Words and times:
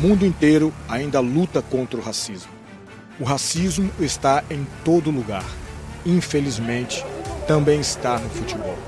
Mundo 0.00 0.24
inteiro 0.24 0.72
ainda 0.88 1.20
luta 1.20 1.60
contra 1.60 2.00
o 2.00 2.02
racismo. 2.02 2.50
O 3.18 3.24
racismo 3.24 3.90
está 4.00 4.42
em 4.50 4.66
todo 4.82 5.10
lugar. 5.10 5.44
Infelizmente, 6.06 7.04
também 7.46 7.80
está 7.80 8.18
no 8.18 8.30
futebol. 8.30 8.78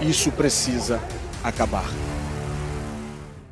Isso 0.00 0.30
precisa 0.30 1.02
acabar. 1.42 1.90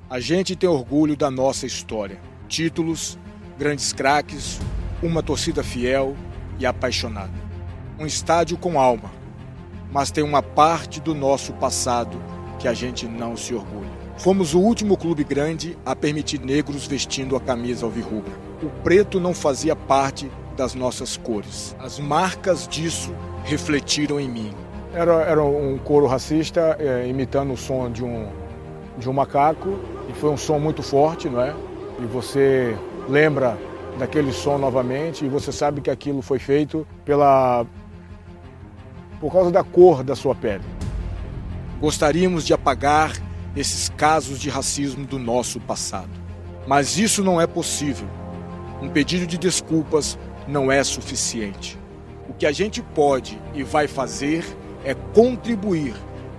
A 0.08 0.20
gente 0.20 0.54
tem 0.54 0.68
orgulho 0.68 1.16
da 1.16 1.32
nossa 1.32 1.66
história. 1.66 2.20
Títulos, 2.46 3.18
grandes 3.58 3.92
craques, 3.92 4.60
uma 5.02 5.20
torcida 5.20 5.64
fiel 5.64 6.16
e 6.60 6.66
apaixonada. 6.66 7.32
Um 7.98 8.06
estádio 8.06 8.56
com 8.56 8.78
alma. 8.78 9.10
Mas 9.90 10.12
tem 10.12 10.22
uma 10.22 10.44
parte 10.44 11.00
do 11.00 11.12
nosso 11.12 11.52
passado 11.54 12.22
que 12.60 12.68
a 12.68 12.74
gente 12.74 13.08
não 13.08 13.36
se 13.36 13.52
orgulha. 13.52 13.89
Fomos 14.20 14.52
o 14.52 14.60
último 14.60 14.98
clube 14.98 15.24
grande 15.24 15.78
a 15.82 15.96
permitir 15.96 16.38
negros 16.40 16.86
vestindo 16.86 17.36
a 17.36 17.40
camisa 17.40 17.86
alvirrubra. 17.86 18.30
O 18.62 18.68
preto 18.82 19.18
não 19.18 19.32
fazia 19.32 19.74
parte 19.74 20.30
das 20.54 20.74
nossas 20.74 21.16
cores. 21.16 21.74
As 21.78 21.98
marcas 21.98 22.68
disso 22.68 23.14
refletiram 23.44 24.20
em 24.20 24.28
mim. 24.28 24.52
Era, 24.92 25.22
era 25.22 25.42
um 25.42 25.78
coro 25.78 26.06
racista 26.06 26.76
é, 26.78 27.08
imitando 27.08 27.54
o 27.54 27.56
som 27.56 27.90
de 27.90 28.04
um, 28.04 28.28
de 28.98 29.08
um 29.08 29.12
macaco 29.14 29.78
e 30.06 30.12
foi 30.12 30.28
um 30.28 30.36
som 30.36 30.58
muito 30.58 30.82
forte, 30.82 31.26
não 31.26 31.40
é? 31.40 31.56
E 31.98 32.04
você 32.04 32.76
lembra 33.08 33.56
daquele 33.98 34.34
som 34.34 34.58
novamente 34.58 35.24
e 35.24 35.30
você 35.30 35.50
sabe 35.50 35.80
que 35.80 35.88
aquilo 35.88 36.20
foi 36.20 36.38
feito 36.38 36.86
pela 37.06 37.64
por 39.18 39.32
causa 39.32 39.50
da 39.50 39.64
cor 39.64 40.02
da 40.02 40.14
sua 40.14 40.34
pele. 40.34 40.64
Gostaríamos 41.80 42.44
de 42.44 42.52
apagar 42.52 43.12
esses 43.56 43.88
casos 43.90 44.38
de 44.38 44.48
racismo 44.48 45.04
do 45.04 45.18
nosso 45.18 45.60
passado. 45.60 46.10
Mas 46.66 46.98
isso 46.98 47.24
não 47.24 47.40
é 47.40 47.46
possível. 47.46 48.08
Um 48.80 48.88
pedido 48.88 49.26
de 49.26 49.36
desculpas 49.36 50.18
não 50.46 50.70
é 50.70 50.82
suficiente. 50.82 51.78
O 52.28 52.32
que 52.32 52.46
a 52.46 52.52
gente 52.52 52.82
pode 52.82 53.40
e 53.54 53.62
vai 53.62 53.88
fazer 53.88 54.44
é 54.84 54.94
contribuir 54.94 55.94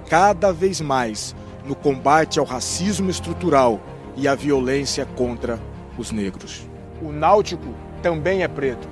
cada 0.09 0.51
vez 0.51 0.81
mais 0.81 1.35
no 1.65 1.75
combate 1.75 2.39
ao 2.39 2.45
racismo 2.45 3.09
estrutural 3.09 3.79
e 4.15 4.27
à 4.27 4.35
violência 4.35 5.05
contra 5.05 5.59
os 5.97 6.11
negros. 6.11 6.67
O 7.01 7.11
náutico 7.11 7.73
também 8.01 8.43
é 8.43 8.47
preto. 8.47 8.87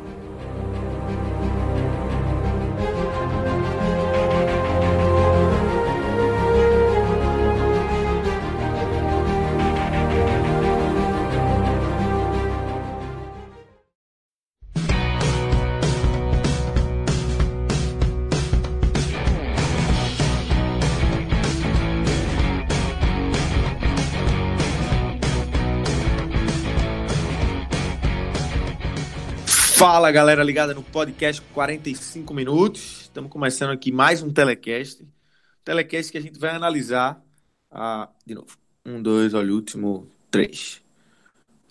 Fala 29.79 30.12
galera 30.12 30.44
ligada 30.44 30.73
no 30.73 30.84
podcast 30.84 31.41
45 31.53 32.34
minutos. 32.34 33.03
Estamos 33.03 33.31
começando 33.31 33.69
aqui 33.69 33.94
mais 33.94 34.22
um 34.22 34.29
telecast. 34.29 35.07
Telecast 35.63 36.12
que 36.12 36.17
a 36.17 36.22
gente 36.22 36.38
vai 36.38 36.50
analisar. 36.50 37.23
A... 37.72 38.09
De 38.25 38.35
novo. 38.35 38.57
Um, 38.85 39.01
dois, 39.01 39.34
olha 39.34 39.53
o 39.53 39.56
último. 39.56 40.06
Três. 40.29 40.81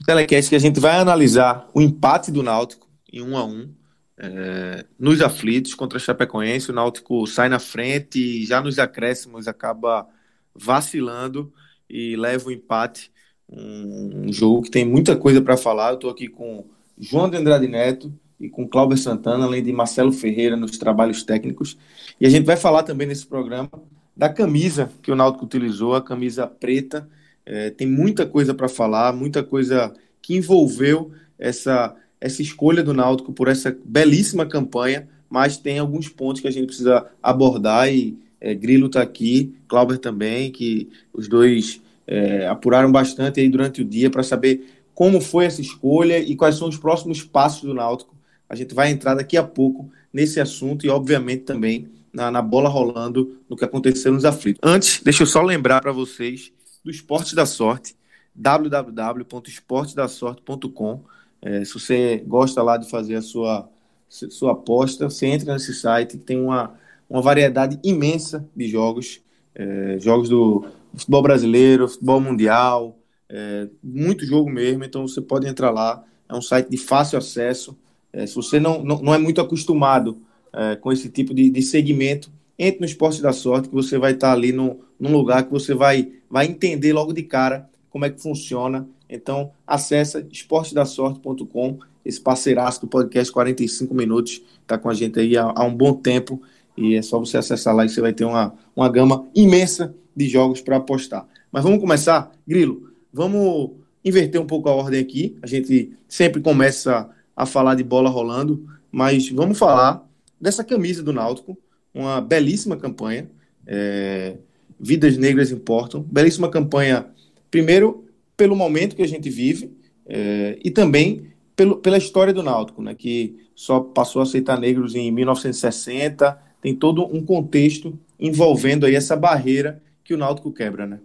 Telecast 0.07 0.49
que 0.49 0.57
a 0.57 0.59
gente 0.59 0.81
vai 0.81 0.97
analisar 0.97 1.69
o 1.75 1.83
empate 1.83 2.33
do 2.33 2.43
Náutico 2.43 2.89
em 3.13 3.21
um 3.21 3.37
a 3.37 3.45
um. 3.45 3.75
É... 4.17 4.87
nos 4.99 5.21
aflitos 5.21 5.75
contra 5.75 5.99
a 5.99 6.01
Chapecoense. 6.01 6.71
O 6.71 6.75
Náutico 6.75 7.27
sai 7.27 7.51
na 7.51 7.59
frente 7.59 8.19
e 8.19 8.47
já 8.47 8.63
nos 8.63 8.79
acréscimos 8.79 9.47
acaba 9.47 10.09
vacilando 10.55 11.53
e 11.91 12.17
leva 12.17 12.49
o 12.49 12.53
empate. 12.53 13.13
Um, 13.47 14.29
um 14.29 14.33
jogo 14.33 14.63
que 14.63 14.71
tem 14.71 14.87
muita 14.87 15.15
coisa 15.15 15.43
para 15.43 15.59
falar. 15.59 15.91
Eu 15.91 15.97
estou 15.97 16.11
aqui 16.11 16.27
com 16.27 16.65
João 17.01 17.31
de 17.31 17.37
Andrade 17.37 17.69
Neto 17.69 18.13
e 18.41 18.49
com 18.49 18.69
Cláudio 18.69 18.97
Santana, 18.97 19.45
além 19.45 19.63
de 19.63 19.73
Marcelo 19.73 20.13
Ferreira 20.13 20.57
nos 20.57 20.79
trabalhos 20.79 21.23
técnicos. 21.23 21.77
E 22.21 22.27
a 22.27 22.31
gente 22.31 22.45
vai 22.45 22.57
falar 22.57 22.83
também 22.83 23.07
nesse 23.07 23.27
programa 23.27 23.71
da 24.17 24.29
camisa 24.29 24.91
que 25.03 25.13
o 25.13 25.17
Náutico 25.17 25.45
utilizou, 25.45 25.95
a 25.95 26.03
camisa 26.03 26.47
preta. 26.47 27.09
É, 27.47 27.71
tem 27.71 27.87
muita 27.87 28.27
coisa 28.27 28.53
para 28.53 28.69
falar, 28.69 29.13
muita 29.13 29.43
coisa 29.43 29.93
que 30.21 30.37
envolveu 30.37 31.13
essa, 31.39 31.95
essa 32.21 32.43
escolha 32.43 32.83
do 32.83 32.93
Náutico 32.93 33.33
por 33.33 33.49
essa 33.49 33.77
belíssima 33.85 34.45
campanha, 34.45 35.09
mas 35.31 35.57
tem 35.57 35.79
alguns 35.79 36.09
pontos 36.09 36.41
que 36.41 36.49
a 36.49 36.51
gente 36.51 36.67
precisa 36.67 37.07
abordar 37.23 37.93
e 37.93 38.19
é, 38.41 38.55
Grilo 38.55 38.87
está 38.87 39.03
aqui, 39.03 39.55
Clauber 39.67 39.99
também, 39.99 40.51
que 40.51 40.89
os 41.13 41.29
dois 41.29 41.81
é, 42.07 42.47
apuraram 42.47 42.91
bastante 42.91 43.41
aí 43.41 43.49
durante 43.49 43.83
o 43.83 43.85
dia 43.85 44.11
para 44.11 44.23
saber 44.23 44.78
como 44.99 45.21
foi 45.21 45.45
essa 45.45 45.61
escolha 45.61 46.19
e 46.19 46.35
quais 46.35 46.57
são 46.57 46.69
os 46.69 46.77
próximos 46.77 47.23
passos 47.23 47.63
do 47.63 47.73
Náutico. 47.73 48.17
A 48.49 48.57
gente 48.57 48.75
vai 48.75 48.91
entrar 48.91 49.15
daqui 49.15 49.37
a 49.37 49.45
pouco 49.45 49.89
nesse 50.13 50.41
assunto 50.41 50.85
e, 50.85 50.89
obviamente, 50.89 51.45
também 51.45 51.89
na, 52.13 52.33
na 52.33 52.43
bola 52.43 52.69
rolando 52.69 53.39
no 53.49 53.57
que 53.57 53.65
aconteceu 53.65 54.13
nos 54.13 54.25
aflitos. 54.25 54.59
Antes, 54.61 55.01
deixa 55.01 55.23
eu 55.23 55.27
só 55.29 55.41
lembrar 55.41 55.81
para 55.81 55.93
vocês 55.93 56.51
do 56.83 56.91
Esporte 56.91 57.37
da 57.37 57.47
Sorte, 57.47 57.95
www.esportedassorte.com. 58.35 61.01
É, 61.43 61.65
se 61.65 61.75
você 61.75 62.21
gosta 62.27 62.61
lá 62.61 62.77
de 62.77 62.91
fazer 62.91 63.15
a 63.15 63.23
sua, 63.23 63.71
sua 64.09 64.51
aposta, 64.51 65.09
você 65.09 65.27
entra 65.27 65.53
nesse 65.53 65.75
site 65.75 66.17
que 66.17 66.25
tem 66.25 66.41
uma, 66.41 66.75
uma 67.09 67.23
variedade 67.23 67.79
imensa 67.85 68.45
de 68.57 68.67
jogos, 68.67 69.21
é, 69.55 69.97
jogos 70.01 70.29
do 70.29 70.65
futebol 70.93 71.23
brasileiro, 71.23 71.87
futebol 71.87 72.21
mundial, 72.21 72.98
é, 73.31 73.69
muito 73.83 74.25
jogo 74.25 74.51
mesmo, 74.51 74.85
então 74.85 75.07
você 75.07 75.21
pode 75.21 75.47
entrar 75.47 75.71
lá. 75.71 76.03
É 76.29 76.35
um 76.35 76.43
site 76.43 76.69
de 76.69 76.77
fácil 76.77 77.19
acesso. 77.19 77.77
É, 78.13 78.27
se 78.27 78.35
você 78.35 78.59
não, 78.59 78.83
não, 78.83 79.03
não, 79.03 79.15
é 79.15 79.19
muito 79.19 79.41
acostumado 79.41 80.19
é, 80.53 80.77
com 80.77 80.91
esse 80.93 81.09
tipo 81.09 81.35
de, 81.35 81.51
de 81.51 81.63
segmento, 81.63 82.31
entre 82.59 82.81
no 82.81 82.87
Esporte 82.87 83.23
da 83.23 83.33
Sorte, 83.33 83.69
que 83.69 83.75
você 83.75 83.99
vai 83.99 84.13
estar 84.13 84.33
ali 84.33 84.53
no, 84.53 84.81
num 84.99 85.13
lugar 85.13 85.45
que 85.45 85.51
você 85.51 85.75
vai, 85.75 86.11
vai 86.29 86.47
entender 86.47 86.93
logo 86.93 87.13
de 87.13 87.23
cara 87.23 87.69
como 87.91 88.05
é 88.05 88.11
que 88.11 88.21
funciona. 88.21 88.89
Então, 89.09 89.53
acessa 89.67 90.27
esportedasorte.com, 90.31 91.79
esse 92.05 92.21
parceiraço 92.21 92.81
do 92.83 92.87
podcast 92.87 93.33
45 93.33 93.95
Minutos, 93.95 94.43
está 94.63 94.77
com 94.77 94.89
a 94.89 94.95
gente 94.95 95.19
aí 95.19 95.37
há, 95.37 95.53
há, 95.55 95.65
um 95.65 95.75
bom 95.75 95.95
tempo, 95.95 96.43
e 96.77 96.95
é 96.95 97.03
só 97.03 97.19
você 97.19 97.39
acessar 97.39 97.75
lá 97.75 97.85
e 97.85 97.89
você 97.89 98.01
vai 98.01 98.13
ter 98.13 98.25
uma, 98.25 98.55
uma 98.75 98.89
gama 98.89 99.27
imensa 99.35 99.95
de 100.15 100.29
jogos 100.29 100.61
para 100.61 100.77
apostar. 100.77 101.27
Mas 101.51 101.65
vamos 101.65 101.81
começar? 101.81 102.31
Grilo, 102.47 102.89
Vamos 103.13 103.73
inverter 104.05 104.41
um 104.41 104.47
pouco 104.47 104.69
a 104.69 104.75
ordem 104.75 105.01
aqui. 105.01 105.37
A 105.43 105.47
gente 105.47 105.93
sempre 106.09 106.41
começa 106.41 107.09
a 107.37 107.47
falar 107.47 107.75
de 107.75 107.85
bola 107.85 108.11
rolando, 108.11 108.67
mas 108.91 109.29
vamos 109.31 109.59
falar 109.59 110.07
dessa 110.41 110.65
camisa 110.65 111.03
do 111.03 111.13
Náutico, 111.13 111.57
uma 111.95 112.21
belíssima 112.21 112.77
campanha. 112.77 113.31
É, 113.67 114.37
Vidas 114.81 115.17
Negras 115.17 115.51
Importam. 115.51 116.03
Belíssima 116.03 116.49
campanha, 116.49 117.07
primeiro, 117.51 118.05
pelo 118.37 118.55
momento 118.55 118.95
que 118.95 119.03
a 119.03 119.09
gente 119.09 119.29
vive 119.29 119.77
é, 120.07 120.59
e 120.65 120.71
também 120.71 121.33
pelo, 121.57 121.77
pela 121.77 121.99
história 121.99 122.33
do 122.33 122.43
Náutico, 122.43 122.81
né, 122.81 122.95
que 122.95 123.37
só 123.55 123.81
passou 123.81 124.21
a 124.21 124.23
aceitar 124.23 124.59
negros 124.59 124.95
em 124.95 125.11
1960. 125.11 126.41
Tem 126.63 126.75
todo 126.75 127.05
um 127.05 127.25
contexto 127.25 127.99
envolvendo 128.19 128.87
aí 128.87 128.95
essa 128.95 129.17
barreira 129.17 129.83
que 130.05 130.15
o 130.15 130.17
Náutico 130.17 130.53
quebra, 130.53 130.87
né? 130.87 131.01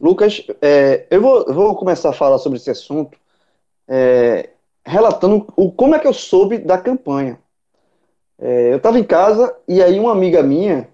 Lucas, 0.00 0.46
é, 0.62 1.06
eu, 1.10 1.20
vou, 1.20 1.52
vou, 1.52 1.74
começar 1.74 2.10
a 2.10 2.14
falar 2.14 2.38
sobre 2.38 2.58
esse 2.58 2.70
assunto, 2.70 3.18
é, 3.86 4.50
relatando 4.84 5.46
o, 5.56 5.72
como 5.72 5.94
é 5.94 5.98
que 5.98 6.06
eu 6.06 6.12
soube 6.12 6.58
da 6.58 6.78
campanha. 6.78 7.38
É, 8.38 8.72
eu 8.72 8.76
estava 8.76 8.98
em 8.98 9.04
casa 9.04 9.56
e 9.66 9.82
aí 9.82 9.98
uma 9.98 10.12
amiga 10.12 10.42
minha 10.42 10.88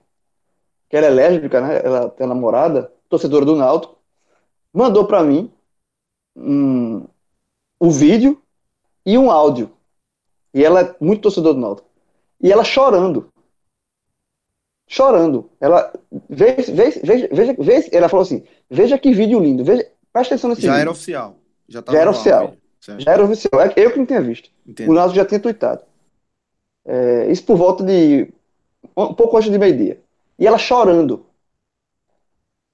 que 0.88 0.96
ela 0.96 1.06
é 1.06 1.10
lésbica, 1.10 1.60
né? 1.60 1.82
Ela 1.84 2.08
tem 2.08 2.26
namorada, 2.26 2.90
torcedora 3.08 3.44
do 3.44 3.56
Náutico, 3.56 3.98
mandou 4.72 5.04
para 5.06 5.22
mim 5.22 5.52
um, 6.34 7.04
um 7.80 7.90
vídeo 7.90 8.40
e 9.04 9.18
um 9.18 9.30
áudio. 9.30 9.70
E 10.54 10.64
ela 10.64 10.80
é 10.80 10.96
muito 11.00 11.22
torcedora 11.22 11.54
do 11.54 11.60
Náutico. 11.60 11.88
E 12.40 12.50
ela 12.50 12.64
chorando. 12.64 13.30
Chorando. 14.94 15.50
Ela 15.61 15.93
veja, 16.31 16.73
veja, 16.73 17.00
veja, 17.02 17.56
veja, 17.58 17.88
ela 17.91 18.08
falou 18.08 18.23
assim: 18.23 18.44
veja 18.70 18.96
que 18.96 19.12
vídeo 19.12 19.41
lindo. 19.41 19.64
Veja, 19.64 19.91
presta 20.12 20.35
atenção 20.35 20.50
nesse 20.50 20.62
Já 20.62 20.70
vídeo. 20.70 20.82
era 20.82 20.91
oficial. 20.93 21.37
Já, 21.69 21.82
Já 21.85 21.99
era 21.99 22.11
oficial. 22.11 22.56
Já 22.81 23.12
era 23.12 23.25
oficial. 23.25 23.61
É 23.61 23.73
eu 23.76 23.91
que 23.91 23.99
não 23.99 24.06
tinha 24.06 24.23
visto. 24.23 24.50
Entendi. 24.64 24.88
O 24.88 24.94
Náutico 24.94 25.17
já 25.17 25.25
tinha 25.25 25.41
tweetado. 25.41 25.82
É, 26.85 27.26
isso 27.32 27.44
por 27.44 27.56
volta 27.56 27.82
de 27.82 28.32
um 28.96 29.12
pouco 29.14 29.37
antes 29.37 29.50
de 29.50 29.58
meio-dia. 29.58 30.00
E 30.38 30.46
ela 30.46 30.58
chorando. 30.58 31.26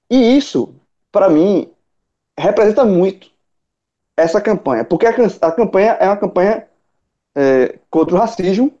E 0.07 0.37
isso, 0.37 0.75
para 1.11 1.27
mim, 1.27 1.71
representa 2.37 2.85
muito 2.85 3.31
essa 4.15 4.39
campanha. 4.39 4.85
Porque 4.85 5.07
a, 5.07 5.11
a 5.41 5.51
campanha 5.51 5.93
é 5.93 6.05
uma 6.05 6.17
campanha 6.17 6.67
é, 7.35 7.79
contra 7.89 8.13
o 8.13 8.19
racismo, 8.19 8.71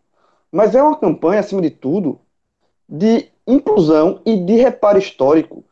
mas 0.51 0.75
é 0.75 0.83
uma 0.83 0.95
campanha, 0.95 1.39
acima 1.39 1.61
de 1.61 1.71
tudo, 1.71 2.19
de 2.87 3.30
inclusão 3.47 4.21
e 4.25 4.37
de 4.37 4.53
reparo 4.55 4.97
histórico 4.99 5.63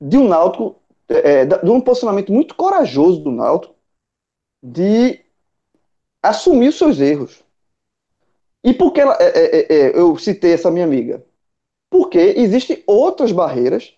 de 0.00 0.16
um 0.16 0.28
Náutico, 0.28 0.76
é, 1.08 1.44
da- 1.46 1.58
de 1.58 1.70
um 1.70 1.80
posicionamento 1.80 2.32
muito 2.32 2.54
corajoso 2.54 3.20
do 3.20 3.30
Náutico 3.30 3.74
de 4.62 5.20
assumir 6.22 6.68
os 6.68 6.78
seus 6.78 7.00
erros. 7.00 7.42
E 8.64 8.74
por 8.74 8.92
que 8.92 9.00
ela, 9.00 9.16
é, 9.20 9.24
é, 9.24 9.56
é, 9.56 9.72
é, 9.90 9.98
eu 9.98 10.16
citei 10.18 10.52
essa 10.52 10.70
minha 10.70 10.84
amiga? 10.84 11.24
Porque 11.90 12.18
existem 12.18 12.82
outras 12.86 13.32
barreiras 13.32 13.94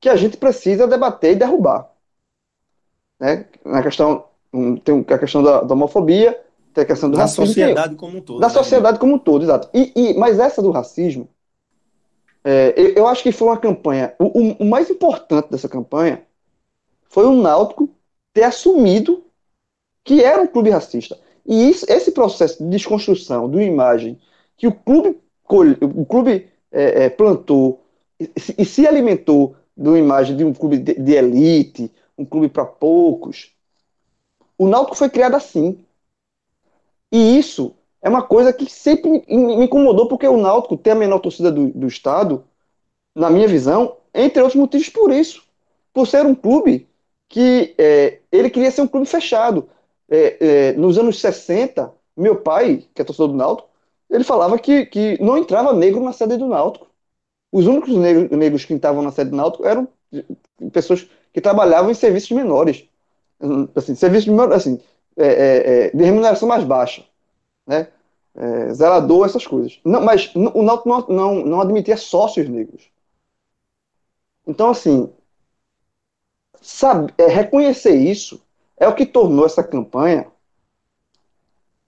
que 0.00 0.08
a 0.08 0.16
gente 0.16 0.36
precisa 0.36 0.88
debater 0.88 1.32
e 1.32 1.36
derrubar. 1.36 1.90
Né? 3.20 3.46
Na 3.64 3.82
questão, 3.82 4.24
hum, 4.52 4.76
tem 4.76 5.04
a 5.08 5.18
questão 5.18 5.42
da, 5.42 5.60
da 5.62 5.74
homofobia, 5.74 6.42
tem 6.74 6.82
a 6.82 6.86
questão 6.86 7.10
do 7.10 7.16
Da 7.16 7.22
racismo. 7.22 7.44
tem- 7.44 7.54
sociedade 7.54 7.94
como 7.94 8.18
um 8.18 8.20
todo. 8.20 8.40
da 8.40 8.48
né, 8.48 8.52
sociedade 8.52 8.98
como 8.98 9.14
um 9.14 9.18
todo, 9.18 9.44
exato. 9.44 9.68
E, 9.72 9.92
e- 9.94 10.14
mas 10.18 10.38
essa 10.40 10.60
do 10.60 10.70
racismo, 10.70 11.28
é, 12.44 12.98
eu, 12.98 13.06
acho 13.06 13.22
que 13.22 13.32
foi 13.32 13.48
uma 13.48 13.58
campanha. 13.58 14.14
O, 14.18 14.62
o- 14.62 14.64
mais 14.64 14.90
importante 14.90 15.50
dessa 15.50 15.68
campanha 15.68 16.22
foi 17.08 17.26
o 17.26 17.34
Náutico 17.34 17.90
ter 18.32 18.44
assumido 18.44 19.24
que 20.04 20.22
era 20.22 20.42
um 20.42 20.46
clube 20.46 20.70
racista. 20.70 21.18
E 21.46 21.70
isso- 21.70 21.86
esse 21.88 22.12
processo 22.12 22.62
de 22.62 22.70
desconstrução 22.70 23.50
de 23.50 23.56
uma 23.56 23.64
imagem 23.64 24.18
que 24.56 24.66
o 24.66 24.72
clube, 24.72 25.18
o 25.82 26.06
clube 26.06 26.48
é, 26.72 27.04
é, 27.06 27.10
plantou 27.10 27.82
e, 28.18 28.30
se- 28.40 28.54
e 28.58 28.64
se 28.64 28.86
alimentou 28.86 29.56
de 29.76 29.88
uma 29.88 29.98
imagem 29.98 30.36
de 30.36 30.44
um 30.44 30.52
clube 30.54 30.78
de, 30.78 30.94
de 30.94 31.12
elite, 31.14 31.90
um 32.18 32.24
clube 32.24 32.48
para 32.48 32.64
poucos. 32.64 33.52
O 34.56 34.66
Náutico 34.66 34.96
foi 34.96 35.10
criado 35.10 35.34
assim. 35.36 35.84
E 37.12 37.38
isso 37.38 37.74
é 38.02 38.08
uma 38.08 38.22
coisa 38.22 38.52
que 38.52 38.68
sempre 38.68 39.24
me 39.28 39.64
incomodou, 39.64 40.08
porque 40.08 40.26
o 40.26 40.36
Náutico 40.36 40.76
tem 40.76 40.92
a 40.92 40.96
menor 40.96 41.20
torcida 41.20 41.52
do, 41.52 41.68
do 41.68 41.86
estado, 41.86 42.44
na 43.14 43.30
minha 43.30 43.46
visão, 43.46 43.96
entre 44.12 44.42
outros 44.42 44.60
motivos 44.60 44.88
por 44.88 45.12
isso. 45.12 45.44
Por 45.92 46.06
ser 46.08 46.26
um 46.26 46.34
clube 46.34 46.88
que 47.28 47.74
é, 47.78 48.18
ele 48.32 48.50
queria 48.50 48.70
ser 48.70 48.82
um 48.82 48.88
clube 48.88 49.06
fechado. 49.06 49.68
É, 50.10 50.36
é, 50.40 50.72
nos 50.72 50.98
anos 50.98 51.20
60, 51.20 51.92
meu 52.16 52.36
pai, 52.36 52.84
que 52.92 53.00
é 53.00 53.04
torcedor 53.04 53.28
do 53.28 53.36
Náutico, 53.36 53.68
ele 54.10 54.24
falava 54.24 54.58
que, 54.58 54.84
que 54.86 55.22
não 55.22 55.38
entrava 55.38 55.72
negro 55.72 56.02
na 56.02 56.12
sede 56.12 56.36
do 56.36 56.48
Náutico. 56.48 56.88
Os 57.52 57.66
únicos 57.66 57.94
negros, 57.94 58.30
negros 58.30 58.64
que 58.64 58.74
estavam 58.74 59.02
na 59.02 59.12
sede 59.12 59.30
do 59.30 59.36
Náutico 59.36 59.64
eram 59.64 59.86
pessoas 60.72 61.08
que 61.32 61.40
trabalhavam 61.40 61.90
em 61.90 61.94
serviços 61.94 62.32
menores. 62.32 62.84
Assim, 63.74 63.94
serviços 63.94 64.28
assim, 64.52 64.80
é, 65.16 65.26
é, 65.26 65.86
é, 65.86 65.90
de 65.90 66.04
remuneração 66.04 66.48
mais 66.48 66.64
baixa 66.64 67.04
né? 67.66 67.88
É, 68.34 68.72
zelador, 68.72 69.26
essas 69.26 69.46
coisas. 69.46 69.78
Não, 69.84 70.00
mas 70.00 70.34
o 70.34 70.62
Náutico 70.62 70.88
não, 70.88 71.06
não, 71.08 71.34
não 71.44 71.60
admitia 71.60 71.96
sócios 71.96 72.48
negros. 72.48 72.90
Então, 74.46 74.70
assim, 74.70 75.12
sabe, 76.60 77.12
é, 77.18 77.26
reconhecer 77.26 77.94
isso 77.94 78.40
é 78.76 78.88
o 78.88 78.94
que 78.94 79.04
tornou 79.06 79.44
essa 79.44 79.62
campanha 79.62 80.26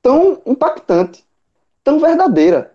tão 0.03 0.41
impactante, 0.45 1.25
tão 1.83 1.99
verdadeira, 1.99 2.75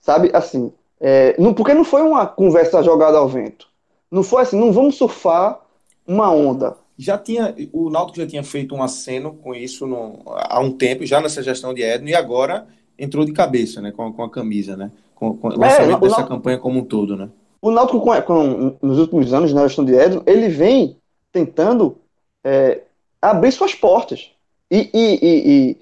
sabe? 0.00 0.30
Assim, 0.32 0.72
é, 0.98 1.38
não, 1.40 1.52
porque 1.52 1.74
não 1.74 1.84
foi 1.84 2.02
uma 2.02 2.26
conversa 2.26 2.82
jogada 2.82 3.18
ao 3.18 3.28
vento. 3.28 3.68
Não 4.10 4.22
foi 4.22 4.42
assim, 4.42 4.58
não 4.58 4.72
vamos 4.72 4.96
surfar 4.96 5.60
uma 6.06 6.30
onda. 6.30 6.76
Já 6.98 7.18
tinha, 7.18 7.54
o 7.72 7.90
Náutico 7.90 8.18
já 8.18 8.26
tinha 8.26 8.42
feito 8.42 8.74
um 8.74 8.82
aceno 8.82 9.34
com 9.34 9.54
isso 9.54 9.86
no- 9.86 10.20
há 10.26 10.58
um 10.60 10.70
tempo, 10.70 11.04
já 11.04 11.20
nessa 11.20 11.42
gestão 11.42 11.74
de 11.74 11.82
Edno, 11.82 12.08
e 12.08 12.14
agora 12.14 12.66
entrou 12.98 13.24
de 13.24 13.32
cabeça, 13.32 13.82
né, 13.82 13.92
com, 13.92 14.10
com 14.12 14.22
a 14.22 14.30
camisa, 14.30 14.76
né, 14.76 14.90
com, 15.14 15.36
com 15.36 15.48
o 15.48 15.58
lançamento 15.58 15.96
o 15.98 16.00
dessa 16.00 16.16
Náutico- 16.16 16.28
campanha 16.28 16.58
como 16.58 16.78
um 16.80 16.84
todo, 16.84 17.14
né. 17.16 17.28
O 17.60 17.70
Náutico, 17.70 18.00
com, 18.00 18.22
com- 18.22 18.76
nos 18.80 18.98
últimos 18.98 19.32
anos, 19.34 19.52
na 19.52 19.66
gestão 19.66 19.84
de 19.84 19.94
Edno, 19.94 20.22
ele 20.26 20.48
vem 20.48 20.96
tentando 21.32 21.98
é, 22.44 22.82
abrir 23.20 23.50
suas 23.52 23.74
portas. 23.74 24.30
E, 24.70 24.88
e, 24.94 25.18
e- 25.22 25.70
e, 25.70 25.76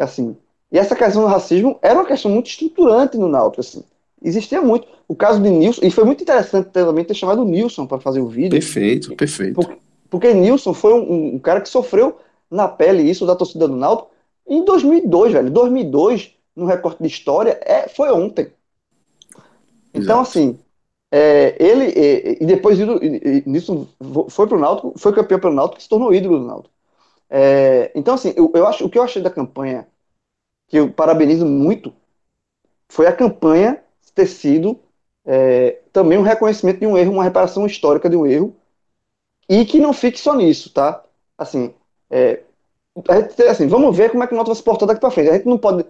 assim, 0.00 0.36
e 0.72 0.78
essa 0.78 0.96
questão 0.96 1.22
do 1.22 1.28
racismo 1.28 1.78
era 1.82 1.94
uma 1.94 2.06
questão 2.06 2.30
muito 2.30 2.48
estruturante 2.48 3.16
no 3.18 3.28
Náutico. 3.28 3.60
Assim. 3.60 3.84
Existia 4.22 4.60
muito. 4.62 4.88
O 5.06 5.14
caso 5.14 5.40
de 5.40 5.48
Nilson, 5.50 5.82
e 5.84 5.90
foi 5.90 6.04
muito 6.04 6.22
interessante 6.22 6.70
também 6.70 7.04
ter 7.04 7.14
chamado 7.14 7.42
o 7.42 7.44
Nilson 7.44 7.86
para 7.86 8.00
fazer 8.00 8.20
o 8.20 8.26
vídeo, 8.28 8.50
Perfeito, 8.50 9.14
perfeito. 9.14 9.54
Por- 9.54 9.76
porque 10.10 10.32
Nilson 10.34 10.74
foi 10.74 10.92
um, 10.94 11.34
um 11.36 11.38
cara 11.38 11.60
que 11.60 11.68
sofreu 11.68 12.18
na 12.50 12.68
pele 12.68 13.02
isso 13.02 13.26
da 13.26 13.36
torcida 13.36 13.66
do 13.68 13.76
Náutico 13.76 14.10
em 14.46 14.64
2002, 14.64 15.32
velho. 15.32 15.50
2002, 15.50 16.32
no 16.54 16.66
recorte 16.66 17.02
de 17.02 17.08
história, 17.08 17.58
é, 17.64 17.88
foi 17.88 18.10
ontem. 18.12 18.52
Então, 19.94 20.20
Exato. 20.20 20.22
assim, 20.22 20.58
é, 21.10 21.56
ele 21.62 21.84
é, 21.90 22.42
e 22.42 22.46
depois 22.46 22.78
ido- 22.78 22.98
e- 23.02 23.42
e 23.46 24.30
foi 24.30 24.46
pro 24.46 24.58
Náutico, 24.58 24.94
foi 24.98 25.12
campeão 25.14 25.40
pelo 25.40 25.54
Náutico, 25.54 25.82
se 25.82 25.88
tornou 25.88 26.14
ídolo 26.14 26.40
do 26.40 26.46
Náutico. 26.46 26.74
É, 27.30 27.90
então, 27.94 28.14
assim, 28.14 28.32
eu, 28.36 28.50
eu 28.54 28.66
acho 28.66 28.84
o 28.86 28.90
que 28.90 28.98
eu 28.98 29.02
achei 29.02 29.22
da 29.22 29.30
campanha 29.30 29.86
que 30.68 30.78
eu 30.78 30.90
parabenizo 30.92 31.46
muito 31.46 31.92
foi 32.88 33.06
a 33.06 33.12
campanha 33.12 33.82
ter 34.14 34.26
sido 34.26 34.78
é, 35.24 35.80
também 35.92 36.18
um 36.18 36.22
reconhecimento 36.22 36.80
de 36.80 36.86
um 36.86 36.96
erro, 36.96 37.12
uma 37.12 37.24
reparação 37.24 37.66
histórica 37.66 38.08
de 38.08 38.16
um 38.16 38.26
erro 38.26 38.54
e 39.48 39.64
que 39.64 39.78
não 39.80 39.92
fique 39.92 40.18
só 40.18 40.34
nisso, 40.34 40.72
tá? 40.72 41.02
Assim, 41.38 41.74
é, 42.10 42.42
a 43.08 43.20
gente, 43.20 43.42
assim, 43.44 43.68
vamos 43.68 43.96
ver 43.96 44.10
como 44.10 44.24
é 44.24 44.26
que 44.26 44.32
o 44.34 44.36
Náutico 44.36 44.54
vai 44.54 44.58
se 44.58 44.64
portar 44.64 44.88
daqui 44.88 45.00
para 45.00 45.10
frente. 45.10 45.30
A 45.30 45.34
gente 45.34 45.46
não 45.48 45.58
pode. 45.58 45.86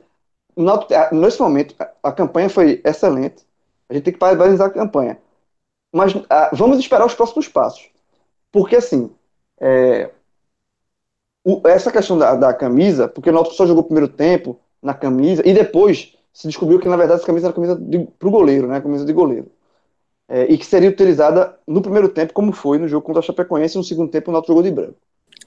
O 0.57 0.63
Náutico, 0.63 0.95
a- 0.95 1.11
nesse 1.13 1.41
momento, 1.41 1.75
a, 1.79 1.91
a 2.11 2.13
campanha 2.13 2.51
foi 2.51 2.83
excelente. 2.85 3.45
A 3.89 3.95
gente 3.95 4.05
tem 4.05 4.15
que 4.15 4.19
parabenizar 4.21 4.69
a 4.69 4.73
campanha. 4.73 5.19
Mas 5.95 6.15
ah, 6.31 6.51
vamos 6.55 6.79
esperar 6.79 7.07
os 7.07 7.15
próximos 7.15 7.49
passos. 7.49 7.89
Porque, 8.53 8.77
assim, 8.77 9.11
é, 9.61 10.11
o- 11.45 11.61
essa 11.67 11.93
questão 11.93 12.19
da, 12.19 12.35
da 12.35 12.53
camisa, 12.55 13.09
porque 13.09 13.31
o 13.31 13.33
Náutico 13.33 13.55
só 13.55 13.67
jogou 13.67 13.83
o 13.83 13.87
primeiro 13.87 14.09
tempo 14.09 14.59
na 14.83 14.95
camisa, 14.95 15.43
e 15.47 15.53
depois 15.55 16.17
se 16.33 16.47
descobriu 16.49 16.79
que, 16.81 16.89
na 16.89 16.97
verdade, 16.97 17.19
essa 17.21 17.27
camisa 17.27 17.47
era 17.49 17.55
camisa 17.55 17.77
de, 17.77 18.07
pro 18.19 18.31
goleiro, 18.31 18.67
né? 18.67 18.81
Camisa 18.81 19.05
de 19.05 19.13
goleiro. 19.13 19.51
É, 20.29 20.45
e 20.53 20.59
que 20.59 20.67
seria 20.67 20.91
utilizada 20.91 21.59
no 21.67 21.81
primeiro 21.83 22.09
tempo, 22.09 22.33
como 22.33 22.53
foi 22.53 22.79
no 22.79 22.89
jogo 22.89 23.07
contra 23.07 23.21
a 23.21 23.23
Chapecoense, 23.23 23.77
e 23.77 23.79
no 23.79 23.85
segundo 23.85 24.11
tempo 24.11 24.31
o 24.31 24.33
Náutico 24.33 24.53
jogou 24.53 24.63
de 24.65 24.71
branco. 24.73 24.99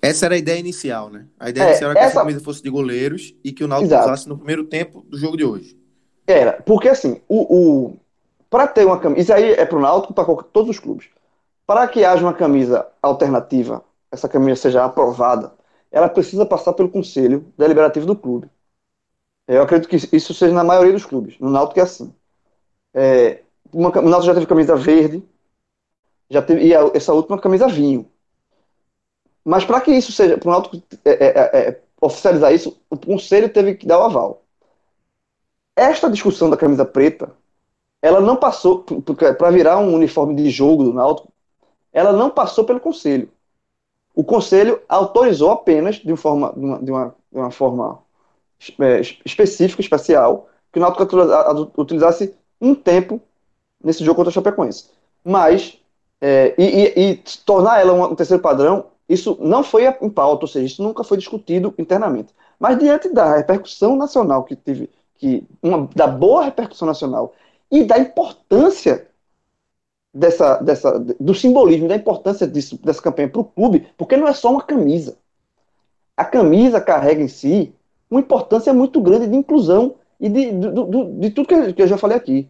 Essa 0.02 0.26
era 0.26 0.36
a 0.36 0.38
ideia 0.38 0.60
inicial, 0.60 1.10
né? 1.10 1.28
A 1.40 1.50
ideia 1.50 1.64
É, 1.64 1.66
inicial 1.66 1.90
era 1.92 1.98
que 1.98 2.04
essa- 2.04 2.14
essa 2.14 2.20
camisa 2.20 2.40
fosse 2.42 2.62
de 2.62 2.70
goleiros 2.70 3.34
e 3.44 3.52
que 3.54 3.64
o 3.64 3.68
Náutico 3.68 3.86
Exato. 3.86 4.10
usasse 4.10 4.28
no 4.28 4.38
primeiro 4.38 4.66
tempo 4.66 5.02
do 5.04 5.18
jogo 5.18 5.38
de 5.38 5.44
hoje. 5.46 5.78
Era, 6.28 6.62
porque 6.64 6.88
assim, 6.90 7.20
o, 7.28 7.88
o 7.90 8.00
para 8.50 8.68
ter 8.68 8.86
uma 8.86 9.00
camisa, 9.00 9.22
isso 9.22 9.34
aí 9.34 9.54
é 9.54 9.66
pro 9.66 9.80
Náutico, 9.80 10.14
para 10.14 10.26
todos 10.44 10.70
os 10.72 10.80
clubes. 10.80 11.08
Para 11.66 11.88
que 11.88 12.06
haja 12.06 12.24
uma 12.26 12.34
camisa 12.34 12.88
alternativa, 13.02 13.84
essa 14.12 14.30
camisa 14.30 14.62
seja 14.62 14.86
aprovada, 14.86 15.54
ela 15.92 16.10
precisa 16.10 16.46
passar 16.46 16.74
pelo 16.74 16.90
conselho 16.90 17.46
deliberativo 17.58 18.06
do 18.08 18.16
clube. 18.16 18.50
Eu 19.48 19.64
acredito 19.64 19.90
que 19.90 20.16
isso 20.16 20.34
seja 20.34 20.54
na 20.54 20.64
maioria 20.64 20.94
dos 20.94 21.06
clubes. 21.06 21.38
No 21.40 21.50
Náutico 21.50 21.80
é 21.80 21.84
assim. 21.84 22.14
É, 22.94 23.44
uma, 23.74 23.90
o 23.90 24.10
Náutico 24.10 24.26
já 24.28 24.34
teve 24.34 24.46
camisa 24.46 24.76
verde, 24.76 25.24
já 26.30 26.42
teve 26.42 26.66
e 26.68 26.76
a- 26.76 26.92
essa 26.94 27.14
última 27.14 27.40
camisa 27.40 27.68
vinho. 27.68 28.10
Mas 29.44 29.66
para 29.66 29.82
que 29.82 29.92
isso 29.92 30.12
seja, 30.12 30.38
para 30.38 30.48
o 30.50 30.52
Náutico 30.52 30.78
é, 31.06 31.12
é, 31.12 31.28
é, 31.28 31.70
é, 31.70 31.82
oficializar 32.02 32.54
isso, 32.54 32.80
o 32.90 32.98
conselho 32.98 33.50
teve 33.52 33.76
que 33.76 33.88
dar 33.88 34.00
o 34.00 34.04
aval. 34.04 34.44
Esta 35.76 36.10
discussão 36.10 36.50
da 36.50 36.58
camisa 36.58 36.86
preta, 36.86 37.32
ela 38.02 38.22
não 38.22 38.36
passou 38.36 38.84
para 39.38 39.52
virar 39.52 39.80
um 39.80 39.94
uniforme 39.94 40.36
de 40.36 40.50
jogo 40.50 40.84
do 40.84 40.94
Náutico, 40.94 41.32
ela 41.92 42.14
não 42.14 42.30
passou 42.30 42.64
pelo 42.66 42.80
conselho. 42.80 43.30
O 44.16 44.24
conselho 44.24 44.82
autorizou 44.90 45.52
apenas 45.52 45.98
de, 45.98 46.16
forma, 46.16 46.54
de, 46.54 46.66
uma, 46.66 46.80
de, 46.80 46.92
uma, 47.38 47.52
forma 47.52 48.00
é, 48.80 49.02
específica, 49.26 49.82
especial, 49.82 50.50
que 50.72 50.80
o 50.80 50.82
Náutico 50.82 51.04
utiliza- 51.04 51.52
utilizasse 51.78 52.36
um 52.60 52.76
tempo 52.76 53.22
nesse 53.84 54.04
jogo 54.04 54.18
contra 54.18 54.30
o 54.30 54.34
Chapecoense. 54.34 54.90
Mas, 55.24 55.78
é, 56.22 56.54
e, 56.58 56.64
e, 56.64 57.12
e, 57.12 57.16
tornar 57.46 57.80
ela 57.80 57.94
um, 57.94 58.04
um 58.12 58.16
terceiro 58.16 58.42
padrão, 58.42 58.86
isso 59.08 59.38
não 59.42 59.64
foi 59.64 59.88
em 59.88 60.10
pauta, 60.10 60.44
ou 60.44 60.48
seja, 60.48 60.66
isso 60.66 60.84
nunca 60.84 61.04
foi 61.04 61.18
discutido 61.18 61.74
internamente. 61.78 62.34
Mas 62.60 62.78
diante 62.78 63.10
da 63.10 63.36
repercussão 63.36 63.96
nacional 63.96 64.44
que 64.44 64.56
teve, 64.56 64.90
que 65.16 65.44
uma, 65.64 65.90
da 65.96 66.08
boa 66.08 66.44
repercussão 66.44 66.88
nacional 66.88 67.34
e 67.72 67.84
da 67.84 67.98
importância 67.98 69.08
dessa, 70.14 70.58
dessa, 70.58 71.00
do 71.00 71.34
simbolismo, 71.34 71.88
da 71.88 71.96
importância 71.96 72.48
disso, 72.48 72.80
dessa 72.84 73.02
campanha 73.02 73.30
para 73.30 73.42
o 73.42 73.46
clube, 73.46 73.88
porque 73.98 74.18
não 74.18 74.28
é 74.28 74.34
só 74.34 74.52
uma 74.52 74.62
camisa. 74.62 75.18
A 76.16 76.26
camisa 76.26 76.82
carrega 76.82 77.22
em 77.22 77.28
si 77.28 77.74
uma 78.10 78.20
importância 78.20 78.74
muito 78.74 79.00
grande 79.02 79.28
de 79.28 79.36
inclusão 79.36 79.96
e 80.20 80.28
de, 80.28 80.52
de, 80.52 80.72
de, 80.72 81.20
de 81.20 81.30
tudo 81.32 81.48
que 81.74 81.82
eu 81.82 81.88
já 81.88 81.98
falei 81.98 82.18
aqui. 82.18 82.50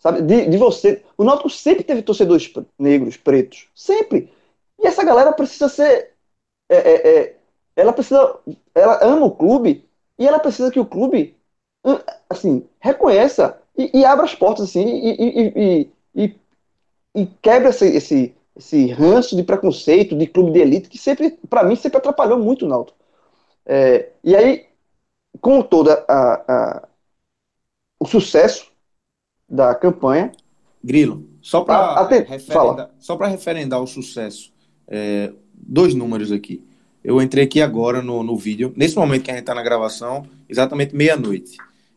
Sabe? 0.00 0.22
De, 0.22 0.46
de 0.46 0.56
você. 0.56 1.04
O 1.16 1.24
Náutico 1.24 1.50
sempre 1.50 1.84
teve 1.84 2.02
torcedores 2.02 2.52
negros, 2.78 3.16
pretos. 3.16 3.68
Sempre. 3.74 4.32
E 4.78 4.86
essa 4.86 5.04
galera 5.04 5.32
precisa 5.32 5.68
ser. 5.68 6.14
É, 6.68 6.76
é, 6.76 7.18
é, 7.18 7.36
ela 7.76 7.92
precisa. 7.92 8.38
Ela 8.74 8.98
ama 9.04 9.26
o 9.26 9.36
clube 9.36 9.86
e 10.18 10.26
ela 10.26 10.40
precisa 10.40 10.70
que 10.70 10.80
o 10.80 10.86
clube 10.86 11.36
assim, 12.28 12.66
reconheça 12.78 13.60
e, 13.76 14.00
e 14.00 14.04
abra 14.04 14.24
as 14.24 14.34
portas 14.34 14.68
assim, 14.68 14.84
e, 14.86 15.16
e, 15.18 15.90
e, 16.14 16.34
e 17.14 17.26
quebra 17.42 17.70
esse, 17.70 17.86
esse, 17.86 18.34
esse 18.56 18.86
ranço 18.88 19.34
de 19.34 19.42
preconceito 19.42 20.16
de 20.16 20.26
clube 20.26 20.52
de 20.52 20.60
elite 20.60 20.88
que 20.88 20.98
sempre, 20.98 21.30
para 21.48 21.64
mim, 21.64 21.76
sempre 21.76 21.98
atrapalhou 21.98 22.38
muito 22.38 22.66
o 22.66 22.68
Náutico. 22.68 22.98
É, 23.66 24.10
e 24.22 24.34
aí, 24.36 24.66
com 25.40 25.62
toda 25.62 26.04
a, 26.08 26.52
a, 26.52 26.88
o 27.98 28.06
sucesso 28.06 28.69
da 29.50 29.74
campanha. 29.74 30.32
Grilo, 30.82 31.28
só 31.42 31.62
para 31.62 32.08
referendar, 32.08 32.90
só 32.98 33.16
referendar 33.16 33.82
o 33.82 33.86
sucesso, 33.86 34.50
é, 34.88 35.30
dois 35.54 35.94
números 35.94 36.32
aqui. 36.32 36.62
Eu 37.04 37.20
entrei 37.20 37.44
aqui 37.44 37.60
agora 37.60 38.00
no, 38.00 38.22
no 38.22 38.36
vídeo, 38.36 38.72
nesse 38.76 38.96
momento 38.96 39.24
que 39.24 39.30
a 39.30 39.34
gente 39.34 39.42
está 39.42 39.54
na 39.54 39.62
gravação, 39.62 40.24
exatamente 40.48 40.94
meia-noite. 40.94 41.56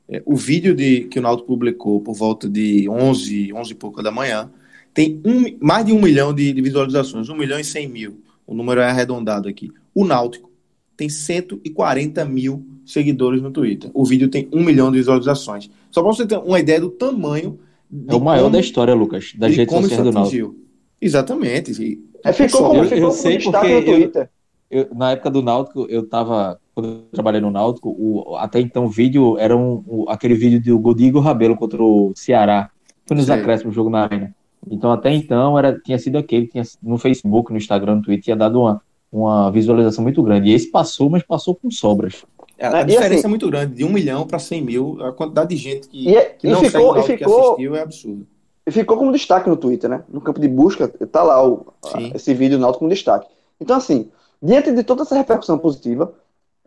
É, 0.10 0.22
o 0.26 0.36
vídeo 0.36 0.76
de, 0.76 1.06
que 1.06 1.20
o 1.20 1.22
Náutico 1.22 1.48
publicou 1.48 2.02
por 2.02 2.14
volta 2.14 2.50
de 2.50 2.90
11, 2.90 3.54
11 3.54 3.72
e 3.72 3.76
pouca 3.76 4.04
da 4.04 4.12
manhã, 4.12 4.50
tem 4.94 5.22
um, 5.26 5.58
mais 5.66 5.86
de 5.86 5.92
um 5.94 6.02
milhão 6.02 6.34
de, 6.34 6.52
de 6.52 6.62
visualizações, 6.62 7.30
um 7.30 7.36
milhão 7.36 7.60
e 7.60 7.64
cem 7.64 7.88
mil. 7.88 8.22
O 8.46 8.54
número 8.54 8.82
é 8.82 8.90
arredondado 8.90 9.48
aqui. 9.48 9.72
O 9.96 10.06
Náutico 10.06 10.52
tem 10.96 11.10
140 11.10 12.24
mil 12.26 12.66
seguidores 12.86 13.42
no 13.42 13.52
Twitter. 13.52 13.90
O 13.94 14.06
vídeo 14.06 14.28
tem 14.28 14.48
um 14.52 14.64
milhão 14.64 14.92
de 14.92 14.98
visualizações. 14.98 15.70
Só 15.94 16.02
para 16.02 16.12
você 16.12 16.26
ter 16.26 16.40
uma 16.40 16.60
ideia 16.60 16.82
do 16.82 16.90
tamanho. 16.90 17.60
É 18.08 18.16
o 18.16 18.20
maior 18.20 18.46
como, 18.46 18.54
da 18.54 18.60
história, 18.60 18.96
Lucas, 18.96 19.34
das 19.38 19.56
redes 19.56 19.72
sociais 19.72 20.04
do 20.04 20.12
Náutico. 20.12 20.56
Exatamente. 21.00 22.00
É, 22.26 22.34
ficou 22.34 22.70
como, 22.70 22.84
eu, 22.84 22.98
eu 22.98 23.12
sei 23.12 23.38
porque 23.38 23.68
eu, 23.68 24.28
eu, 24.72 24.96
na 24.96 25.12
época 25.12 25.30
do 25.30 25.44
Náutico, 25.44 25.86
eu 25.88 26.08
tava, 26.08 26.60
quando 26.74 26.88
eu 26.88 27.02
trabalhei 27.12 27.40
no 27.40 27.52
Náutico, 27.52 27.90
o, 27.90 28.36
até 28.38 28.60
então 28.60 28.86
o 28.86 28.90
vídeo 28.90 29.38
era 29.38 29.56
um, 29.56 29.84
o, 29.86 30.10
aquele 30.10 30.34
vídeo 30.34 30.60
do 30.60 30.80
Godigo 30.80 31.20
Rabelo 31.20 31.56
contra 31.56 31.84
o 31.84 32.12
Ceará. 32.16 32.72
Foi 33.06 33.16
nos 33.16 33.30
acréscimos, 33.30 33.76
jogo 33.76 33.92
na 33.92 34.04
arena. 34.04 34.36
Então 34.72 34.92
até 34.92 35.14
então 35.14 35.60
era, 35.60 35.80
tinha 35.80 36.00
sido 36.00 36.18
aquele, 36.18 36.48
tinha, 36.48 36.64
no 36.82 36.98
Facebook, 36.98 37.52
no 37.52 37.58
Instagram, 37.58 37.98
no 37.98 38.02
Twitter, 38.02 38.24
tinha 38.24 38.36
dado 38.36 38.62
uma, 38.62 38.82
uma 39.12 39.52
visualização 39.52 40.02
muito 40.02 40.24
grande. 40.24 40.50
E 40.50 40.54
esse 40.54 40.72
passou, 40.72 41.08
mas 41.08 41.22
passou 41.22 41.54
com 41.54 41.70
sobras. 41.70 42.26
É, 42.58 42.68
a, 42.68 42.84
diferença 42.84 43.16
assim, 43.16 43.26
é 43.26 43.30
muito 43.30 43.50
grande, 43.50 43.76
de 43.76 43.84
um 43.84 43.90
milhão 43.90 44.28
para 44.28 44.40
100 44.40 44.62
mil, 44.62 44.98
a 45.04 45.12
quantidade 45.12 45.50
de 45.50 45.56
gente 45.56 45.88
que, 45.88 46.10
e, 46.10 46.16
é, 46.16 46.26
que 46.26 46.48
não 46.48 46.60
ficou, 46.64 47.02
ficou, 47.02 47.18
que 47.18 47.24
assistiu 47.24 47.76
é 47.76 47.82
absurdo. 47.82 48.28
E 48.66 48.72
ficou 48.72 48.98
como 48.98 49.12
destaque 49.12 49.50
no 49.50 49.58
Twitter, 49.58 49.90
né? 49.90 50.04
No 50.08 50.22
campo 50.22 50.40
de 50.40 50.48
busca, 50.48 50.88
tá 50.88 51.22
lá 51.24 51.46
o, 51.46 51.66
esse 52.14 52.34
vídeo 52.34 52.58
Náutico 52.58 52.80
como 52.80 52.92
destaque. 52.92 53.28
Então, 53.60 53.76
assim, 53.76 54.10
diante 54.42 54.72
de 54.72 54.84
toda 54.84 55.02
essa 55.02 55.16
repercussão 55.16 55.58
positiva, 55.58 56.14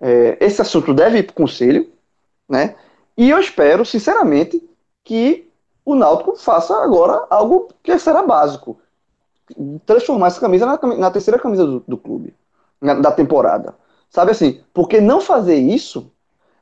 é, 0.00 0.37
esse 0.40 0.61
assunto 0.61 0.93
deve 0.93 1.19
ir 1.19 1.23
para 1.23 1.33
o 1.33 1.37
conselho, 1.37 1.90
né? 2.49 2.75
E 3.16 3.31
eu 3.31 3.38
espero, 3.38 3.85
sinceramente, 3.87 4.62
que 5.02 5.49
o 5.85 5.95
Náutico 5.95 6.37
faça 6.37 6.76
agora 6.83 7.26
algo 7.31 7.69
que 7.83 7.99
será 7.99 8.23
básico. 8.23 8.78
Transformar 9.87 10.26
essa 10.26 10.40
camisa 10.40 10.66
na, 10.66 10.97
na 10.97 11.11
terceira 11.11 11.38
camisa 11.38 11.64
do, 11.64 11.83
do 11.87 11.97
clube, 11.97 12.35
na, 12.81 12.95
da 12.95 13.12
temporada. 13.12 13.75
Sabe 14.10 14.30
assim? 14.30 14.60
Porque 14.72 15.00
não 15.00 15.20
fazer 15.20 15.56
isso, 15.56 16.10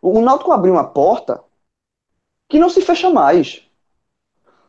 o 0.01 0.21
Náutico 0.21 0.53
abriu 0.53 0.73
uma 0.73 0.85
porta 0.85 1.43
que 2.49 2.59
não 2.59 2.69
se 2.69 2.81
fecha 2.81 3.11
mais. 3.11 3.63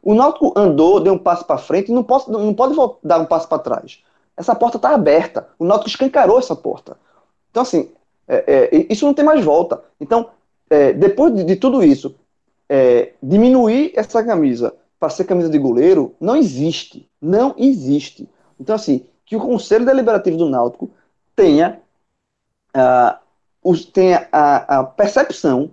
O 0.01 0.13
Náutico 0.13 0.53
andou, 0.55 0.99
deu 0.99 1.13
um 1.13 1.17
passo 1.17 1.45
para 1.45 1.57
frente 1.57 1.91
não 1.91 2.03
pode, 2.03 2.31
não 2.31 2.53
pode 2.53 2.75
dar 3.03 3.19
um 3.19 3.25
passo 3.25 3.47
para 3.47 3.59
trás. 3.59 4.03
Essa 4.37 4.53
porta 4.53 4.77
está 4.77 4.93
aberta. 4.93 5.49
O 5.57 5.65
Náutico 5.65 5.89
escancarou 5.89 6.37
essa 6.37 6.55
porta. 6.55 6.97
Então, 7.49 7.63
assim, 7.63 7.89
é, 8.27 8.69
é, 8.71 8.87
isso 8.89 9.05
não 9.05 9.13
tem 9.13 9.25
mais 9.25 9.43
volta. 9.43 9.83
Então, 9.99 10.29
é, 10.69 10.93
depois 10.93 11.33
de, 11.33 11.43
de, 11.43 11.55
tudo 11.55 11.83
isso, 11.83 12.15
é, 12.69 13.13
diminuir 13.21 13.93
essa 13.95 14.23
camisa 14.23 14.75
para 14.99 15.09
ser 15.09 15.23
camisa 15.23 15.49
de 15.49 15.57
goleiro 15.57 16.15
não 16.19 16.35
existe. 16.35 17.09
Não 17.21 17.55
existe. 17.57 18.29
Então, 18.59 18.75
assim, 18.75 19.05
que 19.25 19.35
o 19.35 19.39
Conselho 19.39 19.85
Deliberativo 19.85 20.37
do 20.37 20.49
Náutico 20.49 20.91
tenha 21.35 21.81
uh, 22.75 23.17
os, 23.63 23.85
tem 23.85 24.13
a, 24.13 24.79
a 24.79 24.83
percepção 24.83 25.71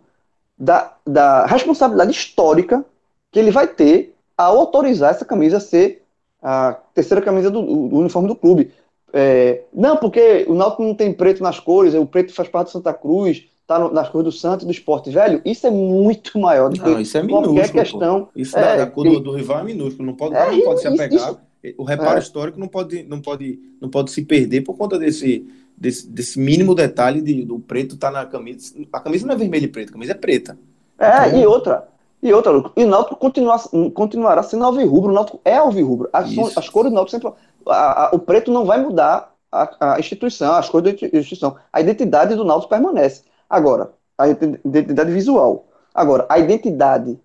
da, 0.56 0.94
da, 1.06 1.44
responsabilidade 1.46 2.12
histórica 2.12 2.84
que 3.30 3.38
ele 3.38 3.50
vai 3.50 3.66
ter 3.66 4.14
ao 4.36 4.58
autorizar 4.58 5.10
essa 5.10 5.24
camisa 5.24 5.58
a 5.58 5.60
ser 5.60 6.02
a 6.40 6.72
terceira 6.94 7.22
camisa 7.22 7.50
do, 7.50 7.62
do 7.62 7.96
uniforme 7.96 8.28
do 8.28 8.36
clube. 8.36 8.72
É, 9.12 9.62
não, 9.72 9.96
porque 9.96 10.46
o 10.48 10.54
Náutico 10.54 10.82
não 10.82 10.94
tem 10.94 11.12
preto 11.12 11.42
nas 11.42 11.60
cores, 11.60 11.94
o 11.94 12.06
preto 12.06 12.32
faz 12.32 12.48
parte 12.48 12.68
do 12.68 12.72
Santa 12.72 12.94
Cruz, 12.94 13.44
tá 13.66 13.78
no, 13.78 13.92
nas 13.92 14.08
cores 14.08 14.24
do 14.24 14.32
Santos 14.32 14.64
e 14.64 14.66
do 14.66 14.72
Esporte. 14.72 15.10
Velho, 15.10 15.42
isso 15.44 15.66
é 15.66 15.70
muito 15.70 16.38
maior 16.38 16.70
do 16.70 16.80
que 16.80 16.88
não, 16.88 17.00
isso 17.00 17.18
é 17.18 17.22
minúsculo, 17.22 17.54
qualquer 17.54 17.72
questão. 17.72 18.24
Pô. 18.24 18.30
Isso 18.34 18.58
é, 18.58 18.78
da, 18.78 18.86
cor 18.86 19.04
do, 19.04 19.20
do, 19.20 19.32
rival 19.32 19.60
é 19.60 19.64
minúsculo, 19.64 20.06
não 20.06 20.14
pode, 20.14 20.34
é, 20.34 20.50
não 20.50 20.60
pode 20.62 20.80
se 20.80 20.88
apegar. 20.88 21.30
Isso, 21.62 21.74
o 21.76 21.84
reparo 21.84 22.16
é. 22.16 22.20
histórico 22.20 22.58
não 22.58 22.68
pode, 22.68 23.02
não, 23.04 23.20
pode, 23.20 23.58
não 23.80 23.88
pode 23.88 24.10
se 24.10 24.22
perder 24.22 24.62
por 24.62 24.76
conta 24.76 24.98
desse, 24.98 25.46
desse, 25.82 26.08
desse 26.08 26.38
mínimo 26.38 26.76
detalhe 26.76 27.20
de, 27.20 27.44
do 27.44 27.58
preto 27.58 27.96
tá 27.96 28.08
na 28.08 28.24
camisa. 28.24 28.72
A 28.92 29.00
camisa 29.00 29.26
não 29.26 29.34
é 29.34 29.36
vermelha 29.36 29.64
e 29.64 29.68
preta, 29.68 29.90
a 29.90 29.92
camisa 29.92 30.12
é 30.12 30.14
preta. 30.14 30.56
É, 30.96 31.26
então, 31.26 31.40
e 31.40 31.46
outra. 31.46 31.88
E 32.22 32.32
outra, 32.32 32.52
e 32.76 32.84
o 32.84 32.86
Náutico 32.86 33.16
continua, 33.16 33.58
continuará 33.92 34.44
sendo 34.44 34.62
alvirrubro, 34.62 35.10
o 35.10 35.14
Náutico 35.14 35.40
é 35.44 35.56
alvirrubro. 35.56 36.08
As, 36.12 36.30
as 36.56 36.68
cores 36.68 36.92
do 36.92 36.94
Náutico 36.94 37.10
sempre. 37.10 37.32
A, 37.66 38.04
a, 38.04 38.10
o 38.14 38.18
preto 38.20 38.52
não 38.52 38.64
vai 38.64 38.80
mudar 38.80 39.34
a, 39.50 39.94
a, 39.94 39.98
instituição, 39.98 40.54
as 40.54 40.68
cores 40.68 40.94
da 40.94 41.18
instituição. 41.18 41.56
A 41.72 41.80
identidade 41.80 42.36
do 42.36 42.44
Náutico 42.44 42.70
permanece. 42.70 43.24
Agora, 43.50 43.90
a 44.16 44.28
identidade 44.28 45.10
visual. 45.10 45.66
Agora, 45.92 46.24
a 46.28 46.38
identidade 46.38 47.18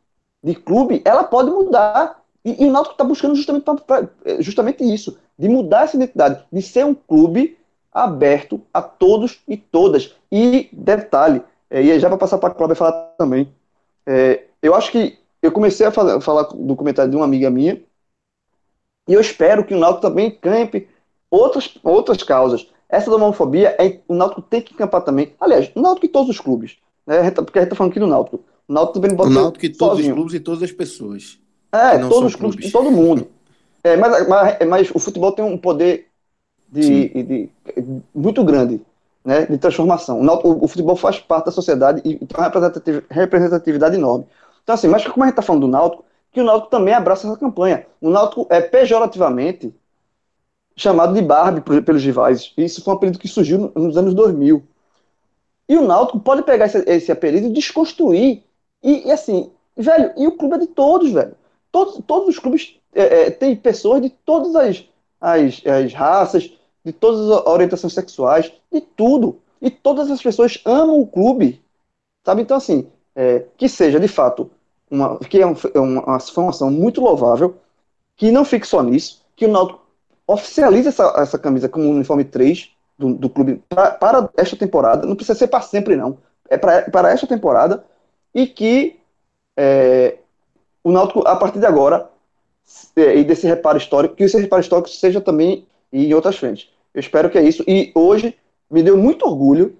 de 0.43 0.55
clube, 0.55 1.03
ela 1.05 1.23
pode 1.23 1.51
mudar. 1.51 2.23
E, 2.43 2.63
e 2.63 2.67
o 2.67 2.71
Náutico 2.71 2.95
está 2.95 3.03
buscando 3.03 3.35
justamente, 3.35 3.63
pra, 3.63 3.75
pra, 3.75 4.09
justamente 4.39 4.83
isso, 4.83 5.15
de 5.37 5.47
mudar 5.47 5.83
essa 5.83 5.95
identidade, 5.95 6.43
de 6.51 6.61
ser 6.63 6.85
um 6.85 6.95
clube 6.95 7.56
aberto 8.03 8.61
a 8.73 8.81
todos 8.81 9.39
e 9.47 9.57
todas. 9.57 10.15
E 10.31 10.69
detalhe, 10.71 11.41
é, 11.69 11.81
e 11.81 11.99
já 11.99 12.07
vai 12.07 12.17
passar 12.17 12.37
para 12.37 12.49
a 12.49 12.53
Cláudia 12.53 12.75
falar 12.75 12.91
também, 13.17 13.51
é, 14.05 14.43
eu 14.61 14.75
acho 14.75 14.91
que 14.91 15.17
eu 15.41 15.51
comecei 15.51 15.85
a 15.85 15.91
falar, 15.91 16.21
falar 16.21 16.43
do 16.43 16.75
comentário 16.75 17.09
de 17.09 17.17
uma 17.17 17.25
amiga 17.25 17.49
minha, 17.49 17.81
e 19.07 19.13
eu 19.13 19.21
espero 19.21 19.63
que 19.63 19.73
o 19.73 19.79
Náutico 19.79 20.01
também 20.01 20.29
campe 20.29 20.87
outras, 21.31 21.77
outras 21.83 22.21
causas. 22.21 22.69
Essa 22.89 23.09
da 23.09 23.15
homofobia, 23.15 23.75
é, 23.79 23.99
o 24.07 24.13
Náutico 24.13 24.41
tem 24.41 24.61
que 24.61 24.73
campar 24.73 25.01
também. 25.01 25.33
Aliás, 25.39 25.71
o 25.73 25.81
Náutico 25.81 26.05
e 26.05 26.09
todos 26.09 26.29
os 26.29 26.39
clubes. 26.39 26.77
Né? 27.05 27.31
Tá, 27.31 27.41
porque 27.41 27.57
a 27.57 27.61
gente 27.61 27.67
está 27.67 27.75
falando 27.75 27.91
aqui 27.91 27.99
do 27.99 28.07
Náutico. 28.07 28.43
O 28.67 28.73
Náutico 28.73 28.93
também 28.95 29.09
não 29.09 29.17
pode 29.17 29.31
o 29.31 29.33
Náutico 29.33 29.65
e 29.65 29.69
todos 29.69 29.95
sozinho. 29.95 30.13
os 30.13 30.15
clubes 30.15 30.33
e 30.33 30.39
todas 30.39 30.63
as 30.63 30.71
pessoas. 30.71 31.39
É, 31.71 31.97
todos 31.99 32.23
os 32.23 32.35
clubes, 32.35 32.55
clubes. 32.55 32.71
todo 32.71 32.91
mundo. 32.91 33.27
É, 33.83 33.95
mas, 33.95 34.27
mas, 34.27 34.67
mas, 34.67 34.91
o 34.93 34.99
futebol 34.99 35.31
tem 35.31 35.43
um 35.43 35.57
poder 35.57 36.07
de, 36.69 37.09
de, 37.09 37.23
de, 37.23 37.49
muito 38.13 38.43
grande 38.43 38.81
né, 39.23 39.45
de 39.45 39.57
transformação. 39.57 40.21
O, 40.21 40.65
o, 40.65 40.67
futebol 40.67 40.95
faz 40.95 41.19
parte 41.19 41.45
da 41.45 41.51
sociedade 41.51 42.01
e 42.03 42.15
tem 42.15 42.37
uma 42.37 43.03
representatividade 43.09 43.95
enorme. 43.95 44.25
Então, 44.63 44.75
assim, 44.75 44.87
mas 44.87 45.05
como 45.07 45.23
a 45.23 45.27
gente 45.27 45.33
está 45.33 45.41
falando 45.41 45.61
do 45.61 45.67
Náutico, 45.67 46.05
que 46.31 46.41
o 46.41 46.43
Náutico 46.43 46.69
também 46.69 46.93
abraça 46.93 47.27
essa 47.27 47.37
campanha. 47.37 47.85
O 48.01 48.09
Náutico 48.09 48.47
é 48.49 48.61
pejorativamente 48.61 49.73
chamado 50.75 51.13
de 51.13 51.21
Barbie 51.21 51.61
pelos 51.81 52.03
rivais. 52.03 52.53
Isso 52.55 52.83
foi 52.83 52.93
um 52.93 52.97
apelido 52.97 53.19
que 53.19 53.27
surgiu 53.27 53.71
nos 53.75 53.97
anos 53.97 54.13
2000. 54.13 54.63
E 55.67 55.77
o 55.77 55.81
Náutico 55.81 56.19
pode 56.19 56.43
pegar 56.43 56.67
esse, 56.67 56.77
esse 56.87 57.11
apelido 57.11 57.47
e 57.47 57.53
desconstruir. 57.53 58.43
E, 58.83 59.07
e, 59.07 59.11
assim, 59.11 59.51
velho, 59.75 60.13
e 60.15 60.27
o 60.27 60.37
clube 60.37 60.55
é 60.55 60.59
de 60.59 60.67
todos, 60.67 61.11
velho. 61.11 61.35
Todos, 61.71 61.99
todos 62.05 62.29
os 62.29 62.39
clubes 62.39 62.77
é, 62.93 63.23
é, 63.23 63.31
têm 63.31 63.55
pessoas 63.55 64.01
de 64.01 64.09
todas 64.09 64.55
as, 64.55 64.85
as, 65.19 65.61
as 65.65 65.93
raças, 65.93 66.56
de 66.87 66.93
todas 66.93 67.29
as 67.29 67.45
orientações 67.45 67.93
sexuais, 67.93 68.51
de 68.71 68.79
tudo. 68.81 69.41
E 69.61 69.69
todas 69.69 70.09
as 70.09 70.21
pessoas 70.21 70.61
amam 70.65 70.99
o 70.99 71.05
clube. 71.07 71.61
Sabe? 72.25 72.43
Então, 72.43 72.55
assim, 72.55 72.87
é, 73.13 73.43
que 73.57 73.67
seja 73.67 73.99
de 73.99 74.07
fato 74.07 74.49
uma, 74.89 75.17
que 75.19 75.41
é, 75.41 75.45
um, 75.45 75.55
é 75.73 75.79
uma, 75.79 76.01
uma 76.05 76.19
formação 76.19 76.71
muito 76.71 77.01
louvável, 77.01 77.57
que 78.15 78.31
não 78.31 78.45
fique 78.45 78.65
só 78.65 78.81
nisso, 78.81 79.21
que 79.35 79.45
o 79.45 79.51
Náutico 79.51 79.81
oficialize 80.25 80.87
essa, 80.87 81.13
essa 81.17 81.37
camisa 81.37 81.67
como 81.67 81.89
uniforme 81.89 82.23
3 82.23 82.71
do, 82.97 83.13
do 83.13 83.29
clube 83.29 83.61
pra, 83.67 83.91
para 83.91 84.29
esta 84.37 84.55
temporada, 84.55 85.05
não 85.05 85.15
precisa 85.15 85.37
ser 85.37 85.47
para 85.47 85.61
sempre 85.61 85.95
não, 85.95 86.17
é 86.49 86.57
para, 86.57 87.11
esta 87.11 87.27
temporada, 87.27 87.83
e 88.33 88.47
que 88.47 88.97
é, 89.57 90.17
o 90.83 90.91
Náutico, 90.91 91.27
a 91.27 91.35
partir 91.35 91.59
de 91.59 91.65
agora, 91.65 92.09
e 92.95 93.23
desse 93.23 93.45
reparo 93.47 93.77
histórico, 93.77 94.15
que 94.15 94.23
esse 94.23 94.39
reparo 94.39 94.61
histórico 94.61 94.89
seja 94.89 95.19
também 95.19 95.65
em 95.91 96.13
outras 96.13 96.37
frentes. 96.37 96.69
Eu 96.97 96.99
espero 96.99 97.29
que 97.29 97.37
é 97.37 97.43
isso. 97.43 97.63
E 97.67 97.91
hoje 97.93 98.35
me 98.71 98.81
deu 98.81 98.97
muito 98.97 99.23
orgulho, 99.23 99.77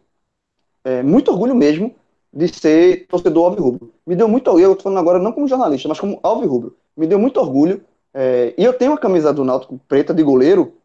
é, 0.84 1.02
muito 1.02 1.32
orgulho 1.32 1.56
mesmo, 1.56 1.96
de 2.32 2.48
ser 2.48 3.08
torcedor 3.08 3.46
alvirrubro. 3.46 3.92
Me 4.06 4.16
deu 4.16 4.28
muito 4.28 4.48
orgulho, 4.50 4.66
eu 4.66 4.72
estou 4.74 4.84
falando 4.84 5.00
agora 5.00 5.18
não 5.18 5.32
como 5.32 5.48
jornalista, 5.48 5.90
mas 5.90 6.00
como 6.00 6.20
alvirrubro. 6.22 6.78
Me 6.96 7.08
deu 7.08 7.18
muito 7.18 7.40
orgulho. 7.40 7.84
É, 8.14 8.54
e 8.56 8.64
eu 8.64 8.72
tenho 8.72 8.92
uma 8.92 9.00
camisa 9.00 9.34
do 9.34 9.44
Náutico 9.44 9.82
preta 9.88 10.14
de 10.14 10.22
goleiro 10.22 10.76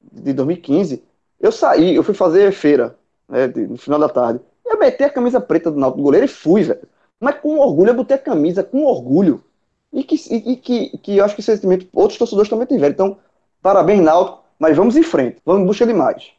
de 0.00 0.32
2015. 0.32 1.04
Eu 1.38 1.52
saí, 1.52 1.94
eu 1.94 2.02
fui 2.02 2.14
fazer 2.14 2.50
feira 2.50 2.98
né, 3.28 3.46
no 3.46 3.76
final 3.76 4.00
da 4.00 4.08
tarde. 4.08 4.40
Eu 4.66 4.76
meti 4.80 5.04
a 5.04 5.10
camisa 5.10 5.40
preta 5.40 5.70
do 5.70 5.78
Náutico 5.78 5.98
de 5.98 6.02
goleiro 6.02 6.26
e 6.26 6.28
fui, 6.28 6.64
velho. 6.64 6.88
Mas 7.20 7.36
com 7.36 7.60
orgulho, 7.60 7.90
eu 7.90 7.94
botei 7.94 8.16
a 8.16 8.20
camisa 8.20 8.64
com 8.64 8.84
orgulho. 8.84 9.44
E 9.92 10.02
que, 10.02 10.16
e, 10.34 10.56
que, 10.56 10.98
que 10.98 11.18
eu 11.18 11.24
acho 11.24 11.36
que 11.36 11.40
esse 11.40 11.52
sentimento 11.52 11.86
outros 11.92 12.18
torcedores 12.18 12.50
também 12.50 12.66
tiveram. 12.66 12.92
Então, 12.92 13.18
parabéns, 13.62 14.00
Náutico, 14.00 14.41
mas 14.62 14.76
vamos 14.76 14.94
em 14.94 15.02
frente, 15.02 15.38
vamos 15.44 15.64
em 15.64 15.66
busca 15.66 15.84
de 15.84 15.92
mais. 15.92 16.30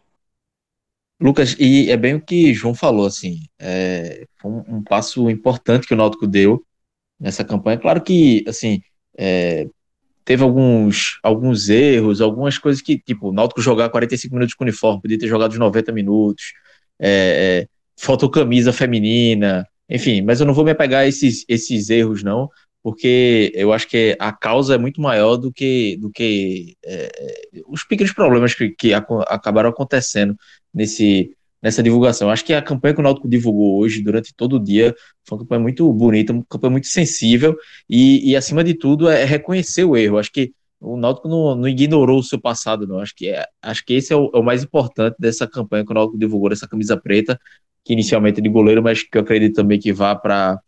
Lucas, 1.20 1.58
e 1.60 1.92
é 1.92 1.98
bem 1.98 2.16
o 2.16 2.22
que 2.22 2.54
João 2.54 2.74
falou, 2.74 3.06
assim, 3.06 3.42
é, 3.60 4.26
foi 4.38 4.50
um, 4.50 4.64
um, 4.78 4.82
passo 4.82 5.30
importante 5.30 5.86
que 5.86 5.94
o 5.94 5.98
Náutico 5.98 6.26
deu 6.26 6.64
nessa 7.20 7.44
campanha. 7.44 7.78
Claro 7.78 8.02
que, 8.02 8.42
assim, 8.48 8.82
é, 9.18 9.68
teve 10.24 10.42
alguns, 10.42 11.20
alguns 11.22 11.68
erros, 11.68 12.22
algumas 12.22 12.58
coisas 12.58 12.82
que, 12.82 12.98
tipo, 12.98 13.28
o 13.28 13.34
Náutico 13.34 13.62
jogar 13.62 13.90
45 13.90 14.34
minutos 14.34 14.56
com 14.56 14.64
uniforme, 14.64 15.02
podia 15.02 15.20
ter 15.20 15.28
jogado 15.28 15.52
os 15.52 15.60
90 15.60 15.92
minutos, 15.92 16.54
é, 16.98 17.66
é, 17.66 17.68
faltou 17.98 18.30
camisa 18.30 18.72
feminina, 18.72 19.68
enfim, 19.90 20.22
mas 20.22 20.40
eu 20.40 20.46
não 20.46 20.54
vou 20.54 20.64
me 20.64 20.72
apegar 20.72 21.02
a 21.02 21.08
esses, 21.08 21.44
esses 21.50 21.90
erros, 21.90 22.24
não, 22.24 22.50
porque 22.84 23.52
eu 23.56 23.72
acho 23.72 23.88
que 23.88 24.16
a 24.20 24.34
causa 24.34 24.76
é 24.76 24.78
muito 24.78 25.02
maior 25.02 25.38
do 25.38 25.52
que, 25.52 25.98
do 25.98 26.12
que 26.12 26.76
é, 26.86 27.10
os 27.66 27.86
pequenos 27.86 28.14
problemas 28.14 28.54
que, 28.54 28.70
que 28.72 28.94
acabaram 28.94 29.70
acontecendo 29.70 30.36
nesse, 30.74 31.32
nessa 31.62 31.82
divulgação. 31.82 32.30
Acho 32.30 32.44
que 32.44 32.54
a 32.54 32.62
campanha 32.62 32.94
que 32.94 33.00
o 33.00 33.04
Náutico 33.04 33.30
divulgou 33.30 33.80
hoje, 33.80 34.04
durante 34.04 34.36
todo 34.36 34.58
o 34.58 34.60
dia, 34.60 34.94
foi 35.26 35.38
uma 35.38 35.44
campanha 35.46 35.62
muito 35.62 35.94
bonita, 35.94 36.34
uma 36.34 36.46
campanha 36.48 36.72
muito 36.72 36.88
sensível 36.88 37.56
e, 37.90 38.30
e 38.30 38.36
acima 38.36 38.62
de 38.66 38.74
tudo, 38.74 39.08
é 39.10 39.24
reconhecer 39.24 39.86
o 39.86 39.96
erro. 39.96 40.18
Acho 40.18 40.32
que 40.34 40.52
o 40.82 40.98
Náutico 40.98 41.30
não, 41.30 41.56
não 41.56 41.68
ignorou 41.70 42.20
o 42.20 42.24
seu 42.24 42.40
passado, 42.40 42.86
não. 42.86 43.00
Acho 43.00 43.16
que, 43.16 43.30
é, 43.30 43.46
acho 43.62 43.86
que 43.86 43.94
esse 43.94 44.12
é 44.12 44.16
o, 44.18 44.30
é 44.34 44.38
o, 44.38 44.44
mais 44.44 44.62
importante 44.62 45.16
dessa 45.18 45.48
campanha 45.48 45.86
que 45.86 45.92
o 45.92 45.96
Náutico 45.96 46.20
divulgou, 46.20 46.52
essa 46.52 46.68
camisa 46.68 46.98
preta, 46.98 47.40
que 47.86 47.94
inicialmente 47.94 48.40
é 48.40 48.44
de 48.44 48.50
goleiro, 48.50 48.84
mas 48.84 49.02
que 49.02 49.18
eu 49.18 49.22
acredito 49.22 49.56
também 49.56 49.80
que 49.80 49.94
vá 49.94 50.14
para 50.16 50.60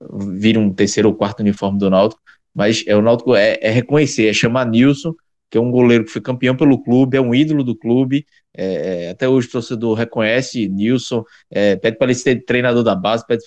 vir 0.00 0.58
um 0.58 0.72
terceiro 0.72 1.08
ou 1.08 1.14
quarto 1.14 1.40
uniforme 1.40 1.78
do 1.78 1.90
Náutico, 1.90 2.20
mas 2.54 2.84
é, 2.86 2.96
o 2.96 3.02
Náutico 3.02 3.34
é, 3.34 3.58
é 3.60 3.70
reconhecer, 3.70 4.28
é 4.28 4.32
chamar 4.32 4.66
Nilson, 4.66 5.14
que 5.50 5.58
é 5.58 5.60
um 5.60 5.70
goleiro 5.70 6.04
que 6.04 6.10
foi 6.10 6.20
campeão 6.20 6.56
pelo 6.56 6.82
clube, 6.82 7.16
é 7.16 7.20
um 7.20 7.34
ídolo 7.34 7.62
do 7.62 7.76
clube, 7.76 8.26
é, 8.56 9.04
é 9.04 9.10
até 9.10 9.28
hoje 9.28 9.48
o 9.48 9.52
torcedor 9.52 9.94
reconhece 9.94 10.68
Nilson, 10.68 11.22
é, 11.50 11.76
pede 11.76 11.98
para 11.98 12.08
ele 12.08 12.14
ser 12.14 12.44
treinador 12.44 12.82
da 12.82 12.94
base, 12.94 13.24
pede 13.26 13.44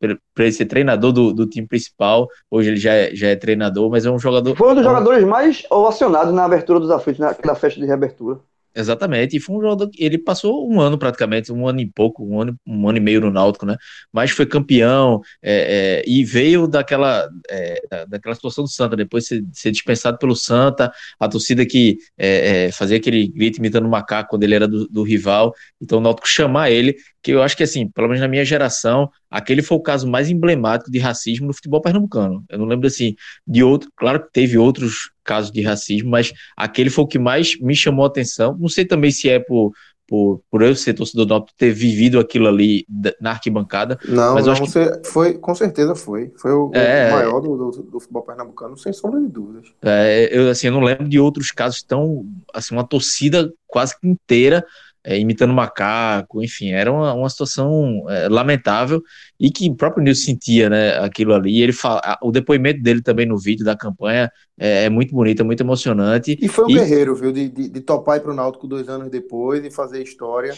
para 0.00 0.44
ele 0.44 0.52
ser 0.52 0.66
treinador 0.66 1.12
do, 1.12 1.32
do, 1.32 1.46
time 1.46 1.66
principal, 1.66 2.28
hoje 2.50 2.70
ele 2.70 2.76
já 2.76 2.92
é, 2.92 3.14
já 3.14 3.28
é 3.28 3.36
treinador, 3.36 3.90
mas 3.90 4.06
é 4.06 4.10
um 4.10 4.18
jogador... 4.18 4.56
Foi 4.56 4.72
um 4.72 4.74
dos 4.74 4.84
jogadores 4.84 5.24
mais 5.24 5.64
ovacionados 5.70 6.32
na 6.32 6.44
abertura 6.44 6.80
dos 6.80 6.90
aflitos, 6.90 7.20
naquela 7.20 7.54
festa 7.54 7.78
de 7.78 7.86
reabertura. 7.86 8.40
Exatamente, 8.76 9.36
e 9.36 9.40
foi 9.40 9.56
um 9.56 9.60
jogador 9.60 9.88
que 9.88 10.02
ele 10.02 10.18
passou 10.18 10.68
um 10.68 10.80
ano 10.80 10.98
praticamente, 10.98 11.52
um 11.52 11.68
ano 11.68 11.78
e 11.80 11.86
pouco, 11.86 12.24
um 12.24 12.40
ano, 12.40 12.58
um 12.66 12.88
ano 12.88 12.98
e 12.98 13.00
meio 13.00 13.20
no 13.20 13.30
Náutico, 13.30 13.64
né? 13.64 13.76
Mas 14.12 14.32
foi 14.32 14.46
campeão 14.46 15.20
é, 15.40 16.02
é, 16.02 16.10
e 16.10 16.24
veio 16.24 16.66
daquela, 16.66 17.28
é, 17.48 17.80
daquela 18.08 18.34
situação 18.34 18.64
do 18.64 18.70
Santa, 18.70 18.96
depois 18.96 19.24
de 19.24 19.28
ser, 19.28 19.44
ser 19.52 19.70
dispensado 19.70 20.18
pelo 20.18 20.34
Santa, 20.34 20.92
a 21.20 21.28
torcida 21.28 21.64
que 21.64 21.98
é, 22.18 22.66
é, 22.66 22.72
fazia 22.72 22.96
aquele 22.96 23.28
grito 23.28 23.58
imitando 23.58 23.86
o 23.86 23.90
macaco 23.90 24.30
quando 24.30 24.42
ele 24.42 24.56
era 24.56 24.66
do, 24.66 24.88
do 24.88 25.04
rival, 25.04 25.54
então 25.80 25.98
o 25.98 26.00
Náutico 26.00 26.26
chamar 26.26 26.72
ele, 26.72 26.96
que 27.22 27.30
eu 27.30 27.42
acho 27.42 27.56
que 27.56 27.62
assim, 27.62 27.88
pelo 27.88 28.08
menos 28.08 28.20
na 28.20 28.28
minha 28.28 28.44
geração, 28.44 29.08
aquele 29.30 29.62
foi 29.62 29.78
o 29.78 29.82
caso 29.82 30.08
mais 30.08 30.28
emblemático 30.28 30.90
de 30.90 30.98
racismo 30.98 31.46
no 31.46 31.54
futebol 31.54 31.80
pernambucano. 31.80 32.44
Eu 32.50 32.58
não 32.58 32.66
lembro 32.66 32.88
assim 32.88 33.14
de 33.46 33.62
outro, 33.62 33.90
claro 33.96 34.20
que 34.20 34.32
teve 34.32 34.58
outros 34.58 35.13
casos 35.24 35.50
de 35.50 35.62
racismo, 35.62 36.10
mas 36.10 36.32
aquele 36.56 36.90
foi 36.90 37.04
o 37.04 37.08
que 37.08 37.18
mais 37.18 37.58
me 37.60 37.74
chamou 37.74 38.04
a 38.04 38.08
atenção. 38.08 38.56
Não 38.58 38.68
sei 38.68 38.84
também 38.84 39.10
se 39.10 39.28
é 39.28 39.38
por 39.38 39.72
por, 40.06 40.42
por 40.50 40.62
eu 40.62 40.74
ser 40.76 40.94
torcedor 40.94 41.26
do 41.26 41.30
Náutico 41.30 41.56
ter 41.56 41.72
vivido 41.72 42.18
aquilo 42.18 42.46
ali 42.46 42.86
na 43.20 43.30
arquibancada. 43.30 43.98
Não, 44.06 44.34
mas 44.34 44.46
não, 44.46 44.52
acho 44.52 44.64
que... 44.64 45.08
foi, 45.08 45.34
com 45.34 45.54
certeza 45.54 45.94
foi. 45.94 46.32
Foi 46.36 46.52
o, 46.52 46.70
é, 46.74 47.08
o 47.08 47.12
maior 47.12 47.40
do, 47.40 47.56
do, 47.56 47.82
do, 47.82 48.00
futebol 48.00 48.22
pernambucano, 48.22 48.76
sem 48.76 48.92
sombra 48.92 49.20
de 49.20 49.28
dúvidas. 49.28 49.72
É, 49.82 50.28
eu, 50.30 50.50
assim, 50.50 50.66
eu 50.66 50.72
não 50.72 50.80
lembro 50.80 51.08
de 51.08 51.18
outros 51.18 51.50
casos 51.50 51.82
tão, 51.82 52.26
assim, 52.52 52.74
uma 52.74 52.86
torcida 52.86 53.52
quase 53.66 53.98
que 53.98 54.06
inteira 54.06 54.64
é, 55.04 55.18
imitando 55.18 55.52
macaco, 55.52 56.42
enfim, 56.42 56.70
era 56.70 56.90
uma, 56.90 57.12
uma 57.12 57.28
situação 57.28 58.04
é, 58.08 58.28
lamentável 58.28 59.02
e 59.38 59.50
que 59.50 59.68
o 59.68 59.74
próprio 59.74 60.02
Nilson 60.02 60.24
sentia, 60.24 60.70
né, 60.70 60.98
aquilo 60.98 61.34
ali. 61.34 61.60
Ele 61.60 61.72
fala, 61.72 62.18
o 62.22 62.32
depoimento 62.32 62.82
dele 62.82 63.02
também 63.02 63.26
no 63.26 63.38
vídeo 63.38 63.64
da 63.64 63.76
campanha 63.76 64.30
é, 64.58 64.84
é 64.84 64.88
muito 64.88 65.14
bonito, 65.14 65.40
é 65.40 65.44
muito 65.44 65.62
emocionante. 65.62 66.38
E 66.40 66.48
foi 66.48 66.64
um 66.64 66.70
e... 66.70 66.74
guerreiro, 66.74 67.14
viu, 67.14 67.30
de, 67.30 67.48
de, 67.50 67.68
de 67.68 67.80
topar 67.82 68.16
ir 68.16 68.20
para 68.20 68.32
o 68.32 68.34
Náutico 68.34 68.66
dois 68.66 68.88
anos 68.88 69.10
depois 69.10 69.62
e 69.62 69.70
fazer 69.70 70.02
história. 70.02 70.54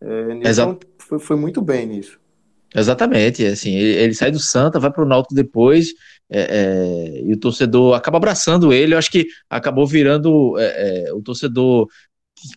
É, 0.00 0.34
Nilson 0.34 0.78
foi, 0.98 1.18
foi 1.18 1.36
muito 1.36 1.60
bem 1.60 1.86
nisso. 1.86 2.20
Exatamente, 2.74 3.44
assim, 3.46 3.74
ele, 3.74 3.98
ele, 3.98 4.14
sai 4.14 4.30
do 4.30 4.38
Santa, 4.38 4.78
vai 4.78 4.92
para 4.92 5.02
o 5.02 5.08
Náutico 5.08 5.34
depois, 5.34 5.94
é, 6.28 6.40
é, 6.40 7.22
e 7.24 7.32
o 7.32 7.38
torcedor 7.38 7.94
acaba 7.94 8.18
abraçando 8.18 8.74
ele, 8.74 8.92
eu 8.92 8.98
acho 8.98 9.10
que 9.10 9.26
acabou 9.48 9.86
virando 9.86 10.54
é, 10.58 11.06
é 11.08 11.12
o 11.14 11.22
torcedor 11.22 11.88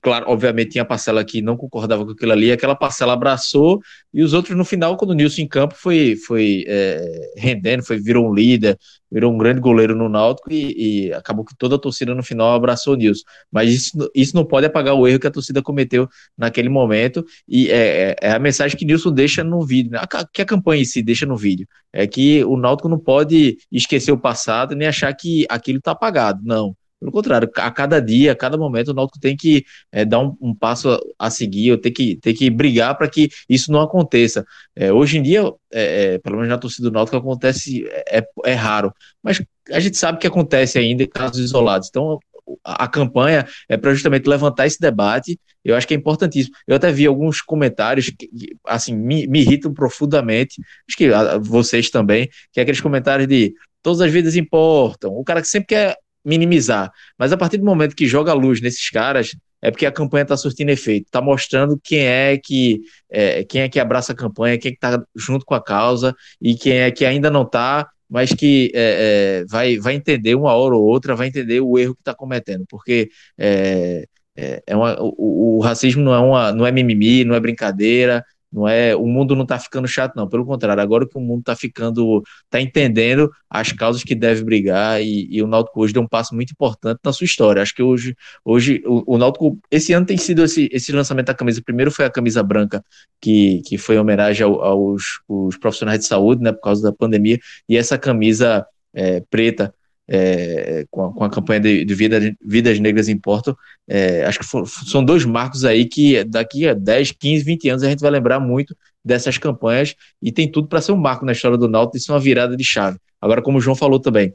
claro, 0.01 0.25
obviamente 0.29 0.71
tinha 0.71 0.85
parcela 0.85 1.23
que 1.23 1.41
não 1.41 1.57
concordava 1.57 2.05
com 2.05 2.11
aquilo 2.11 2.31
ali, 2.31 2.51
aquela 2.51 2.75
parcela 2.75 3.13
abraçou, 3.13 3.81
e 4.13 4.23
os 4.23 4.33
outros 4.33 4.57
no 4.57 4.65
final, 4.65 4.97
quando 4.97 5.11
o 5.11 5.13
Nilson 5.13 5.41
em 5.41 5.47
campo 5.47 5.75
foi, 5.75 6.15
foi 6.15 6.65
é, 6.67 7.31
rendendo, 7.37 7.83
foi, 7.83 7.97
virou 7.99 8.29
um 8.29 8.33
líder, 8.33 8.77
virou 9.11 9.33
um 9.33 9.37
grande 9.37 9.59
goleiro 9.59 9.95
no 9.95 10.07
Náutico 10.07 10.51
e, 10.51 11.07
e, 11.07 11.13
acabou 11.13 11.43
que 11.43 11.55
toda 11.57 11.75
a 11.75 11.79
torcida 11.79 12.15
no 12.15 12.23
final 12.23 12.53
abraçou 12.53 12.93
o 12.93 12.97
Nilson. 12.97 13.23
Mas 13.51 13.73
isso, 13.73 14.11
isso 14.15 14.35
não 14.35 14.45
pode 14.45 14.65
apagar 14.65 14.95
o 14.95 15.07
erro 15.07 15.19
que 15.19 15.27
a 15.27 15.31
torcida 15.31 15.61
cometeu 15.61 16.07
naquele 16.37 16.69
momento, 16.69 17.25
e 17.47 17.69
é, 17.69 18.11
é, 18.11 18.15
é 18.21 18.31
a 18.31 18.39
mensagem 18.39 18.77
que 18.77 18.85
Nilson 18.85 19.11
deixa 19.11 19.43
no 19.43 19.65
vídeo, 19.65 19.91
né? 19.91 19.99
que 20.33 20.41
a 20.41 20.45
campanha 20.45 20.81
em 20.81 20.85
si 20.85 21.01
deixa 21.01 21.25
no 21.25 21.35
vídeo, 21.35 21.67
é 21.93 22.07
que 22.07 22.43
o 22.45 22.57
Náutico 22.57 22.89
não 22.89 22.99
pode 22.99 23.57
esquecer 23.71 24.11
o 24.11 24.17
passado 24.17 24.75
nem 24.75 24.87
achar 24.87 25.13
que 25.13 25.45
aquilo 25.49 25.79
está 25.79 25.91
apagado, 25.91 26.41
não 26.43 26.75
pelo 27.01 27.11
contrário, 27.11 27.49
a 27.55 27.71
cada 27.71 27.99
dia, 27.99 28.31
a 28.31 28.35
cada 28.35 28.55
momento, 28.59 28.89
o 28.89 28.93
Náutico 28.93 29.19
tem 29.19 29.35
que 29.35 29.65
é, 29.91 30.05
dar 30.05 30.19
um, 30.19 30.37
um, 30.39 30.53
passo 30.53 30.99
a 31.17 31.31
seguir, 31.31 31.75
tem 31.81 31.91
que, 31.91 32.15
tem 32.17 32.31
que 32.31 32.47
brigar 32.47 32.95
para 32.95 33.09
que 33.09 33.27
isso 33.49 33.71
não 33.71 33.81
aconteça. 33.81 34.45
É, 34.75 34.93
hoje 34.93 35.17
em 35.17 35.23
dia, 35.23 35.41
é, 35.73 36.13
é, 36.13 36.17
pelo 36.19 36.35
menos 36.35 36.49
na 36.49 36.59
torcida 36.59 36.87
do 36.87 36.93
Náutico, 36.93 37.17
acontece, 37.17 37.83
é, 38.07 38.23
é, 38.45 38.53
raro, 38.53 38.93
mas 39.23 39.41
a 39.71 39.79
gente 39.79 39.97
sabe 39.97 40.19
que 40.19 40.27
acontece 40.27 40.77
ainda 40.77 41.01
em 41.01 41.07
casos 41.07 41.39
isolados. 41.39 41.87
Então, 41.89 42.19
a, 42.63 42.83
a 42.83 42.87
campanha 42.87 43.47
é 43.67 43.77
para 43.77 43.95
justamente 43.95 44.27
levantar 44.27 44.67
esse 44.67 44.79
debate, 44.79 45.39
eu 45.65 45.75
acho 45.75 45.87
que 45.87 45.95
é 45.95 45.97
importantíssimo. 45.97 46.55
Eu 46.67 46.75
até 46.75 46.91
vi 46.91 47.07
alguns 47.07 47.41
comentários 47.41 48.11
que, 48.11 48.29
assim, 48.67 48.95
me, 48.95 49.25
me 49.25 49.41
irritam 49.41 49.73
profundamente, 49.73 50.61
acho 50.87 50.95
que 50.95 51.09
vocês 51.41 51.89
também, 51.89 52.29
que 52.53 52.59
é 52.59 52.63
aqueles 52.63 52.79
comentários 52.81 53.27
de 53.27 53.55
todas 53.81 54.01
as 54.01 54.11
vidas 54.11 54.35
importam, 54.35 55.11
o 55.15 55.23
cara 55.23 55.41
que 55.41 55.47
sempre 55.47 55.69
quer 55.69 55.97
minimizar. 56.23 56.91
Mas 57.17 57.31
a 57.31 57.37
partir 57.37 57.57
do 57.57 57.65
momento 57.65 57.95
que 57.95 58.07
joga 58.07 58.33
luz 58.33 58.61
nesses 58.61 58.89
caras, 58.89 59.31
é 59.61 59.69
porque 59.69 59.85
a 59.85 59.91
campanha 59.91 60.23
está 60.23 60.35
surtindo 60.35 60.71
efeito, 60.71 61.05
está 61.05 61.21
mostrando 61.21 61.79
quem 61.83 61.99
é 61.99 62.37
que 62.37 62.81
é, 63.09 63.43
quem 63.43 63.61
é 63.61 63.69
que 63.69 63.79
abraça 63.79 64.11
a 64.11 64.15
campanha, 64.15 64.57
quem 64.57 64.69
é 64.69 64.71
que 64.71 64.77
está 64.77 65.03
junto 65.15 65.45
com 65.45 65.53
a 65.53 65.63
causa 65.63 66.15
e 66.41 66.55
quem 66.55 66.79
é 66.79 66.89
que 66.91 67.05
ainda 67.05 67.29
não 67.29 67.43
está, 67.43 67.87
mas 68.09 68.33
que 68.33 68.71
é, 68.73 69.43
é, 69.43 69.45
vai, 69.47 69.77
vai 69.77 69.93
entender 69.93 70.35
uma 70.35 70.53
hora 70.53 70.75
ou 70.75 70.83
outra, 70.83 71.15
vai 71.15 71.27
entender 71.27 71.61
o 71.61 71.77
erro 71.77 71.95
que 71.95 72.01
está 72.01 72.13
cometendo, 72.13 72.65
porque 72.67 73.09
é, 73.37 74.05
é, 74.35 74.63
é 74.65 74.75
uma, 74.75 74.97
o, 74.99 75.57
o, 75.57 75.59
racismo 75.61 76.03
não 76.03 76.13
é, 76.13 76.19
uma, 76.19 76.51
não 76.51 76.65
é 76.65 76.71
mimimi, 76.71 77.23
não 77.23 77.35
é 77.35 77.39
brincadeira, 77.39 78.25
não 78.51 78.67
é, 78.67 78.95
o 78.95 79.05
mundo 79.05 79.35
não 79.35 79.43
está 79.43 79.57
ficando 79.57 79.87
chato, 79.87 80.15
não. 80.15 80.27
Pelo 80.27 80.45
contrário, 80.45 80.83
agora 80.83 81.07
que 81.07 81.17
o 81.17 81.21
mundo 81.21 81.39
está 81.39 81.55
ficando, 81.55 82.21
está 82.43 82.59
entendendo 82.59 83.31
as 83.49 83.71
causas 83.71 84.03
que 84.03 84.13
deve 84.13 84.43
brigar 84.43 85.01
e, 85.01 85.27
e, 85.29 85.41
o 85.41 85.47
Náutico 85.47 85.81
hoje 85.81 85.93
deu 85.93 86.01
um 86.01 86.07
passo 86.07 86.35
muito 86.35 86.51
importante 86.51 86.99
na 87.03 87.13
sua 87.13 87.25
história. 87.25 87.61
Acho 87.61 87.73
que 87.73 87.81
hoje, 87.81 88.15
hoje 88.43 88.83
o, 88.85 89.15
o 89.15 89.17
Náutico, 89.17 89.57
esse 89.71 89.93
ano 89.93 90.05
tem 90.05 90.17
sido 90.17 90.43
esse, 90.43 90.69
esse 90.71 90.91
lançamento 90.91 91.27
da 91.27 91.33
camisa. 91.33 91.61
Primeiro 91.63 91.91
foi 91.91 92.05
a 92.05 92.09
camisa 92.09 92.43
branca, 92.43 92.83
que, 93.21 93.61
que 93.65 93.77
foi 93.77 93.95
em 93.95 93.99
homenagem 93.99 94.45
ao, 94.45 94.61
aos, 94.61 95.03
aos 95.29 95.57
profissionais 95.57 95.99
de 95.99 96.05
saúde, 96.05 96.43
né, 96.43 96.51
por 96.51 96.61
causa 96.61 96.83
da 96.83 96.91
pandemia, 96.91 97.39
e 97.69 97.77
essa 97.77 97.97
camisa 97.97 98.65
é, 98.93 99.21
preta 99.29 99.73
é, 100.13 100.85
com, 100.91 101.05
a, 101.05 101.13
com, 101.13 101.23
a, 101.23 101.29
campanha 101.29 101.61
de, 101.61 101.85
de 101.85 101.95
Vida, 101.95 102.35
Vidas 102.43 102.77
Negras 102.81 103.07
em 103.07 103.17
Porto, 103.17 103.57
é, 103.87 104.25
acho 104.25 104.39
que 104.39 104.45
for, 104.45 104.67
são 104.67 105.05
dois 105.05 105.23
marcos 105.23 105.63
aí 105.63 105.85
que 105.85 106.21
daqui 106.25 106.67
a 106.67 106.73
10, 106.73 107.13
15, 107.13 107.45
20 107.45 107.69
anos 107.69 107.83
a 107.83 107.89
gente 107.89 108.01
vai 108.01 108.11
lembrar 108.11 108.37
muito 108.37 108.75
dessas 109.03 109.37
campanhas 109.37 109.95
e 110.21 110.29
tem 110.29 110.51
tudo 110.51 110.67
para 110.67 110.81
ser 110.81 110.91
um 110.91 110.97
marco 110.97 111.25
na 111.25 111.31
história 111.31 111.57
do 111.57 111.69
Náutico 111.69 111.95
e 111.95 111.99
ser 112.01 112.11
uma 112.11 112.19
virada 112.19 112.57
de 112.57 112.63
chave. 112.63 112.97
Agora, 113.21 113.41
como 113.41 113.57
o 113.57 113.61
João 113.61 113.75
falou 113.75 114.01
também, 114.01 114.33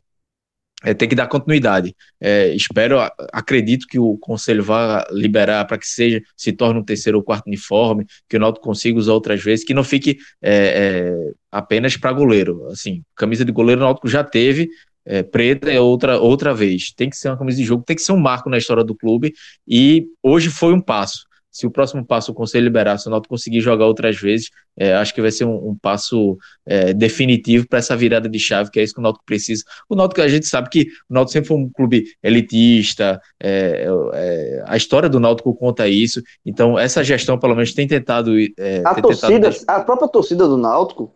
é, 0.84 0.94
tem 0.94 1.08
que 1.08 1.14
dar 1.14 1.26
continuidade. 1.26 1.94
É, 2.20 2.54
espero, 2.54 2.98
acredito 3.32 3.86
que 3.86 3.98
o 3.98 4.16
Conselho 4.18 4.62
vá 4.62 5.06
liberar 5.10 5.64
para 5.66 5.78
que 5.78 5.86
seja, 5.86 6.22
se 6.36 6.52
torne 6.52 6.80
um 6.80 6.84
terceiro 6.84 7.18
ou 7.18 7.24
quarto 7.24 7.46
uniforme, 7.46 8.06
que 8.28 8.36
o 8.36 8.40
Náutico 8.40 8.64
consiga 8.64 8.98
usar 8.98 9.12
outras 9.12 9.42
vezes, 9.42 9.64
que 9.64 9.74
não 9.74 9.84
fique 9.84 10.18
é, 10.42 10.52
é 10.52 11.32
apenas 11.50 11.96
para 11.96 12.12
goleiro. 12.12 12.66
Assim, 12.66 13.02
camisa 13.14 13.44
de 13.44 13.52
goleiro 13.52 13.80
o 13.80 13.84
Náutico 13.84 14.08
já 14.08 14.22
teve, 14.22 14.68
é, 15.06 15.22
preta 15.22 15.70
é 15.70 15.80
outra, 15.80 16.18
outra 16.18 16.52
vez. 16.52 16.92
Tem 16.94 17.08
que 17.08 17.16
ser 17.16 17.28
uma 17.28 17.38
camisa 17.38 17.58
de 17.58 17.64
jogo, 17.64 17.84
tem 17.84 17.96
que 17.96 18.02
ser 18.02 18.12
um 18.12 18.18
marco 18.18 18.50
na 18.50 18.58
história 18.58 18.84
do 18.84 18.94
clube, 18.94 19.32
e 19.66 20.06
hoje 20.22 20.50
foi 20.50 20.72
um 20.72 20.80
passo 20.80 21.26
se 21.56 21.66
o 21.66 21.70
próximo 21.70 22.04
passo 22.04 22.32
o 22.32 22.34
Conselho 22.34 22.64
liberar, 22.64 22.98
se 22.98 23.08
o 23.08 23.10
Náutico 23.10 23.32
conseguir 23.32 23.62
jogar 23.62 23.86
outras 23.86 24.20
vezes, 24.20 24.50
é, 24.76 24.92
acho 24.94 25.14
que 25.14 25.22
vai 25.22 25.30
ser 25.30 25.46
um, 25.46 25.70
um 25.70 25.74
passo 25.74 26.36
é, 26.66 26.92
definitivo 26.92 27.66
para 27.66 27.78
essa 27.78 27.96
virada 27.96 28.28
de 28.28 28.38
chave, 28.38 28.70
que 28.70 28.78
é 28.78 28.82
isso 28.82 28.92
que 28.92 29.00
o 29.00 29.02
Náutico 29.02 29.24
precisa. 29.24 29.64
O 29.88 29.96
Náutico, 29.96 30.20
a 30.20 30.28
gente 30.28 30.44
sabe 30.44 30.68
que 30.68 30.82
o 31.08 31.14
Náutico 31.14 31.32
sempre 31.32 31.48
foi 31.48 31.56
um 31.56 31.70
clube 31.70 32.04
elitista, 32.22 33.18
é, 33.42 33.86
é 34.12 34.64
a 34.66 34.76
história 34.76 35.08
do 35.08 35.18
Náutico 35.18 35.54
conta 35.54 35.88
isso, 35.88 36.22
então 36.44 36.78
essa 36.78 37.02
gestão, 37.02 37.38
pelo 37.38 37.54
menos, 37.54 37.72
tem 37.72 37.88
tentado... 37.88 38.38
É, 38.38 38.82
a, 38.84 38.94
torcida, 39.00 39.50
tentado... 39.50 39.64
a 39.66 39.80
própria 39.82 40.08
torcida 40.08 40.46
do 40.46 40.58
Náutico, 40.58 41.10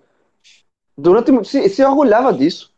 durante 0.96 1.44
se, 1.46 1.68
se 1.68 1.84
orgulhava 1.84 2.32
disso. 2.32 2.72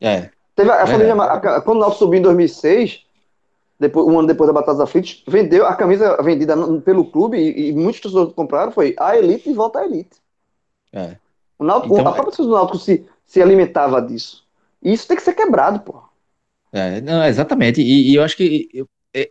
É. 0.00 0.30
Teve 0.54 0.70
a, 0.70 0.82
a 0.82 0.86
família, 0.86 1.14
a, 1.14 1.60
quando 1.60 1.78
o 1.78 1.80
Náutico 1.80 1.98
subiu 2.04 2.18
em 2.18 2.22
2006 2.22 3.04
depois, 3.78 4.06
um 4.06 4.18
ano 4.18 4.28
depois 4.28 4.46
da 4.46 4.54
Batalha 4.54 4.76
dos 4.76 4.84
Aflitos, 4.84 5.24
vendeu 5.26 5.66
a 5.66 5.74
camisa 5.74 6.16
vendida 6.22 6.54
pelo 6.80 7.04
clube 7.04 7.36
e, 7.36 7.70
e 7.70 7.72
muitos 7.72 8.00
torcedores 8.00 8.34
compraram 8.34 8.70
foi 8.70 8.94
a 8.98 9.16
Elite 9.16 9.50
e 9.50 9.54
volta 9.54 9.80
à 9.80 9.84
Elite. 9.84 10.20
É. 10.92 11.16
O 11.58 11.64
Náutico, 11.64 11.94
então, 11.94 12.06
a 12.06 12.12
própria 12.12 12.24
torcida 12.24 12.48
do 12.48 12.54
Náutico 12.54 12.78
se, 12.78 13.04
se 13.26 13.42
alimentava 13.42 14.00
disso. 14.00 14.44
E 14.82 14.92
isso 14.92 15.06
tem 15.08 15.16
que 15.16 15.22
ser 15.22 15.34
quebrado, 15.34 15.80
pô. 15.80 16.02
É, 16.72 17.00
não, 17.00 17.24
exatamente. 17.24 17.80
E, 17.80 18.12
e 18.12 18.14
eu 18.14 18.22
acho 18.22 18.36
que 18.36 18.86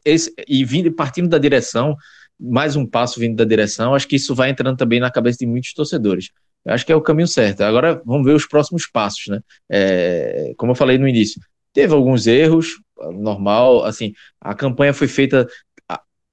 esse, 0.06 0.34
e 0.48 0.64
vindo, 0.64 0.92
partindo 0.92 1.28
da 1.28 1.38
direção, 1.38 1.96
mais 2.40 2.76
um 2.76 2.86
passo 2.86 3.20
vindo 3.20 3.36
da 3.36 3.46
direção, 3.46 3.96
acho 3.96 4.08
que 4.08 4.16
isso 4.16 4.36
vai 4.36 4.50
entrando 4.50 4.78
também 4.78 5.00
na 5.00 5.12
cabeça 5.12 5.40
de 5.40 5.46
muitos 5.46 5.74
torcedores. 5.74 6.30
Acho 6.68 6.86
que 6.86 6.92
é 6.92 6.96
o 6.96 7.02
caminho 7.02 7.28
certo. 7.28 7.62
Agora 7.62 8.02
vamos 8.06 8.26
ver 8.26 8.34
os 8.34 8.46
próximos 8.46 8.88
passos, 8.88 9.28
né? 9.28 9.40
É, 9.70 10.54
como 10.58 10.72
eu 10.72 10.76
falei 10.76 10.98
no 10.98 11.08
início, 11.08 11.42
teve 11.74 11.94
alguns 11.94 12.28
erros, 12.28 12.80
normal, 13.14 13.84
assim, 13.84 14.14
a 14.40 14.54
campanha 14.54 14.94
foi 14.94 15.08
feita, 15.08 15.48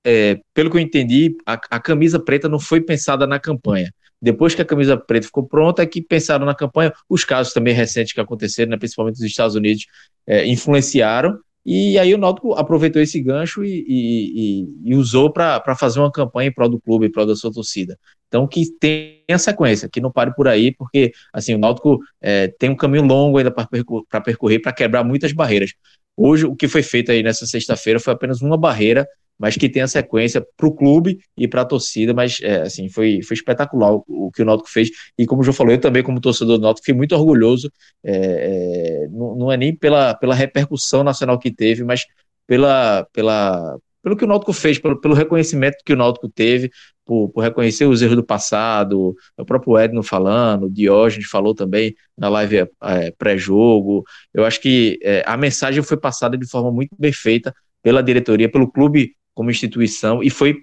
é, 0.05 0.39
pelo 0.53 0.71
que 0.71 0.77
eu 0.77 0.81
entendi, 0.81 1.37
a, 1.47 1.55
a, 1.55 1.81
camisa 1.81 2.19
preta 2.19 2.49
não 2.49 2.59
foi 2.59 2.81
pensada 2.81 3.27
na 3.27 3.39
campanha. 3.39 3.93
Depois 4.21 4.55
que 4.55 4.63
a 4.63 4.65
camisa 4.65 4.97
preta 4.97 5.27
ficou 5.27 5.47
pronta, 5.47 5.83
é 5.83 5.87
que 5.87 6.03
pensaram 6.03 6.45
na 6.45 6.55
campanha. 6.55 6.93
Os 7.09 7.25
casos 7.25 7.53
também 7.53 7.73
recentes 7.73 8.13
que 8.13 8.21
aconteceram, 8.21 8.71
né, 8.71 8.77
principalmente 8.77 9.21
nos 9.21 9.31
Estados 9.31 9.55
Unidos, 9.55 9.87
é, 10.27 10.45
influenciaram. 10.47 11.39
E 11.65 11.99
aí 11.99 12.15
o 12.15 12.19
Náutico 12.19 12.55
aproveitou 12.55 13.01
esse 13.03 13.21
gancho 13.21 13.65
e, 13.65 13.85
e, 13.87 14.69
e, 14.85 14.95
usou 14.95 15.31
para 15.33 15.75
fazer 15.77 16.01
uma 16.01 16.11
campanha 16.11 16.49
em 16.49 16.53
prol 16.53 16.69
do 16.69 16.81
clube, 16.81 17.07
em 17.07 17.13
prol 17.13 17.27
da 17.27 17.37
sua 17.37 17.53
torcida. 17.53 17.99
Então 18.29 18.47
que 18.47 18.65
tenha 18.79 19.39
sequência, 19.39 19.89
que 19.89 20.01
não 20.01 20.11
pare 20.11 20.35
por 20.35 20.49
aí, 20.49 20.73
porque 20.75 21.13
assim 21.33 21.55
o 21.55 21.59
Náutico 21.59 21.99
é, 22.21 22.49
tem 22.49 22.71
um 22.71 22.77
caminho 22.77 23.05
longo 23.05 23.39
ainda 23.39 23.51
para 23.51 24.21
percorrer, 24.23 24.61
para 24.61 24.73
quebrar 24.73 25.05
muitas 25.05 25.33
barreiras. 25.33 25.73
Hoje, 26.21 26.47
o 26.47 26.57
que 26.57 26.67
foi 26.67 26.83
feito 26.83 27.13
aí 27.13 27.23
nessa 27.23 27.47
sexta-feira 27.47 28.01
foi 28.01 28.13
apenas 28.13 28.43
uma 28.43 28.57
barreira, 28.57 29.07
mas 29.39 29.57
que 29.57 29.69
tem 29.69 29.83
a 29.83 29.87
sequência 29.87 30.45
para 30.57 30.67
o 30.67 30.75
clube 30.75 31.21
e 31.37 31.47
para 31.47 31.63
a 31.63 31.65
torcida, 31.65 32.13
mas 32.13 32.41
é, 32.43 32.63
assim, 32.63 32.89
foi, 32.89 33.23
foi 33.23 33.37
espetacular 33.37 33.93
o, 33.95 34.05
o, 34.09 34.33
que 34.33 34.43
o 34.43 34.45
Náutico 34.45 34.69
fez, 34.69 34.91
e 35.17 35.25
como 35.25 35.45
João 35.45 35.55
falou, 35.55 35.73
eu 35.73 35.81
também 35.81 36.03
como 36.03 36.21
torcedor 36.21 36.59
do 36.59 36.63
Náutico 36.63 36.85
fiquei 36.85 36.97
muito 36.97 37.15
orgulhoso, 37.15 37.71
é, 38.03 39.05
é, 39.05 39.09
não, 39.13 39.37
não, 39.37 39.53
é 39.53 39.57
nem 39.57 39.73
pela, 39.77 40.13
pela 40.15 40.35
repercussão 40.35 41.05
nacional 41.05 41.39
que 41.39 41.53
teve, 41.53 41.85
mas 41.85 42.05
pela, 42.49 43.07
pela, 43.13 43.79
pelo 44.09 44.17
que 44.17 44.25
o 44.25 44.29
Náutico 44.29 44.53
fez, 44.55 44.79
pelo, 44.79 44.99
pelo 44.99 45.15
reconhecimento 45.15 45.77
que 45.85 45.93
o 45.93 45.97
Náutico 45.97 46.29
teve, 46.31 46.71
por, 47.05 47.29
por, 47.29 47.43
reconhecer 47.43 47.85
os 47.85 48.01
erros 48.01 48.17
do 48.17 48.25
passado, 48.25 49.15
o 49.37 49.45
próprio 49.45 49.79
Edno 49.79 50.03
falando, 50.03 50.65
o 50.65 50.71
Diógenes 50.71 51.29
falou 51.29 51.55
também 51.55 51.95
na 52.17 52.29
live 52.31 52.67
é, 52.83 53.11
pré-jogo. 53.19 54.03
Eu 54.33 54.47
acho 54.47 54.61
que 54.61 54.99
é, 55.03 55.23
a 55.27 55.37
mensagem 55.37 55.83
foi 55.83 55.99
passada 55.99 56.39
de 56.39 56.49
forma 56.49 56.73
muito 56.73 56.97
bem 56.99 57.13
feita 57.13 57.55
pela 57.83 58.03
diretoria, 58.03 58.51
pelo 58.51 58.71
clube 58.71 59.15
como 59.35 59.51
instituição, 59.51 60.23
e 60.23 60.31
foi, 60.31 60.57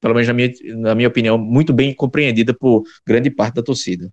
pelo 0.00 0.14
menos 0.14 0.28
na 0.28 0.34
minha, 0.34 0.50
na 0.76 0.94
minha 0.94 1.08
opinião, 1.08 1.36
muito 1.36 1.72
bem 1.72 1.92
compreendida 1.92 2.54
por 2.54 2.84
grande 3.04 3.30
parte 3.30 3.56
da 3.56 3.62
torcida. 3.62 4.08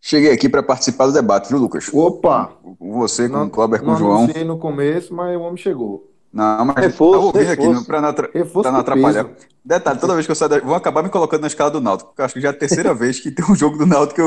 Cheguei 0.00 0.32
aqui 0.32 0.48
para 0.48 0.62
participar 0.62 1.06
do 1.06 1.12
debate, 1.12 1.48
viu, 1.48 1.58
Lucas? 1.58 1.88
Opa! 1.92 2.52
Você 2.78 3.28
com 3.28 3.44
o 3.44 3.50
Cláudio, 3.50 3.80
com 3.80 3.92
o 3.92 3.96
João. 3.96 4.26
Não 4.26 4.44
no 4.44 4.58
começo, 4.58 5.14
mas 5.14 5.36
o 5.36 5.40
homem 5.40 5.56
chegou. 5.56 6.15
Não, 6.36 6.66
mas 6.66 6.76
reforço, 6.76 7.32
tá 7.32 7.38
reforço. 7.38 7.70
aqui 7.70 7.86
para 7.86 8.00
não, 8.02 8.12
pra 8.12 8.72
não 8.72 8.78
atrapalhar. 8.80 9.24
Peso. 9.24 9.46
Detalhe, 9.64 9.98
toda 9.98 10.12
vez 10.12 10.26
que 10.26 10.32
eu 10.32 10.36
saio, 10.36 10.50
da... 10.50 10.58
vão 10.60 10.74
acabar 10.74 11.02
me 11.02 11.08
colocando 11.08 11.40
na 11.40 11.46
escala 11.46 11.70
do 11.70 11.80
Náutico, 11.80 12.10
porque 12.10 12.20
eu 12.20 12.26
acho 12.26 12.34
que 12.34 12.40
já 12.42 12.48
é 12.48 12.50
a 12.50 12.54
terceira 12.54 12.92
vez 12.94 13.18
que 13.18 13.30
tem 13.30 13.42
um 13.50 13.54
jogo 13.54 13.78
do 13.78 13.86
Náutico 13.86 14.16
que 14.16 14.20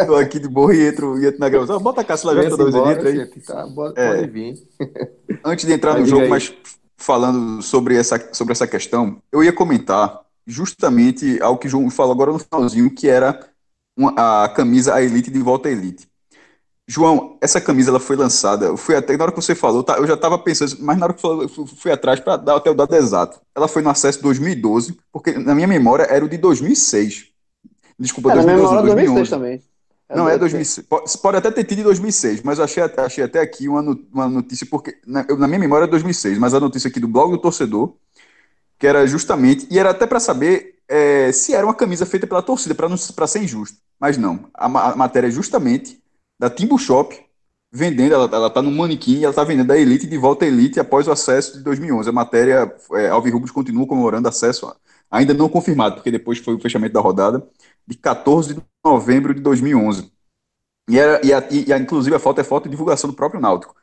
eu 0.00 0.06
tô 0.06 0.14
aqui 0.14 0.38
de 0.38 0.46
boa 0.46 0.72
e 0.72 0.86
entro, 0.86 1.18
e 1.18 1.26
entro 1.26 1.40
na 1.40 1.48
gravação. 1.48 1.80
Bota 1.80 2.02
a 2.02 2.04
Cássio 2.04 2.28
lá 2.28 2.48
toda 2.48 2.64
vez 2.64 2.74
ele 2.76 2.92
entra 2.92 3.08
aí. 3.08 3.26
Tá, 3.42 3.66
bota, 3.66 4.00
é, 4.00 4.14
pode 4.14 4.30
vir. 4.30 4.54
Antes 5.44 5.66
de 5.66 5.72
entrar 5.72 5.98
no 5.98 6.06
jogo, 6.06 6.28
mas 6.28 6.54
falando 6.96 7.60
sobre 7.62 7.96
essa, 7.96 8.28
sobre 8.32 8.52
essa 8.52 8.66
questão, 8.68 9.20
eu 9.32 9.42
ia 9.42 9.52
comentar 9.52 10.20
justamente 10.46 11.42
ao 11.42 11.58
que 11.58 11.66
o 11.66 11.70
João 11.70 11.90
falou 11.90 12.12
agora 12.12 12.32
no 12.32 12.38
finalzinho, 12.38 12.94
que 12.94 13.08
era 13.08 13.40
uma, 13.96 14.44
a 14.44 14.48
camisa 14.48 14.94
a 14.94 15.02
Elite 15.02 15.32
de 15.32 15.40
volta 15.40 15.68
à 15.68 15.72
Elite. 15.72 16.09
João, 16.90 17.38
essa 17.40 17.60
camisa 17.60 17.88
ela 17.88 18.00
foi 18.00 18.16
lançada. 18.16 18.66
Eu 18.66 18.76
fui 18.76 18.96
até 18.96 19.16
na 19.16 19.22
hora 19.22 19.32
que 19.32 19.40
você 19.40 19.54
falou, 19.54 19.80
tá, 19.84 19.96
eu 19.96 20.08
já 20.08 20.14
estava 20.14 20.36
pensando, 20.36 20.76
mas 20.80 20.98
na 20.98 21.06
hora 21.06 21.14
que 21.14 21.24
eu 21.24 21.48
fui, 21.48 21.64
fui 21.64 21.92
atrás 21.92 22.18
para 22.18 22.36
dar 22.36 22.56
até 22.56 22.68
o 22.68 22.74
dado 22.74 22.96
exato. 22.96 23.40
Ela 23.54 23.68
foi 23.68 23.80
no 23.80 23.90
acesso 23.90 24.20
2012, 24.20 24.98
porque 25.12 25.38
na 25.38 25.54
minha 25.54 25.68
memória 25.68 26.02
era 26.02 26.24
o 26.24 26.28
de 26.28 26.36
2006. 26.36 27.26
Desculpa, 27.96 28.32
é, 28.32 28.34
2012, 28.34 28.74
na 28.74 28.82
memória 28.82 28.94
2011 28.96 29.30
também. 29.30 29.62
É 30.08 30.16
não, 30.16 30.28
é 30.28 30.36
2006. 30.36 30.84
Pode, 30.88 31.18
pode, 31.18 31.36
até 31.36 31.52
ter 31.52 31.62
tido 31.62 31.78
em 31.78 31.84
2006, 31.84 32.42
mas 32.42 32.58
eu 32.58 32.64
achei, 32.64 32.82
achei 32.82 33.22
até 33.22 33.38
aqui 33.38 33.68
uma, 33.68 33.96
uma 34.12 34.28
notícia, 34.28 34.66
porque 34.68 34.98
na, 35.06 35.22
na 35.22 35.46
minha 35.46 35.60
memória 35.60 35.84
é 35.84 35.88
2006, 35.88 36.38
mas 36.38 36.54
a 36.54 36.58
notícia 36.58 36.88
aqui 36.88 36.98
do 36.98 37.06
blog 37.06 37.30
do 37.30 37.38
torcedor, 37.38 37.94
que 38.80 38.86
era 38.88 39.06
justamente, 39.06 39.64
e 39.70 39.78
era 39.78 39.90
até 39.90 40.08
para 40.08 40.18
saber 40.18 40.74
é, 40.88 41.30
se 41.30 41.54
era 41.54 41.64
uma 41.64 41.74
camisa 41.74 42.04
feita 42.04 42.26
pela 42.26 42.42
torcida, 42.42 42.74
para 42.74 43.26
ser 43.28 43.44
injusto. 43.44 43.78
Mas 44.00 44.18
não, 44.18 44.46
a, 44.52 44.66
a 44.66 44.96
matéria 44.96 45.28
é 45.28 45.30
justamente 45.30 45.99
da 46.40 46.48
Timbu 46.48 46.78
Shop, 46.78 47.14
vendendo, 47.70 48.14
ela, 48.14 48.24
ela 48.24 48.48
tá 48.48 48.62
no 48.62 48.70
manequim, 48.70 49.22
ela 49.22 49.34
tá 49.34 49.44
vendendo 49.44 49.72
a 49.72 49.78
Elite 49.78 50.06
de 50.06 50.16
volta 50.16 50.46
à 50.46 50.48
Elite 50.48 50.80
após 50.80 51.06
o 51.06 51.12
acesso 51.12 51.58
de 51.58 51.62
2011. 51.62 52.08
A 52.08 52.12
matéria, 52.12 52.74
é, 52.94 53.10
Alvirrubos 53.10 53.50
continua 53.50 53.86
comemorando 53.86 54.26
acesso, 54.26 54.74
ainda 55.10 55.34
não 55.34 55.50
confirmado, 55.50 55.96
porque 55.96 56.10
depois 56.10 56.38
foi 56.38 56.54
o 56.54 56.58
fechamento 56.58 56.94
da 56.94 57.00
rodada, 57.00 57.46
de 57.86 57.94
14 57.94 58.54
de 58.54 58.62
novembro 58.82 59.34
de 59.34 59.42
2011. 59.42 60.10
E, 60.88 60.98
era, 60.98 61.20
e, 61.24 61.30
a, 61.30 61.46
e 61.50 61.72
a, 61.74 61.78
inclusive 61.78 62.16
a 62.16 62.18
foto 62.18 62.40
é 62.40 62.44
foto 62.44 62.64
de 62.64 62.70
divulgação 62.70 63.10
do 63.10 63.14
próprio 63.14 63.38
Náutico. 63.38 63.76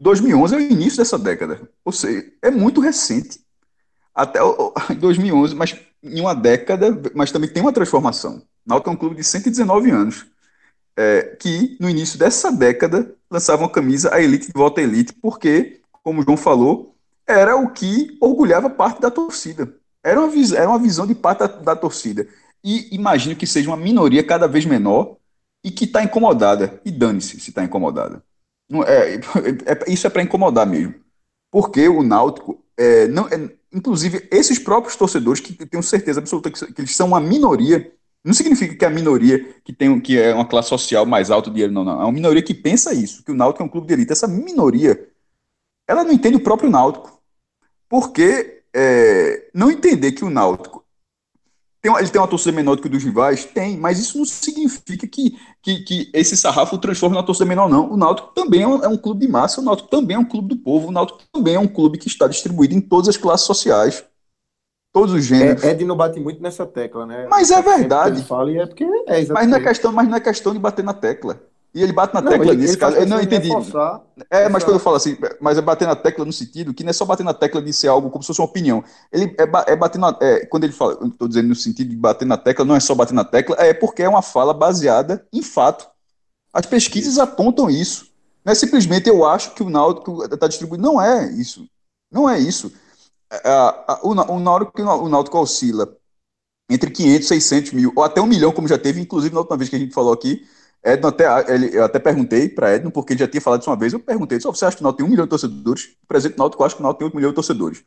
2011 0.00 0.54
é 0.54 0.58
o 0.58 0.60
início 0.60 0.96
dessa 0.96 1.18
década, 1.18 1.70
ou 1.84 1.92
seja, 1.92 2.32
é 2.40 2.50
muito 2.50 2.80
recente. 2.80 3.40
Até 4.14 4.42
o, 4.42 4.72
2011, 4.98 5.52
mas 5.54 5.78
em 6.02 6.18
uma 6.18 6.34
década, 6.34 6.98
mas 7.14 7.30
também 7.30 7.50
tem 7.52 7.62
uma 7.62 7.74
transformação. 7.74 8.42
Náutico 8.64 8.88
é 8.88 8.92
um 8.94 8.96
clube 8.96 9.16
de 9.16 9.22
119 9.22 9.90
anos 9.90 10.31
é, 10.96 11.36
que 11.38 11.76
no 11.80 11.88
início 11.88 12.18
dessa 12.18 12.50
década 12.50 13.14
lançavam 13.30 13.68
camisa 13.68 14.14
a 14.14 14.20
Elite 14.20 14.52
volta 14.54 14.80
à 14.80 14.84
Elite, 14.84 15.12
porque, 15.14 15.80
como 16.02 16.20
o 16.20 16.24
João 16.24 16.36
falou, 16.36 16.94
era 17.26 17.56
o 17.56 17.70
que 17.70 18.16
orgulhava 18.20 18.68
parte 18.68 19.00
da 19.00 19.10
torcida. 19.10 19.74
Era 20.04 20.20
uma, 20.20 20.56
era 20.56 20.68
uma 20.68 20.78
visão 20.78 21.06
de 21.06 21.14
parte 21.14 21.40
da, 21.40 21.46
da 21.46 21.76
torcida. 21.76 22.26
E 22.64 22.94
imagino 22.94 23.36
que 23.36 23.46
seja 23.46 23.70
uma 23.70 23.76
minoria 23.76 24.24
cada 24.24 24.46
vez 24.46 24.64
menor 24.64 25.16
e 25.64 25.70
que 25.70 25.84
está 25.84 26.02
incomodada. 26.02 26.80
E 26.84 26.90
dane-se 26.90 27.40
se 27.40 27.50
está 27.50 27.64
incomodada. 27.64 28.22
Não, 28.68 28.82
é, 28.82 29.14
é, 29.66 29.92
isso 29.92 30.06
é 30.06 30.10
para 30.10 30.22
incomodar 30.22 30.66
mesmo. 30.66 30.94
Porque 31.50 31.88
o 31.88 32.02
Náutico, 32.02 32.62
é, 32.76 33.06
não, 33.08 33.28
é, 33.28 33.50
inclusive, 33.72 34.26
esses 34.30 34.58
próprios 34.58 34.96
torcedores, 34.96 35.40
que 35.40 35.54
tenho 35.66 35.82
certeza 35.82 36.20
absoluta 36.20 36.50
que, 36.50 36.72
que 36.72 36.80
eles 36.80 36.96
são 36.96 37.08
uma 37.08 37.20
minoria, 37.20 37.92
não 38.24 38.32
significa 38.32 38.74
que 38.74 38.84
a 38.84 38.90
minoria 38.90 39.54
que 39.64 39.72
tem 39.72 40.00
que 40.00 40.18
é 40.18 40.32
uma 40.34 40.46
classe 40.46 40.68
social 40.68 41.04
mais 41.04 41.30
alta 41.30 41.50
de 41.50 41.54
dinheiro, 41.54 41.72
não, 41.72 41.84
não. 41.84 42.00
É 42.00 42.04
uma 42.04 42.12
minoria 42.12 42.42
que 42.42 42.54
pensa 42.54 42.94
isso, 42.94 43.24
que 43.24 43.32
o 43.32 43.34
Náutico 43.34 43.62
é 43.62 43.66
um 43.66 43.68
clube 43.68 43.86
de 43.86 43.94
elite. 43.94 44.12
Essa 44.12 44.28
minoria, 44.28 45.08
ela 45.88 46.04
não 46.04 46.12
entende 46.12 46.36
o 46.36 46.42
próprio 46.42 46.70
Náutico. 46.70 47.20
Porque 47.88 48.62
é, 48.74 49.50
não 49.52 49.70
entender 49.70 50.12
que 50.12 50.24
o 50.24 50.30
Náutico 50.30 50.82
tem, 51.82 51.92
ele 51.96 52.08
tem 52.08 52.20
uma 52.20 52.28
torcida 52.28 52.52
menor 52.52 52.76
do 52.76 52.82
que 52.82 52.86
o 52.86 52.90
dos 52.90 53.02
rivais? 53.02 53.44
Tem, 53.44 53.76
mas 53.76 53.98
isso 53.98 54.16
não 54.16 54.24
significa 54.24 55.04
que, 55.04 55.36
que, 55.60 55.80
que 55.80 56.10
esse 56.14 56.36
sarrafo 56.36 56.78
transforme 56.78 57.16
na 57.16 57.24
torcida 57.24 57.44
menor, 57.44 57.68
não. 57.68 57.90
O 57.90 57.96
Náutico 57.96 58.28
também 58.32 58.62
é 58.62 58.68
um, 58.68 58.84
é 58.84 58.88
um, 58.88 58.96
clube 58.96 59.26
de 59.26 59.28
massa, 59.30 59.60
o 59.60 59.64
Náutico 59.64 59.88
também 59.88 60.14
é 60.14 60.18
um 60.18 60.24
clube 60.24 60.54
do 60.54 60.56
povo, 60.56 60.88
o 60.88 60.92
Náutico 60.92 61.20
também 61.32 61.56
é 61.56 61.58
um 61.58 61.66
clube 61.66 61.98
que 61.98 62.06
está 62.06 62.28
distribuído 62.28 62.72
em 62.72 62.80
todas 62.80 63.08
as 63.08 63.16
classes 63.16 63.44
sociais, 63.44 64.04
todos 64.92 65.14
os 65.14 65.24
gêneros. 65.24 65.64
É, 65.64 65.70
Ed 65.70 65.84
não 65.84 65.96
bate 65.96 66.20
muito 66.20 66.42
nessa 66.42 66.66
tecla, 66.66 67.06
né? 67.06 67.26
Mas 67.28 67.50
é 67.50 67.60
verdade. 67.62 68.18
Ele 68.18 68.26
fala 68.26 68.50
e 68.50 68.58
é 68.58 68.66
porque 68.66 68.84
é 68.84 69.26
mas, 69.26 69.48
não 69.48 69.56
é 69.56 69.60
questão, 69.60 69.92
mas 69.92 70.08
não 70.08 70.16
é 70.16 70.20
questão 70.20 70.52
de 70.52 70.58
bater 70.58 70.84
na 70.84 70.92
tecla. 70.92 71.40
E 71.74 71.82
ele 71.82 71.92
bate 71.92 72.12
na 72.12 72.20
não, 72.20 72.30
tecla 72.30 72.52
nesse 72.52 72.76
caso. 72.76 72.98
Eu 72.98 73.06
não 73.06 73.18
entendi. 73.18 73.48
É, 74.30 74.46
mas 74.48 74.62
quando 74.62 74.76
eu 74.76 74.80
falo 74.80 74.96
assim, 74.96 75.16
mas 75.40 75.56
é 75.56 75.62
bater 75.62 75.88
na 75.88 75.96
tecla 75.96 76.24
no 76.24 76.32
sentido 76.32 76.74
que 76.74 76.84
não 76.84 76.90
é 76.90 76.92
só 76.92 77.06
bater 77.06 77.24
na 77.24 77.32
tecla 77.32 77.62
de 77.62 77.72
ser 77.72 77.88
algo 77.88 78.10
como 78.10 78.22
se 78.22 78.26
fosse 78.26 78.40
uma 78.40 78.46
opinião. 78.46 78.84
Ele 79.10 79.34
é, 79.38 79.72
é 79.72 79.76
bater 79.76 79.98
na. 79.98 80.14
É, 80.20 80.44
quando 80.44 80.64
ele 80.64 80.72
fala, 80.74 80.98
estou 81.06 81.26
dizendo 81.26 81.48
no 81.48 81.54
sentido 81.54 81.88
de 81.88 81.96
bater 81.96 82.26
na 82.26 82.36
tecla, 82.36 82.64
não 82.64 82.76
é 82.76 82.80
só 82.80 82.94
bater 82.94 83.14
na 83.14 83.24
tecla, 83.24 83.56
é 83.58 83.72
porque 83.72 84.02
é 84.02 84.08
uma 84.08 84.20
fala 84.20 84.52
baseada 84.52 85.26
em 85.32 85.42
fato. 85.42 85.86
As 86.52 86.66
pesquisas 86.66 87.18
apontam 87.18 87.70
isso. 87.70 88.12
Não 88.44 88.52
é 88.52 88.54
simplesmente 88.54 89.08
eu 89.08 89.24
acho 89.24 89.54
que 89.54 89.62
o 89.62 89.70
Náutico 89.70 90.24
está 90.24 90.46
distribuído. 90.46 90.82
Não 90.82 91.00
é 91.00 91.30
isso. 91.32 91.66
Não 92.10 92.28
é 92.28 92.38
isso. 92.38 92.70
É, 93.32 93.98
o, 94.02 94.10
o, 94.10 94.40
Náutico, 94.40 94.82
o 94.82 95.08
Náutico 95.08 95.38
oscila 95.38 95.96
entre 96.68 96.90
500, 96.90 97.28
600 97.28 97.72
mil, 97.72 97.92
ou 97.96 98.02
até 98.02 98.20
um 98.20 98.26
milhão, 98.26 98.52
como 98.52 98.68
já 98.68 98.78
teve, 98.78 99.00
inclusive 99.00 99.34
na 99.34 99.40
última 99.40 99.56
vez 99.56 99.68
que 99.68 99.76
a 99.76 99.78
gente 99.78 99.94
falou 99.94 100.12
aqui, 100.12 100.46
Edno 100.84 101.08
até, 101.08 101.24
ele, 101.54 101.76
eu 101.76 101.84
até 101.84 101.98
perguntei 101.98 102.48
para 102.48 102.74
Edno, 102.74 102.90
porque 102.90 103.12
ele 103.12 103.20
já 103.20 103.28
tinha 103.28 103.40
falado 103.40 103.60
isso 103.60 103.70
uma 103.70 103.76
vez, 103.76 103.92
eu 103.92 104.00
perguntei, 104.00 104.40
só 104.40 104.50
você 104.50 104.64
acha 104.64 104.76
que 104.76 104.82
o 104.82 104.84
Náutico 104.84 104.98
tem 104.98 105.06
um 105.06 105.10
milhão 105.10 105.26
de 105.26 105.30
torcedores? 105.30 105.84
O 106.02 106.06
presidente 106.06 106.36
do 106.36 106.40
Náutico 106.40 106.64
acha 106.64 106.74
que 106.74 106.80
o 106.80 106.82
Náutico 106.82 106.98
tem 106.98 107.06
oito 107.06 107.16
milhões 107.16 107.32
de 107.32 107.34
torcedores. 107.36 107.84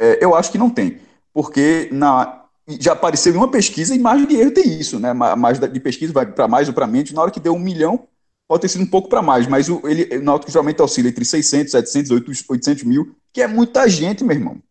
É, 0.00 0.24
eu 0.24 0.34
acho 0.34 0.50
que 0.50 0.58
não 0.58 0.70
tem, 0.70 1.00
porque 1.32 1.88
na, 1.92 2.44
já 2.80 2.92
apareceu 2.92 3.32
em 3.34 3.36
uma 3.36 3.50
pesquisa 3.50 3.94
e 3.94 3.98
margem 3.98 4.26
de 4.26 4.36
erro 4.36 4.52
tem 4.52 4.78
isso, 4.78 4.98
né? 5.00 5.10
A 5.10 5.36
margem 5.36 5.68
de 5.70 5.80
pesquisa 5.80 6.12
vai 6.12 6.26
para 6.26 6.46
mais 6.46 6.68
ou 6.68 6.74
para 6.74 6.86
menos, 6.86 7.12
na 7.12 7.22
hora 7.22 7.30
que 7.30 7.40
deu 7.40 7.54
um 7.54 7.58
milhão, 7.58 8.06
pode 8.52 8.62
ter 8.62 8.68
sido 8.68 8.84
um 8.84 8.90
pouco 8.90 9.08
para 9.08 9.22
mais, 9.22 9.46
mas 9.46 9.68
o, 9.68 9.80
ele, 9.88 10.18
o 10.18 10.22
Náutico 10.22 10.52
geralmente 10.52 10.82
oscila 10.82 11.08
entre 11.08 11.24
600, 11.24 11.72
700, 11.72 12.10
800 12.48 12.84
mil, 12.84 13.16
que 13.32 13.40
é 13.40 13.46
muita 13.46 13.88
gente, 13.88 14.22
meu 14.22 14.36
irmão. 14.36 14.62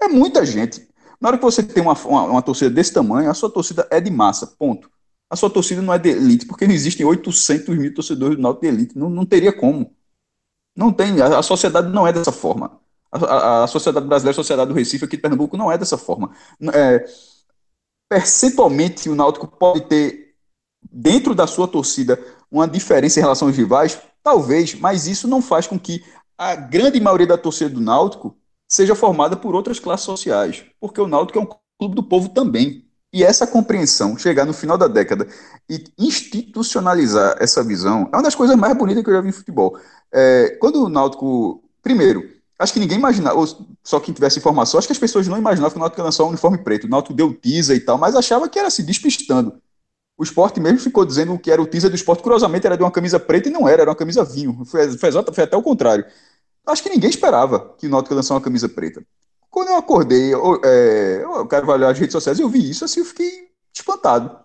É 0.00 0.08
muita 0.08 0.44
gente. 0.44 0.88
Na 1.20 1.28
hora 1.28 1.38
que 1.38 1.44
você 1.44 1.62
tem 1.62 1.82
uma, 1.82 1.92
uma, 1.92 2.24
uma 2.24 2.42
torcida 2.42 2.70
desse 2.70 2.92
tamanho, 2.92 3.30
a 3.30 3.34
sua 3.34 3.50
torcida 3.50 3.86
é 3.90 4.00
de 4.00 4.10
massa, 4.10 4.46
ponto 4.46 4.90
a 5.28 5.36
sua 5.36 5.50
torcida 5.50 5.82
não 5.82 5.92
é 5.92 5.98
de 5.98 6.10
elite, 6.10 6.46
porque 6.46 6.66
não 6.66 6.74
existem 6.74 7.04
800 7.04 7.76
mil 7.76 7.92
torcedores 7.92 8.36
do 8.36 8.42
Náutico 8.42 8.64
de 8.64 8.72
elite. 8.72 8.98
Não, 8.98 9.10
não 9.10 9.26
teria 9.26 9.52
como. 9.52 9.92
Não 10.76 10.92
tem. 10.92 11.20
A, 11.20 11.38
a 11.38 11.42
sociedade 11.42 11.92
não 11.92 12.06
é 12.06 12.12
dessa 12.12 12.32
forma. 12.32 12.80
A, 13.10 13.18
a, 13.18 13.64
a, 13.64 13.66
sociedade 13.66 14.06
brasileira, 14.06 14.32
a 14.32 14.42
sociedade 14.42 14.68
do 14.68 14.74
Recife 14.74 15.04
aqui 15.04 15.16
de 15.16 15.22
Pernambuco 15.22 15.56
não 15.56 15.70
é 15.70 15.76
dessa 15.76 15.98
forma. 15.98 16.30
É, 16.72 17.04
percentualmente, 18.08 19.08
o 19.08 19.14
Náutico 19.14 19.48
pode 19.48 19.82
ter, 19.88 20.25
dentro 20.90 21.34
da 21.34 21.46
sua 21.46 21.68
torcida, 21.68 22.18
uma 22.50 22.66
diferença 22.66 23.18
em 23.18 23.22
relação 23.22 23.48
aos 23.48 23.56
rivais? 23.56 23.98
Talvez, 24.22 24.74
mas 24.74 25.06
isso 25.06 25.28
não 25.28 25.40
faz 25.40 25.66
com 25.66 25.78
que 25.78 26.02
a 26.36 26.54
grande 26.54 27.00
maioria 27.00 27.26
da 27.26 27.38
torcida 27.38 27.70
do 27.70 27.80
Náutico 27.80 28.36
seja 28.68 28.94
formada 28.94 29.36
por 29.36 29.54
outras 29.54 29.78
classes 29.78 30.04
sociais. 30.04 30.64
Porque 30.80 31.00
o 31.00 31.06
Náutico 31.06 31.38
é 31.38 31.42
um 31.42 31.48
clube 31.78 31.94
do 31.94 32.02
povo 32.02 32.28
também. 32.28 32.84
E 33.12 33.24
essa 33.24 33.46
compreensão, 33.46 34.18
chegar 34.18 34.44
no 34.44 34.52
final 34.52 34.76
da 34.76 34.88
década 34.88 35.26
e 35.70 35.84
institucionalizar 35.98 37.36
essa 37.40 37.62
visão, 37.62 38.10
é 38.12 38.16
uma 38.16 38.22
das 38.22 38.34
coisas 38.34 38.56
mais 38.56 38.76
bonitas 38.76 39.02
que 39.02 39.08
eu 39.08 39.14
já 39.14 39.20
vi 39.20 39.28
em 39.28 39.32
futebol. 39.32 39.78
É, 40.12 40.56
quando 40.60 40.84
o 40.84 40.88
Náutico. 40.88 41.62
Primeiro, 41.82 42.28
acho 42.58 42.72
que 42.72 42.80
ninguém 42.80 42.98
imaginava, 42.98 43.38
ou 43.38 43.46
só 43.84 44.00
quem 44.00 44.12
tivesse 44.12 44.40
informação, 44.40 44.76
acho 44.76 44.88
que 44.88 44.92
as 44.92 44.98
pessoas 44.98 45.28
não 45.28 45.38
imaginavam 45.38 45.70
que 45.70 45.76
o 45.76 45.80
Náutico 45.80 46.00
ia 46.00 46.04
lançar 46.04 46.24
um 46.24 46.28
uniforme 46.28 46.58
preto. 46.58 46.86
O 46.86 46.90
Náutico 46.90 47.14
deu 47.14 47.32
teaser 47.32 47.76
e 47.76 47.80
tal, 47.80 47.96
mas 47.96 48.16
achava 48.16 48.48
que 48.48 48.58
era 48.58 48.68
se 48.70 48.82
despistando. 48.82 49.54
O 50.18 50.22
esporte 50.22 50.60
mesmo 50.60 50.78
ficou 50.78 51.04
dizendo 51.04 51.38
que 51.38 51.50
era 51.50 51.60
o 51.60 51.66
teaser 51.66 51.90
do 51.90 51.96
esporte, 51.96 52.22
curiosamente 52.22 52.66
era 52.66 52.76
de 52.76 52.82
uma 52.82 52.90
camisa 52.90 53.20
preta 53.20 53.48
e 53.48 53.52
não 53.52 53.68
era, 53.68 53.82
era 53.82 53.90
uma 53.90 53.96
camisa 53.96 54.24
vinho. 54.24 54.64
Foi, 54.64 54.96
foi, 54.96 55.12
foi 55.12 55.44
até 55.44 55.56
o 55.56 55.62
contrário. 55.62 56.06
Acho 56.66 56.82
que 56.82 56.88
ninguém 56.88 57.10
esperava 57.10 57.74
que 57.78 57.86
o 57.86 57.90
Náutico 57.90 58.14
lançar 58.14 58.34
uma 58.34 58.40
camisa 58.40 58.68
preta. 58.68 59.04
Quando 59.50 59.68
eu 59.68 59.76
acordei, 59.76 60.34
eu, 60.34 60.60
é, 60.64 61.22
eu 61.22 61.46
quero 61.46 61.70
olhar 61.70 61.90
as 61.90 61.98
redes 61.98 62.12
sociais, 62.12 62.40
eu 62.40 62.48
vi 62.48 62.70
isso, 62.70 62.84
assim, 62.84 63.00
eu 63.00 63.06
fiquei 63.06 63.50
espantado. 63.74 64.36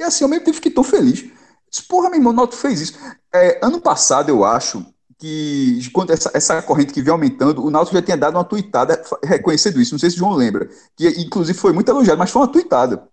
E 0.00 0.04
assim, 0.04 0.24
ao 0.24 0.30
mesmo 0.30 0.44
tempo 0.44 0.56
fiquei 0.56 0.72
tão 0.72 0.82
feliz. 0.82 1.24
Disse, 1.70 1.86
porra, 1.86 2.08
meu 2.08 2.18
irmão, 2.18 2.32
o 2.32 2.36
Náutico 2.36 2.60
fez 2.60 2.80
isso. 2.80 2.98
É, 3.32 3.64
ano 3.64 3.80
passado, 3.80 4.30
eu 4.30 4.44
acho, 4.44 4.84
que 5.18 5.90
quando 5.92 6.10
essa, 6.10 6.30
essa 6.34 6.60
corrente 6.62 6.92
que 6.92 7.02
vem 7.02 7.12
aumentando, 7.12 7.64
o 7.64 7.70
Náutico 7.70 7.96
já 7.96 8.02
tinha 8.02 8.16
dado 8.16 8.36
uma 8.36 8.44
tuitada 8.44 9.02
reconhecendo 9.22 9.80
isso. 9.80 9.94
Não 9.94 9.98
sei 9.98 10.10
se 10.10 10.16
o 10.16 10.18
João 10.18 10.34
lembra. 10.34 10.68
Que 10.96 11.08
inclusive 11.20 11.58
foi 11.58 11.72
muito 11.72 11.88
elogiado, 11.88 12.18
mas 12.18 12.30
foi 12.30 12.42
uma 12.42 12.52
tuitada. 12.52 13.08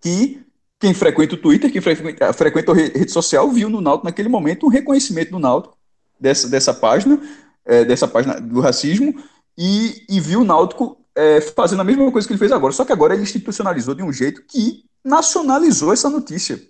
Que 0.00 0.45
quem 0.78 0.92
frequenta 0.92 1.34
o 1.34 1.38
Twitter, 1.38 1.72
quem 1.72 1.80
frequenta, 1.80 2.32
frequenta 2.32 2.72
a 2.72 2.74
rede 2.74 3.10
social, 3.10 3.50
viu 3.50 3.68
no 3.68 3.80
Náutico 3.80 4.06
naquele 4.06 4.28
momento 4.28 4.66
um 4.66 4.70
reconhecimento 4.70 5.30
do 5.30 5.38
Náutico 5.38 5.76
dessa, 6.20 6.48
dessa 6.48 6.74
página, 6.74 7.20
é, 7.64 7.84
dessa 7.84 8.06
página 8.06 8.40
do 8.40 8.60
racismo, 8.60 9.14
e, 9.56 10.04
e 10.08 10.20
viu 10.20 10.40
o 10.40 10.44
Náutico 10.44 10.98
é, 11.14 11.40
fazendo 11.40 11.80
a 11.80 11.84
mesma 11.84 12.10
coisa 12.12 12.26
que 12.26 12.32
ele 12.32 12.38
fez 12.38 12.52
agora, 12.52 12.72
só 12.72 12.84
que 12.84 12.92
agora 12.92 13.14
ele 13.14 13.22
institucionalizou 13.22 13.94
de 13.94 14.02
um 14.02 14.12
jeito 14.12 14.42
que 14.46 14.84
nacionalizou 15.02 15.92
essa 15.92 16.10
notícia. 16.10 16.60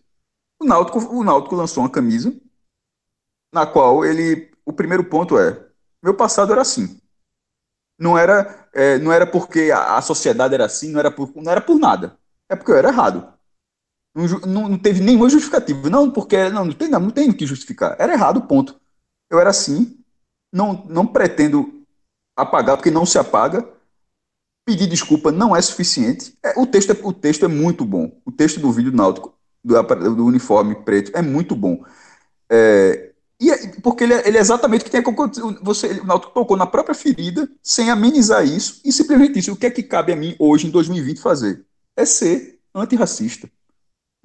O 0.61 0.65
Náutico, 0.65 0.99
o 0.99 1.25
Náutico 1.25 1.57
lançou 1.57 1.83
uma 1.83 1.91
camisa 1.91 2.33
na 3.53 3.67
qual 3.67 4.05
ele. 4.05 4.51
O 4.65 4.73
primeiro 4.73 5.05
ponto 5.05 5.39
é: 5.39 5.67
meu 6.03 6.15
passado 6.15 6.53
era 6.53 6.63
assim. 6.63 7.01
Não 7.99 8.17
era, 8.17 8.69
é, 8.75 8.99
não 8.99 9.11
era 9.11 9.27
porque 9.27 9.71
a, 9.73 9.97
a, 9.97 10.03
sociedade 10.03 10.53
era 10.53 10.67
assim, 10.67 10.91
não 10.93 11.01
era, 11.01 11.11
por, 11.11 11.33
não 11.35 11.51
era 11.51 11.61
por 11.63 11.79
nada. 11.79 12.19
É 12.49 12.55
porque 12.55 12.71
eu 12.71 12.77
era 12.77 12.89
errado. 12.89 13.33
Não, 14.17 14.69
não, 14.71 14.79
teve 14.79 15.03
nenhuma 15.03 15.29
justificativa. 15.29 15.91
Não, 15.91 16.11
porque 16.11 16.49
não, 16.49 16.65
não 16.65 16.73
tem, 16.73 16.89
não, 16.89 17.01
não 17.01 17.11
tem 17.11 17.29
o 17.29 17.35
que 17.35 17.47
justificar. 17.47 17.95
Era 17.99 18.15
errado, 18.15 18.41
ponto. 18.43 18.81
Eu 19.31 19.39
era 19.39 19.51
assim. 19.51 19.99
Não, 20.53 20.87
não 20.89 21.07
pretendo 21.07 21.85
apagar 22.35 22.77
porque 22.79 22.91
não 22.91 23.05
se 23.05 23.19
apaga. 23.19 23.69
Pedir 24.67 24.87
desculpa 24.87 25.31
não 25.31 25.55
é 25.55 25.61
suficiente. 25.61 26.37
É, 26.43 26.59
o, 26.59 26.67
texto 26.67 26.93
é, 26.93 26.97
o 27.03 27.13
texto 27.13 27.45
é 27.45 27.49
muito 27.49 27.85
bom. 27.85 28.19
O 28.25 28.33
texto 28.33 28.59
do 28.59 28.73
vídeo 28.73 28.91
náutico, 28.91 29.35
do, 29.63 29.75
do 30.15 30.25
uniforme 30.25 30.75
preto, 30.77 31.13
é 31.15 31.21
muito 31.21 31.55
bom. 31.55 31.85
É, 32.51 33.13
e 33.39 33.51
é, 33.51 33.69
porque 33.83 34.05
ele 34.05 34.15
é, 34.15 34.27
ele 34.27 34.39
é, 34.39 34.41
exatamente 34.41 34.81
o 34.81 34.85
que 34.85 34.91
tem 34.91 35.01
acontecido. 35.01 35.59
Você, 35.63 36.01
o 36.01 36.07
Náutico 36.07 36.33
tocou 36.33 36.57
na 36.57 36.67
própria 36.67 36.95
ferida, 36.95 37.49
sem 37.63 37.91
amenizar 37.91 38.47
isso, 38.47 38.81
e 38.85 38.91
simplesmente 38.91 39.39
isso. 39.39 39.53
O 39.53 39.57
que 39.57 39.67
é 39.67 39.71
que 39.71 39.83
cabe 39.83 40.13
a 40.13 40.17
mim 40.17 40.35
hoje, 40.39 40.67
em 40.67 40.71
2020, 40.71 41.21
fazer? 41.21 41.65
É 41.95 42.07
ser 42.07 42.59
antirracista. 42.75 43.51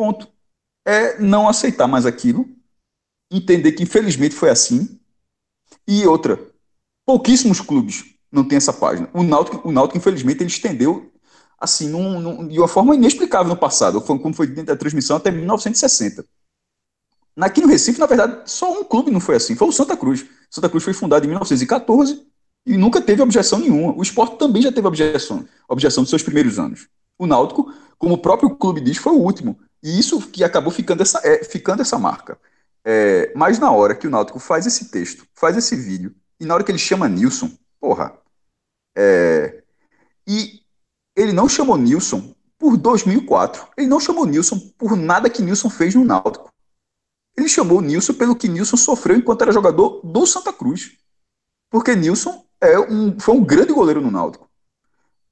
Ponto. 0.02 0.28
É 0.84 1.20
não 1.20 1.48
aceitar 1.48 1.86
mais 1.86 2.08
aquilo, 2.08 2.50
entender 3.32 3.74
que 3.74 3.84
infelizmente 3.84 4.34
foi 4.34 4.50
assim. 4.50 5.00
E 5.88 6.08
outra, 6.08 6.40
Pouquíssimos 7.06 7.62
clubes 7.62 8.16
não 8.32 8.44
têm 8.44 8.58
essa 8.58 8.74
página. 8.74 9.08
O 9.14 9.22
Náutico, 9.22 9.68
o 9.70 9.72
Náutico 9.72 10.00
infelizmente, 10.00 10.42
ele 10.42 10.50
estendeu 10.50 11.12
assim 11.60 11.88
num, 11.88 12.20
num, 12.20 12.48
de 12.48 12.58
uma 12.58 12.68
forma 12.68 12.96
inexplicável 12.96 13.50
no 13.50 13.60
passado, 13.60 14.02
como 14.02 14.34
foi 14.34 14.48
dentro 14.48 14.66
da 14.66 14.76
transmissão 14.76 15.18
até 15.18 15.30
1960. 15.30 16.26
Aqui 17.40 17.62
no 17.62 17.68
Recife, 17.68 18.00
na 18.00 18.08
verdade, 18.08 18.50
só 18.50 18.72
um 18.72 18.84
clube 18.84 19.12
não 19.12 19.20
foi 19.20 19.36
assim, 19.36 19.56
foi 19.56 19.68
o 19.68 19.72
Santa 19.72 19.96
Cruz. 19.96 20.26
Santa 20.50 20.68
Cruz 20.68 20.84
foi 20.84 20.94
fundado 20.94 21.26
em 21.26 21.28
1914 21.28 22.26
e 22.66 22.76
nunca 22.76 23.00
teve 23.00 23.22
objeção 23.22 23.60
nenhuma. 23.60 23.94
O 23.96 24.02
esporte 24.02 24.40
também 24.40 24.64
já 24.64 24.72
teve 24.72 24.88
objeção, 24.88 25.48
objeção 25.70 26.02
dos 26.02 26.10
seus 26.10 26.24
primeiros 26.24 26.58
anos. 26.58 26.88
O 27.20 27.28
Náutico, 27.28 27.72
como 28.00 28.16
o 28.16 28.18
próprio 28.18 28.56
clube 28.56 28.82
diz, 28.82 28.98
foi 28.98 29.14
o 29.14 29.20
último. 29.20 29.60
E 29.84 30.00
isso 30.00 30.30
que 30.30 30.44
acabou 30.44 30.72
ficando 30.72 31.02
essa, 31.02 31.20
é, 31.24 31.44
ficando 31.44 31.82
essa 31.82 31.98
marca. 31.98 32.39
É, 32.84 33.32
mas 33.36 33.60
na 33.60 33.72
hora 33.72 33.96
que 33.96 34.08
o 34.08 34.10
Náutico 34.10 34.39
faz 34.39 34.65
esse 34.65 34.89
texto, 34.89 35.26
faz 35.34 35.56
esse 35.56 35.76
vídeo, 35.76 36.15
e 36.39 36.46
na 36.46 36.56
hora 36.56 36.63
que 36.63 36.72
ele 36.72 36.80
chama 36.80 37.08
Nilson, 37.08 37.52
porra. 37.80 38.17
É... 38.98 39.63
E 40.28 40.62
ele 41.15 41.32
não 41.32 41.48
chamou 41.48 41.78
Nilson 41.78 42.34
por 42.58 42.76
2004. 42.78 43.67
Ele 43.78 43.88
não 43.88 44.00
chamou 44.00 44.26
Nilson 44.26 44.60
por 44.78 44.96
nada 44.96 45.30
que 45.30 45.41
Nilson 45.41 45.70
fez 45.70 45.94
no 45.94 46.04
Náutico. 46.04 46.52
Ele 47.38 47.48
chamou 47.48 47.80
Nilson 47.80 48.13
pelo 48.13 48.36
que 48.36 48.48
Nilson 48.48 48.76
sofreu 48.76 49.15
enquanto 49.15 49.44
era 49.44 49.52
jogador 49.52 50.02
do 50.04 50.26
Santa 50.26 50.52
Cruz. 50.52 50.98
Porque 51.70 51.96
Nilson 51.96 52.44
é 52.60 52.80
um, 52.80 53.20
foi 53.20 53.36
um 53.36 53.44
grande 53.44 53.72
goleiro 53.72 54.02
no 54.02 54.12
Náutico. 54.12 54.50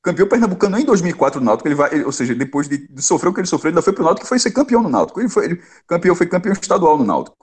Campeão 0.02 0.28
pernambucano 0.28 0.80
em 0.80 0.86
2004 0.86 1.40
no 1.40 1.46
Náutico, 1.46 1.68
ele 1.68 1.76
vai, 1.76 1.94
ele, 1.94 2.06
ou 2.06 2.12
seja, 2.12 2.34
depois 2.34 2.70
de, 2.70 2.88
de, 2.88 3.02
sofrer 3.02 3.30
o 3.30 3.34
que 3.34 3.42
ele 3.42 3.48
sofreu, 3.48 3.70
ele 3.70 3.76
ainda 3.76 3.82
foi 3.82 3.92
pro 3.92 4.04
Náutico 4.04 4.26
e 4.26 4.30
foi 4.30 4.40
ser 4.40 4.52
campeão 4.52 4.82
no 4.82 4.90
Náutico. 4.90 5.20
Ele 5.20 5.28
foi, 5.28 5.46
ele, 5.46 5.64
campeão, 5.86 6.16
foi 6.16 6.26
campeão 6.26 6.54
estadual 6.54 6.98
no 6.98 7.04
Náutico. 7.04 7.38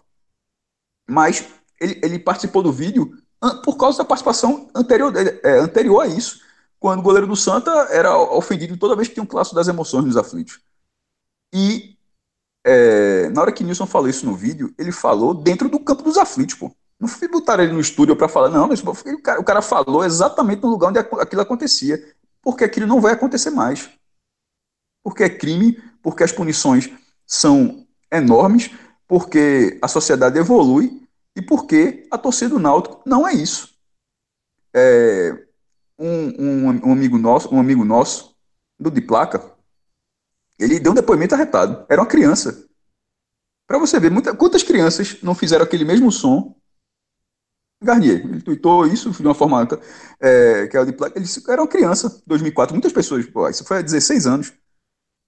Mas 1.09 1.47
ele, 1.81 2.01
ele 2.03 2.19
participou 2.19 2.63
do 2.63 2.73
vídeo 2.73 3.13
por 3.63 3.77
causa 3.77 3.99
da 3.99 4.05
participação 4.05 4.71
anterior, 4.75 5.13
é, 5.17 5.59
anterior 5.59 6.01
a 6.01 6.07
isso, 6.07 6.41
quando 6.81 7.01
o 7.01 7.03
goleiro 7.03 7.27
do 7.27 7.37
Santa 7.37 7.71
era 7.91 8.17
ofendido 8.17 8.77
toda 8.77 8.97
vez 8.97 9.09
que 9.09 9.15
tinha 9.15 9.25
um 9.25 9.27
clássico 9.27 9.55
das 9.57 9.69
emoções 9.69 10.05
nos 10.05 10.17
aflitos. 10.17 10.61
E 11.53 11.97
é, 12.65 13.29
na 13.31 13.43
hora 13.43 13.53
que 13.53 13.63
Nilson 13.63 13.87
falou 13.87 14.09
isso 14.09 14.27
no 14.27 14.35
vídeo, 14.35 14.75
ele 14.79 14.91
falou 14.91 15.33
dentro 15.35 15.69
do 15.69 15.79
campo 15.79 16.03
dos 16.03 16.17
aflitos, 16.17 16.57
pô. 16.57 16.75
Não 16.99 17.07
fui 17.07 17.29
botar 17.29 17.61
ele 17.61 17.73
no 17.73 17.81
estúdio 17.81 18.17
para 18.17 18.27
falar, 18.27 18.49
não, 18.49 18.69
mas 18.69 18.83
o 18.83 19.23
cara, 19.23 19.39
o 19.39 19.45
cara 19.45 19.61
falou 19.61 20.03
exatamente 20.03 20.63
no 20.63 20.71
lugar 20.71 20.89
onde 20.89 20.99
aquilo 20.99 21.43
acontecia, 21.43 22.03
porque 22.47 22.63
aquilo 22.63 22.87
não 22.87 23.01
vai 23.01 23.13
acontecer 23.13 23.51
mais. 23.51 23.91
porque 25.03 25.25
é 25.25 25.29
crime, 25.29 25.83
porque 26.01 26.23
as 26.23 26.31
punições 26.31 26.89
são 27.27 27.85
enormes, 28.11 28.71
porque 29.09 29.81
a 29.83 29.89
sociedade 29.89 30.39
evolui 30.39 31.03
e 31.35 31.43
porque 31.43 32.07
a 32.09 32.17
torcida 32.17 32.51
do 32.51 32.61
Náutico 32.61 33.03
não 33.05 33.27
é 33.27 33.35
isso. 33.35 33.77
É, 34.73 35.45
um, 35.99 36.29
um, 36.41 36.89
um, 36.89 36.93
amigo 36.93 37.19
nosso, 37.19 37.53
um 37.53 37.59
amigo 37.59 37.85
nosso, 37.85 38.37
do 38.79 38.93
de 38.93 39.01
placa, 39.01 39.43
ele 40.57 40.79
deu 40.79 40.93
um 40.93 40.95
depoimento 40.95 41.35
arretado. 41.35 41.85
Era 41.89 42.01
uma 42.01 42.09
criança. 42.09 42.65
Para 43.67 43.79
você 43.79 43.99
ver, 43.99 44.13
muita, 44.13 44.37
quantas 44.37 44.63
crianças 44.63 45.21
não 45.21 45.35
fizeram 45.35 45.65
aquele 45.65 45.85
mesmo 45.85 46.13
som? 46.13 46.55
Garnier, 47.83 48.25
ele 48.25 48.41
tweetou 48.41 48.87
isso 48.87 49.11
de 49.11 49.23
uma 49.23 49.35
forma 49.35 49.67
é, 50.21 50.67
que 50.67 50.79
o 50.79 50.85
de 50.85 50.93
placa. 50.93 51.19
Ele 51.19 51.27
era 51.49 51.61
uma 51.61 51.69
criança, 51.69 52.23
2004. 52.27 52.75
Muitas 52.75 52.93
pessoas, 52.93 53.27
pô, 53.27 53.49
isso 53.49 53.65
foi 53.65 53.79
há 53.79 53.83
16 53.83 54.27
anos. 54.27 54.53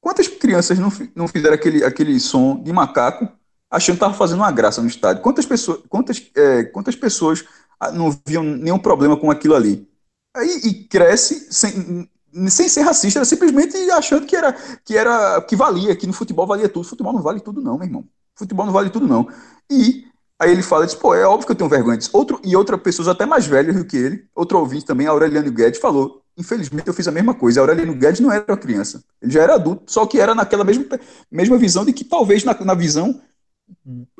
Quantas 0.00 0.28
crianças 0.28 0.78
não, 0.78 0.90
não 1.14 1.28
fizeram 1.28 1.54
aquele, 1.54 1.84
aquele 1.84 2.18
som 2.18 2.62
de 2.62 2.72
macaco 2.72 3.28
achando 3.70 3.96
que 3.96 4.04
estava 4.04 4.14
fazendo 4.14 4.38
uma 4.38 4.50
graça 4.50 4.80
no 4.80 4.88
estádio? 4.88 5.22
Quantas 5.22 5.44
pessoas, 5.44 5.80
quantas, 5.88 6.30
é, 6.34 6.64
quantas 6.64 6.96
pessoas 6.96 7.44
ah, 7.78 7.92
não 7.92 8.16
viam 8.26 8.42
nenhum 8.42 8.78
problema 8.78 9.16
com 9.16 9.30
aquilo 9.30 9.54
ali? 9.54 9.86
Aí, 10.34 10.60
e 10.64 10.84
cresce 10.84 11.48
sem, 11.50 12.08
sem 12.48 12.68
ser 12.68 12.82
racista, 12.82 13.18
era 13.18 13.26
simplesmente 13.26 13.76
achando 13.90 14.26
que 14.26 14.36
era 14.36 14.52
que 14.52 14.96
era 14.96 15.42
que 15.42 15.56
valia, 15.56 15.96
que 15.96 16.06
no 16.06 16.12
futebol 16.12 16.46
valia 16.46 16.68
tudo. 16.68 16.88
Futebol 16.88 17.12
não 17.12 17.22
vale 17.22 17.40
tudo, 17.40 17.60
não, 17.60 17.76
meu 17.76 17.86
irmão. 17.86 18.08
Futebol 18.34 18.64
não 18.64 18.72
vale 18.72 18.88
tudo, 18.88 19.06
não. 19.06 19.28
E 19.70 20.06
aí 20.38 20.50
ele 20.52 20.62
fala, 20.62 20.86
diz, 20.86 20.94
pô, 20.94 21.14
é 21.14 21.26
óbvio 21.26 21.46
que 21.46 21.52
eu 21.52 21.56
tenho 21.56 21.70
vergonha 21.70 21.96
disso. 21.96 22.10
Outro, 22.12 22.40
e 22.44 22.54
outra 22.54 22.78
pessoa 22.78 23.10
até 23.10 23.26
mais 23.26 23.46
velha 23.46 23.72
do 23.72 23.84
que 23.84 23.96
ele, 23.96 24.24
outro 24.34 24.58
ouvinte 24.58 24.84
também, 24.84 25.06
Aureliano 25.06 25.50
Guedes, 25.50 25.80
falou: 25.80 26.22
infelizmente 26.36 26.86
eu 26.86 26.94
fiz 26.94 27.08
a 27.08 27.12
mesma 27.12 27.34
coisa. 27.34 27.60
Aureliano 27.60 27.94
Guedes 27.94 28.20
não 28.20 28.30
era 28.30 28.44
uma 28.48 28.56
criança, 28.56 29.02
ele 29.20 29.32
já 29.32 29.42
era 29.42 29.54
adulto, 29.54 29.90
só 29.90 30.06
que 30.06 30.20
era 30.20 30.34
naquela 30.34 30.64
mesma, 30.64 30.84
mesma 31.30 31.58
visão 31.58 31.84
de 31.84 31.92
que 31.92 32.04
talvez 32.04 32.44
na, 32.44 32.54
na 32.64 32.74
visão 32.74 33.20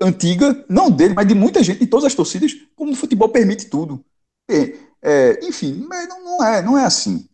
antiga, 0.00 0.64
não 0.68 0.90
dele, 0.90 1.14
mas 1.14 1.26
de 1.26 1.35
muita 1.35 1.62
gente, 1.62 1.81
de 1.81 1.87
todas 1.87 2.07
as 2.07 2.14
torcidas, 2.14 2.54
como 2.76 2.92
o 2.92 2.96
futebol 2.96 3.28
permite 3.28 3.66
tudo. 3.66 4.04
É, 4.50 4.74
é, 5.02 5.40
enfim, 5.46 5.85
mas 5.88 6.09
não, 6.09 6.24
não, 6.24 6.44
é, 6.44 6.62
não 6.62 6.78
é 6.78 6.85
assim. 6.85 7.26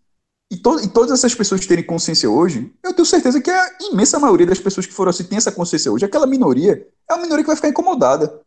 E, 0.51 0.57
to, 0.57 0.79
e, 0.81 0.89
todas 0.89 1.11
essas 1.11 1.35
pessoas 1.35 1.67
terem 1.67 1.85
consciência 1.85 2.31
hoje, 2.31 2.73
eu 2.83 2.93
tenho 2.93 3.07
certeza 3.07 3.41
que 3.41 3.51
a 3.51 3.71
imensa 3.81 4.19
maioria 4.19 4.47
das 4.47 4.61
pessoas 4.61 4.87
que 4.87 4.93
foram 4.93 5.11
assim 5.11 5.25
tem 5.25 5.39
essa 5.39 5.51
consciência 5.51 5.91
hoje. 5.91 6.05
Aquela 6.05 6.27
minoria 6.27 6.87
é 7.11 7.15
uma 7.15 7.23
minoria 7.23 7.43
que 7.43 7.49
vai 7.49 7.57
ficar 7.57 7.69
incomodada. 7.69 8.41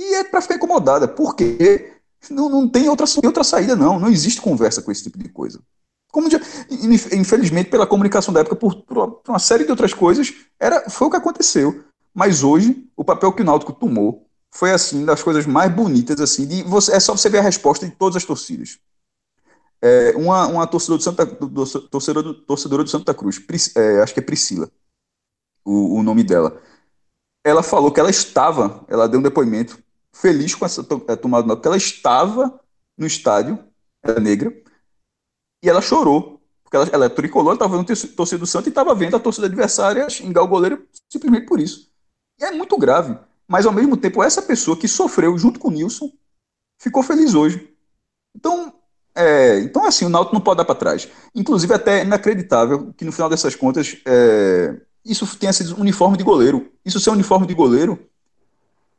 E 0.00 0.14
é 0.14 0.24
para 0.24 0.40
ficar 0.40 0.54
incomodada, 0.54 1.06
porque 1.06 1.92
não, 2.30 2.48
não 2.48 2.66
tem 2.66 2.88
outra, 2.88 3.04
outra 3.22 3.44
saída, 3.44 3.76
não. 3.76 4.00
Não 4.00 4.08
existe 4.08 4.40
conversa 4.40 4.80
com 4.80 4.90
esse 4.90 5.02
tipo 5.02 5.18
de 5.18 5.28
coisa. 5.28 5.60
Como 6.10 6.30
já, 6.30 6.40
infelizmente, 7.12 7.68
pela 7.68 7.86
comunicação 7.86 8.32
da 8.32 8.40
época, 8.40 8.56
por, 8.56 8.82
por, 8.82 9.20
uma 9.28 9.38
série 9.38 9.64
de 9.64 9.70
outras 9.70 9.92
coisas, 9.92 10.34
era, 10.58 10.88
foi 10.88 11.06
o 11.06 11.10
que 11.10 11.18
aconteceu. 11.18 11.84
Mas 12.14 12.42
hoje, 12.42 12.88
o 12.96 13.04
papel 13.04 13.30
que 13.32 13.42
o 13.42 13.44
Náutico 13.44 13.74
tomou 13.74 14.26
foi 14.50 14.72
assim 14.72 15.04
das 15.04 15.22
coisas 15.22 15.46
mais 15.46 15.72
bonitas 15.72 16.20
assim 16.20 16.46
de 16.46 16.62
você 16.64 16.92
é 16.92 17.00
só 17.00 17.16
você 17.16 17.28
ver 17.28 17.38
a 17.38 17.42
resposta 17.42 17.86
de 17.86 17.92
todas 17.92 18.16
as 18.16 18.24
torcidas 18.24 18.78
é, 19.80 20.12
uma, 20.16 20.46
uma 20.48 20.66
torcedora 20.66 20.98
do 20.98 21.04
Santa 21.04 21.24
do, 21.24 21.66
torcedora, 21.88 22.22
do, 22.26 22.34
torcedora 22.34 22.82
do 22.82 22.90
Santa 22.90 23.14
Cruz 23.14 23.38
Pris, 23.38 23.74
é, 23.76 24.02
acho 24.02 24.12
que 24.12 24.18
é 24.18 24.22
Priscila 24.22 24.68
o, 25.64 26.00
o, 26.00 26.02
nome 26.02 26.24
dela 26.24 26.60
ela 27.44 27.62
falou 27.62 27.92
que 27.92 28.00
ela 28.00 28.10
estava 28.10 28.84
ela 28.88 29.08
deu 29.08 29.20
um 29.20 29.22
depoimento 29.22 29.78
feliz 30.14 30.54
com 30.54 30.64
essa 30.64 30.86
é, 31.08 31.16
tomada 31.16 31.54
porque 31.54 31.68
ela 31.68 31.76
estava 31.76 32.60
no 32.96 33.06
estádio 33.06 33.58
era 34.02 34.20
negra 34.20 34.52
e 35.62 35.68
ela 35.68 35.80
chorou 35.80 36.40
porque 36.62 36.76
ela, 36.76 36.88
ela 36.92 37.04
é 37.06 37.08
tricolor, 37.08 37.54
estava 37.54 37.76
vendo 37.76 37.92
a 37.92 38.16
torcida 38.16 38.38
do 38.38 38.46
Santa 38.46 38.68
e 38.68 38.70
estava 38.70 38.94
vendo 38.94 39.16
a 39.16 39.20
torcida 39.20 39.46
adversária 39.46 40.08
xingar 40.08 40.42
o 40.42 40.48
goleiro 40.48 40.86
simplesmente 41.10 41.46
por 41.46 41.60
isso 41.60 41.90
e 42.40 42.44
é 42.44 42.50
muito 42.50 42.76
grave 42.78 43.18
mas 43.50 43.66
ao 43.66 43.72
mesmo 43.72 43.96
tempo 43.96 44.22
essa 44.22 44.40
pessoa 44.40 44.76
que 44.76 44.86
sofreu 44.86 45.36
junto 45.36 45.58
com 45.58 45.66
o 45.66 45.70
Nilson 45.72 46.08
ficou 46.80 47.02
feliz 47.02 47.34
hoje. 47.34 47.68
Então, 48.34 48.72
é, 49.12 49.58
então 49.58 49.84
assim, 49.84 50.04
o 50.04 50.08
Náutico 50.08 50.34
não 50.34 50.40
pode 50.40 50.58
dar 50.58 50.64
para 50.64 50.76
trás. 50.76 51.08
Inclusive, 51.34 51.74
até 51.74 51.98
é 51.98 52.04
inacreditável 52.04 52.94
que 52.96 53.04
no 53.04 53.10
final 53.10 53.28
dessas 53.28 53.56
contas 53.56 53.96
é, 54.06 54.80
isso 55.04 55.26
tenha 55.36 55.52
sido 55.52 55.80
uniforme 55.80 56.16
de 56.16 56.22
goleiro. 56.22 56.72
Isso 56.84 57.00
ser 57.00 57.10
uniforme 57.10 57.44
de 57.44 57.52
goleiro, 57.52 57.98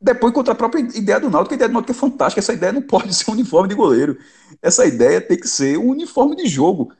depois 0.02 0.34
contra 0.34 0.52
a 0.52 0.56
própria 0.56 0.80
ideia 0.80 1.20
do 1.20 1.30
Náutico, 1.30 1.54
a 1.54 1.56
ideia 1.56 1.68
do 1.68 1.74
Náutico 1.74 1.92
é 1.92 1.94
fantástica. 1.94 2.40
Essa 2.40 2.52
ideia 2.52 2.72
não 2.72 2.82
pode 2.82 3.14
ser 3.14 3.30
um 3.30 3.34
uniforme 3.34 3.68
de 3.68 3.74
goleiro. 3.74 4.18
Essa 4.60 4.84
ideia 4.84 5.20
tem 5.20 5.38
que 5.38 5.48
ser 5.48 5.78
um 5.78 5.90
uniforme 5.90 6.34
de 6.34 6.46
jogo 6.46 6.92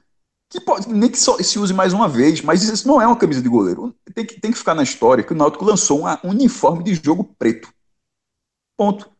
que 0.48 0.60
pode, 0.60 0.88
nem 0.92 1.10
que 1.10 1.18
só 1.18 1.36
se 1.38 1.58
use 1.58 1.72
mais 1.72 1.92
uma 1.92 2.06
vez, 2.06 2.42
mas 2.42 2.62
isso 2.62 2.86
não 2.86 3.00
é 3.00 3.06
uma 3.06 3.16
camisa 3.16 3.42
de 3.42 3.48
goleiro. 3.48 3.94
Tem 4.14 4.24
que, 4.24 4.38
tem 4.38 4.52
que 4.52 4.58
ficar 4.58 4.74
na 4.74 4.82
história 4.82 5.24
que 5.24 5.32
o 5.32 5.36
Náutico 5.36 5.64
lançou 5.64 6.04
um 6.22 6.28
uniforme 6.28 6.84
de 6.84 6.94
jogo 6.94 7.24
preto. 7.38 7.72
Ponto. 8.76 9.10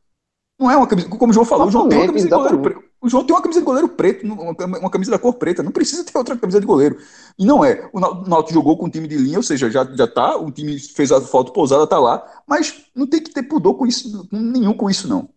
Não 0.62 0.70
é 0.70 0.77
uma 0.77 0.87
camisa. 0.87 1.09
Como 1.09 1.31
o 1.31 1.35
João 1.35 1.44
falou, 1.44 1.66
o 1.66 1.70
João 1.72 1.88
tem 1.88 1.98
uma 1.98 2.07
camisa 2.07 2.29
de 2.29 2.31
goleiro 2.31 2.59
preto. 2.61 2.83
O 3.01 3.09
João 3.09 3.25
tem 3.25 3.35
uma 3.35 3.42
camisa 3.42 3.61
de 3.61 3.66
goleiro 3.66 3.88
preto, 3.88 4.25
uma 4.25 4.90
camisa 4.90 5.11
da 5.11 5.18
cor 5.18 5.35
preta. 5.35 5.61
Não 5.61 5.72
precisa 5.72 6.05
ter 6.05 6.16
outra 6.16 6.37
camisa 6.37 6.61
de 6.61 6.66
goleiro. 6.66 6.98
E 7.37 7.44
não 7.44 7.64
é. 7.64 7.90
O 7.92 7.98
Náutico 7.98 8.55
jogou 8.55 8.79
com 8.79 8.87
um 8.87 8.90
time 8.90 9.09
de 9.09 9.16
linha, 9.16 9.38
ou 9.38 9.42
seja, 9.42 9.68
já, 9.68 9.85
já 9.85 10.07
tá, 10.07 10.37
o 10.37 10.53
time 10.53 10.79
fez 10.79 11.11
a 11.11 11.20
foto 11.20 11.53
pousada, 11.53 11.85
tá 11.85 11.98
lá, 11.98 12.25
mas 12.46 12.85
não 12.94 13.09
tem 13.09 13.20
que 13.20 13.33
ter 13.33 13.42
pudor 13.42 13.75
com 13.75 13.88
isso, 13.88 14.29
nenhum 14.31 14.72
com 14.72 14.88
isso, 14.88 15.09
não. 15.09 15.29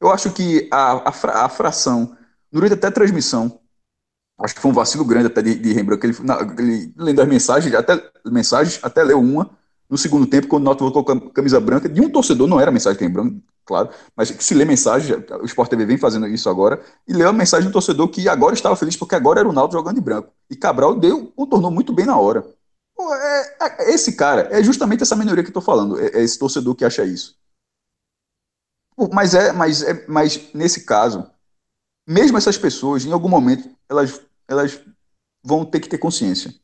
Eu 0.00 0.10
acho 0.10 0.32
que 0.32 0.66
a, 0.72 1.10
a, 1.10 1.12
fra, 1.12 1.44
a 1.44 1.48
fração, 1.50 2.16
durante 2.50 2.72
até 2.72 2.86
a 2.86 2.92
transmissão, 2.92 3.60
acho 4.40 4.54
que 4.54 4.62
foi 4.62 4.70
um 4.70 4.74
vacilo 4.74 5.04
grande 5.04 5.26
até 5.26 5.42
de, 5.42 5.56
de 5.56 5.74
Rembrandt, 5.74 6.00
que 6.00 6.06
ele, 6.06 6.16
na, 6.26 6.40
ele 6.58 6.94
lendo 6.96 7.20
as 7.20 7.28
mensagens, 7.28 7.74
até, 7.74 8.02
mensagens, 8.24 8.80
até 8.82 9.04
leu 9.04 9.20
uma 9.20 9.50
no 9.90 9.98
segundo 9.98 10.24
tempo, 10.24 10.46
quando 10.46 10.62
o 10.62 10.64
Náutico 10.66 11.12
a 11.12 11.30
camisa 11.32 11.58
branca, 11.58 11.88
de 11.88 12.00
um 12.00 12.08
torcedor, 12.08 12.46
não 12.46 12.60
era 12.60 12.70
mensagem 12.70 12.96
de 12.96 13.04
Rembrandt, 13.04 13.42
claro, 13.64 13.90
mas 14.14 14.30
que 14.30 14.42
se 14.42 14.54
lê 14.54 14.64
mensagem, 14.64 15.16
o 15.42 15.44
Sport 15.44 15.68
TV 15.68 15.84
vem 15.84 15.98
fazendo 15.98 16.28
isso 16.28 16.48
agora, 16.48 16.80
e 17.08 17.12
leu 17.12 17.28
a 17.28 17.32
mensagem 17.32 17.68
do 17.68 17.72
torcedor 17.72 18.08
que 18.08 18.28
agora 18.28 18.54
estava 18.54 18.76
feliz 18.76 18.96
porque 18.96 19.16
agora 19.16 19.40
era 19.40 19.48
o 19.48 19.52
Náutico 19.52 19.78
jogando 19.78 19.96
de 19.96 20.00
branco. 20.00 20.32
E 20.48 20.54
Cabral 20.54 20.94
deu, 20.94 21.26
contornou 21.32 21.72
muito 21.72 21.92
bem 21.92 22.06
na 22.06 22.16
hora. 22.16 22.46
Pô, 22.94 23.12
é, 23.12 23.56
é, 23.60 23.92
esse 23.92 24.12
cara, 24.12 24.48
é 24.52 24.62
justamente 24.62 25.02
essa 25.02 25.16
minoria 25.16 25.42
que 25.42 25.48
eu 25.48 25.50
estou 25.50 25.62
falando, 25.62 25.98
é, 25.98 26.06
é, 26.06 26.22
esse 26.22 26.38
torcedor 26.38 26.76
que 26.76 26.84
acha 26.84 27.04
isso. 27.04 27.36
Pô, 28.94 29.08
mas 29.12 29.34
é, 29.34 29.50
mas 29.52 29.82
é, 29.82 30.06
mas 30.06 30.52
nesse 30.54 30.84
caso, 30.84 31.28
mesmo 32.08 32.38
essas 32.38 32.56
pessoas, 32.56 33.04
em 33.04 33.12
algum 33.12 33.28
momento, 33.28 33.68
elas 33.88 34.20
elas 34.46 34.80
vão 35.42 35.64
ter 35.64 35.80
que 35.80 35.88
ter 35.88 35.98
consciência. 35.98 36.54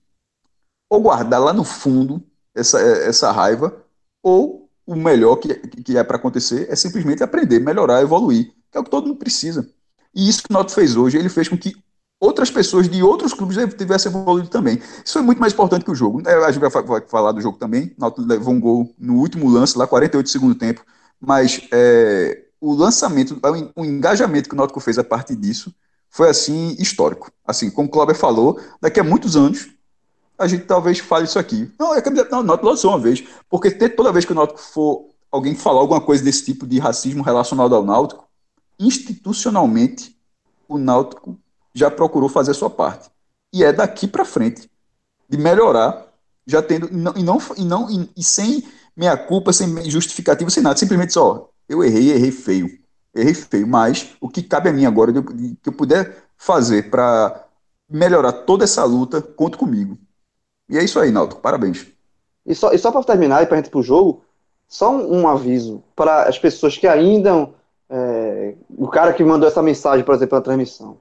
Ou 0.89 1.01
guardar 1.01 1.41
lá 1.41 1.53
no 1.53 1.65
fundo 1.65 2.23
essa, 2.57 2.81
essa 2.81 3.31
raiva, 3.31 3.77
ou 4.23 4.69
o 4.87 4.97
melhor 4.97 5.37
que, 5.37 5.55
que 5.55 5.97
é 5.99 6.03
para 6.03 6.17
acontecer 6.17 6.67
é 6.71 6.77
simplesmente 6.77 7.23
aprender, 7.23 7.61
melhorar, 7.61 8.01
evoluir, 8.03 8.53
que 8.71 8.79
é 8.79 8.81
o 8.81 8.85
que 8.85 8.91
todo 8.91 9.07
mundo 9.07 9.19
precisa. 9.19 9.69
E 10.15 10.29
isso 10.29 10.43
que 10.43 10.51
o 10.51 10.53
Noto 10.53 10.73
fez 10.73 10.97
hoje, 10.97 11.19
ele 11.19 11.29
fez 11.29 11.49
com 11.49 11.59
que 11.59 11.77
outras 12.19 12.51
pessoas 12.51 12.89
de 12.89 13.03
outros 13.03 13.35
clubes 13.35 13.57
tivessem 13.75 14.11
evoluído 14.11 14.49
também. 14.49 14.81
Isso 15.05 15.13
foi 15.13 15.23
muito 15.23 15.39
mais 15.39 15.53
importante 15.53 15.85
que 15.85 15.91
o 15.91 15.95
jogo. 15.95 16.23
É, 16.27 16.35
a 16.45 16.51
gente 16.51 16.61
vai 16.61 16.71
falar 17.07 17.33
do 17.33 17.41
jogo 17.41 17.59
também. 17.59 17.95
O 18.01 18.23
levou 18.23 18.55
um 18.55 18.61
gol 18.61 18.95
no 18.99 19.17
último 19.17 19.51
lance, 19.51 19.77
lá 19.77 19.87
48 19.87 20.31
segundo 20.31 20.55
tempo, 20.55 20.85
mas 21.21 21.61
é, 21.73 22.45
o 22.61 22.73
lançamento, 22.75 23.39
o 23.75 23.85
engajamento 23.85 24.49
que 24.49 24.55
o 24.55 24.59
Náutico 24.59 24.81
fez 24.81 24.99
a 24.99 25.05
partir 25.05 25.37
disso 25.37 25.75
foi 26.09 26.31
assim 26.31 26.75
histórico. 26.79 27.31
Assim, 27.47 27.71
como 27.71 27.89
o 27.89 27.91
Cláudio 27.91 28.15
falou, 28.15 28.59
daqui 28.81 28.99
a 28.99 29.05
muitos 29.05 29.37
anos 29.37 29.69
a 30.39 30.47
gente 30.47 30.65
talvez 30.65 30.99
fale 30.99 31.25
isso 31.25 31.39
aqui. 31.39 31.71
Não, 31.79 31.95
é 31.95 32.03
que 32.03 32.11
não, 32.11 32.41
o 32.41 32.43
Náutico 32.43 32.69
lançou 32.69 32.91
uma 32.91 32.99
vez, 32.99 33.25
porque 33.49 33.71
toda 33.71 34.13
vez 34.13 34.25
que 34.25 34.33
o 34.33 34.35
Náutico 34.35 34.61
for 34.61 35.09
alguém 35.31 35.55
falar 35.55 35.81
alguma 35.81 36.01
coisa 36.01 36.23
desse 36.23 36.45
tipo 36.45 36.67
de 36.67 36.79
racismo 36.79 37.23
relacionado 37.23 37.75
ao 37.75 37.85
Náutico, 37.85 38.27
institucionalmente 38.79 40.17
o 40.69 40.79
Náutico 40.79 41.39
já 41.75 41.91
procurou 41.91 42.29
fazer 42.29 42.53
a 42.53 42.55
sua 42.55 42.71
parte. 42.71 43.11
E 43.53 43.65
é 43.65 43.73
daqui 43.73 44.07
para 44.07 44.25
frente 44.25 44.71
de 45.29 45.39
melhorar, 45.39 46.07
já 46.47 46.63
tendo 46.63 46.89
e 46.89 47.23
não 47.23 47.39
e 47.57 47.65
não 47.65 47.91
e, 47.91 48.11
e, 48.17 48.23
sem 48.23 48.63
meia 48.97 49.17
culpa, 49.17 49.53
sem 49.53 49.91
justificativa, 49.91 50.51
sem 50.51 50.63
nada, 50.63 50.77
simplesmente 50.77 51.13
só, 51.13 51.51
eu 51.69 51.83
errei, 51.83 52.13
errei 52.13 52.31
feio 52.31 52.87
errei 53.17 53.35
feio, 53.35 53.67
mas 53.67 54.15
o 54.21 54.29
que 54.29 54.43
cabe 54.43 54.69
a 54.69 54.73
mim 54.73 54.85
agora, 54.85 55.13
que 55.13 55.69
eu 55.69 55.73
puder 55.73 56.25
fazer 56.37 56.91
para 56.91 57.47
melhorar 57.89 58.33
toda 58.33 58.65
essa 58.65 58.85
luta, 58.85 59.23
conto 59.23 59.57
comigo. 59.57 59.99
E 60.69 60.79
é 60.79 60.85
isso 60.85 60.99
aí, 60.99 61.11
Naldo, 61.11 61.37
parabéns. 61.37 61.87
E 62.45 62.55
só, 62.55 62.73
e 62.73 62.79
só 62.79 62.91
para 62.93 63.03
terminar 63.05 63.43
e 63.43 63.47
para 63.47 63.57
gente 63.57 63.67
ir 63.67 63.71
para 63.71 63.81
o 63.81 63.83
jogo, 63.83 64.25
só 64.69 64.91
um, 64.91 65.21
um 65.21 65.29
aviso 65.29 65.83
para 65.95 66.25
as 66.25 66.39
pessoas 66.39 66.77
que 66.77 66.87
ainda. 66.87 67.51
É, 67.89 68.55
o 68.77 68.89
cara 68.89 69.13
que 69.13 69.23
mandou 69.23 69.49
essa 69.49 69.63
mensagem, 69.63 70.05
por 70.05 70.15
exemplo, 70.15 70.37
na 70.37 70.43
transmissão. 70.43 70.99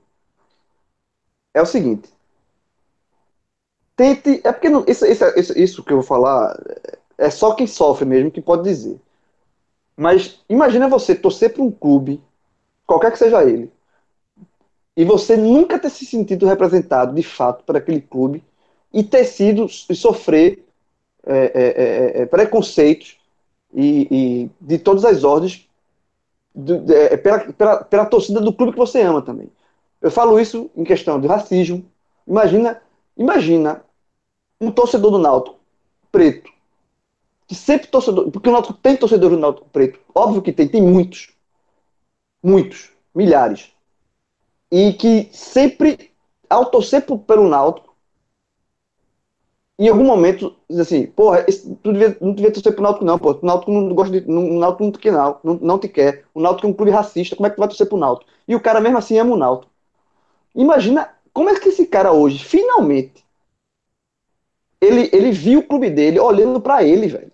É 1.54 1.62
o 1.62 1.66
seguinte. 1.66 2.10
Tente. 3.96 4.42
É 4.44 4.52
porque 4.52 4.70
não, 4.70 4.84
isso, 4.88 5.06
isso, 5.06 5.58
isso, 5.58 5.84
que 5.84 5.92
eu 5.92 5.98
vou 5.98 6.06
falar 6.06 6.56
é 7.18 7.30
só 7.30 7.54
quem 7.56 7.66
sofre 7.66 8.06
mesmo 8.06 8.30
que 8.30 8.42
pode 8.42 8.64
dizer. 8.64 9.00
Mas 9.98 10.42
imagina 10.50 10.90
você 10.90 11.16
torcer 11.16 11.54
para 11.54 11.64
um 11.64 11.72
clube, 11.72 12.22
qualquer 12.86 13.12
que 13.12 13.18
seja 13.18 13.44
ele, 13.44 13.72
e 14.96 15.06
você 15.06 15.38
nunca 15.38 15.80
ter 15.80 15.90
se 15.90 16.06
sentido 16.06 16.46
representado 16.46 17.16
de 17.16 17.24
fato 17.24 17.64
por 17.64 17.78
aquele 17.78 18.02
clube 18.02 18.44
e 18.96 19.04
ter 19.04 19.26
sido 19.26 19.68
e 19.90 19.94
sofrer 19.94 20.66
é, 21.26 21.52
é, 21.54 22.22
é, 22.22 22.26
preconceitos 22.26 23.18
e, 23.74 24.08
e, 24.10 24.50
de 24.62 24.80
todas 24.80 25.04
as 25.04 25.26
ordens 25.26 25.68
do, 26.54 26.82
pela, 27.22 27.40
pela, 27.52 27.84
pela 27.84 28.06
torcida 28.06 28.40
do 28.40 28.54
clube 28.54 28.72
que 28.72 28.78
você 28.78 29.02
ama 29.02 29.22
também. 29.22 29.52
Eu 30.02 30.10
falo 30.10 30.40
isso 30.40 30.72
em 30.78 30.86
questão 30.86 31.20
de 31.20 31.28
racismo. 31.28 31.86
Imagina, 32.26 32.82
imagina 33.18 33.84
um 34.62 34.72
torcedor 34.72 35.12
do 35.12 35.20
Náutico 35.20 35.60
preto 36.10 36.50
que 37.48 37.54
sempre 37.54 37.88
torcedor, 37.88 38.32
porque 38.32 38.50
o 38.50 38.52
Náutico 38.52 38.74
tem 38.76 38.96
torcedor 38.96 39.30
do 39.30 39.38
Náutico 39.38 39.70
preto, 39.70 40.00
óbvio 40.14 40.42
que 40.42 40.54
tem, 40.54 40.68
tem 40.68 40.82
muitos, 40.82 41.30
muitos, 42.42 42.92
milhares, 43.14 43.72
e 44.72 44.94
que 44.94 45.30
sempre, 45.32 46.12
ao 46.50 46.72
torcer 46.72 47.06
pelo 47.06 47.48
Náutico, 47.48 47.95
em 49.78 49.90
algum 49.90 50.06
momento, 50.06 50.56
diz 50.70 50.80
assim, 50.80 51.06
porra, 51.08 51.44
esse, 51.48 51.76
tu 51.84 51.92
devia, 51.92 52.18
não 52.22 52.34
devia 52.34 52.52
torcer 52.52 52.74
pro 52.74 52.84
Náutico 52.84 53.06
não, 53.06 53.20
pô, 53.20 53.32
o 53.32 53.46
Náutico 53.46 53.72
não 53.72 53.94
gosta 53.94 54.22
de, 54.22 54.30
o 54.30 54.60
Náutico 54.60 54.84
não 54.84 54.92
te 54.92 55.00
quer 55.00 55.12
não, 55.12 55.40
não, 55.44 55.80
te 55.80 55.90
quer, 55.90 56.26
o 56.34 56.42
Náutico 56.42 56.68
é 56.68 56.70
um 56.70 56.74
clube 56.74 56.92
racista, 56.92 57.36
como 57.36 57.48
é 57.48 57.50
que 57.50 57.58
tu 57.58 57.60
vai 57.60 57.68
torcer 57.68 57.88
pro 57.88 57.98
Náutico? 57.98 58.32
E 58.48 58.56
o 58.56 58.60
cara 58.60 58.80
mesmo 58.80 58.98
assim 58.98 59.18
ama 59.18 59.34
o 59.34 59.38
Náutico. 59.38 59.72
Imagina, 60.56 61.10
como 61.34 61.50
é 61.50 61.60
que 61.60 61.70
esse 61.70 61.86
cara 61.86 62.14
hoje, 62.14 62.44
finalmente, 62.44 63.26
ele, 64.80 65.10
ele 65.12 65.32
viu 65.32 65.60
o 65.60 65.68
clube 65.68 65.90
dele 65.90 66.20
olhando 66.20 66.62
para 66.62 66.84
ele, 66.84 67.08
velho 67.08 67.32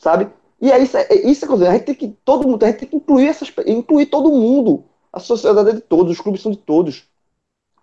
sabe? 0.00 0.32
E 0.60 0.72
é 0.72 0.78
isso, 0.82 0.96
é, 0.96 1.14
isso 1.14 1.44
é 1.44 1.48
coisa. 1.48 1.68
A 1.68 1.72
gente 1.72 1.84
tem 1.84 1.94
que 1.94 2.08
todo 2.24 2.48
mundo, 2.48 2.64
a 2.64 2.66
gente 2.66 2.80
tem 2.80 2.88
que 2.88 2.96
incluir 2.96 3.28
essas, 3.28 3.52
incluir 3.66 4.06
todo 4.06 4.30
mundo. 4.30 4.84
A 5.12 5.20
sociedade 5.20 5.70
é 5.70 5.72
de 5.74 5.80
todos, 5.80 6.12
os 6.12 6.20
clubes 6.20 6.40
são 6.42 6.50
de 6.52 6.58
todos. 6.58 7.06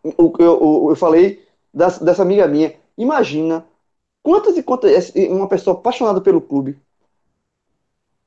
Eu, 0.04 0.34
eu, 0.40 0.88
eu 0.90 0.96
falei 0.96 1.46
dessa, 1.74 2.04
dessa 2.04 2.22
amiga 2.22 2.48
minha. 2.48 2.74
Imagina 2.98 3.66
quantas 4.24 4.58
e 4.58 4.64
quantas 4.64 5.12
uma 5.16 5.48
pessoa 5.48 5.78
apaixonada 5.78 6.22
pelo 6.22 6.42
clube 6.42 6.78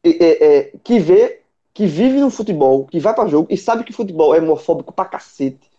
é, 0.03 0.45
é, 0.45 0.73
que 0.83 0.99
vê, 0.99 1.43
que 1.75 1.87
vive 1.87 2.21
no 2.21 2.31
futebol, 2.31 2.87
que 2.87 2.99
vai 2.99 3.15
para 3.15 3.29
jogo 3.29 3.47
e 3.51 3.57
sabe 3.57 3.85
que 3.85 3.93
futebol 3.93 4.35
é 4.35 4.39
homofóbico 4.39 4.93
pra 4.93 5.05
cacete. 5.05 5.71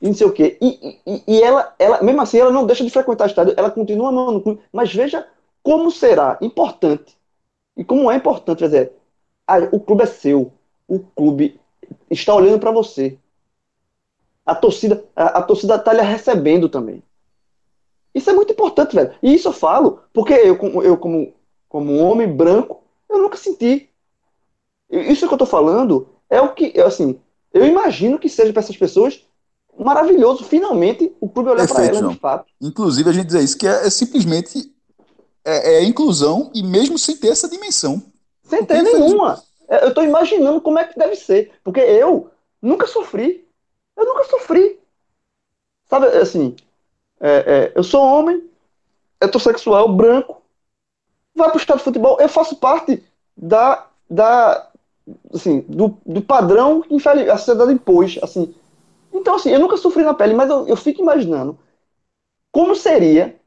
E 0.00 0.06
não 0.06 0.14
sei 0.14 0.26
o 0.26 0.32
quê. 0.32 0.56
E, 0.60 1.00
e, 1.06 1.22
e 1.26 1.42
ela, 1.42 1.74
ela, 1.78 2.02
mesmo 2.02 2.20
assim, 2.20 2.38
ela 2.38 2.52
não 2.52 2.66
deixa 2.66 2.84
de 2.84 2.90
frequentar 2.90 3.26
estádio, 3.26 3.54
ela 3.56 3.70
continua 3.70 4.10
amando 4.10 4.38
o 4.38 4.42
clube. 4.42 4.60
Mas 4.72 4.94
veja 4.94 5.26
como 5.62 5.90
será 5.90 6.38
importante 6.40 7.16
e 7.76 7.84
como 7.84 8.10
é 8.10 8.16
importante, 8.16 8.58
quer 8.58 8.66
dizer, 8.66 8.92
o 9.72 9.80
clube 9.80 10.02
é 10.02 10.06
seu, 10.06 10.52
o 10.86 11.00
clube 11.00 11.60
está 12.10 12.34
olhando 12.34 12.60
para 12.60 12.70
você. 12.70 13.18
A 14.48 14.54
torcida, 14.54 15.04
a, 15.14 15.38
a 15.38 15.42
torcida 15.42 15.76
está 15.76 15.92
lhe 15.92 16.00
recebendo 16.00 16.68
também. 16.68 17.02
Isso 18.14 18.30
é 18.30 18.32
muito 18.32 18.52
importante, 18.52 18.94
velho. 18.94 19.14
E 19.22 19.34
isso 19.34 19.48
eu 19.48 19.52
falo 19.52 20.00
porque 20.12 20.32
eu, 20.32 20.56
eu 20.82 20.96
como, 20.96 21.34
como 21.68 21.92
um 21.92 22.02
homem 22.02 22.26
branco, 22.26 22.82
eu 23.10 23.18
nunca 23.18 23.36
senti. 23.36 23.90
Isso 24.90 25.26
que 25.26 25.32
eu 25.32 25.36
estou 25.36 25.46
falando 25.46 26.08
é 26.30 26.40
o 26.40 26.54
que, 26.54 26.80
assim, 26.80 27.20
eu 27.52 27.66
imagino 27.66 28.18
que 28.18 28.28
seja 28.28 28.52
para 28.52 28.60
essas 28.60 28.76
pessoas 28.76 29.22
maravilhoso, 29.78 30.44
finalmente, 30.44 31.14
o 31.20 31.28
clube 31.28 31.50
olhar 31.50 31.68
para 31.68 31.84
elas 31.84 32.08
de 32.08 32.18
fato. 32.18 32.46
Inclusive, 32.60 33.10
a 33.10 33.12
gente 33.12 33.26
dizer 33.26 33.42
isso, 33.42 33.58
que 33.58 33.66
é, 33.68 33.86
é 33.86 33.90
simplesmente 33.90 34.72
é, 35.44 35.74
é 35.74 35.84
inclusão 35.84 36.50
e 36.54 36.62
mesmo 36.62 36.98
sem 36.98 37.16
ter 37.16 37.28
essa 37.28 37.48
dimensão. 37.48 38.02
Sem 38.44 38.64
ter 38.64 38.82
nenhuma. 38.82 39.42
É, 39.68 39.84
eu 39.84 39.88
estou 39.88 40.02
imaginando 40.02 40.60
como 40.60 40.78
é 40.78 40.84
que 40.84 40.98
deve 40.98 41.16
ser. 41.16 41.52
Porque 41.62 41.80
eu 41.80 42.30
nunca 42.62 42.86
sofri. 42.86 43.46
Eu 43.98 44.06
nunca 44.06 44.24
sofri. 44.24 44.80
Sabe, 45.86 46.06
assim, 46.06 46.56
é, 47.20 47.30
é, 47.30 47.72
eu 47.74 47.82
sou 47.82 48.02
homem, 48.02 48.48
heterossexual, 49.20 49.92
branco, 49.92 50.40
vai 51.34 51.48
para 51.48 51.56
o 51.56 51.60
estado 51.60 51.78
de 51.78 51.84
futebol, 51.84 52.18
eu 52.20 52.28
faço 52.28 52.56
parte 52.56 53.02
da, 53.36 53.86
da 54.08 54.70
assim, 55.32 55.60
do, 55.68 55.98
do 56.06 56.22
padrão 56.22 56.82
que 56.82 56.96
a 57.08 57.38
sociedade 57.38 57.72
impôs, 57.72 58.18
assim. 58.22 58.54
Então, 59.12 59.34
assim, 59.34 59.50
eu 59.50 59.60
nunca 59.60 59.76
sofri 59.76 60.02
na 60.04 60.14
pele, 60.14 60.34
mas 60.34 60.50
eu, 60.50 60.66
eu 60.68 60.76
fico 60.76 61.02
imaginando 61.02 61.58
como 62.52 62.74
seria 62.74 63.38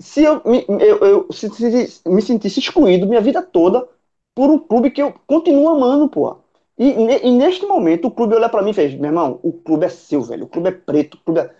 se 0.00 0.22
eu 0.24 0.42
me, 0.44 0.64
eu, 0.68 0.98
eu 0.98 1.32
se, 1.32 1.48
se, 1.50 2.08
me 2.08 2.20
sentisse 2.22 2.60
excluído 2.60 3.06
minha 3.06 3.20
vida 3.20 3.42
toda 3.42 3.88
por 4.34 4.50
um 4.50 4.58
clube 4.58 4.90
que 4.90 5.02
eu 5.02 5.14
continuo 5.26 5.68
amando, 5.68 6.08
pô. 6.08 6.38
E, 6.76 6.88
e, 7.28 7.30
neste 7.30 7.64
momento 7.66 8.08
o 8.08 8.10
clube 8.10 8.34
olha 8.34 8.48
para 8.48 8.62
mim 8.62 8.70
e 8.70 8.74
fez, 8.74 8.94
meu 8.94 9.10
irmão, 9.10 9.38
o 9.42 9.52
clube 9.52 9.86
é 9.86 9.88
seu, 9.88 10.22
velho, 10.22 10.44
o 10.44 10.48
clube 10.48 10.68
é 10.68 10.72
preto, 10.72 11.14
o 11.14 11.20
clube 11.20 11.40
é. 11.40 11.50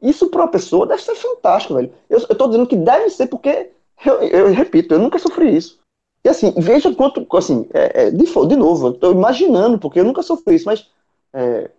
Isso 0.00 0.30
para 0.30 0.42
uma 0.42 0.50
pessoa 0.50 0.86
deve 0.86 1.02
ser 1.02 1.14
fantástico, 1.14 1.74
velho. 1.74 1.92
Eu, 2.08 2.20
tô 2.20 2.46
dizendo 2.46 2.66
que 2.66 2.76
deve 2.76 3.10
ser 3.10 3.26
porque, 3.26 3.70
eu, 4.06 4.22
eu 4.22 4.52
repito, 4.52 4.94
eu 4.94 4.98
nunca 4.98 5.18
sofri 5.18 5.56
isso. 5.56 5.80
E 6.24 6.28
assim, 6.28 6.52
veja 6.56 6.94
quanto, 6.94 7.26
assim, 7.36 7.66
é, 7.72 8.04
é, 8.04 8.10
de, 8.10 8.24
de 8.24 8.56
novo, 8.56 8.88
eu 8.88 8.92
tô 8.92 9.10
imaginando, 9.10 9.78
porque 9.78 10.00
eu 10.00 10.04
nunca 10.04 10.22
sofri 10.22 10.56
isso, 10.56 10.66
mas 10.66 10.88
é, 11.32 11.70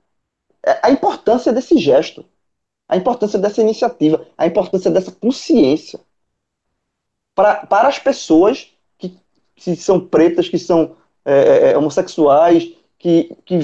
é 0.65 0.79
a 0.83 0.91
importância 0.91 1.53
desse 1.53 1.77
gesto 1.77 2.25
a 2.91 2.97
importância 2.97 3.39
dessa 3.39 3.61
iniciativa, 3.61 4.27
a 4.37 4.45
importância 4.45 4.91
dessa 4.91 5.13
consciência 5.13 5.97
para 7.33 7.87
as 7.87 7.97
pessoas 7.97 8.69
que, 8.97 9.17
que 9.55 9.77
são 9.77 10.05
pretas, 10.05 10.49
que 10.49 10.59
são 10.59 10.97
é, 11.25 11.33
é, 11.33 11.71
é 11.71 11.77
homossexuais, 11.77 12.71
que, 12.97 13.35
que, 13.45 13.59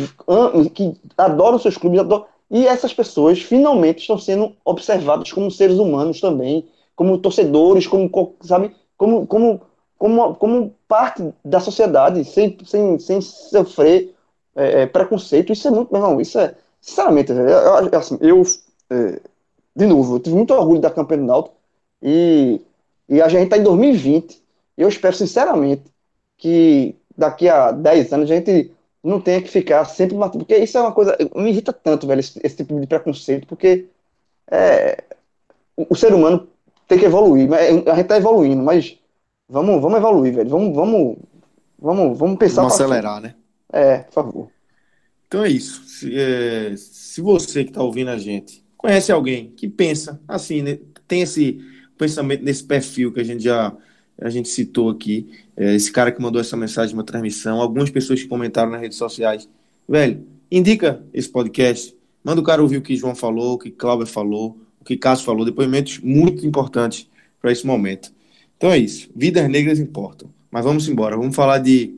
que 0.74 0.96
adoram 1.18 1.60
seus 1.60 1.78
clubes, 1.78 2.00
adoram, 2.00 2.26
e 2.50 2.66
essas 2.66 2.94
pessoas 2.94 3.42
finalmente 3.42 4.00
estão 4.00 4.18
sendo 4.18 4.54
observadas 4.64 5.32
como 5.32 5.52
seres 5.52 5.78
humanos 5.78 6.20
também, 6.22 6.68
como 6.96 7.18
torcedores, 7.18 7.86
como, 7.86 8.10
sabe, 8.42 8.76
como, 8.98 9.28
como, 9.28 9.62
como, 9.98 10.36
como 10.36 10.76
parte 10.88 11.32
da 11.44 11.60
sociedade, 11.60 12.24
sem, 12.26 12.58
sem, 12.66 12.98
sem 13.00 13.22
sofrer 13.22 14.16
é, 14.56 14.82
é 14.82 14.86
preconceito. 14.88 15.52
Isso 15.52 15.68
é 15.68 15.72
muito, 15.72 15.94
não, 15.94 16.20
isso 16.20 16.40
é, 16.40 16.56
sinceramente, 16.82 17.32
eu, 17.32 18.00
assim, 18.00 18.18
eu 18.22 18.42
é, 18.90 19.20
de 19.78 19.86
novo, 19.86 20.16
eu 20.16 20.20
tive 20.20 20.36
muito 20.36 20.54
orgulho 20.56 20.82
da 20.82 20.90
campanha 20.90 21.22
do 21.22 21.28
Náutico 21.28 21.56
e, 22.02 22.60
e 23.08 23.22
a 23.22 23.30
gente 23.30 23.44
está 23.44 23.58
em 23.58 23.64
2020. 23.64 24.42
E 24.76 24.82
eu 24.82 24.90
espero, 24.90 25.16
sinceramente, 25.16 25.84
que 26.36 26.96
daqui 27.18 27.50
a 27.50 27.72
10 27.72 28.14
anos 28.14 28.32
a 28.32 28.36
gente 28.36 28.72
não 29.04 29.22
tenha 29.22 29.42
que 29.42 29.50
ficar 29.50 29.86
sempre 29.86 30.16
matando, 30.16 30.46
porque 30.46 30.58
isso 30.58 30.78
é 30.78 30.82
uma 30.82 30.92
coisa, 30.92 31.18
me 31.36 31.50
irrita 31.50 31.72
tanto, 31.72 32.06
velho, 32.06 32.20
esse, 32.20 32.40
esse 32.44 32.58
tipo 32.58 32.80
de 32.80 32.88
preconceito, 32.88 33.48
porque 33.48 33.86
é, 34.50 35.04
o, 35.76 35.88
o, 35.90 35.96
ser 35.96 36.14
humano 36.14 36.48
tem 36.88 37.00
que 37.00 37.06
evoluir, 37.06 37.50
a 37.54 37.96
gente 37.96 38.02
está 38.02 38.18
evoluindo, 38.18 38.62
mas 38.62 38.98
vamos, 39.48 39.82
vamos 39.82 39.98
evoluir, 39.98 40.34
velho, 40.34 40.50
vamos, 40.50 40.76
vamos, 40.76 41.18
vamos, 41.80 42.18
vamos 42.18 42.38
pensar. 42.38 42.62
Vamos 42.62 42.74
acelerar, 42.74 43.22
né? 43.22 43.36
É, 43.72 44.00
por 44.00 44.14
favor. 44.14 44.48
Então 45.28 45.44
é 45.44 45.50
isso. 45.50 45.84
Se, 45.86 46.18
é, 46.18 46.74
se 46.76 47.22
você 47.22 47.64
que 47.64 47.72
está 47.72 47.84
ouvindo 47.84 48.10
a 48.10 48.18
gente 48.18 48.64
conhece 48.78 49.12
alguém 49.12 49.52
que 49.52 49.68
pensa 49.68 50.22
assim, 50.28 50.62
né? 50.62 50.80
tem 51.08 51.22
esse 51.22 51.60
pensamento 51.98 52.44
nesse 52.44 52.64
perfil 52.64 53.12
que 53.12 53.20
a 53.20 53.24
gente 53.24 53.44
já 53.44 53.76
a 54.20 54.30
gente 54.30 54.50
citou 54.50 54.90
aqui, 54.90 55.30
é, 55.56 55.76
esse 55.76 55.92
cara 55.92 56.12
que 56.12 56.22
mandou 56.22 56.42
essa 56.42 56.58
mensagem 56.58 56.94
uma 56.94 57.04
transmissão, 57.04 57.62
algumas 57.62 57.90
pessoas 57.90 58.22
que 58.22 58.28
comentaram 58.28 58.72
nas 58.72 58.82
redes 58.82 58.98
sociais, 58.98 59.48
velho, 59.88 60.26
indica 60.52 61.02
esse 61.14 61.30
podcast, 61.30 61.96
manda 62.24 62.42
o 62.42 62.44
cara 62.44 62.62
ouvir 62.62 62.78
o 62.78 62.82
que 62.82 62.96
João 62.96 63.16
falou, 63.16 63.54
o 63.54 63.58
que 63.58 63.70
Cláudio 63.70 64.08
falou, 64.08 64.58
o 64.82 64.86
que 64.86 64.98
Cássio 64.98 65.26
falou, 65.26 65.46
depoimentos 65.46 66.00
muito 66.00 66.46
importantes 66.46 67.08
para 67.42 67.52
esse 67.52 67.66
momento. 67.66 68.12
Então 68.58 68.72
é 68.72 68.78
isso, 68.78 69.10
vidas 69.16 69.48
negras 69.50 69.80
importam. 69.80 70.30
Mas 70.50 70.66
vamos 70.66 70.88
embora, 70.88 71.16
vamos 71.16 71.36
falar 71.36 71.60
de, 71.60 71.94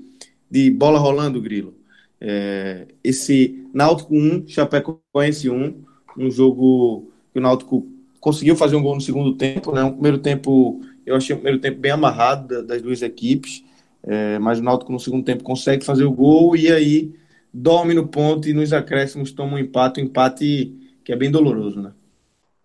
de 0.50 0.70
bola 0.70 1.00
rolando, 1.00 1.42
Grilo. 1.42 1.74
É, 2.20 2.88
esse 3.04 3.66
Náutico 3.74 4.14
1, 4.14 4.48
Chapecoense 4.48 5.50
1, 5.50 5.74
um 6.18 6.30
jogo 6.30 7.10
que 7.32 7.40
o 7.40 7.42
Náutico 7.42 7.88
conseguiu 8.20 8.56
fazer 8.56 8.76
um 8.76 8.84
gol 8.84 8.96
no 8.96 9.02
segundo 9.02 9.34
tempo, 9.36 9.72
né? 9.72 9.84
Um 9.84 9.94
primeiro 9.94 10.18
tempo, 10.18 10.82
eu 11.10 11.16
achei 11.16 11.36
o 11.36 11.40
primeiro 11.40 11.60
tempo 11.60 11.80
bem 11.80 11.92
amarrado 11.92 12.64
das 12.64 12.82
duas 12.82 13.02
equipes, 13.02 13.64
é, 14.04 14.38
mas 14.38 14.60
o 14.60 14.64
Náutico 14.64 14.92
no 14.92 15.00
segundo 15.00 15.26
tempo 15.26 15.44
consegue 15.44 15.84
fazer 15.84 16.04
o 16.04 16.12
gol 16.12 16.56
e 16.56 16.72
aí 16.72 17.14
dorme 17.52 17.96
no 17.96 18.08
ponto 18.08 18.48
e 18.48 18.54
nos 18.54 18.72
acréscimos 18.72 19.32
toma 19.32 19.56
um 19.56 19.60
empate, 19.60 20.00
um 20.00 20.04
empate 20.04 20.72
que 21.04 21.12
é 21.12 21.16
bem 21.16 21.32
doloroso, 21.32 21.82
né? 21.82 21.92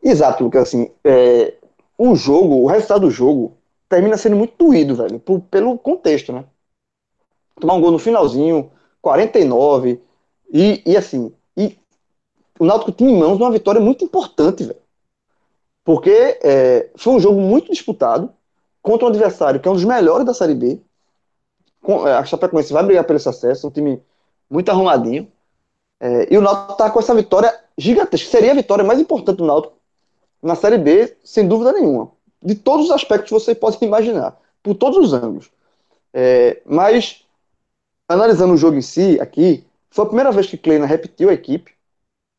Exato, 0.02 0.44
porque 0.44 0.58
assim, 0.58 0.90
é, 1.02 1.54
o 1.96 2.14
jogo, 2.14 2.56
o 2.56 2.66
resultado 2.66 3.00
do 3.06 3.10
jogo 3.10 3.56
termina 3.88 4.18
sendo 4.18 4.36
muito 4.36 4.54
doído, 4.58 4.94
velho, 4.94 5.18
por, 5.18 5.40
pelo 5.40 5.78
contexto, 5.78 6.30
né? 6.30 6.44
Tomar 7.58 7.74
um 7.74 7.80
gol 7.80 7.92
no 7.92 7.98
finalzinho, 7.98 8.70
49, 9.00 10.00
e, 10.52 10.82
e 10.84 10.96
assim, 10.96 11.32
e 11.56 11.78
o 12.58 12.66
Náutico 12.66 12.92
tinha 12.92 13.10
em 13.10 13.18
mãos 13.18 13.38
uma 13.38 13.50
vitória 13.50 13.80
muito 13.80 14.04
importante, 14.04 14.64
velho. 14.64 14.83
Porque 15.84 16.38
é, 16.42 16.90
foi 16.96 17.12
um 17.12 17.20
jogo 17.20 17.40
muito 17.40 17.70
disputado 17.70 18.32
contra 18.80 19.06
um 19.06 19.10
adversário 19.10 19.60
que 19.60 19.68
é 19.68 19.70
um 19.70 19.74
dos 19.74 19.84
melhores 19.84 20.24
da 20.24 20.32
Série 20.32 20.54
B. 20.54 20.80
Com, 21.82 22.08
é, 22.08 22.14
a 22.14 22.24
Chapecoense 22.24 22.72
vai 22.72 22.82
brigar 22.82 23.04
pelo 23.04 23.16
acesso, 23.18 23.68
um 23.68 23.70
time 23.70 24.02
muito 24.48 24.70
arrumadinho. 24.70 25.30
É, 26.00 26.32
e 26.32 26.38
o 26.38 26.40
Náutico 26.40 26.72
está 26.72 26.90
com 26.90 26.98
essa 26.98 27.14
vitória 27.14 27.54
gigantesca. 27.76 28.30
Seria 28.30 28.52
a 28.52 28.54
vitória 28.54 28.84
mais 28.84 28.98
importante 28.98 29.36
do 29.38 29.46
Náutico 29.46 29.76
na 30.42 30.54
Série 30.54 30.78
B, 30.78 31.16
sem 31.22 31.46
dúvida 31.46 31.72
nenhuma. 31.72 32.12
de 32.42 32.54
todos 32.54 32.86
os 32.86 32.90
aspectos 32.90 33.28
que 33.28 33.32
você 33.32 33.54
pode 33.54 33.82
imaginar, 33.82 34.38
por 34.62 34.74
todos 34.74 34.98
os 34.98 35.14
ângulos. 35.14 35.50
É, 36.12 36.60
mas, 36.66 37.24
analisando 38.06 38.52
o 38.52 38.56
jogo 38.56 38.76
em 38.76 38.82
si, 38.82 39.18
aqui, 39.18 39.66
foi 39.90 40.04
a 40.04 40.08
primeira 40.08 40.30
vez 40.30 40.46
que 40.46 40.58
Kleina 40.58 40.84
repetiu 40.84 41.30
a 41.30 41.32
equipe, 41.32 41.72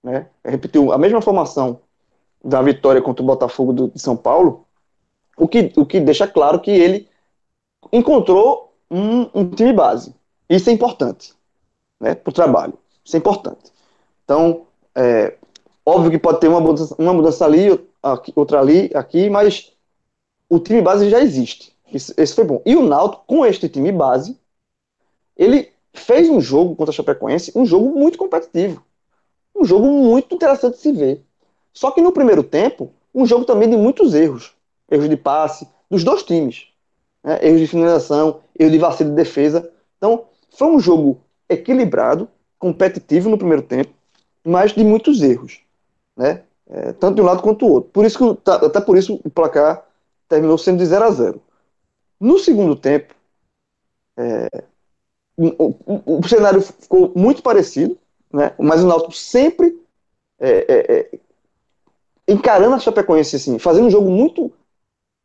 né? 0.03 0.27
repetiu 0.43 0.91
a 0.91 0.97
mesma 0.97 1.21
formação 1.21 1.81
da 2.45 2.61
vitória 2.61 3.01
contra 3.01 3.23
o 3.23 3.25
Botafogo 3.25 3.73
do, 3.73 3.87
de 3.89 3.99
São 3.99 4.15
Paulo, 4.15 4.67
o 5.35 5.47
que, 5.47 5.73
o 5.75 5.85
que 5.85 5.99
deixa 5.99 6.27
claro 6.27 6.59
que 6.59 6.69
ele 6.69 7.09
encontrou 7.91 8.73
um, 8.89 9.29
um 9.33 9.49
time 9.49 9.73
base. 9.73 10.13
Isso 10.47 10.69
é 10.69 10.73
importante 10.73 11.33
né, 11.99 12.13
para 12.13 12.29
o 12.29 12.33
trabalho. 12.33 12.77
Isso 13.03 13.15
é 13.15 13.19
importante. 13.19 13.71
Então, 14.23 14.67
é, 14.93 15.35
óbvio 15.85 16.11
que 16.11 16.19
pode 16.19 16.39
ter 16.39 16.47
uma 16.47 16.61
mudança, 16.61 16.95
uma 16.99 17.13
mudança 17.13 17.45
ali, 17.45 17.67
outra 18.35 18.59
ali, 18.59 18.91
aqui, 18.93 19.29
mas 19.29 19.71
o 20.47 20.59
time 20.59 20.81
base 20.81 21.09
já 21.09 21.19
existe. 21.19 21.75
Isso, 21.91 22.13
foi 22.35 22.43
bom. 22.43 22.61
E 22.65 22.75
o 22.75 22.83
Náutico, 22.83 23.23
com 23.25 23.45
este 23.45 23.67
time 23.69 23.91
base, 23.91 24.37
ele 25.35 25.71
fez 25.93 26.29
um 26.29 26.39
jogo 26.39 26.75
contra 26.75 26.91
a 26.91 26.95
Chapecoense, 26.95 27.51
um 27.55 27.65
jogo 27.65 27.97
muito 27.97 28.17
competitivo. 28.17 28.83
Um 29.55 29.63
jogo 29.63 29.87
muito 29.87 30.35
interessante 30.35 30.75
de 30.75 30.81
se 30.81 30.91
ver. 30.91 31.25
Só 31.75 31.91
que 31.91 32.01
no 32.01 32.13
primeiro 32.13 32.41
tempo, 32.41 32.91
um 33.13 33.25
jogo 33.25 33.43
também 33.43 33.69
de 33.69 33.75
muitos 33.75 34.13
erros. 34.13 34.53
Erros 34.89 35.09
de 35.09 35.17
passe, 35.17 35.67
dos 35.91 36.03
dois 36.03 36.23
times. 36.23 36.67
Né? 37.21 37.39
Erros 37.45 37.59
de 37.59 37.67
finalização, 37.67 38.39
erros 38.57 38.71
de 38.71 38.79
vacilo 38.79 39.09
de 39.09 39.15
defesa. 39.17 39.69
Então, 39.97 40.25
foi 40.49 40.67
um 40.69 40.79
jogo 40.79 41.19
equilibrado, 41.49 42.29
competitivo 42.57 43.29
no 43.29 43.37
primeiro 43.37 43.61
tempo, 43.61 43.93
mas 44.43 44.71
de 44.71 44.83
muitos 44.83 45.21
erros. 45.21 45.59
Né? 46.15 46.43
É, 46.67 46.93
tanto 46.93 47.15
de 47.15 47.21
um 47.21 47.25
lado 47.25 47.43
quanto 47.43 47.65
do 47.65 47.71
outro. 47.73 47.91
Por 47.91 48.05
isso 48.05 48.17
que, 48.17 48.41
tá, 48.41 48.55
até 48.55 48.79
por 48.79 48.97
isso 48.97 49.19
o 49.23 49.29
placar 49.29 49.85
terminou 50.29 50.57
sendo 50.57 50.79
de 50.79 50.85
0 50.85 51.05
a 51.05 51.11
0 51.11 51.41
No 52.19 52.39
segundo 52.39 52.75
tempo, 52.75 53.13
é, 54.17 54.63
o, 55.37 55.47
o, 55.67 56.19
o, 56.19 56.27
cenário 56.27 56.61
ficou 56.61 57.11
muito 57.15 57.43
parecido, 57.43 57.97
né? 58.31 58.53
mas 58.57 58.81
o 58.81 58.87
Náutico 58.87 59.11
sempre 59.11 59.77
é, 60.39 60.49
é, 60.49 60.99
é 60.99 61.19
encarando 62.27 62.75
a 62.75 62.79
Chapecoense 62.79 63.35
assim, 63.35 63.59
fazendo 63.59 63.87
um 63.87 63.91
jogo 63.91 64.09
muito 64.09 64.51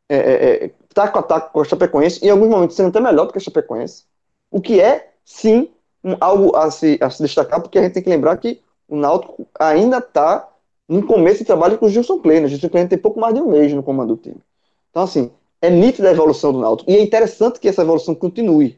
é, 0.09 0.15
é, 0.15 0.65
é, 0.65 0.71
taco 0.93 1.19
a 1.19 1.23
taco 1.23 1.53
com 1.53 1.61
a 1.61 1.63
Chapecoense, 1.63 2.25
em 2.25 2.29
alguns 2.29 2.49
momentos 2.49 2.75
sendo 2.75 2.89
até 2.89 2.99
melhor 2.99 3.25
do 3.25 3.31
que 3.31 3.37
a 3.37 3.41
Chapecoense, 3.41 4.03
o 4.49 4.59
que 4.59 4.79
é, 4.79 5.13
sim, 5.23 5.69
um, 6.03 6.15
algo 6.19 6.55
a 6.55 6.69
se, 6.69 6.97
a 7.01 7.09
se 7.09 7.23
destacar, 7.23 7.61
porque 7.61 7.79
a 7.79 7.83
gente 7.83 7.93
tem 7.93 8.03
que 8.03 8.09
lembrar 8.09 8.35
que 8.37 8.61
o 8.87 8.95
Náutico 8.95 9.47
ainda 9.57 9.99
está 9.99 10.49
no 10.87 11.05
começo 11.05 11.39
de 11.39 11.45
trabalho 11.45 11.77
com 11.77 11.85
o 11.85 11.89
Gilson 11.89 12.19
Kleiner. 12.19 12.45
O 12.45 12.49
Gilson 12.49 12.67
Kleiner 12.67 12.89
tem 12.89 12.97
pouco 12.97 13.19
mais 13.19 13.33
de 13.33 13.39
um 13.39 13.49
mês 13.49 13.71
no 13.73 13.81
comando 13.81 14.15
do 14.15 14.21
time. 14.21 14.41
Então, 14.89 15.03
assim, 15.03 15.31
é 15.61 15.69
nítida 15.69 16.09
a 16.09 16.11
evolução 16.11 16.51
do 16.51 16.59
Náutico. 16.59 16.91
E 16.91 16.95
é 16.95 17.01
interessante 17.01 17.59
que 17.59 17.69
essa 17.69 17.81
evolução 17.81 18.13
continue. 18.13 18.77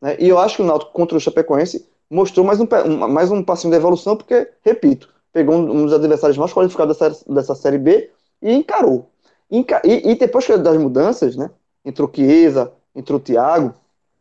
Né? 0.00 0.16
E 0.18 0.28
eu 0.28 0.38
acho 0.38 0.56
que 0.56 0.62
o 0.62 0.64
Náutico 0.64 0.90
contra 0.90 1.16
o 1.16 1.20
Chapecoense 1.20 1.88
mostrou 2.10 2.44
mais 2.44 2.58
um, 2.58 2.66
mais 3.08 3.30
um 3.30 3.44
passinho 3.44 3.70
de 3.70 3.76
evolução, 3.76 4.16
porque, 4.16 4.50
repito, 4.64 5.08
pegou 5.36 5.56
um 5.56 5.84
dos 5.84 5.92
adversários 5.92 6.38
mais 6.38 6.50
qualificados 6.50 6.96
dessa, 6.96 7.24
dessa 7.30 7.54
Série 7.54 7.76
B 7.76 8.10
e 8.40 8.54
encarou. 8.54 9.10
Enca 9.50 9.82
e, 9.84 10.12
e, 10.12 10.14
depois 10.14 10.48
das 10.48 10.78
mudanças, 10.78 11.36
né? 11.36 11.50
Entrou 11.84 12.10
Chiesa, 12.10 12.72
entrou 12.94 13.20
Thiago, 13.20 13.74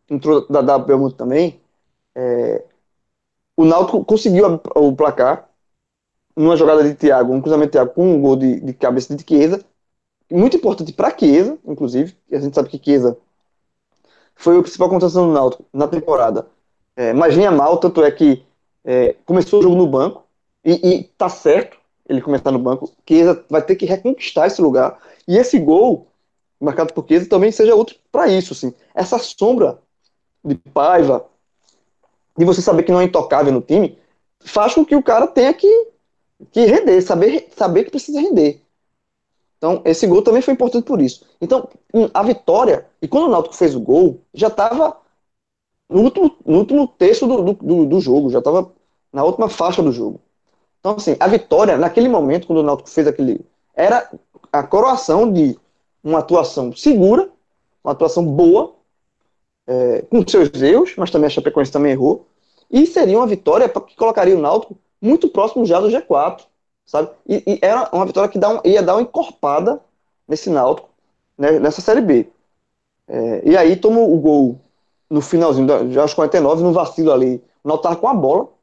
entrou 0.09 0.45
Dada 0.49 0.77
Belmonte 0.77 1.15
também. 1.15 1.61
É, 2.13 2.65
o 3.55 3.63
Náutico 3.63 4.03
conseguiu 4.03 4.45
a, 4.45 4.79
o 4.79 4.93
placar 4.93 5.49
numa 6.35 6.57
jogada 6.57 6.83
de 6.83 6.93
Thiago, 6.93 7.31
um 7.31 7.39
cruzamento 7.39 7.67
de 7.67 7.71
Thiago 7.71 7.93
com 7.93 8.13
um 8.13 8.21
gol 8.21 8.35
de, 8.35 8.59
de 8.59 8.73
cabeça 8.73 9.15
de 9.15 9.23
Chiesa. 9.25 9.63
Muito 10.29 10.57
importante 10.57 10.91
para 10.91 11.17
Chiesa, 11.17 11.57
inclusive. 11.65 12.13
A 12.29 12.39
gente 12.39 12.53
sabe 12.53 12.67
que 12.67 12.83
Chiesa 12.83 13.17
foi 14.35 14.59
a 14.59 14.61
principal 14.61 14.89
contratação 14.89 15.27
do 15.27 15.33
Náutico 15.33 15.63
na 15.71 15.87
temporada. 15.87 16.45
É, 16.93 17.13
mas 17.13 17.33
vinha 17.33 17.51
mal, 17.51 17.77
tanto 17.77 18.03
é 18.03 18.11
que 18.11 18.43
é, 18.83 19.15
começou 19.25 19.61
o 19.61 19.63
jogo 19.63 19.77
no 19.77 19.87
banco 19.87 20.24
e, 20.65 20.87
e 20.87 21.03
tá 21.03 21.29
certo 21.29 21.77
ele 22.09 22.21
começar 22.21 22.51
no 22.51 22.59
banco. 22.59 22.91
Chiesa 23.07 23.45
vai 23.49 23.61
ter 23.61 23.75
que 23.75 23.85
reconquistar 23.85 24.47
esse 24.47 24.61
lugar. 24.61 24.99
E 25.27 25.37
esse 25.37 25.59
gol, 25.59 26.07
marcado 26.59 26.93
por 26.93 27.05
Chiesa, 27.07 27.29
também 27.29 27.51
seja 27.51 27.75
útil 27.75 27.97
para 28.11 28.27
isso. 28.27 28.53
Assim. 28.53 28.73
Essa 28.93 29.19
sombra 29.19 29.79
de 30.43 30.55
Paiva, 30.55 31.25
de 32.37 32.45
você 32.45 32.61
saber 32.61 32.83
que 32.83 32.91
não 32.91 32.99
é 32.99 33.05
intocável 33.05 33.53
no 33.53 33.61
time, 33.61 33.97
faz 34.39 34.73
com 34.73 34.85
que 34.85 34.95
o 34.95 35.03
cara 35.03 35.27
tenha 35.27 35.53
que, 35.53 35.87
que 36.51 36.65
render, 36.65 37.01
saber, 37.01 37.49
saber 37.55 37.85
que 37.85 37.91
precisa 37.91 38.19
render. 38.19 38.61
Então, 39.57 39.81
esse 39.85 40.05
gol 40.05 40.21
também 40.21 40.41
foi 40.41 40.53
importante 40.53 40.85
por 40.85 41.01
isso. 41.01 41.25
Então, 41.41 41.67
a 42.13 42.21
vitória, 42.21 42.87
e 43.01 43.07
quando 43.07 43.25
o 43.25 43.29
Náutico 43.29 43.55
fez 43.55 43.73
o 43.73 43.79
gol, 43.79 44.21
já 44.33 44.47
estava 44.47 44.99
no 45.89 46.01
último, 46.01 46.35
no 46.45 46.59
último 46.59 46.87
terço 46.87 47.25
do, 47.25 47.53
do, 47.53 47.85
do 47.85 47.99
jogo, 47.99 48.29
já 48.29 48.39
estava 48.39 48.71
na 49.11 49.23
última 49.23 49.49
faixa 49.49 49.81
do 49.81 49.91
jogo. 49.91 50.21
Então, 50.85 50.97
assim, 50.97 51.15
a 51.19 51.27
vitória, 51.27 51.79
naquele 51.79 52.07
momento, 52.07 52.45
quando 52.45 52.59
o 52.59 52.63
Náutico 52.63 52.91
fez 52.91 53.07
aquele. 53.07 53.43
Era 53.73 54.07
a 54.53 54.61
coroação 54.61 55.33
de 55.33 55.57
uma 56.03 56.19
atuação 56.19 56.71
segura, 56.75 57.27
uma 57.83 57.93
atuação 57.93 58.23
boa, 58.23 58.75
é, 59.65 60.03
com 60.03 60.23
seus 60.27 60.61
erros, 60.61 60.93
mas 60.95 61.09
também 61.09 61.25
a 61.25 61.29
Chapecoense 61.31 61.71
também 61.71 61.93
errou. 61.93 62.27
E 62.69 62.85
seria 62.85 63.17
uma 63.17 63.25
vitória 63.25 63.67
que 63.67 63.95
colocaria 63.95 64.37
o 64.37 64.39
Náutico 64.39 64.77
muito 65.01 65.27
próximo 65.27 65.65
já 65.65 65.79
do 65.79 65.89
G4, 65.89 66.43
sabe? 66.85 67.09
E, 67.27 67.41
e 67.47 67.59
era 67.63 67.89
uma 67.91 68.05
vitória 68.05 68.29
que 68.29 68.37
um, 68.37 68.61
ia 68.63 68.83
dar 68.83 68.93
uma 68.93 69.01
encorpada 69.01 69.81
nesse 70.27 70.51
Náutico, 70.51 70.87
né, 71.35 71.57
nessa 71.57 71.81
Série 71.81 72.01
B. 72.01 72.27
É, 73.07 73.41
e 73.43 73.57
aí 73.57 73.75
tomou 73.75 74.13
o 74.13 74.19
gol 74.19 74.59
no 75.09 75.19
finalzinho, 75.19 75.91
já 75.91 76.03
aos 76.03 76.13
49, 76.13 76.61
no 76.61 76.73
vacilo 76.73 77.11
ali. 77.11 77.43
O 77.63 77.69
Náutico 77.69 77.87
estava 77.87 77.95
com 77.95 78.07
a 78.07 78.13
bola, 78.13 78.54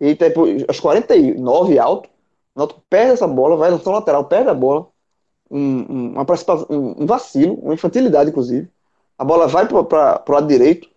e 0.00 0.14
depois, 0.14 0.64
aos 0.68 0.80
49 0.80 1.78
alto, 1.78 2.08
o 2.54 2.58
Náutico 2.58 2.82
perde 2.88 3.12
essa 3.12 3.26
bola, 3.26 3.56
vai 3.56 3.70
lançar 3.70 3.90
lateral, 3.90 4.24
perde 4.24 4.48
a 4.48 4.54
bola. 4.54 4.88
Um, 5.50 6.12
uma 6.12 6.26
um, 6.70 7.06
vacilo, 7.06 7.54
uma 7.54 7.74
infantilidade, 7.74 8.30
inclusive. 8.30 8.68
A 9.18 9.24
bola 9.24 9.46
vai 9.46 9.66
para 9.66 10.24
o 10.26 10.32
lado 10.32 10.46
direito. 10.46 10.88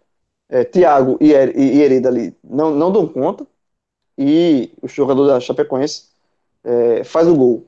É, 0.50 0.64
Thiago 0.64 1.18
e, 1.20 1.34
e 1.34 1.82
Hereda 1.82 2.08
ali 2.08 2.34
não, 2.44 2.72
não 2.72 2.92
dão 2.92 3.08
conta. 3.08 3.46
E 4.18 4.72
o 4.82 4.88
jogador 4.88 5.28
da 5.28 5.40
Chapecoense 5.40 6.06
é, 6.64 7.04
faz 7.04 7.28
o 7.28 7.36
gol. 7.36 7.66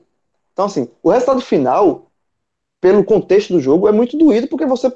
Então, 0.52 0.64
assim, 0.64 0.88
o 1.02 1.10
resultado 1.10 1.40
final, 1.40 2.10
pelo 2.80 3.04
contexto 3.04 3.52
do 3.52 3.60
jogo, 3.60 3.88
é 3.88 3.92
muito 3.92 4.16
doído 4.16 4.48
porque 4.48 4.66
você 4.66 4.92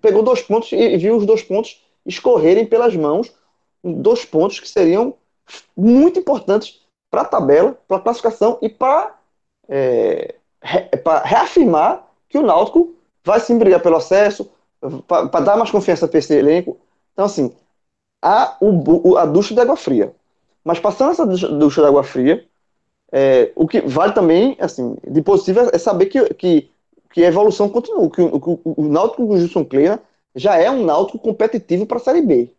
pegou 0.00 0.22
dois 0.22 0.42
pontos 0.42 0.70
e 0.72 0.96
viu 0.96 1.16
os 1.16 1.26
dois 1.26 1.42
pontos 1.42 1.82
escorrerem 2.06 2.66
pelas 2.66 2.94
mãos. 2.94 3.32
Dois 3.82 4.24
pontos 4.24 4.60
que 4.60 4.68
seriam 4.68 5.14
muito 5.76 6.18
importantes 6.18 6.80
para 7.10 7.22
a 7.22 7.26
tabela, 7.26 7.78
para 7.86 7.98
a 7.98 8.00
classificação 8.00 8.58
e 8.60 8.68
para 8.68 9.16
é, 9.68 10.34
re, 10.62 10.88
reafirmar 11.24 12.06
que 12.28 12.38
o 12.38 12.42
Náutico 12.42 12.94
vai 13.24 13.40
se 13.40 13.54
brigar 13.54 13.80
pelo 13.80 13.96
acesso, 13.96 14.50
para 15.06 15.40
dar 15.40 15.56
mais 15.56 15.70
confiança 15.70 16.06
para 16.06 16.18
esse 16.18 16.34
elenco. 16.34 16.76
Então, 17.12 17.24
assim, 17.24 17.54
há 18.22 18.56
o, 18.60 19.16
a 19.16 19.24
ducha 19.24 19.54
de 19.54 19.60
água 19.60 19.76
fria. 19.76 20.14
Mas 20.64 20.78
passando 20.78 21.12
essa 21.12 21.26
ducha 21.26 21.80
de 21.80 21.86
água 21.86 22.02
fria, 22.02 22.44
é, 23.12 23.52
o 23.54 23.66
que 23.66 23.80
vale 23.82 24.12
também, 24.12 24.56
assim, 24.58 24.96
de 25.08 25.22
possível 25.22 25.70
é 25.72 25.78
saber 25.78 26.06
que, 26.06 26.34
que, 26.34 26.70
que 27.12 27.24
a 27.24 27.28
evolução 27.28 27.68
continua, 27.68 28.10
que 28.10 28.20
o, 28.20 28.60
o, 28.64 28.74
o 28.82 28.88
Náutico 28.88 29.26
com 29.26 29.34
o 29.34 29.38
Gilson 29.38 29.64
Kleina 29.64 30.02
já 30.34 30.56
é 30.56 30.70
um 30.70 30.84
Náutico 30.84 31.18
competitivo 31.18 31.86
para 31.86 31.98
a 31.98 32.00
Série 32.00 32.22
B. 32.22 32.50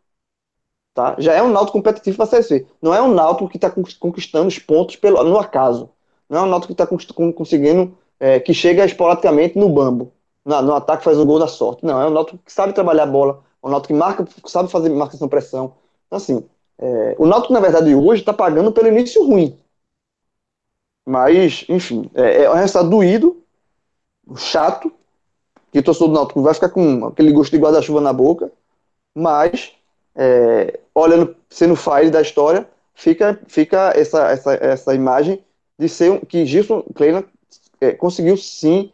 Tá? 0.95 1.13
Já 1.19 1.33
é 1.33 1.43
um 1.43 1.49
Náutico 1.49 1.77
competitivo 1.77 2.15
para 2.15 2.23
a 2.23 2.29
Série 2.29 2.43
C. 2.43 2.67
Não 2.81 2.93
é 2.95 3.01
um 3.01 3.13
Náutico 3.13 3.49
que 3.49 3.57
está 3.57 3.69
conquistando 3.69 4.47
os 4.47 4.57
pontos 4.57 4.95
pelo, 4.95 5.21
no 5.25 5.37
acaso. 5.37 5.89
Não 6.29 6.39
é 6.39 6.41
um 6.43 6.45
Náutico 6.45 6.73
que 6.73 6.81
está 6.81 7.33
conseguindo, 7.33 7.95
é, 8.17 8.39
que 8.39 8.53
chega 8.53 8.85
esporadicamente 8.85 9.59
no 9.59 9.67
bambo. 9.67 10.13
No, 10.45 10.61
no 10.61 10.73
ataque 10.73 11.03
faz 11.03 11.17
o 11.17 11.25
gol 11.25 11.37
da 11.37 11.49
sorte. 11.49 11.85
Não, 11.85 12.01
é 12.01 12.07
um 12.07 12.11
Náutico 12.11 12.37
que 12.37 12.51
sabe 12.51 12.71
trabalhar 12.71 13.03
a 13.03 13.07
bola. 13.07 13.43
É 13.61 13.67
um 13.67 13.71
Náutico 13.71 13.93
que 13.93 13.99
marca, 13.99 14.25
sabe 14.45 14.71
fazer 14.71 14.87
marcação 14.87 15.27
pressão. 15.27 15.73
Então, 16.07 16.15
assim, 16.15 16.45
é, 16.79 17.15
o 17.19 17.25
Náutico, 17.25 17.51
na 17.51 17.59
verdade, 17.59 17.93
hoje 17.93 18.21
está 18.21 18.31
pagando 18.31 18.71
pelo 18.71 18.87
início 18.87 19.21
ruim. 19.27 19.59
Mas, 21.05 21.65
enfim, 21.67 22.09
é, 22.15 22.43
é 22.43 22.49
um 22.49 22.53
resultado 22.53 22.89
doído, 22.89 23.43
chato, 24.37 24.89
que 25.73 25.79
o 25.79 25.83
torcedor 25.83 26.07
do 26.07 26.13
Náutico 26.13 26.41
vai 26.41 26.53
ficar 26.53 26.69
com 26.69 27.07
aquele 27.07 27.33
gosto 27.33 27.51
de 27.51 27.57
guarda-chuva 27.57 27.99
na 27.99 28.13
boca, 28.13 28.49
mas 29.13 29.73
é, 30.15 30.79
olhando, 30.93 31.35
sendo 31.49 31.75
file 31.75 32.09
da 32.09 32.21
história, 32.21 32.67
fica, 32.93 33.39
fica 33.47 33.91
essa, 33.95 34.31
essa, 34.31 34.53
essa 34.55 34.95
imagem 34.95 35.43
de 35.77 35.89
ser 35.89 36.11
um, 36.11 36.19
que 36.19 36.45
Gilson 36.45 36.81
Kleina 36.93 37.25
é, 37.81 37.91
conseguiu 37.91 38.37
sim 38.37 38.91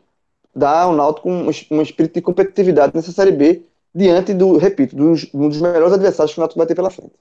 dar 0.54 0.82
ao 0.82 0.96
Náutico 0.96 1.30
um, 1.30 1.50
um 1.72 1.82
espírito 1.82 2.16
de 2.16 2.22
competitividade 2.22 2.94
nessa 2.96 3.12
Série 3.12 3.32
B 3.32 3.64
diante 3.94 4.34
do, 4.34 4.58
repito, 4.58 4.96
dos, 4.96 5.30
um 5.34 5.48
dos 5.48 5.62
melhores 5.62 5.94
adversários 5.94 6.34
que 6.34 6.40
o 6.40 6.42
Náutico 6.42 6.58
vai 6.58 6.68
ter 6.68 6.76
pela 6.76 6.90
frente. 6.90 7.14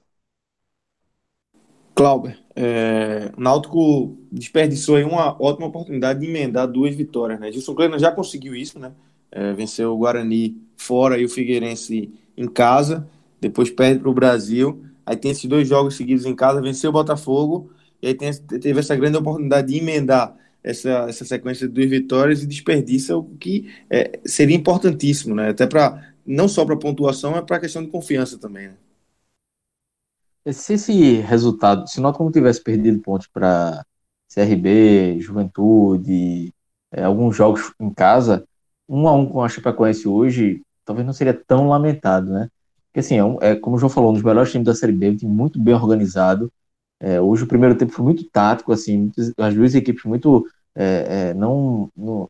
Clauber, 1.93 2.39
é, 2.55 3.31
o 3.37 3.41
Náutico 3.41 4.17
desperdiçou 4.31 4.95
aí 4.95 5.03
uma 5.03 5.35
ótima 5.41 5.67
oportunidade 5.67 6.19
de 6.19 6.27
emendar 6.27 6.67
duas 6.67 6.95
vitórias, 6.95 7.39
né? 7.39 7.51
Gilson 7.51 7.75
Kleina 7.75 7.99
já 7.99 8.11
conseguiu 8.11 8.55
isso, 8.55 8.79
né? 8.79 8.91
É, 9.31 9.53
venceu 9.53 9.93
o 9.93 9.97
Guarani 9.97 10.57
fora 10.75 11.17
e 11.17 11.25
o 11.25 11.29
Figueirense 11.29 12.11
em 12.35 12.47
casa, 12.47 13.07
depois 13.41 13.69
perde 13.69 13.99
para 13.99 14.09
o 14.09 14.13
Brasil, 14.13 14.85
aí 15.05 15.17
tem 15.17 15.31
esses 15.31 15.45
dois 15.45 15.67
jogos 15.67 15.97
seguidos 15.97 16.25
em 16.25 16.35
casa, 16.35 16.61
venceu 16.61 16.91
o 16.91 16.93
Botafogo, 16.93 17.71
e 18.01 18.07
aí 18.07 18.13
tem, 18.13 18.31
teve 18.33 18.79
essa 18.79 18.95
grande 18.95 19.17
oportunidade 19.17 19.67
de 19.67 19.77
emendar 19.79 20.35
essa, 20.63 21.07
essa 21.09 21.25
sequência 21.25 21.67
de 21.67 21.73
duas 21.73 21.89
vitórias 21.89 22.43
e 22.43 22.47
desperdiça 22.47 23.17
o 23.17 23.23
que 23.37 23.73
é, 23.89 24.19
seria 24.23 24.55
importantíssimo, 24.55 25.35
né? 25.35 25.49
Até 25.49 25.65
para 25.67 26.13
não 26.25 26.47
só 26.47 26.63
para 26.65 26.77
pontuação, 26.77 27.31
mas 27.31 27.43
para 27.43 27.57
a 27.57 27.59
questão 27.59 27.83
de 27.83 27.89
confiança 27.89 28.37
também. 28.37 28.69
Né? 28.69 28.75
Se 30.53 30.73
esse 30.73 31.13
resultado, 31.21 31.87
se 31.87 31.99
nós 31.99 32.17
não 32.17 32.31
tivesse 32.31 32.63
perdido 32.63 32.99
pontos 33.01 33.27
para 33.27 33.83
CRB, 34.33 35.19
Juventude, 35.19 36.53
é, 36.91 37.03
alguns 37.03 37.35
jogos 37.35 37.73
em 37.79 37.93
casa, 37.93 38.45
um 38.87 39.07
a 39.07 39.13
um 39.13 39.27
com 39.27 39.43
a 39.43 39.49
Chapecoense 39.49 40.07
hoje, 40.07 40.61
talvez 40.85 41.05
não 41.05 41.13
seria 41.13 41.33
tão 41.33 41.69
lamentado, 41.69 42.31
né? 42.31 42.49
Porque 42.91 42.99
assim, 42.99 43.15
é, 43.15 43.23
um, 43.23 43.37
é 43.41 43.55
como 43.55 43.77
o 43.77 43.79
João 43.79 43.89
falou, 43.89 44.09
um 44.09 44.13
dos 44.13 44.21
melhores 44.21 44.51
times 44.51 44.65
da 44.65 44.75
Série 44.75 44.91
B, 44.91 45.11
um 45.11 45.15
time 45.15 45.31
muito 45.31 45.57
bem 45.59 45.73
organizado. 45.73 46.51
É, 46.99 47.21
hoje 47.21 47.43
o 47.45 47.47
primeiro 47.47 47.75
tempo 47.75 47.93
foi 47.93 48.03
muito 48.03 48.25
tático, 48.25 48.71
assim, 48.73 49.09
as 49.37 49.55
duas 49.55 49.73
equipes 49.73 50.03
muito 50.03 50.45
é, 50.75 51.29
é 51.29 51.33
não, 51.33 51.89
não 51.95 52.29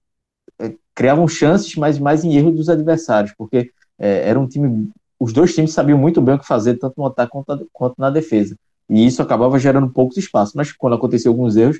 é, 0.60 0.74
criavam 0.94 1.28
chances, 1.28 1.76
mas 1.76 1.98
mais 1.98 2.24
em 2.24 2.36
erro 2.36 2.52
dos 2.52 2.70
adversários, 2.70 3.34
porque 3.38 3.72
era 3.98 4.40
um 4.40 4.48
time, 4.48 4.90
os 5.20 5.32
dois 5.32 5.54
times 5.54 5.74
sabiam 5.74 5.98
muito 5.98 6.20
bem 6.22 6.34
o 6.36 6.40
que 6.40 6.48
fazer, 6.48 6.80
tanto 6.80 6.96
no 6.98 7.06
ataque 7.06 7.32
quanto, 7.32 7.70
quanto 7.72 7.96
na 8.00 8.10
defesa. 8.10 8.58
E 8.90 9.06
isso 9.06 9.22
acabava 9.22 9.60
gerando 9.60 9.90
poucos 9.92 10.18
espaços, 10.18 10.56
mas 10.56 10.72
quando 10.72 10.96
aconteceu 10.96 11.32
alguns 11.32 11.56
erros, 11.56 11.80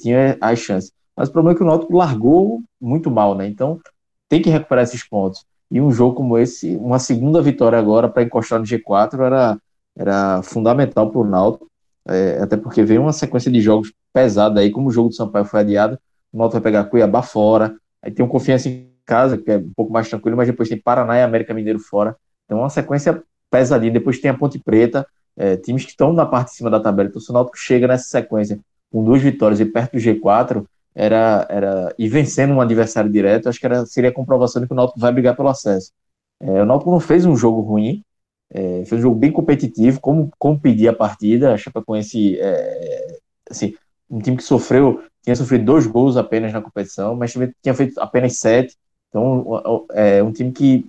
tinha 0.00 0.36
as 0.38 0.58
chances. 0.58 0.92
Mas 1.16 1.30
o 1.30 1.32
problema 1.32 1.54
é 1.54 1.56
que 1.56 1.62
o 1.62 1.66
Náutico 1.66 1.96
largou 1.96 2.62
muito 2.78 3.10
mal, 3.10 3.34
né? 3.34 3.46
Então 3.48 3.80
tem 4.28 4.42
que 4.42 4.50
recuperar 4.50 4.84
esses 4.84 5.02
pontos. 5.08 5.46
E 5.70 5.80
um 5.80 5.90
jogo 5.90 6.16
como 6.16 6.38
esse, 6.38 6.76
uma 6.76 6.98
segunda 6.98 7.42
vitória 7.42 7.78
agora 7.78 8.08
para 8.08 8.22
encostar 8.22 8.58
no 8.58 8.64
G4 8.64 9.20
era, 9.20 9.58
era 9.96 10.42
fundamental 10.42 11.10
para 11.10 11.20
o 11.20 11.24
Náutico, 11.24 11.68
é, 12.08 12.38
até 12.40 12.56
porque 12.56 12.84
veio 12.84 13.02
uma 13.02 13.12
sequência 13.12 13.50
de 13.50 13.60
jogos 13.60 13.92
pesada 14.12 14.60
aí, 14.60 14.70
como 14.70 14.88
o 14.88 14.92
jogo 14.92 15.08
do 15.08 15.14
Sampaio 15.14 15.44
foi 15.44 15.60
adiado, 15.60 15.98
o 16.32 16.38
Náutico 16.38 16.60
vai 16.60 16.62
pegar 16.62 16.84
Cuiabá 16.84 17.22
fora, 17.22 17.76
aí 18.00 18.12
tem 18.12 18.24
um 18.24 18.28
Confiança 18.28 18.68
em 18.68 18.90
casa, 19.04 19.36
que 19.36 19.50
é 19.50 19.58
um 19.58 19.72
pouco 19.74 19.92
mais 19.92 20.08
tranquilo, 20.08 20.36
mas 20.36 20.46
depois 20.46 20.68
tem 20.68 20.80
Paraná 20.80 21.18
e 21.18 21.22
América 21.22 21.52
Mineiro 21.52 21.80
fora, 21.80 22.16
então 22.44 22.58
é 22.58 22.62
uma 22.62 22.70
sequência 22.70 23.22
pesadinha, 23.50 23.92
depois 23.92 24.20
tem 24.20 24.30
a 24.30 24.34
Ponte 24.34 24.58
Preta, 24.58 25.06
é, 25.36 25.56
times 25.56 25.84
que 25.84 25.90
estão 25.90 26.12
na 26.12 26.24
parte 26.24 26.50
de 26.50 26.56
cima 26.56 26.70
da 26.70 26.80
tabela, 26.80 27.08
então 27.08 27.20
se 27.20 27.30
o 27.30 27.34
Náutico 27.34 27.58
chega 27.58 27.88
nessa 27.88 28.04
sequência 28.04 28.60
com 28.90 29.02
duas 29.02 29.20
vitórias 29.20 29.58
e 29.60 29.64
perto 29.64 29.92
do 29.92 29.98
G4, 29.98 30.64
era, 30.96 31.46
era 31.50 31.94
e 31.98 32.08
vencendo 32.08 32.54
um 32.54 32.60
adversário 32.60 33.12
direto, 33.12 33.50
acho 33.50 33.60
que 33.60 33.66
era, 33.66 33.84
seria 33.84 34.08
a 34.08 34.14
comprovação 34.14 34.62
de 34.62 34.66
que 34.66 34.72
o 34.72 34.76
Náutico 34.76 34.98
vai 34.98 35.12
brigar 35.12 35.36
pelo 35.36 35.50
acesso. 35.50 35.92
É, 36.40 36.62
o 36.62 36.64
Náutico 36.64 36.90
não 36.90 37.00
fez 37.00 37.26
um 37.26 37.36
jogo 37.36 37.60
ruim, 37.60 38.02
é, 38.50 38.82
fez 38.86 38.92
um 38.92 39.02
jogo 39.02 39.16
bem 39.16 39.30
competitivo, 39.30 40.00
como, 40.00 40.30
como 40.38 40.58
pedir 40.58 40.88
a 40.88 40.94
partida, 40.94 41.52
a 41.52 41.58
Chapecoense, 41.58 42.38
é, 42.40 43.18
assim, 43.50 43.74
um 44.08 44.20
time 44.20 44.38
que 44.38 44.42
sofreu, 44.42 45.02
tinha 45.22 45.36
sofrido 45.36 45.66
dois 45.66 45.86
gols 45.86 46.16
apenas 46.16 46.50
na 46.50 46.62
competição, 46.62 47.14
mas 47.14 47.34
tinha 47.62 47.74
feito 47.74 48.00
apenas 48.00 48.38
sete, 48.38 48.74
então 49.10 49.86
é 49.92 50.22
um 50.22 50.32
time 50.32 50.50
que 50.50 50.86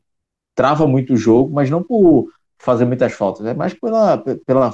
trava 0.56 0.88
muito 0.88 1.14
o 1.14 1.18
jogo, 1.18 1.54
mas 1.54 1.70
não 1.70 1.84
por 1.84 2.30
fazer 2.60 2.86
muitas 2.86 3.12
faltas, 3.12 3.46
é 3.46 3.54
mais 3.54 3.74
pela, 3.74 4.24
pela 4.46 4.72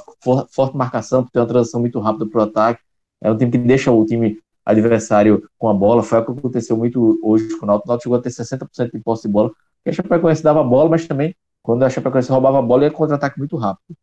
forte 0.52 0.78
marcação, 0.78 1.24
por 1.24 1.32
ter 1.32 1.40
uma 1.40 1.48
transição 1.48 1.80
muito 1.80 2.00
rápida 2.00 2.28
para 2.28 2.40
o 2.40 2.44
ataque, 2.44 2.82
é 3.22 3.32
um 3.32 3.38
time 3.38 3.52
que 3.52 3.58
deixa 3.58 3.92
o 3.92 4.06
time 4.06 4.43
adversário 4.66 5.50
com 5.58 5.70
a 5.70 5.74
bola. 5.74 6.04
Foi 6.04 6.20
o 6.20 6.26
que 6.26 6.40
aconteceu 6.40 6.78
muito 6.78 7.20
hoje 7.24 7.58
com 7.58 7.66
o 7.66 7.68
Náutico. 7.68 7.88
O 7.88 7.92
Náutico 7.92 8.04
chegou 8.04 8.18
a 8.18 8.22
ter 8.22 8.30
60% 8.30 8.92
de 8.92 9.00
posse 9.00 9.28
de 9.28 9.34
bola, 9.34 9.50
porque 9.50 9.90
a 9.90 9.94
Chapecoense 9.94 10.44
dava 10.44 10.64
bola, 10.64 10.90
mas 10.90 11.08
também 11.08 11.36
quando 11.64 11.84
a 11.84 11.90
Chapecoense 11.90 12.30
roubava 12.30 12.60
a 12.60 12.62
bola, 12.62 12.84
ia 12.84 12.92
contra-ataque 12.92 13.40
muito 13.40 13.56
rápido. 13.56 13.96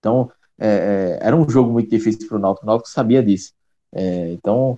Então, 0.00 0.30
é, 0.58 1.18
é, 1.20 1.26
era 1.26 1.36
um 1.36 1.48
jogo 1.48 1.70
muito 1.70 1.88
difícil 1.88 2.26
para 2.28 2.36
o 2.36 2.40
Náutico. 2.40 2.66
O 2.66 2.68
Náutico 2.68 2.90
sabia 2.90 3.22
disso. 3.22 3.52
É, 3.92 4.32
então, 4.32 4.76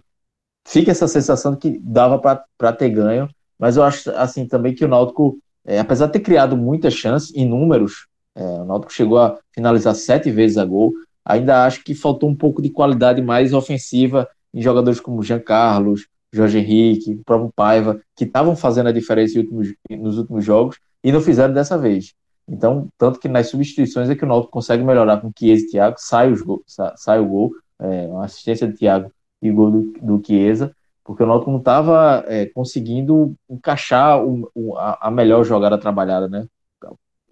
fica 0.66 0.90
essa 0.90 1.08
sensação 1.08 1.52
de 1.52 1.58
que 1.58 1.78
dava 1.78 2.18
para 2.18 2.72
ter 2.74 2.90
ganho, 2.90 3.28
mas 3.58 3.76
eu 3.76 3.82
acho 3.82 4.10
assim 4.10 4.46
também 4.46 4.74
que 4.74 4.84
o 4.84 4.88
Náutico, 4.88 5.38
é, 5.64 5.78
apesar 5.80 6.06
de 6.06 6.12
ter 6.12 6.20
criado 6.20 6.56
muitas 6.56 6.92
chances 6.92 7.34
em 7.34 7.48
números, 7.48 8.06
é, 8.34 8.42
o 8.42 8.64
Náutico 8.66 8.92
chegou 8.92 9.18
a 9.18 9.38
finalizar 9.52 9.94
sete 9.94 10.30
vezes 10.30 10.58
a 10.58 10.64
gol, 10.64 10.92
ainda 11.24 11.64
acho 11.64 11.82
que 11.82 11.94
faltou 11.94 12.28
um 12.28 12.36
pouco 12.36 12.60
de 12.60 12.70
qualidade 12.70 13.22
mais 13.22 13.54
ofensiva 13.54 14.28
em 14.52 14.62
jogadores 14.62 15.00
como 15.00 15.22
Jean 15.22 15.40
Carlos, 15.40 16.08
Jorge 16.32 16.58
Henrique, 16.58 17.12
o 17.12 17.24
próprio 17.24 17.52
Paiva, 17.54 18.00
que 18.14 18.24
estavam 18.24 18.54
fazendo 18.54 18.88
a 18.88 18.92
diferença 18.92 19.38
últimos, 19.38 19.74
nos 19.90 20.18
últimos 20.18 20.44
jogos 20.44 20.78
e 21.02 21.10
não 21.10 21.20
fizeram 21.20 21.54
dessa 21.54 21.78
vez. 21.78 22.14
Então, 22.48 22.88
tanto 22.96 23.20
que 23.20 23.28
nas 23.28 23.48
substituições 23.48 24.08
é 24.08 24.14
que 24.14 24.24
o 24.24 24.28
Náutico 24.28 24.52
consegue 24.52 24.82
melhorar 24.82 25.18
com 25.18 25.30
Chiesa 25.36 25.64
e 25.64 25.68
Thiago, 25.68 25.96
sai, 25.98 26.32
os 26.32 26.40
gol, 26.40 26.62
sai 26.96 27.20
o 27.20 27.26
gol, 27.26 27.52
é, 27.78 28.06
uma 28.06 28.24
assistência 28.24 28.66
de 28.66 28.74
Thiago 28.74 29.12
e 29.40 29.50
gol 29.50 29.70
do, 29.70 29.92
do 30.00 30.22
Chiesa, 30.24 30.74
porque 31.04 31.22
o 31.22 31.26
Náutico 31.26 31.50
não 31.50 31.58
estava 31.58 32.24
é, 32.26 32.46
conseguindo 32.46 33.34
encaixar 33.48 34.24
o, 34.24 34.50
o, 34.54 34.76
a, 34.76 34.98
a, 35.08 35.10
melhor 35.10 35.44
jogada 35.44 35.78
trabalhada, 35.78 36.28
né? 36.28 36.46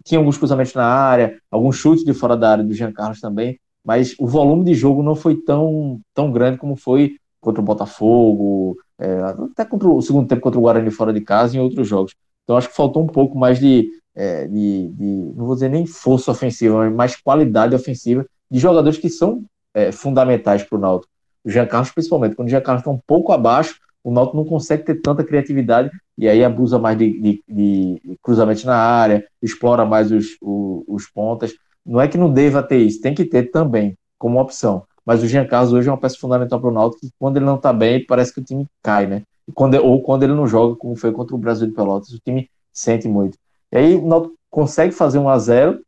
Tinha 0.05 0.21
alguns 0.21 0.39
cruzamentos 0.39 0.73
na 0.75 0.87
área, 0.87 1.41
alguns 1.51 1.77
chutes 1.77 2.05
de 2.05 2.15
fora 2.15 2.37
da 2.37 2.53
área 2.53 2.65
do 2.65 2.73
Jean 2.73 2.93
Carlos 2.93 3.21
também, 3.21 3.59
mas 3.87 4.17
o 4.19 4.27
volume 4.27 4.65
de 4.65 4.75
jogo 4.75 5.01
não 5.01 5.15
foi 5.15 5.37
tão, 5.37 6.01
tão 6.13 6.33
grande 6.33 6.59
como 6.59 6.75
foi 6.75 7.19
contra 7.41 7.63
o 7.63 7.65
Botafogo, 7.65 8.77
é, 8.99 9.21
até 9.21 9.65
contra 9.65 9.89
o 9.89 10.03
segundo 10.03 10.27
tempo 10.27 10.43
contra 10.43 10.59
o 10.59 10.63
Guarani 10.63 10.91
fora 10.91 11.13
de 11.13 11.21
casa 11.21 11.55
e 11.55 11.61
em 11.61 11.63
outros 11.63 11.87
jogos. 11.87 12.13
Então 12.43 12.57
acho 12.57 12.69
que 12.69 12.75
faltou 12.75 13.05
um 13.05 13.07
pouco 13.07 13.39
mais 13.39 13.61
de, 13.61 13.89
é, 14.13 14.49
de, 14.49 14.89
de, 14.89 15.33
não 15.37 15.47
vou 15.47 15.55
dizer 15.55 15.69
nem 15.69 15.87
força 15.87 16.33
ofensiva, 16.33 16.79
mas 16.79 16.93
mais 16.93 17.17
qualidade 17.17 17.77
ofensiva 17.77 18.27
de 18.51 18.59
jogadores 18.59 18.99
que 18.99 19.09
são 19.09 19.45
é, 19.73 19.93
fundamentais 19.93 20.65
para 20.65 20.77
o 20.77 20.81
Náutico. 20.81 21.13
O 21.45 21.51
Jean 21.51 21.67
Carlos, 21.67 21.93
principalmente, 21.93 22.35
quando 22.35 22.49
o 22.49 22.51
Jean 22.51 22.63
Carlos 22.63 22.81
está 22.81 22.91
um 22.91 23.01
pouco 23.07 23.31
abaixo, 23.31 23.79
o 24.03 24.11
Náutico 24.11 24.37
não 24.37 24.45
consegue 24.45 24.83
ter 24.83 24.97
tanta 24.97 25.23
criatividade 25.23 25.91
e 26.19 26.29
aí 26.29 26.43
abusa 26.43 26.77
mais 26.77 26.99
de, 26.99 27.21
de, 27.21 27.43
de 27.49 28.65
na 28.65 28.77
área, 28.77 29.25
explora 29.41 29.85
mais 29.85 30.11
os, 30.11 30.37
os, 30.43 30.85
os 30.89 31.07
pontas. 31.07 31.55
Não 31.87 32.01
é 32.01 32.09
que 32.09 32.19
não 32.19 32.33
deva 32.33 32.63
ter 32.63 32.79
isso, 32.79 33.01
tem 33.01 33.15
que 33.15 33.25
ter 33.25 33.51
também, 33.51 33.97
como 34.19 34.41
opção. 34.41 34.85
Mas 35.05 35.23
o 35.23 35.29
Jean 35.29 35.47
Carlos 35.47 35.73
hoje 35.73 35.89
é 35.89 35.93
uma 35.93 35.99
peça 35.99 36.19
fundamental 36.19 36.61
para 36.61 36.69
o 36.69 36.73
Náutico, 36.73 37.03
que 37.03 37.13
quando 37.19 37.37
ele 37.37 37.45
não 37.45 37.55
está 37.55 37.73
bem, 37.73 38.05
parece 38.05 38.35
que 38.35 38.41
o 38.41 38.45
time 38.45 38.67
cai, 38.83 39.07
né? 39.07 39.23
Quando, 39.55 39.75
ou 39.77 40.03
quando 40.03 40.25
ele 40.25 40.35
não 40.35 40.49
joga, 40.49 40.75
como 40.75 40.97
foi 40.97 41.13
contra 41.13 41.37
o 41.37 41.39
Brasil 41.39 41.69
de 41.69 41.73
Pelotas, 41.73 42.11
o 42.11 42.19
time 42.19 42.51
sente 42.73 43.07
muito. 43.07 43.39
E 43.71 43.79
aí 43.79 43.95
o 43.95 44.05
Náutico 44.05 44.35
consegue 44.51 44.93
fazer 44.93 45.19
um 45.19 45.29
a 45.29 45.39
0 45.39 45.81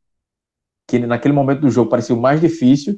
que 0.86 1.00
naquele 1.00 1.34
momento 1.34 1.60
do 1.60 1.70
jogo 1.70 1.90
parecia 1.90 2.14
o 2.14 2.20
mais 2.20 2.40
difícil, 2.40 2.96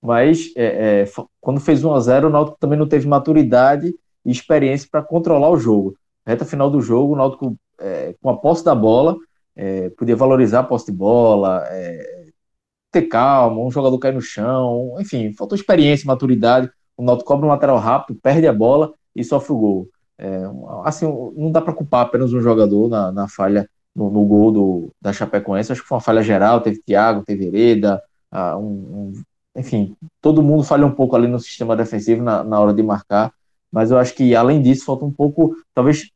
mas 0.00 0.52
é, 0.54 1.02
é, 1.02 1.04
quando 1.40 1.58
fez 1.58 1.82
1 1.82 1.94
a 1.94 2.00
0 2.00 2.28
o 2.28 2.30
Náutico 2.30 2.58
também 2.60 2.78
não 2.78 2.86
teve 2.86 3.08
maturidade 3.08 3.94
e 4.24 4.30
experiência 4.30 4.88
para 4.90 5.02
controlar 5.02 5.50
o 5.50 5.56
jogo. 5.56 5.96
reta 6.26 6.44
final 6.44 6.70
do 6.70 6.80
jogo, 6.80 7.14
o 7.14 7.16
Náutico, 7.16 7.56
é, 7.80 8.14
com 8.20 8.28
a 8.28 8.36
posse 8.36 8.64
da 8.64 8.74
bola, 8.74 9.16
é, 9.56 9.88
podia 9.90 10.14
valorizar 10.14 10.60
a 10.60 10.64
posse 10.64 10.86
de 10.86 10.92
bola, 10.92 11.64
é, 11.68 12.21
ter 12.92 13.02
calma, 13.02 13.60
um 13.60 13.70
jogador 13.70 13.98
cair 13.98 14.14
no 14.14 14.20
chão, 14.20 14.94
enfim, 15.00 15.32
faltou 15.32 15.56
experiência, 15.56 16.06
maturidade. 16.06 16.70
O 16.96 17.02
Náutico 17.02 17.26
cobra 17.26 17.46
um 17.46 17.48
lateral 17.48 17.78
rápido, 17.78 18.20
perde 18.22 18.46
a 18.46 18.52
bola 18.52 18.92
e 19.16 19.24
sofre 19.24 19.52
o 19.52 19.58
gol. 19.58 19.88
É, 20.18 20.42
assim, 20.84 21.06
não 21.34 21.50
dá 21.50 21.60
para 21.60 21.72
culpar 21.72 22.02
apenas 22.02 22.32
um 22.32 22.40
jogador 22.40 22.88
na, 22.88 23.10
na 23.10 23.26
falha 23.26 23.68
no, 23.96 24.10
no, 24.10 24.24
gol 24.24 24.52
do, 24.52 24.92
da 25.00 25.12
Chapecoense. 25.12 25.72
Acho 25.72 25.82
que 25.82 25.88
foi 25.88 25.96
uma 25.96 26.02
falha 26.02 26.22
geral. 26.22 26.60
Teve 26.60 26.82
Thiago, 26.82 27.24
teve 27.24 27.46
Hereda, 27.46 28.00
uh, 28.32 28.56
um, 28.58 28.66
um, 28.66 29.12
enfim, 29.56 29.96
todo 30.20 30.42
mundo 30.42 30.62
falha 30.62 30.86
um 30.86 30.92
pouco 30.92 31.16
ali 31.16 31.26
no 31.26 31.40
sistema 31.40 31.74
defensivo 31.74 32.22
na, 32.22 32.44
na 32.44 32.60
hora 32.60 32.74
de 32.74 32.82
marcar. 32.82 33.32
Mas 33.70 33.90
eu 33.90 33.98
acho 33.98 34.14
que 34.14 34.36
além 34.36 34.60
disso 34.60 34.84
falta 34.84 35.04
um 35.04 35.10
pouco, 35.10 35.56
talvez 35.74 36.10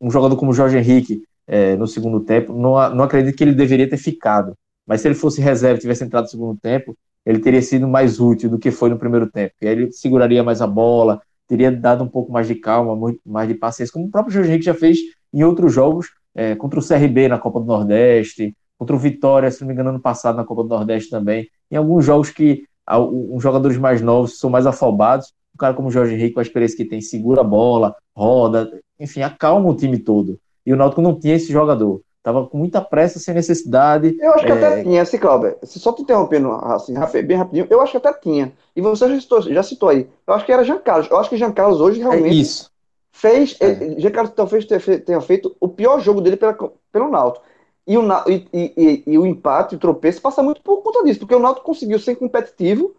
um 0.00 0.10
jogador 0.10 0.36
como 0.36 0.50
o 0.50 0.54
Jorge 0.54 0.76
Henrique 0.76 1.22
é, 1.46 1.74
no 1.76 1.86
segundo 1.86 2.20
tempo, 2.20 2.52
não, 2.52 2.94
não 2.94 3.04
acredito 3.04 3.34
que 3.34 3.44
ele 3.44 3.54
deveria 3.54 3.88
ter 3.88 3.96
ficado. 3.96 4.54
Mas 4.86 5.00
se 5.00 5.08
ele 5.08 5.14
fosse 5.14 5.40
reserva 5.40 5.78
e 5.78 5.80
tivesse 5.80 6.04
entrado 6.04 6.24
no 6.24 6.30
segundo 6.30 6.58
tempo, 6.60 6.96
ele 7.24 7.40
teria 7.40 7.60
sido 7.60 7.88
mais 7.88 8.20
útil 8.20 8.48
do 8.48 8.58
que 8.58 8.70
foi 8.70 8.88
no 8.88 8.98
primeiro 8.98 9.28
tempo. 9.28 9.54
E 9.60 9.66
aí 9.66 9.72
ele 9.72 9.92
seguraria 9.92 10.44
mais 10.44 10.62
a 10.62 10.66
bola, 10.66 11.20
teria 11.48 11.72
dado 11.72 12.04
um 12.04 12.08
pouco 12.08 12.30
mais 12.32 12.46
de 12.46 12.54
calma, 12.54 12.94
muito 12.94 13.20
mais 13.26 13.48
de 13.48 13.54
paciência, 13.54 13.92
como 13.92 14.06
o 14.06 14.10
próprio 14.10 14.32
Jorge 14.32 14.50
Henrique 14.50 14.64
já 14.64 14.74
fez 14.74 14.98
em 15.34 15.42
outros 15.42 15.72
jogos, 15.72 16.08
é, 16.34 16.54
contra 16.54 16.78
o 16.78 16.86
CRB 16.86 17.28
na 17.28 17.38
Copa 17.38 17.58
do 17.60 17.66
Nordeste, 17.66 18.54
contra 18.78 18.94
o 18.94 18.98
Vitória, 18.98 19.50
se 19.50 19.60
não 19.60 19.68
me 19.68 19.74
engano, 19.74 19.90
ano 19.90 20.00
passado 20.00 20.36
na 20.36 20.44
Copa 20.44 20.62
do 20.62 20.68
Nordeste 20.68 21.10
também. 21.10 21.48
Em 21.70 21.76
alguns 21.76 22.04
jogos 22.04 22.30
que 22.30 22.64
os 22.88 23.42
jogadores 23.42 23.76
mais 23.76 24.00
novos 24.00 24.38
são 24.38 24.48
mais 24.48 24.66
afobados, 24.66 25.32
um 25.54 25.58
cara 25.58 25.74
como 25.74 25.88
o 25.88 25.90
Jorge 25.90 26.14
Henrique, 26.14 26.34
com 26.34 26.40
a 26.40 26.42
experiência 26.42 26.76
que 26.76 26.84
tem, 26.84 27.00
segura 27.00 27.40
a 27.40 27.44
bola, 27.44 27.96
roda, 28.14 28.70
enfim, 29.00 29.22
acalma 29.22 29.68
o 29.68 29.74
time 29.74 29.98
todo. 29.98 30.38
E 30.64 30.72
o 30.72 30.76
Náutico 30.76 31.02
não 31.02 31.18
tinha 31.18 31.34
esse 31.34 31.50
jogador 31.50 32.02
Tava 32.26 32.44
com 32.44 32.58
muita 32.58 32.80
pressa, 32.80 33.20
sem 33.20 33.32
necessidade. 33.32 34.16
Eu 34.18 34.32
acho 34.32 34.44
que 34.44 34.50
é... 34.50 34.54
até 34.56 34.82
tinha, 34.82 35.00
assim, 35.00 35.16
Cláudio, 35.16 35.56
só 35.62 35.92
te 35.92 36.02
interrompendo 36.02 36.50
assim, 36.50 36.92
bem 37.22 37.36
rapidinho, 37.36 37.68
eu 37.70 37.80
acho 37.80 37.92
que 37.92 37.98
até 37.98 38.12
tinha. 38.14 38.52
E 38.74 38.80
você 38.80 39.08
já 39.08 39.20
citou, 39.20 39.42
já 39.42 39.62
citou 39.62 39.88
aí. 39.90 40.10
Eu 40.26 40.34
acho 40.34 40.44
que 40.44 40.50
era 40.50 40.64
Jean 40.64 40.78
Carlos. 40.78 41.08
Eu 41.08 41.18
acho 41.18 41.30
que 41.30 41.36
Jean 41.36 41.52
Carlos 41.52 41.80
hoje 41.80 42.00
realmente. 42.00 42.36
É 42.36 42.40
isso. 42.40 42.68
Fez. 43.12 43.56
É. 43.60 44.00
Jean 44.00 44.10
Carlos 44.10 44.32
talvez 44.34 44.66
tenha 44.66 45.20
feito 45.20 45.54
o 45.60 45.68
pior 45.68 46.00
jogo 46.00 46.20
dele 46.20 46.36
pela, 46.36 46.52
pelo 46.90 47.08
Náutico. 47.08 47.44
E 47.86 47.96
o, 47.96 48.02
e, 48.28 48.48
e, 48.52 49.02
e, 49.06 49.18
o 49.18 49.24
empate, 49.24 49.76
o 49.76 49.78
tropeço, 49.78 50.20
passa 50.20 50.42
muito 50.42 50.60
por 50.62 50.82
conta 50.82 51.04
disso, 51.04 51.20
porque 51.20 51.34
o 51.36 51.38
Náutico 51.38 51.64
conseguiu 51.64 52.00
ser 52.00 52.16
competitivo 52.16 52.92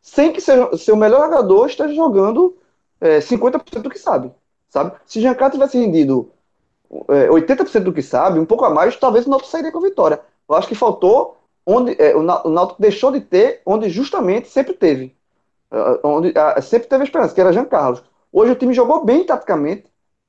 sem 0.00 0.32
que 0.32 0.40
seu, 0.40 0.78
seu 0.78 0.94
melhor 0.94 1.22
jogador 1.22 1.66
esteja 1.66 1.92
jogando 1.92 2.56
é, 3.00 3.18
50% 3.18 3.82
do 3.82 3.90
que 3.90 3.98
sabe. 3.98 4.30
sabe? 4.68 4.92
Se 5.06 5.20
Jean 5.20 5.34
Carlos 5.34 5.58
tivesse 5.58 5.76
rendido 5.76 6.30
é, 6.30 6.39
80% 6.90 7.84
do 7.84 7.92
que 7.92 8.02
sabe, 8.02 8.38
um 8.38 8.44
pouco 8.44 8.64
a 8.64 8.70
mais, 8.70 8.96
talvez 8.96 9.26
o 9.26 9.30
Náutico 9.30 9.50
sairia 9.50 9.70
com 9.70 9.78
a 9.78 9.82
vitória. 9.82 10.20
Eu 10.48 10.56
acho 10.56 10.66
que 10.66 10.74
faltou 10.74 11.36
onde 11.64 11.94
é, 12.00 12.16
o 12.16 12.22
Náutico 12.22 12.82
deixou 12.82 13.12
de 13.12 13.20
ter 13.20 13.62
onde 13.64 13.88
justamente 13.88 14.48
sempre 14.48 14.74
teve. 14.74 15.14
É, 15.70 16.00
onde 16.02 16.34
sempre 16.62 16.88
teve 16.88 17.02
a 17.02 17.04
esperança, 17.04 17.34
que 17.34 17.40
era 17.40 17.52
Jean 17.52 17.64
Carlos. 17.64 18.02
Hoje 18.32 18.52
o 18.52 18.56
time 18.56 18.74
jogou 18.74 19.04
bem 19.04 19.24
taticamente, 19.24 19.84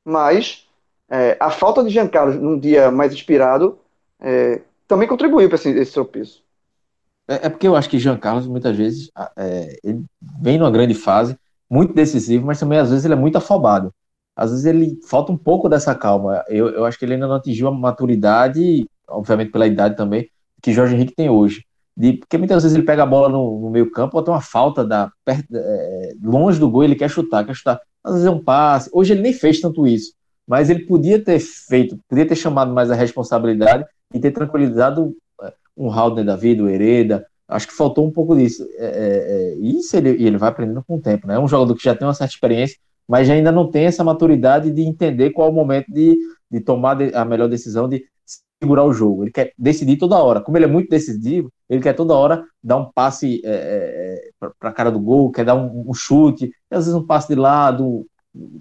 mas 0.06 0.68
é, 1.10 1.36
a 1.40 1.50
falta 1.50 1.84
de 1.84 1.90
Jean 1.90 2.08
Carlos 2.08 2.36
num 2.36 2.60
dia 2.60 2.92
mais 2.92 3.12
inspirado 3.12 3.80
é, 4.20 4.62
também 4.88 5.08
contribuiu 5.08 5.50
para 5.50 5.56
esse, 5.56 5.70
esse 5.70 5.94
tropeço. 5.94 6.44
É, 7.28 7.48
é, 7.48 7.50
porque 7.50 7.68
eu 7.68 7.76
acho 7.76 7.90
que 7.90 7.98
Jean 7.98 8.18
Carlos, 8.18 8.46
muitas 8.46 8.76
vezes, 8.76 9.10
é, 9.36 9.80
ele 9.84 10.04
vem 10.40 10.60
numa 10.60 10.70
grande 10.70 10.94
fase, 10.94 11.36
muito 11.68 11.94
decisivo, 11.94 12.46
mas 12.46 12.60
também 12.60 12.78
às 12.78 12.90
vezes 12.90 13.06
ele 13.06 13.14
é 13.14 13.18
muito 13.18 13.38
afobado 13.38 13.92
às 14.42 14.50
vezes 14.50 14.66
ele 14.66 15.00
falta 15.08 15.32
um 15.32 15.38
pouco 15.38 15.70
dessa 15.70 15.94
calma. 15.94 16.44
Eu, 16.48 16.70
eu 16.70 16.84
acho 16.84 16.98
que 16.98 17.06
ele 17.06 17.14
ainda 17.14 17.28
não 17.28 17.36
atingiu 17.36 17.68
a 17.68 17.72
maturidade, 17.72 18.88
obviamente 19.08 19.52
pela 19.52 19.68
idade 19.68 19.96
também, 19.96 20.28
que 20.60 20.74
Jorge 20.74 20.96
Henrique 20.96 21.14
tem 21.16 21.30
hoje. 21.30 21.64
De, 21.96 22.14
porque 22.14 22.40
muitas 22.40 22.64
vezes 22.64 22.76
ele 22.76 22.86
pega 22.86 23.04
a 23.04 23.06
bola 23.06 23.30
no, 23.30 23.62
no 23.62 23.70
meio 23.70 23.92
campo, 23.92 24.18
ou 24.18 24.24
tem 24.24 24.34
uma 24.34 24.42
falta 24.42 24.84
da, 24.84 25.12
perto, 25.24 25.46
é, 25.54 26.14
longe 26.24 26.60
do 26.60 26.72
gol, 26.72 26.84
ele 26.84 26.96
quer 26.96 27.08
chutar, 27.08 27.46
quer 27.46 27.54
chutar. 27.54 27.80
Às 28.04 28.14
vezes 28.14 28.28
é 28.28 28.32
um 28.32 28.44
passe. 28.44 28.90
Hoje 28.92 29.14
ele 29.14 29.22
nem 29.22 29.32
fez 29.32 29.62
tanto 29.62 29.86
isso, 29.86 30.12
mas 30.48 30.72
ele 30.72 30.88
podia 30.88 31.24
ter 31.24 31.40
feito, 31.40 32.00
podia 32.10 32.28
ter 32.28 32.36
chamado 32.36 32.74
mais 32.74 32.90
a 32.90 32.96
responsabilidade 32.96 33.86
e 34.12 34.20
ter 34.20 34.32
tranquilizado 34.32 35.16
é, 35.44 35.54
um 35.78 35.92
Haldner 35.92 36.26
da 36.26 36.36
vida, 36.36 36.64
o 36.64 36.70
Hereda. 36.70 37.28
Acho 37.48 37.68
que 37.68 37.76
faltou 37.76 38.08
um 38.08 38.12
pouco 38.12 38.36
disso. 38.36 38.68
É, 38.80 38.86
é, 38.86 39.52
é 39.52 39.56
isso 39.60 39.96
ele, 39.96 40.10
ele 40.10 40.38
vai 40.38 40.50
aprendendo 40.50 40.84
com 40.84 40.96
o 40.96 41.02
tempo, 41.02 41.28
né? 41.28 41.36
É 41.36 41.40
um 41.40 41.48
jogador 41.48 41.76
que 41.76 41.84
já 41.84 41.94
tem 41.94 42.08
uma 42.08 42.14
certa 42.16 42.34
experiência, 42.34 42.78
mas 43.12 43.30
ainda 43.30 43.52
não 43.52 43.70
tem 43.70 43.88
essa 43.88 44.06
maturidade 44.06 44.72
de 44.72 44.84
entender 44.84 45.32
qual 45.32 45.50
é 45.50 45.52
o 45.52 45.54
momento 45.54 45.92
de, 45.92 46.18
de 46.50 46.62
tomar 46.62 46.98
a 47.14 47.26
melhor 47.26 47.50
decisão 47.50 47.90
de 47.90 48.06
segurar 48.58 48.86
o 48.86 48.94
jogo. 48.94 49.26
Ele 49.26 49.32
quer 49.32 49.52
decidir 49.58 49.98
toda 49.98 50.18
hora. 50.18 50.40
Como 50.40 50.58
ele 50.58 50.64
é 50.64 50.68
muito 50.70 50.90
decisivo, 50.90 51.52
ele 51.70 51.82
quer 51.82 51.92
toda 51.92 52.14
hora 52.14 52.46
dar 52.64 52.78
um 52.78 52.90
passe 52.90 53.42
é, 53.44 54.22
é 54.40 54.50
para 54.58 54.70
a 54.70 54.72
cara 54.72 54.90
do 54.90 54.98
gol, 54.98 55.30
quer 55.30 55.44
dar 55.44 55.56
um, 55.56 55.90
um, 55.90 55.94
chute, 55.94 56.54
às 56.70 56.86
vezes 56.86 56.94
um 56.94 57.06
passe 57.06 57.28
de 57.28 57.36
lado. 57.36 58.08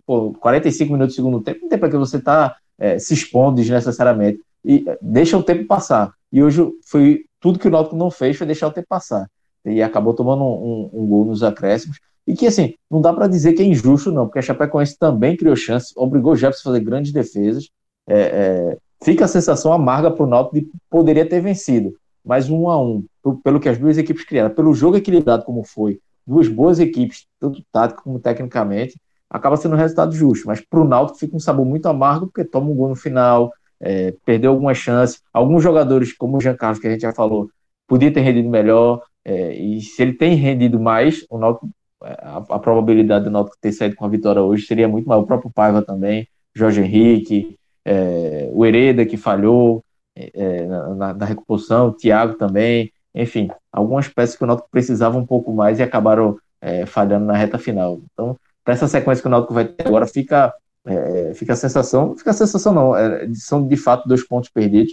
Pô, 0.05 0.33
45 0.33 0.93
minutos 0.93 1.15
do 1.15 1.17
segundo 1.17 1.41
tempo, 1.41 1.61
não 1.63 1.69
tem 1.69 1.79
para 1.79 1.89
que 1.89 1.97
você 1.97 2.21
tá 2.21 2.57
é, 2.77 2.99
se 2.99 3.15
expondo 3.15 3.55
desnecessariamente. 3.55 4.41
E 4.65 4.83
é, 4.85 4.99
deixa 5.01 5.39
o 5.39 5.45
tempo 5.45 5.65
passar. 5.69 6.13
E 6.33 6.43
hoje 6.43 6.61
foi 6.89 7.25
tudo 7.39 7.61
que 7.61 7.69
o 7.69 7.71
Náutico 7.71 7.95
não 7.95 8.11
fez 8.11 8.37
foi 8.37 8.49
deixar 8.49 8.67
o 8.67 8.73
tempo 8.73 8.89
passar. 8.89 9.31
E 9.65 9.81
acabou 9.81 10.13
tomando 10.13 10.43
um, 10.43 10.91
um, 10.93 11.05
um 11.05 11.07
gol 11.07 11.25
nos 11.25 11.45
acréscimos. 11.45 12.01
E 12.27 12.35
que, 12.35 12.47
assim, 12.47 12.75
não 12.91 13.01
dá 13.01 13.12
para 13.12 13.27
dizer 13.27 13.55
que 13.55 13.62
é 13.62 13.64
injusto, 13.64 14.12
não, 14.12 14.27
porque 14.27 14.39
a 14.39 14.43
Chapecoense 14.43 14.99
também 14.99 15.37
criou 15.37 15.57
chance, 15.57 15.93
obrigou 15.97 16.33
o 16.33 16.37
Jefferson 16.37 16.68
a 16.68 16.73
fazer 16.73 16.85
grandes 16.85 17.12
defesas. 17.12 17.68
É, 18.09 18.21
é, 18.21 18.79
fica 19.03 19.25
a 19.25 19.29
sensação 19.29 19.73
amarga 19.73 20.11
para 20.11 20.25
o 20.25 20.27
Náutico 20.27 20.57
de 20.57 20.71
poderia 20.89 21.29
ter 21.29 21.41
vencido, 21.41 21.95
mas 22.25 22.49
um 22.51 22.68
a 22.68 22.81
um, 22.81 23.05
pelo 23.43 23.61
que 23.61 23.68
as 23.68 23.79
duas 23.79 23.99
equipes 23.99 24.25
criaram, 24.25 24.55
pelo 24.55 24.75
jogo 24.75 24.97
equilibrado 24.97 25.45
como 25.45 25.64
foi, 25.64 26.01
duas 26.27 26.49
boas 26.49 26.79
equipes, 26.79 27.27
tanto 27.39 27.62
tático 27.73 28.03
como 28.03 28.18
tecnicamente, 28.18 29.01
acaba 29.29 29.57
sendo 29.57 29.75
um 29.75 29.79
resultado 29.79 30.12
justo. 30.12 30.47
Mas 30.47 30.61
para 30.61 30.81
o 30.81 30.85
Náutico 30.85 31.18
fica 31.18 31.37
um 31.37 31.41
sabor 31.41 31.64
muito 31.64 31.87
amargo, 31.87 32.27
porque 32.27 32.45
toma 32.45 32.71
um 32.71 32.75
gol 32.75 32.89
no 32.89 32.97
final, 32.97 33.53
é, 33.81 34.14
perdeu 34.25 34.51
algumas 34.51 34.77
chances. 34.77 35.23
Alguns 35.33 35.62
jogadores, 35.62 36.12
como 36.12 36.37
o 36.37 36.41
Jean 36.41 36.57
Carlos, 36.57 36.81
que 36.81 36.87
a 36.87 36.91
gente 36.91 37.03
já 37.03 37.12
falou, 37.12 37.49
podia 37.87 38.12
ter 38.12 38.21
rendido 38.21 38.49
melhor. 38.49 39.03
É, 39.25 39.55
e 39.55 39.81
se 39.81 40.03
ele 40.03 40.14
tem 40.14 40.35
rendido 40.35 40.81
mais, 40.81 41.25
o 41.31 41.39
Náutico 41.39 41.68
a, 42.03 42.39
a, 42.39 42.59
probabilidade 42.59 43.25
do 43.25 43.31
Náutico 43.31 43.57
ter 43.61 43.73
saído 43.73 43.97
com 43.97 44.05
a 44.05 44.09
vitória 44.09 44.43
hoje 44.43 44.67
seria 44.67 44.89
muito 44.89 45.07
maior. 45.07 45.23
O 45.23 45.27
próprio 45.27 45.51
Paiva 45.51 45.83
também, 45.83 46.27
Jorge 46.55 46.81
Henrique, 46.81 47.59
é, 47.85 48.49
o 48.53 48.65
Hereda 48.65 49.05
que 49.05 49.17
falhou 49.17 49.85
é, 50.17 50.31
é 50.35 50.67
na, 50.67 51.15
na, 51.15 51.85
o 51.85 51.93
Thiago 51.93 52.35
também, 52.35 52.93
enfim, 53.15 53.51
algumas 53.73 54.09
peças 54.09 54.37
que 54.37 54.45
o 54.45 54.47
Náutico 54.47 54.69
precisava 54.71 55.19
um 55.19 55.27
pouco 55.27 55.53
mais 55.53 55.79
e 55.79 55.83
acabaram 55.83 56.39
é, 56.61 56.87
falhando 56.87 57.27
na 57.27 57.37
reta 57.37 57.59
final. 57.59 58.01
Então, 58.13 58.37
para 58.65 58.75
essa 58.75 58.89
sequência 58.89 59.23
que 59.23 59.29
o 59.29 59.31
Náutico 59.31 59.55
vai 59.55 59.67
ter 59.67 59.87
agora, 59.87 60.07
fica, 60.07 60.55
é, 60.87 61.35
fica 61.35 61.53
a 61.55 61.57
sensação, 61.57 62.17
fica 62.17 62.31
a 62.31 62.35
sensação 62.35 62.73
não, 62.73 62.97
é, 62.97 63.29
são 63.35 63.67
de 63.67 63.77
fato 63.77 64.09
dois 64.09 64.27
pontos 64.27 64.51
perdidos 64.51 64.93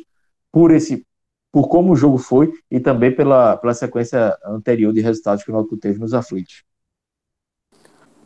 por 0.51 0.71
esse 0.71 1.05
por 1.51 1.69
como 1.69 1.93
o 1.93 1.95
jogo 1.95 2.17
foi 2.17 2.51
e 2.69 2.79
também 2.79 3.15
pela, 3.15 3.57
pela 3.57 3.73
sequência 3.73 4.37
anterior 4.45 4.93
de 4.93 5.01
resultados 5.01 5.43
que 5.43 5.49
o 5.49 5.53
Náutico 5.53 5.77
teve 5.77 5.97
nos 5.97 6.13
aflitos. 6.13 6.63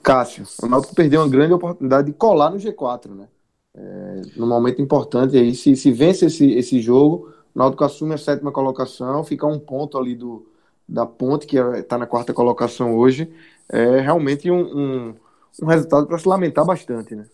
Cássio, 0.02 0.46
o 0.62 0.68
Náutico 0.68 0.96
perdeu 0.96 1.22
uma 1.22 1.30
grande 1.30 1.54
oportunidade 1.54 2.08
de 2.08 2.14
colar 2.14 2.50
no 2.50 2.58
G4, 2.58 3.14
né? 3.14 3.28
É, 3.74 4.22
num 4.36 4.48
momento 4.48 4.82
importante 4.82 5.38
aí, 5.38 5.56
se, 5.56 5.76
se 5.76 5.92
vence 5.92 6.26
esse, 6.26 6.52
esse 6.52 6.82
jogo, 6.82 7.32
o 7.56 7.60
Náutico 7.60 7.84
assume 7.84 8.14
a 8.14 8.18
sétima 8.18 8.52
colocação, 8.52 9.24
fica 9.24 9.48
um 9.48 9.60
ponto 9.60 9.98
ali 9.98 10.16
do, 10.16 10.46
da 10.88 11.06
ponte, 11.06 11.48
que 11.48 11.58
está 11.58 11.96
é, 11.96 12.00
na 12.00 12.06
quarta 12.06 12.34
colocação 12.34 12.98
hoje, 12.98 13.32
é 13.70 14.02
realmente 14.02 14.52
um, 14.52 14.62
um, 14.62 15.16
um 15.62 15.66
resultado 15.66 16.08
para 16.08 16.18
se 16.18 16.28
lamentar 16.28 16.66
bastante, 16.66 17.16
né? 17.16 17.26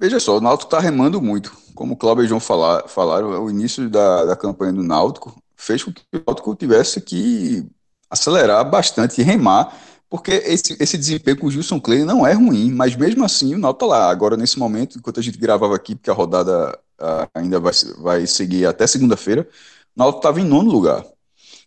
Veja 0.00 0.20
só, 0.20 0.38
o 0.38 0.40
Náutico 0.40 0.68
está 0.68 0.80
remando 0.80 1.20
muito. 1.20 1.52
Como 1.74 1.94
o 1.94 1.96
Cláudio 1.96 2.24
e 2.24 2.28
João 2.28 2.40
falar, 2.40 2.88
falaram, 2.88 3.44
o 3.44 3.50
início 3.50 3.88
da, 3.90 4.24
da 4.24 4.36
campanha 4.36 4.72
do 4.72 4.82
Náutico 4.82 5.34
fez 5.56 5.82
com 5.82 5.92
que 5.92 6.02
o 6.14 6.22
Náutico 6.24 6.54
tivesse 6.54 7.00
que 7.00 7.66
acelerar 8.08 8.68
bastante 8.68 9.20
e 9.20 9.24
remar 9.24 9.76
porque 10.10 10.32
esse, 10.32 10.76
esse 10.80 10.96
desempenho 10.96 11.38
com 11.38 11.46
o 11.46 11.50
Gilson 11.50 11.80
Clay 11.80 12.04
não 12.04 12.26
é 12.26 12.32
ruim, 12.32 12.70
mas 12.70 12.96
mesmo 12.96 13.24
assim 13.24 13.54
o 13.54 13.58
Náutico 13.58 13.86
tá 13.86 13.86
lá. 13.86 14.10
Agora, 14.10 14.36
nesse 14.36 14.58
momento, 14.58 14.98
enquanto 14.98 15.20
a 15.20 15.22
gente 15.22 15.38
gravava 15.38 15.76
aqui, 15.76 15.94
porque 15.94 16.10
a 16.10 16.14
rodada 16.14 16.78
uh, 16.98 17.28
ainda 17.34 17.60
vai, 17.60 17.72
vai 17.98 18.26
seguir 18.26 18.66
até 18.66 18.86
segunda-feira, 18.86 19.46
o 19.94 19.98
Náutico 19.98 20.20
estava 20.20 20.40
em 20.40 20.44
nono 20.44 20.70
lugar. 20.70 21.04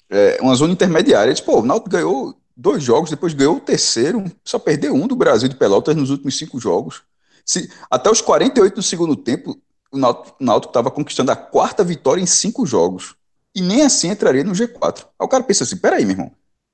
É, 0.09 0.39
uma 0.41 0.55
zona 0.55 0.73
intermediária. 0.73 1.33
Tipo, 1.33 1.59
o 1.59 1.65
Náutico 1.65 1.91
ganhou 1.91 2.35
dois 2.57 2.83
jogos, 2.83 3.09
depois 3.11 3.33
ganhou 3.33 3.57
o 3.57 3.61
terceiro, 3.61 4.23
só 4.43 4.57
perdeu 4.57 4.93
um 4.93 5.07
do 5.07 5.15
Brasil 5.15 5.47
de 5.47 5.55
Pelotas 5.55 5.95
nos 5.95 6.09
últimos 6.09 6.37
cinco 6.37 6.59
jogos. 6.59 7.03
Se, 7.45 7.71
até 7.89 8.09
os 8.09 8.21
48 8.21 8.75
do 8.75 8.83
segundo 8.83 9.15
tempo, 9.15 9.57
o 9.91 9.97
Náutico 9.97 10.69
estava 10.69 10.89
conquistando 10.89 11.31
a 11.31 11.35
quarta 11.35 11.83
vitória 11.83 12.21
em 12.21 12.25
cinco 12.25 12.65
jogos. 12.65 13.15
E 13.53 13.61
nem 13.61 13.83
assim 13.83 14.09
entraria 14.09 14.43
no 14.43 14.53
G4. 14.53 15.05
Aí 15.19 15.25
o 15.25 15.27
cara 15.27 15.43
pensa 15.43 15.63
assim, 15.63 15.77
peraí, 15.77 16.05
meu 16.05 16.13
irmão, 16.13 16.31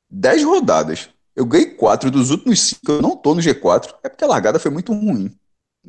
10 0.09 0.43
rodadas, 0.43 1.09
eu 1.37 1.45
ganhei 1.45 1.67
quatro 1.67 2.09
dos 2.09 2.31
últimos 2.31 2.59
cinco, 2.59 2.93
eu 2.93 3.01
não 3.01 3.15
tô 3.15 3.35
no 3.35 3.41
G4, 3.41 3.93
é 4.03 4.09
porque 4.09 4.23
a 4.23 4.27
largada 4.27 4.57
foi 4.57 4.71
muito 4.71 4.91
ruim. 4.91 5.37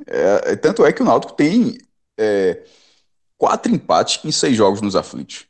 É, 0.07 0.55
tanto 0.57 0.84
é 0.84 0.92
que 0.92 1.01
o 1.01 1.07
Náutico 1.07 1.32
tem 1.32 1.78
é, 2.20 2.62
quatro 3.38 3.72
empates 3.72 4.22
em 4.26 4.30
seis 4.30 4.55
jogos 4.55 4.82
nos 4.82 4.94
aflitos. 4.94 5.46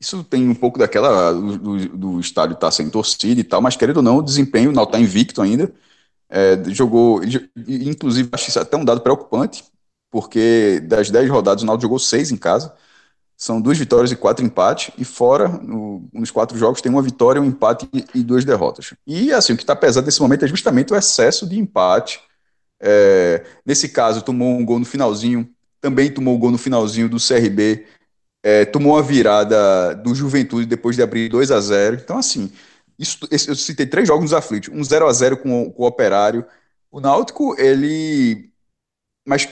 Isso 0.00 0.24
tem 0.24 0.48
um 0.48 0.54
pouco 0.54 0.80
daquela 0.80 1.32
do, 1.32 1.88
do 1.96 2.20
estádio 2.20 2.54
estar 2.54 2.66
tá 2.66 2.72
sem 2.72 2.90
torcida 2.90 3.40
e 3.40 3.44
tal, 3.44 3.62
mas 3.62 3.76
querendo 3.76 3.98
ou 3.98 4.02
não, 4.02 4.16
o 4.16 4.22
desempenho, 4.22 4.70
o 4.70 4.72
Náutico 4.72 4.96
está 4.96 5.04
invicto 5.04 5.40
ainda. 5.40 5.72
É, 6.28 6.60
jogou, 6.70 7.20
inclusive, 7.68 8.28
acho 8.32 8.48
isso 8.48 8.58
até 8.58 8.76
um 8.76 8.84
dado 8.84 9.00
preocupante, 9.00 9.62
porque 10.10 10.80
das 10.88 11.08
dez 11.08 11.30
rodadas 11.30 11.62
o 11.62 11.66
Náutico 11.66 11.82
jogou 11.82 11.98
seis 12.00 12.32
em 12.32 12.36
casa. 12.36 12.74
São 13.36 13.60
duas 13.60 13.76
vitórias 13.76 14.12
e 14.12 14.16
quatro 14.16 14.44
empates, 14.44 14.92
e 14.96 15.04
fora, 15.04 15.48
no, 15.48 16.08
nos 16.12 16.30
quatro 16.30 16.56
jogos, 16.56 16.80
tem 16.80 16.90
uma 16.90 17.02
vitória, 17.02 17.42
um 17.42 17.44
empate 17.44 17.88
e, 17.92 18.04
e 18.14 18.22
duas 18.22 18.44
derrotas. 18.44 18.94
E 19.06 19.32
assim, 19.32 19.52
o 19.52 19.56
que 19.56 19.62
está 19.62 19.74
pesado 19.74 20.06
nesse 20.06 20.20
momento 20.20 20.44
é 20.44 20.48
justamente 20.48 20.92
o 20.92 20.96
excesso 20.96 21.46
de 21.46 21.58
empate. 21.58 22.20
É, 22.80 23.44
nesse 23.66 23.88
caso, 23.88 24.22
tomou 24.22 24.56
um 24.56 24.64
gol 24.64 24.78
no 24.78 24.84
finalzinho, 24.84 25.48
também 25.80 26.10
tomou 26.10 26.36
um 26.36 26.38
gol 26.38 26.50
no 26.50 26.58
finalzinho 26.58 27.08
do 27.08 27.16
CRB, 27.16 27.86
é, 28.42 28.64
tomou 28.64 28.94
uma 28.94 29.02
virada 29.02 29.94
do 29.94 30.14
Juventude 30.14 30.66
depois 30.66 30.94
de 30.94 31.02
abrir 31.02 31.28
2 31.28 31.50
a 31.50 31.60
0 31.60 31.96
Então, 31.96 32.18
assim, 32.18 32.52
isso, 32.98 33.18
eu 33.30 33.54
citei 33.56 33.86
três 33.86 34.06
jogos 34.06 34.22
nos 34.22 34.34
aflitos, 34.34 34.68
um 34.72 34.84
0 34.84 35.06
a 35.08 35.12
0 35.12 35.38
com, 35.38 35.70
com 35.72 35.82
o 35.82 35.86
Operário. 35.86 36.44
O 36.90 37.00
Náutico, 37.00 37.56
ele 37.58 38.53
mas 39.26 39.48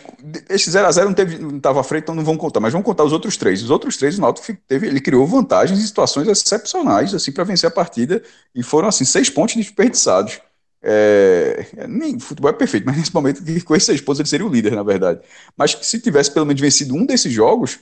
esse 0.51 0.71
0x0 0.71 1.41
não 1.41 1.57
estava 1.57 1.81
à 1.81 1.85
frente, 1.85 2.03
então 2.03 2.15
não 2.15 2.25
vão 2.25 2.37
contar. 2.37 2.61
Mas 2.61 2.73
vamos 2.73 2.85
contar 2.85 3.05
os 3.05 3.13
outros 3.13 3.39
três. 3.39 3.63
Os 3.63 3.71
outros 3.71 3.97
três, 3.97 4.19
o 4.19 4.21
Náutico 4.21 4.55
teve, 4.69 4.87
ele 4.87 5.01
criou 5.01 5.27
vantagens 5.27 5.81
em 5.81 5.87
situações 5.87 6.29
excepcionais, 6.29 7.15
assim, 7.15 7.33
para 7.33 7.45
vencer 7.45 7.69
a 7.69 7.71
partida. 7.71 8.23
E 8.55 8.63
foram, 8.63 8.89
assim, 8.89 9.05
seis 9.05 9.31
pontos 9.31 9.57
desperdiçados. 9.57 10.41
É, 10.85 11.87
nem 11.89 12.19
futebol 12.19 12.51
é 12.51 12.53
perfeito, 12.53 12.85
mas 12.85 12.97
nesse 12.97 13.15
momento, 13.15 13.43
com 13.65 13.75
esses 13.75 13.87
seis 13.87 14.01
pontos, 14.01 14.21
ele 14.21 14.29
seria 14.29 14.47
o 14.47 14.51
líder, 14.51 14.75
na 14.75 14.83
verdade. 14.83 15.21
Mas 15.57 15.79
se 15.81 15.99
tivesse 16.01 16.31
pelo 16.31 16.45
menos 16.45 16.61
vencido 16.61 16.95
um 16.95 17.07
desses 17.07 17.33
jogos, 17.33 17.79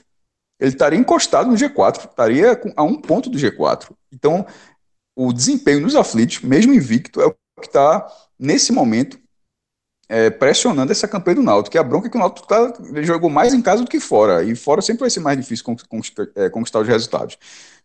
ele 0.59 0.71
estaria 0.71 0.99
encostado 0.99 1.49
no 1.49 1.57
G4, 1.57 2.09
estaria 2.09 2.61
a 2.77 2.83
um 2.83 3.01
ponto 3.01 3.29
do 3.29 3.37
G4. 3.37 3.89
Então, 4.13 4.45
o 5.15 5.33
desempenho 5.33 5.81
nos 5.81 5.95
aflitos, 5.95 6.41
mesmo 6.41 6.73
invicto, 6.73 7.19
é 7.19 7.25
o 7.25 7.35
que 7.59 7.67
está, 7.67 8.07
nesse 8.39 8.71
momento, 8.71 9.19
é, 10.11 10.29
pressionando 10.29 10.91
essa 10.91 11.07
campanha 11.07 11.35
do 11.35 11.41
Náutico, 11.41 11.71
que 11.71 11.77
a 11.77 11.83
bronca 11.83 12.07
é 12.07 12.09
que 12.09 12.17
o 12.17 12.19
Náutico 12.19 12.45
tá, 12.45 12.73
jogou 13.01 13.29
mais 13.29 13.53
em 13.53 13.61
casa 13.61 13.81
do 13.81 13.89
que 13.89 13.97
fora, 13.97 14.43
e 14.43 14.53
fora 14.55 14.81
sempre 14.81 14.99
vai 14.99 15.09
ser 15.09 15.21
mais 15.21 15.37
difícil 15.37 15.63
conquistar, 15.87 16.27
é, 16.35 16.49
conquistar 16.49 16.79
os 16.79 16.87
resultados. 16.87 17.37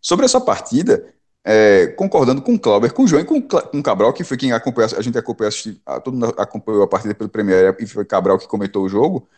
Sobre 0.03 0.25
essa 0.25 0.41
partida, 0.41 1.07
é, 1.45 1.87
concordando 1.97 2.43
com 2.43 2.55
o 2.55 2.59
Clauber, 2.59 2.93
com 2.93 3.05
o 3.05 3.07
João 3.07 3.23
e 3.23 3.25
com, 3.25 3.41
com 3.41 3.79
o 3.79 3.83
Cabral, 3.83 4.13
que 4.13 4.25
foi 4.25 4.37
quem 4.37 4.51
acompanhou, 4.51 4.91
a 4.99 5.03
gente 5.03 5.17
acompanhou, 5.17 5.53
a, 5.87 6.01
todo 6.01 6.15
mundo 6.15 6.35
acompanhou 6.37 6.83
a 6.83 6.89
partida 6.89 7.15
pelo 7.15 7.31
Premier 7.31 7.77
e 7.79 7.87
foi 7.87 8.05
Cabral 8.05 8.41
que 8.41 8.49
comentou 8.49 8.85
o 8.85 8.89
jogo, 8.89 9.29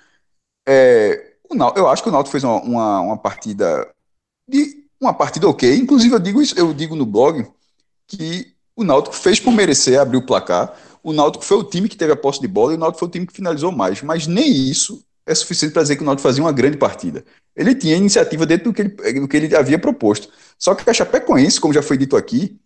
é, 0.66 1.34
o 1.50 1.54
Náutico, 1.54 1.80
eu 1.80 1.88
acho 1.88 2.02
que 2.02 2.08
o 2.08 2.12
Náutico 2.12 2.32
fez 2.32 2.42
uma, 2.42 2.62
uma, 2.62 3.00
uma, 3.02 3.18
partida 3.18 3.86
de 4.48 4.82
uma 4.98 5.12
partida 5.12 5.46
ok. 5.46 5.76
Inclusive 5.76 6.14
eu 6.14 6.18
digo 6.18 6.40
isso, 6.40 6.58
eu 6.58 6.72
digo 6.72 6.96
no 6.96 7.04
blog 7.04 7.46
que 8.06 8.54
o 8.74 8.82
Náutico 8.82 9.14
fez 9.14 9.38
por 9.38 9.52
merecer 9.52 10.00
abrir 10.00 10.16
o 10.16 10.24
placar. 10.24 10.74
O 11.02 11.12
Náutico 11.12 11.44
foi 11.44 11.56
o 11.56 11.64
time 11.64 11.88
que 11.88 11.96
teve 11.96 12.12
a 12.12 12.16
posse 12.16 12.40
de 12.40 12.48
bola 12.48 12.72
e 12.72 12.76
o 12.76 12.78
Náutico 12.78 12.98
foi 13.00 13.08
o 13.08 13.10
time 13.10 13.26
que 13.26 13.32
finalizou 13.32 13.72
mais. 13.72 14.02
Mas 14.02 14.26
nem 14.26 14.50
isso 14.50 15.04
é 15.26 15.34
suficiente 15.34 15.72
para 15.72 15.82
dizer 15.82 15.96
que 15.96 16.02
o 16.02 16.04
Náutico 16.06 16.26
fazia 16.26 16.42
uma 16.42 16.52
grande 16.52 16.76
partida. 16.76 17.24
Ele 17.54 17.74
tinha 17.74 17.96
iniciativa 17.96 18.46
dentro 18.46 18.70
do 18.70 18.72
que 18.72 18.82
ele, 18.82 19.20
do 19.20 19.28
que 19.28 19.36
ele 19.36 19.54
havia 19.54 19.78
proposto. 19.78 20.28
Só 20.58 20.74
que 20.74 20.88
a 20.88 20.94
Chapecoense, 20.94 21.60
como 21.60 21.74
já 21.74 21.82
foi 21.82 21.98
dito 21.98 22.16
aqui, 22.16 22.58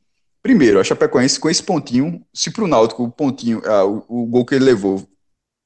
primeiro, 0.43 0.79
a 0.79 0.85
Chapecoense 0.85 1.41
com 1.41 1.51
esse 1.51 1.63
pontinho, 1.63 2.25
se 2.33 2.51
para 2.51 2.65
o 2.65 2.69
Náutico 2.69 3.05
o 3.05 3.11
pontinho, 3.11 3.61
ah, 3.65 3.85
o, 3.85 4.05
o, 4.09 4.27
gol 4.27 4.45
que 4.45 4.55
ele 4.55 4.65
levou 4.65 5.07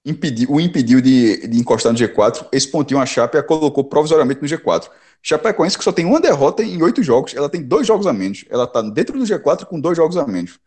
impediu, 0.05 0.51
o 0.51 0.61
impediu 0.61 1.01
de, 1.01 1.49
de 1.49 1.59
encostar 1.59 1.93
no 1.93 1.99
G4, 1.99 2.47
esse 2.53 2.71
pontinho 2.71 3.01
a 3.01 3.07
Chape 3.07 3.37
a 3.37 3.43
colocou 3.43 3.85
provisoriamente 3.85 4.41
no 4.41 4.49
G4. 4.49 4.89
Chapecoense 5.23 5.77
que 5.77 5.85
só 5.85 5.93
tem 5.93 6.05
uma 6.05 6.21
derrota 6.21 6.63
em 6.63 6.81
oito 6.83 7.03
jogos, 7.03 7.35
ela 7.35 7.49
tem 7.49 7.63
dois 7.63 7.87
jogos 7.87 8.07
a 8.07 8.13
menos. 8.13 8.45
Ela 8.49 8.65
está 8.65 8.81
dentro 8.81 9.19
do 9.19 9.25
G4 9.25 9.65
com 9.65 9.81
dois 9.81 9.97
jogos 9.97 10.17
a 10.17 10.27
menos. 10.27 10.59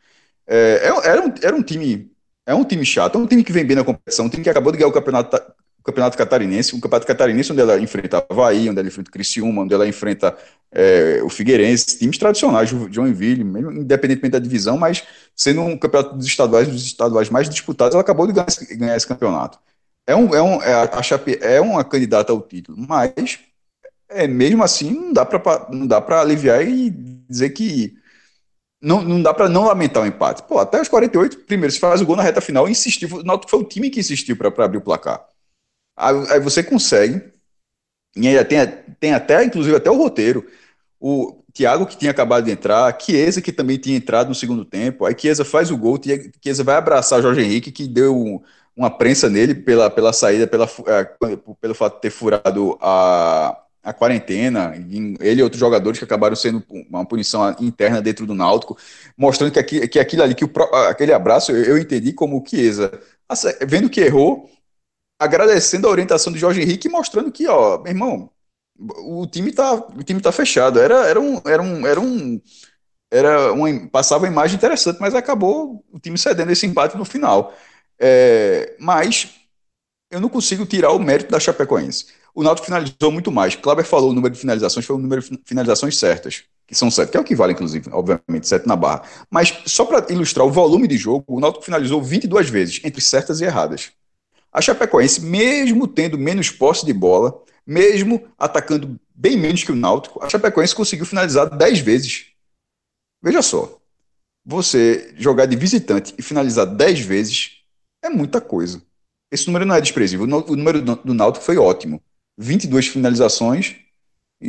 É, 0.50 0.82
é, 0.84 1.08
era, 1.08 1.22
um, 1.22 1.34
era 1.44 1.56
um 1.56 1.62
time 1.62 2.12
é 2.50 2.56
um 2.56 2.64
time 2.64 2.84
chato, 2.84 3.16
é 3.16 3.22
um 3.22 3.28
time 3.28 3.44
que 3.44 3.54
vem 3.54 3.64
bem 3.64 3.76
na 3.76 3.84
competição, 3.84 4.26
um 4.26 4.30
time 4.30 4.44
que 4.44 4.50
acabou 4.50 4.72
de 4.72 4.80
ganhar 4.80 4.90
o 4.90 4.92
campeonato, 4.92 5.38
o 5.80 5.84
campeonato 5.84 6.18
catarinense, 6.18 6.74
o 6.74 6.82
campeonato 6.82 7.06
catarinense 7.06 7.52
onde 7.52 7.62
ela 7.62 7.80
enfrenta 7.80 8.26
Havaí, 8.28 8.68
onde 8.68 8.80
ela 8.80 8.88
enfrenta 8.88 9.12
Criciúma, 9.12 9.62
onde 9.62 9.74
ela 9.76 9.88
enfrenta 9.88 10.36
é, 10.72 11.22
o 11.24 11.30
Figueirense, 11.30 12.00
times 12.00 12.18
tradicionais, 12.18 12.70
Joinville, 12.90 13.44
mesmo 13.44 13.72
independentemente 13.72 14.32
da 14.32 14.40
divisão, 14.40 14.80
mas 14.80 15.04
sendo 15.36 15.62
um 15.62 15.78
campeonato 15.78 16.16
dos 16.16 16.26
estaduais, 16.26 16.68
dos 16.68 16.84
estaduais 16.84 17.30
mais 17.30 17.48
disputados, 17.48 17.94
ela 17.94 18.02
acabou 18.02 18.26
de 18.26 18.34
ganhar, 18.34 18.48
ganhar 18.72 18.98
esse 18.98 19.08
campeonato. 19.08 19.60
É, 20.08 20.16
um, 20.16 20.34
é, 20.34 20.42
um, 20.42 20.60
é, 20.64 20.74
a 20.74 21.04
Chape 21.04 21.38
é 21.42 21.62
uma 21.62 21.84
candidata 21.84 22.32
ao 22.32 22.42
título, 22.42 22.76
mas 22.80 23.38
é, 24.10 24.28
mesmo 24.28 24.64
assim 24.64 24.92
não 25.70 25.86
dá 25.86 26.02
para 26.02 26.20
aliviar 26.20 26.68
e 26.68 26.90
dizer 26.90 27.52
que 27.52 27.99
não, 28.82 29.02
não 29.02 29.22
dá 29.22 29.34
para 29.34 29.50
não 29.50 29.66
lamentar 29.66 30.04
o 30.04 30.06
empate. 30.06 30.44
Pô, 30.44 30.58
até 30.60 30.82
os 30.82 30.88
48, 30.88 31.40
primeiro, 31.40 31.72
se 31.74 31.80
faz 31.80 32.02
o 32.02 32.06
gol 32.06 32.16
na 32.16 32.24
reta 32.24 32.42
final, 32.42 32.68
insistiu, 32.68 33.10
foi 33.48 33.60
o 33.60 33.64
time 33.64 33.90
que 33.90 34.00
insistiu 34.00 34.38
para 34.38 34.66
abrir 34.66 34.78
o 34.78 34.82
placar. 34.82 35.26
Aí, 35.98 36.16
aí, 36.32 36.40
você 36.40 36.64
consegue, 36.64 37.22
e 38.16 38.28
ainda 38.28 38.46
tem, 38.46 38.60
tem 39.00 39.14
até, 39.14 39.44
inclusive, 39.44 39.76
até 39.76 39.92
o 39.92 39.98
roteiro. 39.98 40.46
O 41.00 41.44
Thiago, 41.54 41.86
que 41.86 41.98
tinha 41.98 42.12
acabado 42.12 42.46
de 42.46 42.52
entrar, 42.52 42.98
Chiesa, 43.00 43.42
que 43.42 43.52
também 43.52 43.78
tinha 43.78 43.98
entrado 43.98 44.30
no 44.30 44.36
segundo 44.36 44.64
tempo. 44.64 45.06
Aí 45.06 45.16
Chiesa 45.18 45.44
faz 45.44 45.72
o 45.72 45.78
gol, 45.78 46.00
Chiesa 46.42 46.64
vai 46.64 46.76
abraçar 46.76 47.22
Jorge 47.22 47.42
Henrique, 47.42 47.72
que 47.72 47.88
deu 47.88 48.44
uma 48.76 48.90
prensa 48.90 49.30
nele 49.30 49.56
pela, 49.56 49.90
pela 49.90 50.14
saída, 50.14 50.48
pela, 50.48 50.70
é, 50.88 51.04
pelo 51.60 51.76
fato 51.76 51.96
de 51.96 52.02
ter 52.02 52.10
furado 52.10 52.78
a, 52.82 53.62
a 53.84 53.94
quarentena, 53.94 54.74
ele 54.76 55.40
e 55.40 55.44
outros 55.44 55.60
jogadores 55.60 55.98
que 56.00 56.06
acabaram 56.06 56.36
sendo 56.36 56.64
uma 56.90 57.06
punição 57.06 57.56
interna 57.60 58.02
dentro 58.02 58.26
do 58.26 58.36
Náutico, 58.36 58.78
mostrando 59.18 59.52
que, 59.52 59.60
aqui, 59.60 59.88
que 59.88 60.00
aquilo 60.00 60.24
ali, 60.24 60.36
que 60.36 60.46
o, 60.46 60.52
aquele 60.90 61.14
abraço, 61.14 61.52
eu, 61.52 61.64
eu 61.64 61.78
entendi 61.78 62.14
como 62.14 62.38
o 62.40 62.46
Chiesa, 62.46 62.92
vendo 63.68 63.90
que 63.90 64.02
errou, 64.02 64.50
agradecendo 65.20 65.88
a 65.88 65.92
orientação 65.92 66.32
de 66.34 66.40
Jorge 66.40 66.62
Henrique, 66.62 66.90
mostrando 66.90 67.32
que, 67.32 67.48
ó, 67.48 67.78
meu 67.80 67.92
irmão, 67.92 68.32
o 68.80 69.28
time 69.28 69.52
tá, 69.52 69.74
o 69.74 70.04
time 70.04 70.22
tá 70.22 70.32
fechado. 70.32 70.80
Era, 70.80 71.08
era 71.08 71.20
um, 71.20 71.42
era 71.46 71.62
um, 71.62 71.88
era 71.88 72.00
um, 72.00 72.42
era 73.12 73.54
uma, 73.54 73.90
passava 73.90 74.26
uma 74.26 74.32
imagem 74.32 74.58
interessante, 74.58 75.00
mas 75.00 75.16
acabou 75.16 75.84
o 75.92 76.00
time 76.00 76.18
cedendo 76.18 76.52
esse 76.52 76.66
empate 76.66 76.98
no 76.98 77.06
final. 77.06 77.54
É, 78.00 78.76
mas 78.80 79.36
eu 80.12 80.20
não 80.22 80.30
consigo 80.30 80.66
tirar 80.66 80.92
o 80.92 81.00
mérito 81.00 81.32
da 81.32 81.40
Chapecoense. 81.40 82.08
O 82.34 82.44
Náutico 82.44 82.66
finalizou 82.66 83.12
muito 83.12 83.32
mais. 83.32 83.56
Kleber 83.56 83.86
falou 83.86 84.12
o 84.12 84.14
número 84.14 84.34
de 84.34 84.40
finalizações, 84.40 84.86
foi 84.86 84.96
o 84.96 85.00
número 85.00 85.22
de 85.22 85.40
finalizações 85.46 85.98
certas, 85.98 86.44
que 86.68 86.76
são 86.76 86.90
sete, 86.92 87.12
que 87.12 87.18
é 87.18 87.20
o 87.20 87.24
que 87.24 87.36
vale, 87.36 87.54
inclusive, 87.54 87.90
obviamente, 87.92 88.48
sete 88.48 88.68
na 88.68 88.76
barra. 88.76 89.04
Mas 89.30 89.62
só 89.66 89.86
para 89.86 90.12
ilustrar 90.12 90.46
o 90.46 90.52
volume 90.52 90.88
de 90.88 90.98
jogo, 90.98 91.26
o 91.28 91.40
Náutico 91.40 91.66
finalizou 91.66 92.02
22 92.02 92.50
vezes, 92.50 92.82
entre 92.84 93.02
certas 93.02 93.42
e 93.42 93.46
erradas. 93.46 93.92
A 94.52 94.62
Chapecoense, 94.62 95.22
mesmo 95.22 95.88
tendo 95.88 96.18
menos 96.18 96.50
posse 96.50 96.86
de 96.86 96.94
bola, 96.94 97.42
mesmo 97.66 98.28
atacando 98.38 99.00
bem 99.14 99.38
menos 99.38 99.64
que 99.64 99.72
o 99.72 99.76
Náutico, 99.76 100.24
a 100.24 100.30
Chapecoense 100.30 100.74
conseguiu 100.74 101.06
finalizar 101.06 101.50
10 101.50 101.80
vezes. 101.80 102.28
Veja 103.22 103.42
só, 103.42 103.78
você 104.46 105.14
jogar 105.18 105.46
de 105.46 105.56
visitante 105.56 106.16
e 106.18 106.22
finalizar 106.22 106.66
10 106.66 107.02
vezes 107.02 107.60
é 108.02 108.10
muita 108.10 108.40
coisa. 108.40 108.82
Esse 109.32 109.46
número 109.46 109.66
não 109.66 109.76
é 109.76 109.82
desprezível. 109.82 110.26
O 110.26 110.56
número 110.56 110.82
do 110.82 111.14
Náutico 111.14 111.46
foi 111.46 111.58
ótimo. 111.58 112.02
22 112.40 112.88
finalizações, 112.88 113.76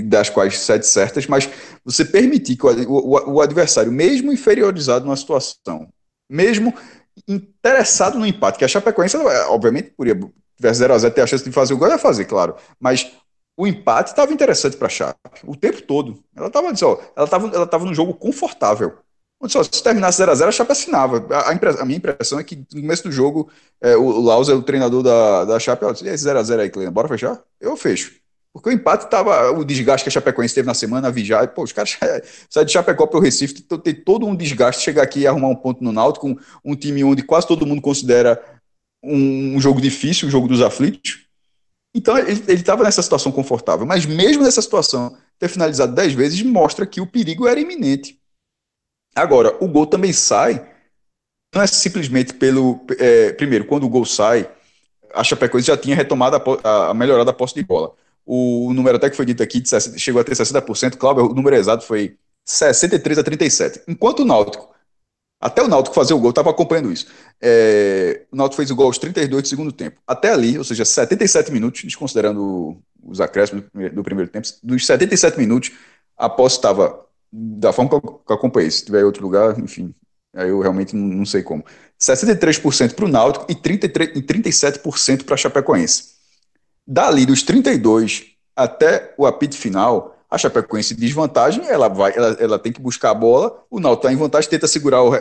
das 0.05 0.31
quais 0.31 0.57
7 0.61 0.87
certas, 0.87 1.27
mas 1.27 1.51
você 1.85 2.05
permitir 2.05 2.57
que 2.57 2.65
o, 2.65 2.93
o, 2.93 3.33
o 3.35 3.41
adversário, 3.41 3.91
mesmo 3.91 4.33
inferiorizado 4.33 5.05
numa 5.05 5.17
situação, 5.17 5.93
mesmo 6.29 6.73
interessado 7.27 8.17
no 8.17 8.25
empate, 8.25 8.59
que 8.59 8.65
a 8.65 8.69
Chapecoense, 8.69 9.17
obviamente, 9.49 9.91
poderia 9.91 10.31
tivesse 10.57 10.85
0x0 10.85 11.11
ter 11.11 11.23
a 11.23 11.27
chance 11.27 11.43
de 11.43 11.51
fazer 11.51 11.75
o 11.75 11.79
gol, 11.79 11.89
ia 11.89 11.99
fazer, 11.99 12.27
claro. 12.27 12.55
Mas 12.79 13.11
o 13.57 13.67
empate 13.67 14.11
estava 14.11 14.33
interessante 14.33 14.77
para 14.77 14.87
a 14.87 14.91
Chape 14.91 15.19
o 15.45 15.57
tempo 15.57 15.83
todo. 15.83 16.23
Ela 16.37 16.47
estava 16.47 16.69
ela 16.69 17.25
estava 17.25 17.49
ela 17.49 17.67
tava 17.67 17.85
num 17.85 17.95
jogo 17.95 18.15
confortável. 18.15 18.99
Só, 19.49 19.63
se 19.63 19.83
terminasse 19.83 20.23
0x0, 20.23 20.49
a 20.49 20.53
Chape 20.53 20.73
assinava. 20.73 21.27
A, 21.31 21.51
a, 21.51 21.85
minha 21.85 21.97
impressão 21.97 22.39
é 22.39 22.45
que 22.45 22.57
no 22.75 22.83
começo 22.83 23.05
do 23.05 23.13
jogo, 23.13 23.51
é, 23.81 23.97
o, 23.97 24.21
Lausa, 24.21 24.55
o 24.55 24.63
treinador 24.63 25.03
da, 25.03 25.45
da 25.47 25.59
Chape, 25.59 25.91
disse, 25.93 26.07
esse 26.07 26.27
0x0 26.27 26.61
aí, 26.61 26.69
Cleina, 26.69 26.91
bora 26.91 27.09
fechar? 27.09 27.41
Eu 27.59 27.77
fecho. 27.77 28.21
Porque 28.53 28.69
o 28.69 28.73
empate 28.73 29.05
estava, 29.05 29.53
o 29.53 29.65
desgaste 29.65 30.05
que 30.05 30.09
a 30.09 30.13
Chapecoense 30.13 30.55
teve 30.55 30.67
na 30.67 30.75
semana, 30.75 31.09
a 31.09 31.11
Vijay, 31.11 31.49
pô, 31.49 31.63
os 31.63 31.73
caras 31.73 31.97
saem 32.51 32.67
de 32.67 32.73
Chapecó 32.73 33.07
para 33.07 33.19
o 33.19 33.23
Recife, 33.23 33.63
tem, 33.63 33.79
tem 33.79 33.95
todo 33.95 34.27
um 34.27 34.35
desgaste, 34.35 34.83
chegar 34.83 35.03
aqui 35.03 35.21
e 35.21 35.27
arrumar 35.27 35.49
um 35.49 35.57
ponto 35.57 35.83
no 35.83 35.93
Náutico, 35.93 36.29
um, 36.29 36.37
um 36.65 36.75
time 36.75 37.05
onde 37.05 37.23
quase 37.23 37.47
todo 37.47 37.65
mundo 37.65 37.81
considera 37.81 38.43
um, 39.03 39.57
um 39.57 39.61
jogo 39.61 39.81
difícil, 39.81 40.27
um 40.27 40.31
jogo 40.31 40.49
dos 40.49 40.61
aflitos. 40.61 41.27
Então 41.95 42.17
ele 42.19 42.53
estava 42.53 42.85
nessa 42.85 43.03
situação 43.03 43.33
confortável, 43.33 43.87
mas 43.87 44.05
mesmo 44.05 44.43
nessa 44.43 44.63
situação, 44.63 45.17
ter 45.39 45.49
finalizado 45.49 45.95
10 45.95 46.13
vezes 46.13 46.43
mostra 46.43 46.87
que 46.87 47.01
o 47.01 47.07
perigo 47.07 47.49
era 47.49 47.59
iminente. 47.59 48.20
Agora, 49.15 49.57
o 49.63 49.69
gol 49.69 49.87
também 49.87 50.13
sai, 50.13 50.67
não 51.55 51.63
é 51.63 51.67
simplesmente 51.67 52.35
pelo. 52.35 52.81
É, 52.99 53.33
primeiro, 53.33 53.65
quando 53.65 53.85
o 53.85 53.89
gol 53.89 54.05
sai, 54.05 54.49
a 55.13 55.25
Chapecoense 55.25 55.67
já 55.67 55.77
tinha 55.77 55.97
retomado 55.97 56.37
a, 56.63 56.91
a 56.91 56.95
melhorada 56.95 57.31
a 57.31 57.35
posse 57.35 57.55
de 57.55 57.63
bola. 57.63 57.93
O 58.25 58.73
número 58.73 58.97
até 58.97 59.11
que 59.11 59.17
foi 59.17 59.27
dito 59.27 59.43
aqui 59.43 59.63
chegou 59.97 60.21
a 60.21 60.25
ter 60.25 60.35
60%, 60.35 60.97
Cláudio, 60.97 61.31
o 61.31 61.35
número 61.35 61.57
exato 61.57 61.85
foi 61.85 62.17
63 62.45 63.19
a 63.19 63.25
37. 63.25 63.83
Enquanto 63.89 64.21
o 64.21 64.25
Náutico, 64.25 64.73
até 65.41 65.63
o 65.63 65.69
Náutico 65.69 65.95
fazer 65.95 66.15
o 66.15 66.19
gol, 66.19 66.31
estava 66.31 66.51
acompanhando 66.51 66.93
isso. 66.93 67.07
É, 67.41 68.23
o 68.31 68.37
Náutico 68.37 68.57
fez 68.57 68.71
o 68.71 68.77
gol 68.77 68.87
aos 68.87 68.99
32 68.99 69.43
do 69.43 69.49
segundo 69.49 69.73
tempo. 69.73 70.01
Até 70.07 70.31
ali, 70.31 70.57
ou 70.57 70.65
seja, 70.65 70.85
77 70.85 71.51
minutos, 71.51 71.83
desconsiderando 71.83 72.81
os 73.03 73.21
acréscimos 73.21 73.65
do 73.93 74.03
primeiro 74.05 74.31
tempo, 74.31 74.47
dos 74.63 74.87
77 74.87 75.39
minutos, 75.39 75.73
a 76.17 76.29
posse 76.29 76.57
estava 76.57 77.05
da 77.33 77.73
forma 77.73 77.91
que 77.91 77.97
eu, 77.97 78.23
acompanhei. 78.29 78.71
Se 78.71 78.85
tiver 78.85 79.01
em 79.01 79.05
outro 79.05 79.23
lugar, 79.23 79.59
enfim, 79.59 79.95
aí 80.35 80.49
eu 80.49 80.61
realmente 80.61 80.95
não, 80.97 81.25
sei 81.25 81.43
como. 81.43 81.65
63% 81.99 82.95
para 82.95 83.05
o 83.05 83.09
Náutico 83.09 83.47
e, 83.49 83.55
33, 83.55 84.17
e 84.17 84.23
37% 84.23 85.25
para 85.25 85.35
a 85.35 85.39
Chapecoense. 85.39 86.21
Dali 86.87 87.27
dos 87.27 87.43
32 87.43 88.27
até 88.57 89.15
o 89.17 89.27
apito 89.27 89.57
final, 89.57 90.17
a 90.31 90.39
Chapecoense 90.39 90.95
desvantagem, 90.95 91.67
ela 91.67 91.89
vai, 91.89 92.13
ela, 92.15 92.37
ela 92.41 92.59
tem 92.59 92.73
que 92.73 92.81
buscar 92.81 93.11
a 93.11 93.15
bola, 93.15 93.65
o 93.71 93.81
Náutico 93.81 94.07
está 94.07 94.13
em 94.13 94.17
vantagem, 94.17 94.51
tenta 94.51 94.67
segurar, 94.67 95.03
o, 95.03 95.13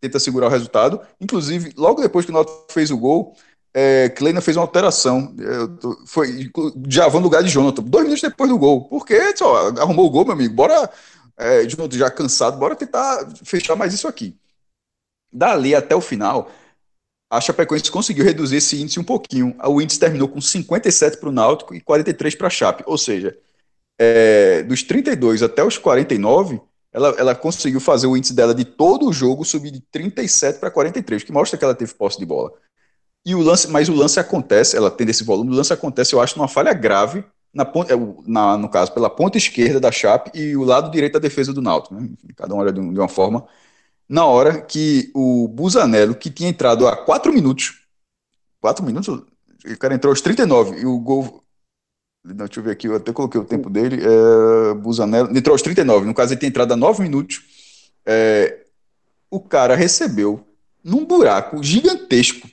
tenta 0.00 0.18
segurar 0.18 0.46
o 0.46 0.50
resultado. 0.50 1.00
Inclusive, 1.20 1.72
logo 1.76 2.00
depois 2.00 2.24
que 2.24 2.30
o 2.30 2.34
Náutico 2.34 2.66
fez 2.70 2.90
o 2.90 2.98
gol, 2.98 3.34
é, 3.78 4.08
Kleina 4.08 4.40
fez 4.40 4.56
uma 4.56 4.62
alteração. 4.62 5.34
Tô, 5.78 5.98
foi 6.06 6.50
Javão 6.88 7.20
no 7.20 7.26
lugar 7.26 7.42
de 7.42 7.50
Jonathan, 7.50 7.82
dois 7.82 8.04
minutos 8.04 8.22
depois 8.22 8.48
do 8.48 8.56
gol. 8.56 8.88
Porque 8.88 9.36
só, 9.36 9.68
arrumou 9.68 10.06
o 10.06 10.10
gol, 10.10 10.24
meu 10.24 10.32
amigo. 10.32 10.54
Bora, 10.54 10.90
é, 11.38 11.64
Jonathan 11.66 11.98
já 11.98 12.10
cansado, 12.10 12.58
bora 12.58 12.74
tentar 12.74 13.28
fechar 13.44 13.76
mais 13.76 13.92
isso 13.92 14.08
aqui. 14.08 14.36
Dali 15.32 15.74
até 15.74 15.94
o 15.94 16.00
final, 16.00 16.50
a 17.30 17.40
Chapecoense 17.40 17.90
conseguiu 17.90 18.24
reduzir 18.24 18.56
esse 18.56 18.80
índice 18.80 19.00
um 19.00 19.04
pouquinho. 19.04 19.56
O 19.64 19.80
índice 19.80 19.98
terminou 19.98 20.28
com 20.28 20.40
57 20.40 21.18
para 21.18 21.28
o 21.28 21.32
Náutico 21.32 21.74
e 21.74 21.80
43 21.80 22.34
para 22.36 22.46
a 22.46 22.50
Chape. 22.50 22.84
Ou 22.86 22.96
seja, 22.96 23.36
é, 23.98 24.62
dos 24.62 24.82
32 24.82 25.42
até 25.42 25.62
os 25.62 25.76
49, 25.76 26.60
ela, 26.92 27.08
ela 27.18 27.34
conseguiu 27.34 27.80
fazer 27.80 28.06
o 28.06 28.16
índice 28.16 28.32
dela 28.32 28.54
de 28.54 28.64
todo 28.64 29.08
o 29.08 29.12
jogo 29.12 29.44
subir 29.44 29.70
de 29.70 29.80
37 29.80 30.58
para 30.58 30.70
43, 30.70 31.22
que 31.22 31.32
mostra 31.32 31.58
que 31.58 31.64
ela 31.64 31.74
teve 31.74 31.92
posse 31.94 32.18
de 32.18 32.24
bola. 32.24 32.52
E 33.24 33.34
o 33.34 33.40
lance, 33.40 33.68
mas 33.68 33.88
o 33.88 33.94
lance 33.94 34.20
acontece, 34.20 34.76
ela 34.76 34.90
tendo 34.90 35.10
esse 35.10 35.24
volume, 35.24 35.50
o 35.50 35.54
lance 35.54 35.72
acontece, 35.72 36.14
eu 36.14 36.20
acho, 36.20 36.38
numa 36.38 36.46
falha 36.46 36.72
grave, 36.72 37.24
na, 37.56 37.62
é, 37.62 37.96
na, 38.26 38.58
no 38.58 38.68
caso, 38.68 38.92
pela 38.92 39.08
ponta 39.08 39.38
esquerda 39.38 39.80
da 39.80 39.90
Chape 39.90 40.30
e 40.38 40.54
o 40.54 40.62
lado 40.62 40.90
direito 40.90 41.14
da 41.14 41.18
defesa 41.18 41.54
do 41.54 41.62
Náutico. 41.62 41.94
Né? 41.94 42.10
Cada 42.36 42.54
um 42.54 42.58
olha 42.58 42.70
de, 42.70 42.78
uma 42.78 43.08
forma. 43.08 43.46
Na 44.06 44.26
hora 44.26 44.60
que 44.60 45.10
o 45.14 45.48
Busanello, 45.48 46.14
que 46.14 46.30
tinha 46.30 46.50
entrado 46.50 46.86
há 46.86 46.94
4 46.94 47.32
minutos, 47.32 47.80
4 48.60 48.84
minutos, 48.84 49.08
o 49.08 49.78
cara 49.78 49.94
entrou 49.94 50.12
aos 50.12 50.20
39 50.20 50.78
e 50.80 50.86
o 50.86 50.98
gol. 50.98 51.42
Não, 52.22 52.44
deixa 52.46 52.60
eu 52.60 52.64
ver 52.64 52.72
aqui, 52.72 52.88
eu 52.88 52.96
até 52.96 53.10
coloquei 53.10 53.40
o 53.40 53.44
tempo 53.44 53.70
dele. 53.70 54.02
É, 54.04 54.74
Busanello 54.74 55.34
entrou 55.36 55.54
aos 55.54 55.62
39, 55.62 56.06
no 56.06 56.14
caso 56.14 56.34
ele 56.34 56.40
tem 56.40 56.50
entrado 56.50 56.72
há 56.72 56.76
9 56.76 57.02
minutos. 57.02 57.42
É, 58.04 58.66
o 59.30 59.40
cara 59.40 59.74
recebeu 59.74 60.46
num 60.84 61.06
buraco 61.06 61.62
gigantesco 61.62 62.48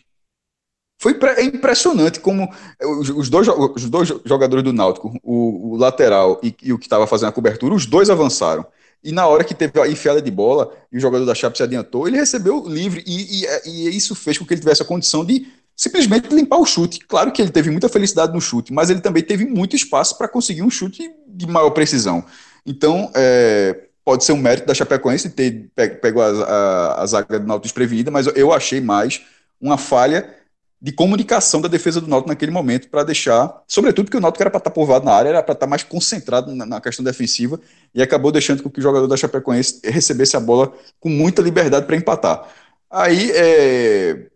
foi 1.03 1.19
é 1.35 1.43
impressionante 1.43 2.21
como 2.21 2.49
os 2.81 3.29
dois, 3.29 3.45
os 3.49 3.89
dois 3.89 4.07
jogadores 4.23 4.63
do 4.63 4.71
Náutico, 4.71 5.13
o, 5.21 5.73
o 5.73 5.75
lateral 5.75 6.39
e, 6.41 6.55
e, 6.63 6.71
o 6.71 6.79
que 6.79 6.85
estava 6.85 7.05
fazendo 7.05 7.27
a 7.27 7.33
cobertura, 7.33 7.75
os 7.75 7.85
dois 7.85 8.09
avançaram. 8.09 8.65
E 9.03 9.11
na 9.11 9.27
hora 9.27 9.43
que 9.43 9.53
teve 9.53 9.81
a 9.81 9.85
enfiada 9.85 10.21
de 10.21 10.31
bola 10.31 10.73
e 10.89 10.97
o 10.97 11.01
jogador 11.01 11.25
da 11.25 11.35
Chape 11.35 11.57
se 11.57 11.63
adiantou, 11.63 12.07
ele 12.07 12.15
recebeu 12.15 12.63
livre 12.65 13.03
e, 13.05 13.41
e, 13.41 13.45
e, 13.65 13.97
isso 13.97 14.15
fez 14.15 14.37
com 14.37 14.45
que 14.45 14.53
ele 14.53 14.61
tivesse 14.61 14.81
a 14.81 14.85
condição 14.85 15.25
de 15.25 15.45
simplesmente 15.75 16.33
limpar 16.33 16.57
o 16.57 16.65
chute. 16.65 16.99
Claro 16.99 17.33
que 17.33 17.41
ele 17.41 17.51
teve 17.51 17.69
muita 17.69 17.89
felicidade 17.89 18.31
no 18.31 18.39
chute, 18.39 18.71
mas 18.71 18.89
ele 18.89 19.01
também 19.01 19.23
teve 19.23 19.45
muito 19.45 19.75
espaço 19.75 20.17
para 20.17 20.29
conseguir 20.29 20.61
um 20.61 20.69
chute 20.69 21.11
de 21.27 21.45
maior 21.45 21.71
precisão. 21.71 22.23
Então, 22.65 23.11
é, 23.13 23.87
pode 24.05 24.23
ser 24.23 24.31
um 24.31 24.37
mérito 24.37 24.67
da 24.67 24.73
Chapecoense 24.73 25.29
ter 25.29 25.69
pego 25.75 26.21
a, 26.21 26.27
a, 26.27 27.01
a 27.01 27.05
zaga 27.05 27.41
do 27.41 27.45
Náutico 27.45 27.63
desprevenida, 27.63 28.09
mas 28.09 28.25
eu 28.37 28.53
achei 28.53 28.79
mais 28.79 29.21
uma 29.59 29.77
falha 29.77 30.42
de 30.83 30.91
comunicação 30.91 31.61
da 31.61 31.69
defesa 31.69 32.01
do 32.01 32.09
Náutico 32.09 32.27
naquele 32.27 32.51
momento 32.51 32.89
para 32.89 33.05
deixar, 33.05 33.63
sobretudo 33.65 34.07
porque 34.07 34.17
o 34.17 34.19
Náutico 34.19 34.43
era 34.43 34.49
para 34.49 34.57
estar 34.57 34.69
tá 34.69 34.73
povoado 34.73 35.05
na 35.05 35.13
área, 35.13 35.29
era 35.29 35.41
para 35.41 35.53
estar 35.53 35.65
tá 35.65 35.69
mais 35.69 35.81
concentrado 35.81 36.53
na, 36.53 36.65
na, 36.65 36.81
questão 36.81 37.05
defensiva 37.05 37.57
e 37.95 38.01
acabou 38.01 38.33
deixando 38.33 38.69
que 38.69 38.79
o 38.79 38.83
jogador 38.83 39.07
da 39.07 39.15
Chapecoense 39.15 39.79
recebesse 39.81 40.35
a 40.35 40.41
bola 40.41 40.73
com 40.99 41.07
muita 41.07 41.41
liberdade 41.41 41.85
para 41.85 41.95
empatar. 41.95 42.49
Aí 42.91 43.31
é, 43.31 44.27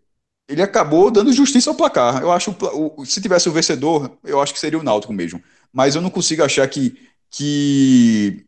ele 0.48 0.62
acabou 0.62 1.10
dando 1.10 1.34
justiça 1.34 1.68
ao 1.68 1.76
placar. 1.76 2.22
Eu 2.22 2.32
acho 2.32 2.56
o, 2.72 3.04
se 3.04 3.20
tivesse 3.20 3.46
o 3.46 3.52
vencedor, 3.52 4.10
eu 4.24 4.40
acho 4.40 4.54
que 4.54 4.58
seria 4.58 4.78
o 4.78 4.82
Náutico 4.82 5.12
mesmo. 5.12 5.42
Mas 5.70 5.96
eu 5.96 6.00
não 6.00 6.08
consigo 6.08 6.42
achar 6.42 6.66
que 6.66 6.98
que 7.30 8.46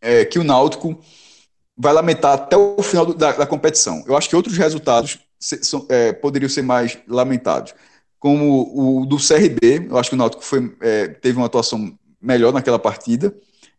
é, 0.00 0.24
que 0.24 0.38
o 0.38 0.44
Náutico 0.44 0.96
vai 1.76 1.92
lamentar 1.92 2.34
até 2.34 2.56
o 2.56 2.80
final 2.84 3.04
do, 3.04 3.14
da, 3.14 3.32
da 3.32 3.46
competição. 3.48 4.04
Eu 4.06 4.16
acho 4.16 4.28
que 4.28 4.36
outros 4.36 4.56
resultados 4.56 5.25
é, 5.88 6.12
poderiam 6.12 6.48
ser 6.48 6.62
mais 6.62 6.98
lamentados. 7.06 7.74
Como 8.18 9.00
o 9.02 9.06
do 9.06 9.16
CRB, 9.16 9.88
eu 9.88 9.98
acho 9.98 10.10
que 10.10 10.16
o 10.16 10.18
Náutico 10.18 10.44
foi, 10.44 10.74
é, 10.80 11.08
teve 11.08 11.36
uma 11.36 11.46
atuação 11.46 11.96
melhor 12.20 12.52
naquela 12.52 12.78
partida. 12.78 13.34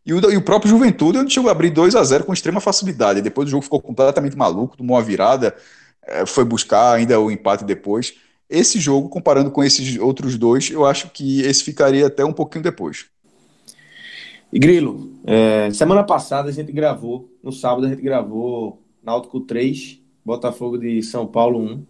E 0.06 0.14
o, 0.14 0.32
e 0.32 0.38
o 0.38 0.42
próprio 0.42 0.70
Juventude, 0.70 1.18
onde 1.18 1.34
chegou 1.34 1.50
a 1.50 1.52
abrir 1.52 1.70
2 1.70 1.96
a 1.96 2.04
0 2.04 2.24
com 2.24 2.34
extrema 2.34 2.62
facilidade. 2.62 3.22
Depois 3.22 3.48
o 3.48 3.52
jogo 3.52 3.64
ficou 3.64 3.82
completamente 3.82 4.38
maluco, 4.38 4.78
tomou 4.78 4.96
uma 4.96 5.04
virada, 5.04 5.56
é, 6.04 6.26
foi 6.26 6.46
buscar 6.46 6.94
ainda 6.94 7.20
o 7.20 7.30
empate 7.30 7.66
depois. 7.66 8.14
Esse 8.50 8.80
jogo, 8.80 9.10
comparando 9.10 9.52
com 9.52 9.62
esses 9.62 10.00
outros 10.00 10.38
dois, 10.38 10.72
eu 10.72 10.86
acho 10.86 11.10
que 11.10 11.42
esse 11.42 11.64
ficaria 11.64 12.08
até 12.08 12.24
um 12.24 12.32
pouquinho 12.32 12.64
depois. 12.64 13.08
E 14.52 14.58
Grilo, 14.58 15.12
é, 15.26 15.70
semana 15.72 16.04
passada 16.04 16.48
a 16.48 16.54
gente 16.54 16.72
gravou, 16.72 17.30
no 17.44 17.52
sábado 17.52 17.86
a 17.86 17.90
gente 17.90 18.02
gravou 18.02 18.82
Náutico 19.04 19.42
3, 19.42 20.00
Botafogo 20.28 20.78
de 20.78 21.02
São 21.02 21.26
Paulo 21.26 21.58
1. 21.58 21.86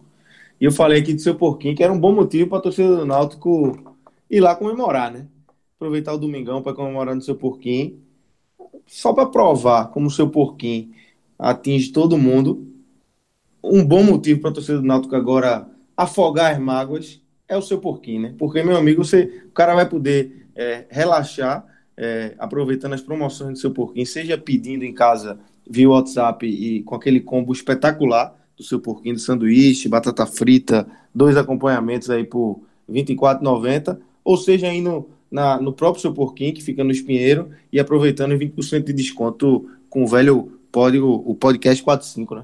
E 0.60 0.64
eu 0.64 0.70
falei 0.70 1.00
aqui 1.00 1.12
do 1.12 1.20
seu 1.20 1.34
porquinho, 1.34 1.74
que 1.74 1.82
era 1.82 1.92
um 1.92 1.98
bom 1.98 2.14
motivo 2.14 2.48
para 2.48 2.58
a 2.58 2.62
torcida 2.62 2.96
do 2.96 3.04
Náutico 3.04 3.96
ir 4.30 4.38
lá 4.38 4.54
comemorar, 4.54 5.10
né? 5.10 5.26
Aproveitar 5.74 6.12
o 6.12 6.18
domingão 6.18 6.62
para 6.62 6.72
comemorar 6.72 7.16
no 7.16 7.20
seu 7.20 7.34
porquinho. 7.34 8.00
Só 8.86 9.12
para 9.12 9.26
provar 9.26 9.88
como 9.88 10.06
o 10.06 10.10
seu 10.10 10.30
porquinho 10.30 10.92
atinge 11.36 11.90
todo 11.90 12.16
mundo. 12.16 12.64
Um 13.62 13.84
bom 13.84 14.04
motivo 14.04 14.40
para 14.40 14.50
a 14.50 14.54
torcida 14.54 14.78
do 14.78 14.86
Náutico 14.86 15.16
agora 15.16 15.68
afogar 15.96 16.52
as 16.52 16.60
mágoas 16.60 17.20
é 17.48 17.56
o 17.56 17.62
seu 17.62 17.80
porquinho, 17.80 18.22
né? 18.22 18.34
Porque, 18.38 18.62
meu 18.62 18.76
amigo, 18.76 19.04
você, 19.04 19.42
o 19.48 19.50
cara 19.50 19.74
vai 19.74 19.88
poder 19.88 20.48
é, 20.54 20.86
relaxar 20.90 21.66
é, 21.96 22.36
aproveitando 22.38 22.92
as 22.92 23.02
promoções 23.02 23.54
do 23.54 23.58
seu 23.58 23.72
porquinho, 23.72 24.06
seja 24.06 24.38
pedindo 24.38 24.84
em 24.84 24.94
casa 24.94 25.40
via 25.68 25.88
WhatsApp 25.88 26.46
e 26.46 26.82
com 26.82 26.94
aquele 26.94 27.20
combo 27.20 27.52
espetacular 27.52 28.34
do 28.56 28.62
seu 28.64 28.80
porquinho 28.80 29.14
de 29.14 29.20
sanduíche, 29.20 29.88
batata 29.88 30.26
frita, 30.26 30.86
dois 31.14 31.36
acompanhamentos 31.36 32.10
aí 32.10 32.24
por 32.24 32.60
R$ 32.88 33.02
24,90, 33.04 33.98
ou 34.24 34.36
seja, 34.36 34.66
aí 34.66 34.80
no, 34.80 35.08
na, 35.30 35.60
no 35.60 35.72
próprio 35.72 36.02
seu 36.02 36.12
porquinho, 36.12 36.52
que 36.54 36.62
fica 36.62 36.82
no 36.82 36.90
Espinheiro, 36.90 37.50
e 37.72 37.78
aproveitando 37.78 38.36
20% 38.36 38.84
de 38.84 38.92
desconto 38.92 39.70
com 39.88 40.02
o 40.02 40.06
velho 40.06 40.52
pod, 40.72 40.98
o 40.98 41.34
podcast 41.34 41.82
45, 41.82 42.34
né? 42.34 42.42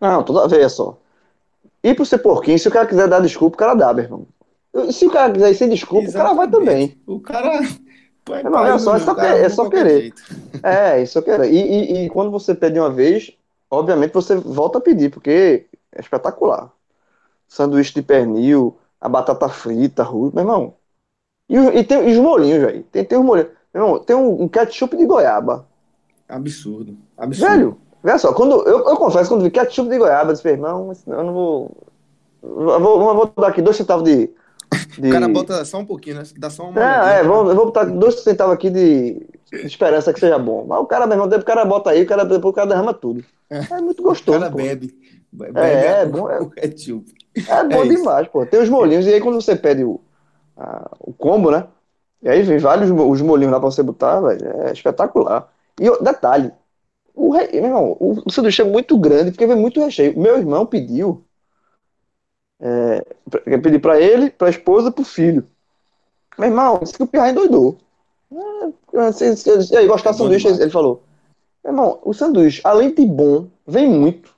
Não, 0.00 0.22
toda 0.22 0.48
vez 0.48 0.72
só. 0.72 0.98
E 1.82 1.94
pro 1.94 2.06
seu 2.06 2.18
porquinho, 2.18 2.58
se 2.58 2.68
o 2.68 2.70
cara 2.70 2.86
quiser 2.86 3.08
dar 3.08 3.20
desculpa, 3.20 3.56
o 3.56 3.58
cara 3.58 3.74
dá, 3.74 3.92
meu 3.92 4.04
irmão. 4.04 4.26
Se 4.90 5.06
o 5.06 5.10
cara 5.10 5.32
quiser 5.32 5.50
ir 5.50 5.54
sem 5.54 5.68
desculpa, 5.68 6.06
Exatamente. 6.06 6.32
o 6.32 6.36
cara 6.36 6.50
vai 6.50 6.60
também. 6.60 6.98
O 7.06 7.20
cara 7.20 7.60
Pai, 8.24 8.42
não, 8.42 8.52
pai, 8.52 8.72
é 8.72 8.78
só, 8.78 8.96
essa, 8.96 9.14
cara, 9.14 9.36
é 9.38 9.48
só 9.48 9.68
querer. 9.68 10.14
É, 10.62 11.02
isso 11.02 11.18
eu 11.18 11.22
quero. 11.22 11.44
E, 11.44 11.56
e, 11.56 12.04
e, 12.04 12.10
quando 12.10 12.30
você 12.30 12.54
pede 12.54 12.78
uma 12.78 12.90
vez, 12.90 13.32
obviamente 13.70 14.14
você 14.14 14.34
volta 14.36 14.78
a 14.78 14.80
pedir, 14.80 15.10
porque 15.10 15.66
é 15.92 16.00
espetacular. 16.00 16.72
Sanduíche 17.46 17.94
de 17.94 18.02
pernil, 18.02 18.78
a 19.00 19.08
batata 19.08 19.48
frita, 19.48 20.02
ruim, 20.02 20.30
meu 20.32 20.42
irmão. 20.42 20.74
E, 21.48 21.56
e 21.56 21.84
tem 21.84 22.10
os 22.10 22.16
molinhos, 22.16 22.62
velho. 22.62 22.82
Tem, 22.84 23.04
tem 23.04 23.18
os 23.18 23.24
molinhos. 23.24 23.50
Meu 23.72 23.84
irmão, 23.84 23.98
tem 23.98 24.16
um, 24.16 24.42
um, 24.42 24.48
ketchup 24.48 24.96
de 24.96 25.04
goiaba. 25.04 25.66
Absurdo. 26.26 26.96
Absurdo. 27.18 27.50
Velho, 27.50 27.78
olha 28.02 28.18
só, 28.18 28.32
quando, 28.32 28.66
eu, 28.66 28.88
eu 28.88 28.96
confesso, 28.96 29.28
quando 29.28 29.42
vi 29.42 29.50
ketchup 29.50 29.90
de 29.90 29.98
goiaba, 29.98 30.30
eu 30.30 30.34
disse, 30.34 30.48
irmão, 30.48 30.92
eu 31.06 31.24
não 31.24 31.34
vou. 31.34 31.76
Eu 32.42 32.80
vou, 32.80 33.08
eu 33.08 33.14
vou 33.14 33.32
dar 33.36 33.48
aqui 33.48 33.60
dois 33.60 33.76
centavos 33.76 34.04
de 34.04 34.30
de... 34.98 35.08
O 35.08 35.12
cara 35.12 35.28
bota 35.28 35.64
só 35.64 35.78
um 35.78 35.84
pouquinho, 35.84 36.16
né? 36.16 36.22
Dá 36.36 36.50
só 36.50 36.68
uma. 36.68 36.80
É, 36.80 37.20
é 37.20 37.24
vou, 37.24 37.44
vou 37.54 37.66
botar 37.66 37.84
dois 37.84 38.20
centavos 38.20 38.54
aqui 38.54 38.70
de, 38.70 39.20
de 39.50 39.66
esperança 39.66 40.12
que 40.12 40.20
seja 40.20 40.38
bom. 40.38 40.64
Mas 40.66 40.80
o 40.80 40.86
cara, 40.86 41.06
meu 41.06 41.14
irmão, 41.14 41.28
depois 41.28 41.42
o 41.42 41.46
cara 41.46 41.64
bota 41.64 41.90
aí, 41.90 42.02
o 42.02 42.06
cara, 42.06 42.24
depois 42.24 42.52
o 42.52 42.54
cara 42.54 42.68
derrama 42.68 42.94
tudo. 42.94 43.24
É, 43.50 43.58
é 43.74 43.80
muito 43.80 44.02
gostoso. 44.02 44.38
O 44.38 44.40
cara 44.40 44.50
pô. 44.50 44.58
bebe. 44.58 44.94
bebe. 45.32 45.60
É, 45.60 46.02
é 46.02 46.06
bom. 46.06 46.30
É, 46.30 46.38
é, 46.56 46.68
tipo. 46.68 47.04
é 47.36 47.64
bom 47.64 47.86
demais, 47.86 48.28
pô. 48.28 48.44
Tem 48.46 48.60
os 48.60 48.68
molinhos, 48.68 49.06
e 49.06 49.14
aí 49.14 49.20
quando 49.20 49.40
você 49.40 49.56
pede 49.56 49.84
o, 49.84 50.00
a, 50.56 50.90
o 51.00 51.12
combo, 51.12 51.50
né? 51.50 51.66
E 52.22 52.28
aí 52.28 52.42
vem 52.42 52.58
vários 52.58 52.90
os 52.90 53.20
molinhos 53.20 53.52
lá 53.52 53.60
pra 53.60 53.70
você 53.70 53.82
botar, 53.82 54.20
velho. 54.20 54.46
É 54.62 54.72
espetacular. 54.72 55.48
E 55.78 55.90
detalhe, 56.02 56.52
o, 57.14 57.32
meu 57.32 57.42
irmão, 57.52 57.96
o 58.00 58.30
sanduíche 58.30 58.62
é 58.62 58.64
muito 58.64 58.98
grande 58.98 59.30
porque 59.30 59.46
vem 59.46 59.56
muito 59.56 59.80
recheio. 59.80 60.18
Meu 60.18 60.36
irmão 60.36 60.66
pediu 60.66 61.24
é, 62.60 63.04
pedir 63.58 63.80
para 63.80 64.00
ele, 64.00 64.30
para 64.30 64.48
a 64.48 64.50
esposa, 64.50 64.90
para 64.90 65.02
o 65.02 65.04
filho. 65.04 65.46
Meu 66.38 66.48
irmão, 66.48 66.80
disse 66.82 66.94
que 66.94 67.02
o 67.02 67.06
Pirra 67.06 67.30
endoidou. 67.30 67.78
É, 68.32 69.72
e 69.72 69.76
aí, 69.76 69.86
gostar 69.86 70.12
do 70.12 70.18
sanduíche? 70.18 70.48
Ele 70.48 70.70
falou. 70.70 71.02
Meu 71.62 71.72
irmão, 71.72 71.98
o 72.02 72.12
sanduíche, 72.12 72.60
além 72.64 72.94
de 72.94 73.06
bom, 73.06 73.48
vem 73.66 73.88
muito. 73.88 74.34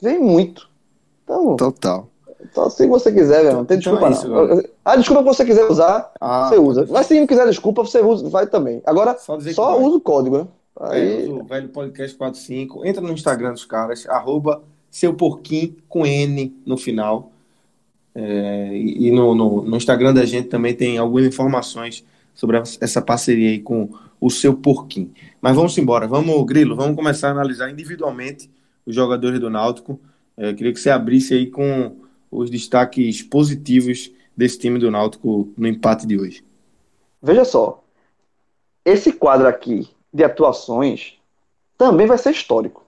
Vem 0.00 0.18
muito. 0.18 0.68
Então, 1.24 1.56
Total. 1.56 2.08
Então, 2.40 2.70
se 2.70 2.86
você 2.86 3.10
quiser, 3.10 3.38
meu 3.40 3.46
irmão, 3.46 3.58
não 3.60 3.64
tem 3.64 3.78
então 3.78 3.92
desculpa 3.92 4.08
é 4.08 4.16
isso, 4.16 4.28
não. 4.28 4.62
A 4.84 4.96
desculpa 4.96 5.22
que 5.22 5.28
você 5.28 5.44
quiser 5.44 5.64
usar, 5.68 6.12
ah, 6.20 6.48
você 6.48 6.58
usa. 6.58 6.86
Mas 6.88 7.06
se 7.06 7.18
não 7.18 7.26
quiser 7.26 7.46
desculpa, 7.46 7.82
você 7.82 8.00
usa, 8.00 8.28
vai 8.28 8.46
também. 8.46 8.80
Agora, 8.86 9.18
só, 9.18 9.38
só 9.40 9.80
usa 9.80 9.96
o 9.96 10.00
código, 10.00 10.38
né? 10.38 10.48
É, 10.80 10.94
aí... 10.94 11.26
É, 11.26 11.28
o 11.28 11.44
velho 11.44 11.68
podcast 11.70 12.16
45. 12.16 12.86
Entra 12.86 13.02
no 13.02 13.12
Instagram 13.12 13.52
dos 13.52 13.64
caras, 13.64 14.06
arroba 14.08 14.62
seu 14.90 15.14
porquinho 15.14 15.76
com 15.88 16.06
N 16.06 16.54
no 16.64 16.76
final. 16.76 17.32
É, 18.14 18.70
e 18.74 19.10
no, 19.10 19.34
no, 19.34 19.62
no, 19.62 19.76
Instagram 19.76 20.14
da 20.14 20.24
gente 20.24 20.48
também 20.48 20.74
tem 20.74 20.96
algumas 20.96 21.26
informações 21.26 22.02
sobre 22.34 22.56
essa 22.80 23.02
parceria 23.02 23.50
aí 23.50 23.58
com 23.58 23.90
o 24.20 24.30
seu 24.30 24.54
porquinho. 24.54 25.12
Mas 25.40 25.54
vamos 25.54 25.76
embora, 25.76 26.06
vamos, 26.06 26.46
Grilo, 26.46 26.74
vamos 26.74 26.96
começar 26.96 27.28
a 27.28 27.32
analisar 27.32 27.70
individualmente 27.70 28.50
os 28.86 28.94
jogadores 28.94 29.38
do 29.38 29.50
Náutico. 29.50 30.00
É, 30.36 30.54
queria 30.54 30.72
que 30.72 30.80
você 30.80 30.90
abrisse 30.90 31.34
aí 31.34 31.46
com 31.46 31.96
os 32.30 32.48
destaques 32.48 33.22
positivos 33.22 34.10
desse 34.36 34.58
time 34.58 34.78
do 34.78 34.90
Náutico 34.90 35.52
no 35.56 35.66
empate 35.66 36.06
de 36.06 36.18
hoje. 36.18 36.44
Veja 37.22 37.44
só, 37.44 37.84
esse 38.84 39.12
quadro 39.12 39.48
aqui 39.48 39.88
de 40.12 40.24
atuações 40.24 41.14
também 41.76 42.06
vai 42.06 42.18
ser 42.18 42.30
histórico. 42.30 42.84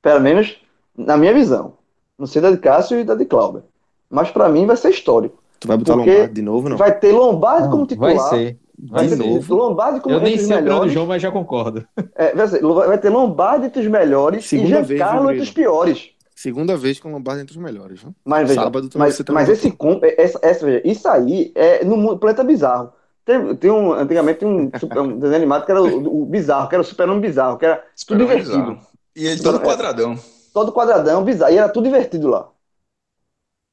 Pelo 0.00 0.20
menos 0.20 0.61
na 1.04 1.16
minha 1.16 1.32
visão. 1.32 1.74
Não 2.18 2.26
sei 2.26 2.40
da 2.40 2.50
de 2.50 2.58
Cássio 2.58 2.98
e 2.98 3.04
da 3.04 3.14
de 3.14 3.24
Cláudia. 3.24 3.64
Mas 4.08 4.30
para 4.30 4.48
mim 4.48 4.66
vai 4.66 4.76
ser 4.76 4.90
histórico. 4.90 5.42
Tu 5.58 5.68
vai 5.68 5.76
botar 5.76 5.94
Lombardi 5.94 6.34
de 6.34 6.42
novo, 6.42 6.68
não? 6.68 6.76
Vai 6.76 6.98
ter 6.98 7.12
Lombardi 7.12 7.64
não, 7.64 7.70
como 7.70 7.86
titular. 7.86 8.14
Vai 8.16 8.28
ser. 8.28 8.58
Vai 8.84 9.06
de 9.06 9.16
novo. 9.16 9.54
Lombardi 9.54 10.00
como 10.00 10.14
Eu 10.16 10.20
nem 10.20 10.36
sei 10.36 10.56
melhores. 10.56 10.90
o 10.90 10.94
João, 10.94 11.06
mas 11.06 11.22
já 11.22 11.30
concordo. 11.30 11.86
É, 12.14 12.34
vai, 12.34 12.48
ser, 12.48 12.60
vai 12.60 12.98
ter 12.98 13.10
Lombardi 13.10 13.66
entre 13.66 13.80
os 13.80 13.86
melhores 13.86 14.44
Segunda 14.44 14.80
e 14.80 14.84
Giancarlo 14.84 15.30
entre 15.30 15.42
os 15.42 15.50
piores. 15.50 16.10
Segunda 16.34 16.76
vez 16.76 16.98
com 16.98 17.12
Lombardi 17.12 17.42
entre 17.42 17.56
os 17.56 17.62
melhores. 17.62 18.00
Viu? 18.00 18.12
Mas 18.24 18.48
veja, 18.48 18.62
Sábado 18.62 18.88
mas, 18.96 19.22
mas 19.30 19.48
esse, 19.48 19.72
essa, 20.18 20.38
essa, 20.42 20.66
veja, 20.66 20.82
isso 20.84 21.08
aí 21.08 21.52
é 21.54 21.84
no 21.84 22.18
planeta 22.18 22.42
bizarro. 22.42 22.92
Tem, 23.24 23.54
tem 23.54 23.70
um, 23.70 23.92
antigamente 23.92 24.40
tem 24.40 24.48
um, 24.48 24.64
um 24.64 25.18
desenho 25.18 25.36
animado 25.36 25.64
que 25.64 25.70
era 25.70 25.80
o, 25.80 26.22
o 26.22 26.26
bizarro, 26.26 26.68
que 26.68 26.74
era 26.74 26.82
o 26.82 26.84
super-homem 26.84 27.20
bizarro, 27.20 27.56
que 27.56 27.64
era 27.64 27.84
super 27.94 28.18
tudo 28.18 28.26
divertido. 28.26 28.58
Bizarro. 28.58 28.78
E 29.14 29.26
ele 29.26 29.40
todo 29.40 29.60
quadradão. 29.60 30.18
Todo 30.52 30.72
quadradão, 30.72 31.24
bizarro. 31.24 31.52
E 31.52 31.58
era 31.58 31.68
tudo 31.68 31.84
divertido 31.84 32.28
lá. 32.28 32.48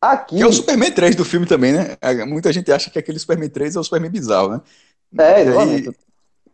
Aqui. 0.01 0.37
Que 0.37 0.43
é 0.43 0.47
o 0.47 0.53
Superman 0.53 0.91
3 0.91 1.15
do 1.15 1.25
filme 1.25 1.45
também, 1.45 1.73
né? 1.73 1.97
É, 1.99 2.25
muita 2.25 2.53
gente 2.53 2.71
acha 2.71 2.89
que 2.89 2.97
aquele 2.97 3.19
Superman 3.19 3.49
3 3.49 3.75
é 3.75 3.79
o 3.79 3.83
Superman 3.83 4.09
bizarro, 4.09 4.49
né? 4.49 4.61
É, 5.17 5.41
exatamente. 5.41 5.97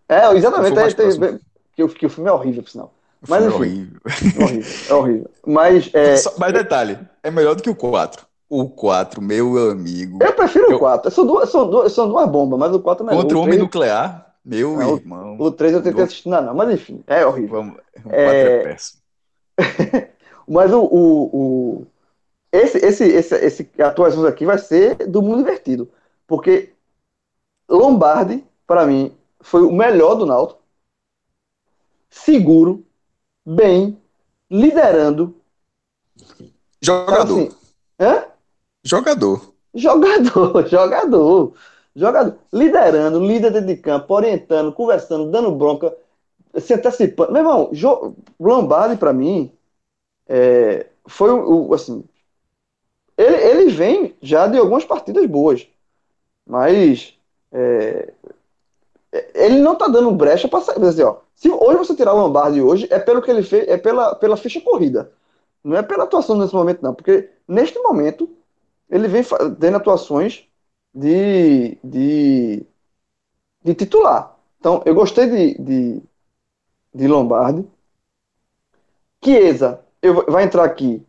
É, 0.09 0.33
exatamente. 0.33 0.79
É, 0.79 0.93
tem, 0.93 1.39
que, 1.75 1.83
o, 1.83 1.89
que 1.89 2.05
o 2.05 2.09
filme 2.09 2.29
é 2.29 2.33
horrível, 2.33 2.63
por 2.63 2.69
sinal. 2.69 2.93
Mas, 3.27 3.43
é 3.43 3.47
enfim, 3.47 3.55
é 3.55 3.55
horrível. 3.55 4.01
É 4.05 4.43
horrível. 4.43 4.73
É 4.89 4.93
horrível. 4.93 5.29
Mas, 5.45 5.89
é, 5.93 6.15
Só, 6.17 6.33
mas 6.37 6.53
detalhe, 6.53 6.99
é 7.21 7.29
melhor 7.29 7.55
do 7.55 7.61
que 7.61 7.69
o 7.69 7.75
4. 7.75 8.25
O 8.49 8.69
4, 8.69 9.21
meu 9.21 9.71
amigo. 9.71 10.19
Eu 10.21 10.33
prefiro 10.33 10.71
eu... 10.71 10.77
o 10.77 10.79
4. 10.79 11.11
São 11.11 11.25
duas, 11.25 11.49
são, 11.49 11.69
duas, 11.69 11.91
são 11.91 12.07
duas 12.07 12.29
bombas, 12.29 12.59
mas 12.59 12.73
o 12.73 12.79
4 12.79 13.03
é 13.03 13.07
melhor. 13.07 13.21
Contra 13.21 13.37
o 13.37 13.41
homem 13.41 13.53
3... 13.53 13.63
nuclear, 13.63 14.35
meu 14.43 14.77
não, 14.77 14.95
irmão. 14.95 15.37
O 15.39 15.51
3 15.51 15.73
eu 15.73 15.83
tentei 15.83 16.03
assistir, 16.03 16.29
não, 16.29 16.41
não, 16.41 16.53
mas 16.53 16.71
enfim, 16.71 17.03
é 17.07 17.25
horrível. 17.25 17.57
Vamos, 17.57 17.75
o 17.97 18.09
4 18.09 18.19
é, 18.19 18.41
é 18.41 18.63
péssimo. 18.63 19.01
mas 20.47 20.71
o, 20.71 20.83
o, 20.83 21.23
o, 21.35 21.87
esse, 22.51 22.77
esse, 22.77 23.03
esse, 23.03 23.35
esse 23.35 23.81
atuação 23.81 24.25
aqui 24.25 24.45
vai 24.45 24.57
ser 24.57 24.95
do 25.07 25.21
mundo 25.21 25.41
invertido. 25.41 25.89
Porque 26.27 26.73
Lombardi, 27.69 28.43
para 28.65 28.85
mim, 28.85 29.15
foi 29.41 29.61
o 29.63 29.71
melhor 29.71 30.15
do 30.15 30.25
Náutico. 30.25 30.61
Seguro, 32.09 32.85
bem, 33.45 33.99
liderando. 34.49 35.35
Jogador. 36.81 37.23
Então, 37.23 37.23
assim, 37.23 37.49
hã? 37.99 38.25
Jogador. 38.83 39.53
Jogador, 39.73 40.67
jogador. 40.69 41.53
Jogador. 41.95 42.37
Liderando, 42.53 43.19
líder 43.19 43.51
dentro 43.51 43.67
de 43.67 43.77
campo, 43.77 44.13
orientando, 44.13 44.71
conversando, 44.73 45.31
dando 45.31 45.51
bronca, 45.51 45.95
se 46.59 46.73
antecipando. 46.73 47.31
Meu 47.31 47.41
irmão, 47.41 47.71
Lombardi, 48.39 48.97
para 48.97 49.13
mim, 49.13 49.51
é, 50.27 50.87
foi 51.07 51.31
o, 51.31 51.73
assim, 51.73 52.03
ele, 53.17 53.35
ele 53.35 53.71
vem 53.71 54.15
já 54.21 54.47
de 54.47 54.57
algumas 54.57 54.85
partidas 54.85 55.25
boas, 55.25 55.67
mas 56.45 57.17
é, 57.51 58.13
ele 59.33 59.59
não 59.59 59.75
tá 59.75 59.87
dando 59.87 60.11
brecha 60.11 60.47
para 60.47 60.61
sair. 60.61 60.83
Assim, 60.83 61.03
ó, 61.03 61.17
se 61.35 61.49
hoje 61.49 61.77
você 61.77 61.95
tirar 61.95 62.13
o 62.13 62.17
Lombardi 62.17 62.61
hoje, 62.61 62.87
é 62.91 62.99
pelo 62.99 63.21
que 63.21 63.31
ele 63.31 63.43
fez, 63.43 63.67
é 63.67 63.77
pela, 63.77 64.15
pela 64.15 64.37
ficha 64.37 64.59
corrida. 64.61 65.11
Não 65.63 65.77
é 65.77 65.83
pela 65.83 66.03
atuação 66.03 66.37
nesse 66.37 66.53
momento, 66.53 66.81
não. 66.81 66.93
Porque 66.93 67.29
neste 67.47 67.79
momento, 67.79 68.29
ele 68.89 69.07
vem 69.07 69.23
tendo 69.59 69.77
atuações 69.77 70.45
de, 70.93 71.77
de, 71.83 72.65
de 73.63 73.73
titular. 73.75 74.37
Então, 74.59 74.81
eu 74.85 74.95
gostei 74.95 75.27
de, 75.27 75.61
de, 75.61 76.03
de 76.93 77.07
Lombardi. 77.07 77.65
Chiesa 79.23 79.84
eu, 80.05 80.25
vai 80.27 80.43
entrar 80.43 80.63
aqui 80.63 81.05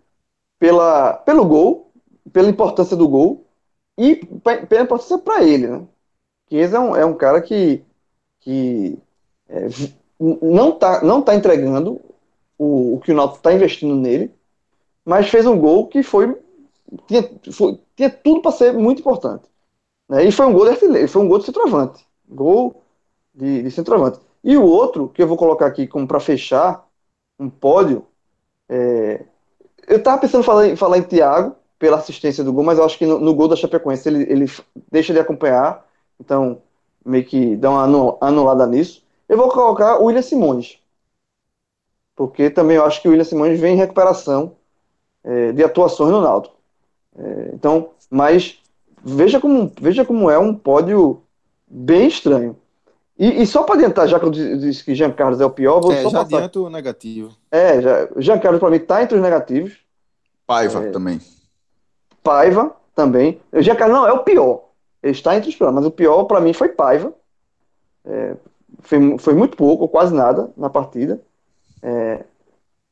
pela, 0.59 1.15
pelo 1.15 1.45
gol, 1.45 1.93
pela 2.33 2.49
importância 2.49 2.97
do 2.97 3.09
gol 3.09 3.47
e 3.99 4.17
pela 4.69 4.83
importância 4.83 5.19
para 5.19 5.45
ele, 5.45 5.67
né? 5.67 5.87
Chiesa 6.49 6.77
é 6.77 6.81
um, 6.81 6.97
é 6.97 7.05
um 7.05 7.15
cara 7.15 7.41
que, 7.41 7.85
que 8.41 8.99
é, 9.49 9.67
não 10.19 10.71
está 10.71 11.03
não 11.03 11.21
tá 11.23 11.35
entregando 11.35 12.01
o, 12.59 12.95
o 12.95 13.01
que 13.01 13.13
o 13.13 13.15
Náutico 13.15 13.39
está 13.39 13.53
investindo 13.53 13.95
nele, 13.97 14.33
mas 15.05 15.29
fez 15.29 15.47
um 15.47 15.59
gol 15.59 15.89
que 15.89 16.03
foi 16.03 16.37
tinha, 17.07 17.29
foi, 17.53 17.81
tinha 17.97 18.11
tudo 18.11 18.43
para 18.43 18.53
ser 18.53 18.73
muito 18.73 19.01
importante. 19.01 19.45
Né? 20.09 20.25
E 20.25 20.33
foi 20.33 20.47
um 20.47 20.53
gol 20.53 20.65
de 20.65 20.71
artilheiro, 20.71 21.09
foi 21.09 21.23
um 21.23 21.29
gol 21.29 21.39
de 21.39 21.47
centroavante. 21.47 22.07
Gol 22.29 22.83
de, 23.35 23.63
de 23.63 23.71
centroavante. 23.71 24.21
E 24.43 24.57
o 24.57 24.65
outro, 24.65 25.09
que 25.09 25.23
eu 25.23 25.27
vou 25.27 25.37
colocar 25.37 25.67
aqui 25.67 25.87
como 25.87 26.07
para 26.07 26.21
fechar 26.21 26.87
um 27.39 27.51
pódio, 27.51 28.07
é, 28.69 29.25
eu 29.87 29.99
estava 29.99 30.21
pensando 30.21 30.43
em 30.43 30.45
falar, 30.45 30.77
falar 30.77 30.99
em 30.99 31.03
Thiago, 31.03 31.55
pela 31.79 31.99
assistência 31.99 32.43
do 32.43 32.53
gol, 32.53 32.65
mas 32.65 32.79
eu 32.79 32.85
acho 32.85 32.99
que 32.99 33.07
no, 33.07 33.19
no 33.19 33.35
gol 33.35 33.49
da 33.49 33.57
Chapecoense 33.57 34.09
ele, 34.09 34.23
ele 34.31 34.51
deixa 34.91 35.13
de 35.13 35.21
acompanhar, 35.21 35.87
então 36.19 36.63
meio 37.05 37.25
que 37.25 37.57
dá 37.57 37.71
uma 37.71 38.17
anulada 38.21 38.67
nisso. 38.67 39.05
Eu 39.29 39.37
vou 39.37 39.49
colocar 39.51 39.99
o 39.99 40.07
William 40.07 40.23
Simões, 40.23 40.79
porque 42.15 42.51
também 42.51 42.77
eu 42.77 42.85
acho 42.85 43.01
que 43.01 43.09
o 43.09 43.11
William 43.11 43.25
Simões 43.25 43.61
vem 43.61 43.75
em 43.75 43.79
recuperação 43.79 44.57
é, 45.23 45.53
de 45.53 45.63
atuações 45.63 46.11
no 46.11 46.21
Náutico. 46.21 46.57
É, 47.19 47.51
então, 47.55 47.91
mas 48.11 48.59
veja 49.05 49.41
como, 49.41 49.71
veja 49.81 50.05
como 50.05 50.31
é 50.31 50.39
um 50.39 50.55
pódio 50.55 51.23
bem 51.67 52.09
estranho. 52.09 52.57
E, 53.19 53.43
e 53.43 53.47
só 53.47 53.63
para 53.63 53.77
adiantar, 53.77 54.07
já 54.07 54.21
que 54.21 54.27
eu 54.27 54.31
disse 54.31 54.85
que 54.85 54.95
Jean 54.95 55.11
Carlos 55.11 55.41
é 55.41 55.45
o 55.45 55.51
pior, 55.51 55.81
vou 55.81 55.93
é, 55.93 56.03
só 56.03 56.11
já 56.11 56.19
passar. 56.25 56.37
adianto 56.37 56.67
o 56.67 56.71
negativo. 56.71 57.35
É, 57.51 57.81
já, 57.81 58.09
Jean 58.17 58.39
Carlos 58.39 58.61
para 58.61 58.71
mim 58.71 58.77
está 58.77 59.03
entre 59.03 59.17
os 59.17 59.23
negativos. 59.23 59.79
Paiva 60.47 60.85
é, 60.85 60.91
também. 60.91 61.21
Paiva 62.23 62.77
também. 62.95 63.41
Jean 63.55 63.75
Carlos 63.77 63.97
não 63.97 64.07
é 64.07 64.13
o 64.13 64.23
pior. 64.23 64.65
Ele 65.03 65.13
está 65.13 65.37
entre 65.37 65.49
os 65.49 65.57
piores, 65.57 65.75
mas 65.75 65.87
o 65.87 65.91
pior 65.91 66.25
para 66.25 66.41
mim 66.41 66.53
foi 66.53 66.69
Paiva. 66.69 67.13
É, 68.05 68.37
foi, 68.81 69.19
foi 69.19 69.35
muito 69.35 69.57
pouco, 69.57 69.85
ou 69.85 69.89
quase 69.89 70.15
nada 70.15 70.51
na 70.57 70.69
partida. 70.69 71.21
É, 71.83 72.25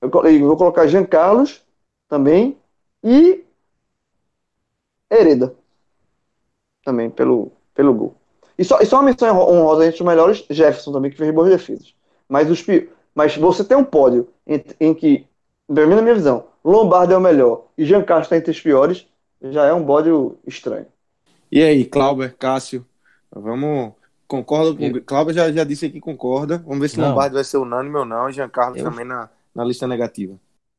eu, 0.01 0.11
eu 0.11 0.47
vou 0.47 0.57
colocar 0.57 0.87
Jean 0.87 1.05
Carlos 1.05 1.63
também 2.09 2.57
e 3.03 3.45
Hereda 5.11 5.55
também 6.85 7.11
pelo, 7.11 7.51
pelo 7.75 7.95
gol. 7.95 8.15
E 8.59 8.65
só, 8.65 8.81
e 8.81 8.87
só 8.87 8.97
uma 8.97 9.05
menção 9.05 9.37
honrosa 9.39 9.87
entre 9.87 10.01
os 10.01 10.07
melhores, 10.07 10.45
Jefferson 10.49 10.93
também, 10.93 11.11
que 11.11 11.17
fez 11.17 11.35
boas 11.35 11.51
defesas. 11.51 11.95
Mas, 12.29 12.51
os, 12.51 12.65
mas 13.15 13.37
você 13.37 13.65
tem 13.65 13.77
um 13.77 13.85
pódio 13.85 14.29
em, 14.47 14.63
em 14.81 14.95
que, 14.95 15.27
pelo 15.67 15.89
menos 15.89 15.97
na 15.97 16.03
minha 16.03 16.15
visão, 16.15 16.47
Lombardi 16.65 17.13
é 17.13 17.17
o 17.17 17.21
melhor 17.21 17.67
e 17.77 17.85
Jean 17.85 18.03
Castro 18.03 18.25
está 18.25 18.37
entre 18.37 18.51
os 18.51 18.61
piores, 18.61 19.07
já 19.43 19.67
é 19.67 19.73
um 19.73 19.85
pódio 19.85 20.39
estranho. 20.47 20.87
E 21.51 21.63
aí, 21.63 21.85
Clauber, 21.85 22.35
Cássio, 22.37 22.87
vamos 23.31 23.93
Concordo 24.27 24.77
com. 24.77 25.01
Cláudio 25.03 25.35
já, 25.35 25.53
já 25.53 25.65
disse 25.65 25.91
que 25.91 26.01
concorda. 26.01 26.59
Vamos 26.59 26.81
ver 26.81 26.89
se 26.89 26.99
não. 26.99 27.11
Lombardi 27.11 27.35
vai 27.35 27.45
ser 27.45 27.59
unânime 27.59 27.97
ou 27.97 28.05
não. 28.05 28.29
E 28.29 28.33
Giancarlo 28.33 28.77
eu... 28.77 28.85
também 28.85 29.05
na, 29.05 29.29
na 29.55 29.65
lista 29.65 29.87
negativa. 29.87 30.39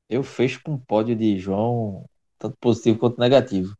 Eu 0.10 0.24
fecho 0.24 0.62
com 0.64 0.74
um 0.74 0.78
pódio 0.78 1.16
de 1.16 1.38
João, 1.38 2.06
tanto 2.38 2.58
positivo 2.60 3.00
quanto 3.00 3.20
negativo. 3.20 3.76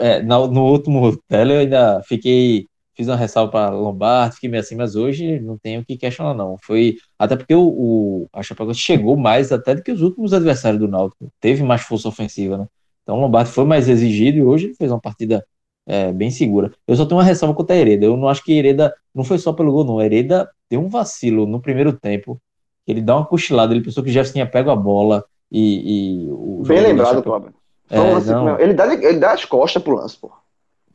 É, 0.00 0.22
no, 0.22 0.46
no 0.46 0.64
último 0.66 1.16
tele 1.28 1.54
eu 1.54 1.58
ainda 1.60 2.02
fiquei. 2.04 2.68
Fiz 2.94 3.08
uma 3.08 3.16
ressalva 3.16 3.50
para 3.50 3.70
Lombardi, 3.70 4.34
fiquei 4.34 4.50
meio 4.50 4.60
assim, 4.60 4.76
mas 4.76 4.94
hoje 4.96 5.40
não 5.40 5.56
tenho 5.56 5.80
o 5.80 5.84
que 5.84 5.96
questionar, 5.96 6.34
não. 6.34 6.58
Foi. 6.62 6.96
Até 7.18 7.36
porque 7.36 7.54
o, 7.54 7.62
o 7.62 8.28
a 8.32 8.42
Chapecoense 8.42 8.80
chegou 8.80 9.16
mais 9.16 9.50
até 9.50 9.74
do 9.74 9.82
que 9.82 9.90
os 9.90 10.02
últimos 10.02 10.32
adversários 10.34 10.80
do 10.80 10.88
Náutico. 10.88 11.32
Teve 11.40 11.62
mais 11.62 11.82
força 11.82 12.08
ofensiva, 12.08 12.58
né? 12.58 12.66
Então 13.02 13.16
o 13.16 13.20
Lombardi 13.20 13.50
foi 13.50 13.64
mais 13.64 13.88
exigido 13.88 14.38
e 14.38 14.42
hoje 14.42 14.66
ele 14.66 14.74
fez 14.74 14.90
uma 14.90 15.00
partida 15.00 15.44
é, 15.86 16.12
bem 16.12 16.30
segura. 16.30 16.72
Eu 16.86 16.94
só 16.94 17.04
tenho 17.04 17.18
uma 17.18 17.24
ressalva 17.24 17.54
contra 17.54 17.74
a 17.74 17.78
Hereda. 17.78 18.06
Eu 18.06 18.16
não 18.16 18.28
acho 18.28 18.44
que 18.44 18.52
Hereda 18.52 18.94
não 19.14 19.24
foi 19.24 19.38
só 19.38 19.52
pelo 19.52 19.72
gol, 19.72 19.84
não. 19.84 19.98
A 19.98 20.04
Hereda 20.04 20.50
deu 20.70 20.80
um 20.80 20.88
vacilo 20.88 21.46
no 21.46 21.60
primeiro 21.60 21.92
tempo. 21.92 22.40
Ele 22.86 23.00
dá 23.00 23.16
uma 23.16 23.26
cochilada, 23.26 23.72
ele 23.72 23.82
pensou 23.82 24.02
que 24.02 24.10
o 24.10 24.12
Jefferson 24.12 24.34
tinha 24.34 24.46
pego 24.46 24.70
a 24.70 24.76
bola 24.76 25.24
e. 25.50 26.26
e 26.26 26.30
o 26.30 26.62
Bem 26.66 26.80
lembrado, 26.80 27.22
Cláudio. 27.22 27.54
É, 27.90 27.98
não... 27.98 28.58
ele, 28.58 28.72
dá, 28.72 28.92
ele 28.92 29.18
dá 29.18 29.32
as 29.32 29.44
costas 29.44 29.82
pro 29.82 29.96
lance, 29.96 30.16
pô. 30.16 30.30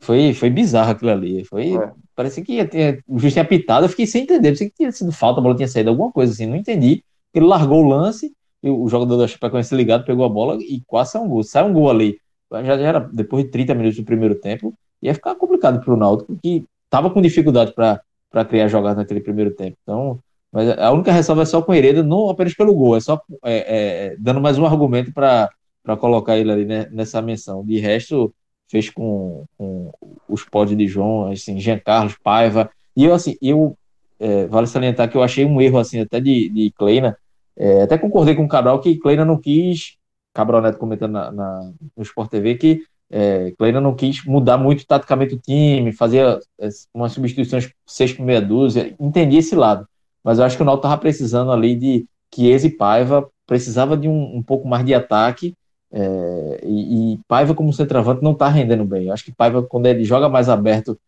Foi, 0.00 0.32
foi 0.32 0.50
bizarro 0.50 0.90
aquilo 0.90 1.10
ali. 1.10 1.44
Foi, 1.44 1.76
é. 1.76 1.92
Parecia 2.14 2.44
que 2.44 2.64
ter, 2.64 3.02
o 3.06 3.18
juiz 3.18 3.32
tinha 3.32 3.44
pitado, 3.44 3.84
eu 3.84 3.90
fiquei 3.90 4.06
sem 4.06 4.22
entender. 4.22 4.50
Pensei 4.50 4.68
que 4.68 4.76
tinha 4.76 4.92
sido 4.92 5.12
falta, 5.12 5.40
a 5.40 5.42
bola 5.42 5.56
tinha 5.56 5.68
saído, 5.68 5.90
alguma 5.90 6.12
coisa 6.12 6.32
assim. 6.32 6.46
Não 6.46 6.56
entendi. 6.56 7.02
Ele 7.34 7.46
largou 7.46 7.84
o 7.84 7.88
lance, 7.88 8.32
e 8.62 8.70
o 8.70 8.88
jogador 8.88 9.16
da 9.16 9.28
Chapecoense 9.28 9.74
ligado 9.74 10.04
pegou 10.04 10.24
a 10.24 10.28
bola 10.28 10.56
e 10.60 10.82
quase 10.86 11.12
saiu 11.12 11.24
um 11.24 11.28
gol. 11.28 11.42
Sai 11.42 11.62
um 11.62 11.72
gol 11.72 11.90
ali. 11.90 12.18
Já, 12.50 12.62
já 12.62 12.74
era 12.76 13.00
depois 13.00 13.44
de 13.44 13.50
30 13.50 13.74
minutos 13.74 13.98
do 13.98 14.04
primeiro 14.04 14.34
tempo 14.34 14.74
ia 15.02 15.14
ficar 15.14 15.34
complicado 15.36 15.82
para 15.82 15.94
o 15.94 15.96
Náutico, 15.96 16.36
que 16.42 16.64
estava 16.84 17.10
com 17.10 17.22
dificuldade 17.22 17.72
para 17.72 18.44
criar 18.44 18.68
jogadas 18.68 18.98
naquele 18.98 19.20
primeiro 19.20 19.52
tempo. 19.52 19.76
Então, 19.82 20.18
mas 20.50 20.76
a 20.78 20.90
única 20.92 21.12
ressalva 21.12 21.42
é 21.42 21.44
só 21.44 21.62
com 21.62 21.72
o 21.72 21.74
Hereda, 21.74 22.02
não 22.02 22.30
apenas 22.30 22.54
pelo 22.54 22.74
gol, 22.74 22.96
é 22.96 23.00
só 23.00 23.20
é, 23.44 24.12
é, 24.12 24.16
dando 24.18 24.40
mais 24.40 24.58
um 24.58 24.66
argumento 24.66 25.12
para 25.12 25.50
colocar 25.98 26.36
ele 26.36 26.50
ali 26.50 26.64
né, 26.64 26.88
nessa 26.90 27.20
menção. 27.22 27.64
De 27.64 27.78
resto, 27.78 28.34
fez 28.68 28.90
com, 28.90 29.44
com 29.56 29.92
os 30.28 30.44
pódios 30.44 30.78
de 30.78 30.86
João, 30.86 31.30
assim, 31.30 31.58
Jean 31.58 31.78
Carlos, 31.78 32.16
Paiva. 32.22 32.70
E 32.96 33.04
eu, 33.04 33.14
assim, 33.14 33.36
eu 33.40 33.76
é, 34.18 34.46
vale 34.46 34.66
salientar 34.66 35.10
que 35.10 35.16
eu 35.16 35.22
achei 35.22 35.44
um 35.44 35.60
erro 35.60 35.78
assim 35.78 36.00
até 36.00 36.20
de, 36.20 36.48
de 36.48 36.70
Kleina. 36.72 37.16
É, 37.56 37.82
até 37.82 37.98
concordei 37.98 38.34
com 38.34 38.44
o 38.44 38.48
Cabral 38.48 38.80
que 38.80 38.98
Kleina 38.98 39.24
não 39.24 39.38
quis, 39.40 39.96
Cabral 40.34 40.60
Neto 40.62 40.78
comentando 40.78 41.12
na, 41.12 41.32
na, 41.32 41.72
no 41.96 42.02
Sport 42.02 42.30
TV, 42.30 42.54
que 42.56 42.82
É, 43.10 43.52
Kleina 43.58 43.80
não 43.80 43.94
quis 43.94 44.22
mudar 44.26 44.58
muito 44.58 44.84
taticamente 44.86 45.34
o 45.34 45.38
time, 45.38 45.92
fazia 45.92 46.38
é, 46.60 46.68
umas 46.92 47.12
substituições 47.12 47.72
seis 47.86 48.12
por 48.12 48.22
meia 48.24 48.40
dúzia, 48.40 48.94
entendi 49.00 49.38
esse 49.38 49.54
lado. 49.56 49.88
Mas 50.22 50.38
eu 50.38 50.44
acho 50.44 50.56
que 50.56 50.62
o 50.62 50.66
Náutico 50.66 50.86
estava 50.86 51.00
precisando 51.00 51.50
ali 51.50 51.74
de 51.74 52.06
Chiesa 52.34 52.66
e 52.66 52.70
Paiva, 52.70 53.26
precisava 53.46 53.96
de 53.96 54.08
um, 54.08 54.36
um 54.36 54.42
pouco 54.42 54.68
mais 54.68 54.84
de 54.84 54.92
ataque, 54.92 55.54
é, 55.90 56.60
e, 56.64 57.14
e, 57.14 57.20
Paiva 57.26 57.54
como 57.54 57.72
centroavante 57.72 58.22
não 58.22 58.32
está 58.32 58.48
rendendo 58.48 58.84
bem. 58.84 59.06
Eu 59.06 59.12
acho 59.12 59.24
que 59.24 59.32
Paiva, 59.32 59.62
quando 59.62 59.86
ele 59.86 60.04
joga 60.04 60.28
mais 60.28 60.48
aberto, 60.48 60.98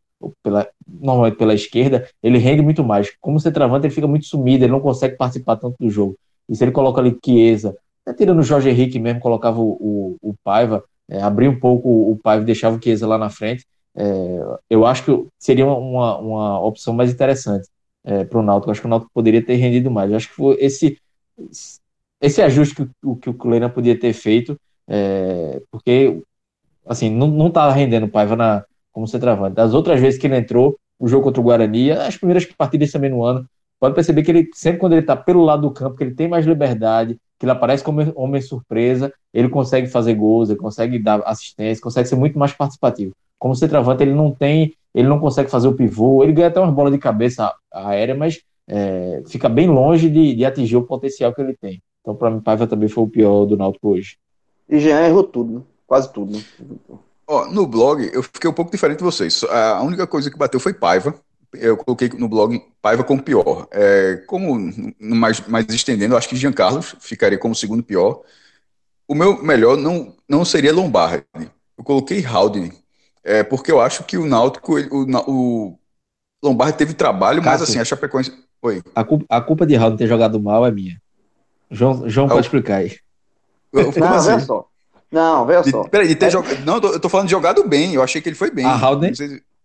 pela, 0.43 0.69
normalmente 0.86 1.36
pela 1.36 1.55
esquerda, 1.55 2.09
ele 2.23 2.39
rende 2.39 2.62
muito 2.62 2.85
mais. 2.85 3.11
Como 3.20 3.40
centroavante, 3.40 3.86
ele 3.86 3.94
fica 3.94 4.07
muito 4.07 4.27
sumido, 4.27 4.65
ele 4.65 4.73
não 4.73 4.81
consegue 4.81 5.16
participar 5.16 5.57
tanto 5.57 5.77
do 5.78 5.90
jogo. 5.90 6.16
E 6.48 6.57
se 6.57 6.65
ele 6.65 6.73
coloca 6.73 7.01
ali 7.01 7.16
Chiesa, 7.24 7.77
até 8.05 8.16
tirando 8.16 8.40
o 8.40 8.43
Jorge 8.43 8.69
Henrique 8.70 8.98
mesmo, 8.98 9.20
colocava 9.20 9.61
o, 9.61 10.16
o, 10.20 10.31
o 10.31 10.35
Paiva, 10.43 10.85
é, 11.09 11.20
abrir 11.23 11.48
um 11.48 11.59
pouco 11.59 11.89
o 11.89 12.19
Paiva 12.23 12.43
e 12.43 12.47
deixava 12.47 12.77
o 12.77 12.82
Chiesa 12.82 13.07
lá 13.07 13.19
na 13.19 13.31
frente, 13.31 13.66
é, 13.94 14.59
eu 14.69 14.86
acho 14.86 15.05
que 15.05 15.27
seria 15.39 15.66
uma, 15.66 16.19
uma 16.19 16.61
opção 16.61 16.94
mais 16.94 17.12
interessante 17.12 17.69
é, 18.05 18.24
para 18.24 18.39
o 18.39 18.43
Náutico. 18.43 18.70
Acho 18.70 18.81
que 18.81 18.86
o 18.86 18.90
Náutico 18.90 19.11
poderia 19.12 19.44
ter 19.44 19.57
rendido 19.57 19.90
mais. 19.90 20.11
Eu 20.11 20.16
acho 20.16 20.28
que 20.28 20.35
foi 20.35 20.57
esse, 20.61 20.98
esse 22.20 22.43
ajuste 22.43 22.74
que, 22.74 22.89
o, 23.02 23.16
que 23.16 23.31
o 23.31 23.35
Kleina 23.35 23.69
podia 23.69 23.98
ter 23.98 24.12
feito, 24.12 24.59
é, 24.91 25.62
porque 25.71 26.21
assim, 26.85 27.09
não 27.09 27.47
estava 27.47 27.73
rendendo 27.73 28.07
o 28.07 28.09
Paiva 28.09 28.35
na, 28.35 28.65
como 28.93 29.07
centroavante. 29.07 29.55
Das 29.55 29.75
outras 29.75 30.01
vezes 30.01 30.19
que 30.19 30.27
ele 30.27 30.37
entrou, 30.37 30.77
o 30.99 31.07
jogo 31.07 31.25
contra 31.25 31.41
o 31.41 31.45
Guarani, 31.45 31.93
as 31.93 32.17
primeiras 32.17 32.45
partidas 32.45 32.91
também 32.91 33.11
no 33.11 33.25
ano, 33.25 33.47
pode 33.79 33.95
perceber 33.95 34.23
que 34.23 34.31
ele, 34.31 34.51
sempre 34.53 34.81
quando 34.81 34.93
ele 34.93 35.03
está 35.03 35.17
pelo 35.17 35.43
lado 35.43 35.62
do 35.62 35.71
campo, 35.71 35.97
que 35.97 36.05
ele 36.05 36.15
tem 36.15 36.29
mais 36.29 36.45
liberdade, 36.45 37.17
que 37.39 37.47
ele 37.47 37.53
aparece 37.53 37.83
como 37.83 38.01
homem 38.15 38.43
surpresa, 38.43 39.12
ele 39.33 39.49
consegue 39.49 39.87
fazer 39.87 40.15
gols, 40.15 40.51
ele 40.51 40.59
consegue 40.59 40.99
dar 40.99 41.23
assistência, 41.25 41.83
consegue 41.83 42.09
ser 42.09 42.17
muito 42.17 42.39
mais 42.39 42.53
participativo. 42.53 43.12
Como 43.39 43.55
centroavante, 43.55 44.03
ele 44.03 44.12
não 44.12 44.31
tem, 44.31 44.75
ele 44.95 45.09
não 45.09 45.19
consegue 45.19 45.51
fazer 45.51 45.69
o 45.69 45.73
pivô, 45.73 46.23
ele 46.23 46.33
ganha 46.33 46.49
até 46.49 46.61
umas 46.61 46.75
bolas 46.75 46.93
de 46.93 46.99
cabeça 46.99 47.51
aérea, 47.73 48.15
mas 48.15 48.43
é, 48.69 49.23
fica 49.27 49.49
bem 49.49 49.69
longe 49.69 50.11
de, 50.11 50.35
de, 50.35 50.45
atingir 50.45 50.77
o 50.77 50.83
potencial 50.83 51.33
que 51.33 51.41
ele 51.41 51.57
tem. 51.59 51.81
Então, 52.03 52.15
para 52.15 52.31
mim, 52.31 52.41
Paiva 52.41 52.67
também 52.67 52.89
foi 52.89 53.05
o 53.05 53.09
pior 53.09 53.47
do 53.47 53.57
Náutico 53.57 53.89
hoje. 53.91 54.19
E 54.71 54.79
Jean 54.79 55.05
errou 55.05 55.25
tudo, 55.25 55.59
né? 55.59 55.63
quase 55.87 56.13
tudo. 56.13 56.33
Né? 56.33 56.45
Ó, 57.27 57.47
no 57.47 57.67
blog, 57.67 58.09
eu 58.13 58.23
fiquei 58.23 58.49
um 58.49 58.55
pouco 58.55 58.71
diferente 58.71 58.99
de 58.99 59.05
vocês. 59.05 59.45
A 59.45 59.83
única 59.83 60.07
coisa 60.07 60.31
que 60.31 60.39
bateu 60.39 60.61
foi 60.61 60.73
Paiva 60.73 61.15
eu 61.55 61.77
coloquei 61.77 62.09
no 62.17 62.29
blog 62.29 62.63
Paiva 62.81 63.05
como 63.05 63.23
pior. 63.23 63.67
É, 63.71 64.23
como 64.27 64.73
mais, 64.99 65.41
mais 65.47 65.67
estendendo, 65.69 66.15
eu 66.15 66.19
acho 66.19 66.29
que 66.29 66.37
Jean 66.37 66.53
Carlos 66.53 66.95
ficaria 67.01 67.39
como 67.39 67.55
segundo 67.55 67.83
pior. 67.83 68.23
O 69.09 69.15
meu 69.15 69.43
melhor 69.43 69.77
não, 69.77 70.15
não 70.29 70.45
seria 70.45 70.73
Lombardi. 70.73 71.25
Eu 71.77 71.85
coloquei 71.85 72.25
Haldane, 72.25 72.73
é, 73.25 73.43
porque 73.43 73.73
eu 73.73 73.81
acho 73.81 74.05
que 74.05 74.17
o 74.17 74.27
Náutico, 74.27 74.79
o, 74.79 75.07
o 75.27 75.79
Lombardi 76.43 76.79
teve 76.79 76.95
trabalho, 76.95 77.43
Cássio, 77.43 77.61
mas 77.61 77.63
assim, 77.63 77.79
a 77.79 77.85
Chapecoense. 77.85 78.33
Oi. 78.63 78.83
A 78.95 79.03
culpa, 79.03 79.27
a 79.29 79.41
culpa 79.41 79.67
de 79.67 79.75
Haldane 79.75 79.99
ter 79.99 80.07
jogado 80.07 80.41
mal 80.41 80.65
é 80.67 80.71
minha. 80.71 81.01
João, 81.71 82.09
João 82.09 82.27
é 82.27 82.31
pode 82.31 82.47
explicar 82.47 82.77
aí. 82.77 82.97
Eu, 83.73 83.93
não, 83.97 84.15
assim? 84.15 84.33
veja 84.33 84.41
só. 84.41 84.67
Não, 85.11 85.47
veja 85.47 85.65
só. 85.65 85.85
Peraí, 85.85 86.09
de 86.09 86.15
ter 86.15 86.27
é... 86.27 86.31
jogado. 86.31 86.65
Não, 86.65 86.75
eu 86.75 86.81
tô, 86.81 86.89
eu 86.89 87.01
tô, 87.01 87.09
falando 87.09 87.27
de 87.27 87.33
jogado 87.33 87.67
bem. 87.67 87.95
Eu 87.95 88.03
achei 88.03 88.21
que 88.21 88.29
ele 88.29 88.37
foi 88.37 88.51
bem. 88.51 88.65
A 88.65 88.73
Haldane. 88.73 89.13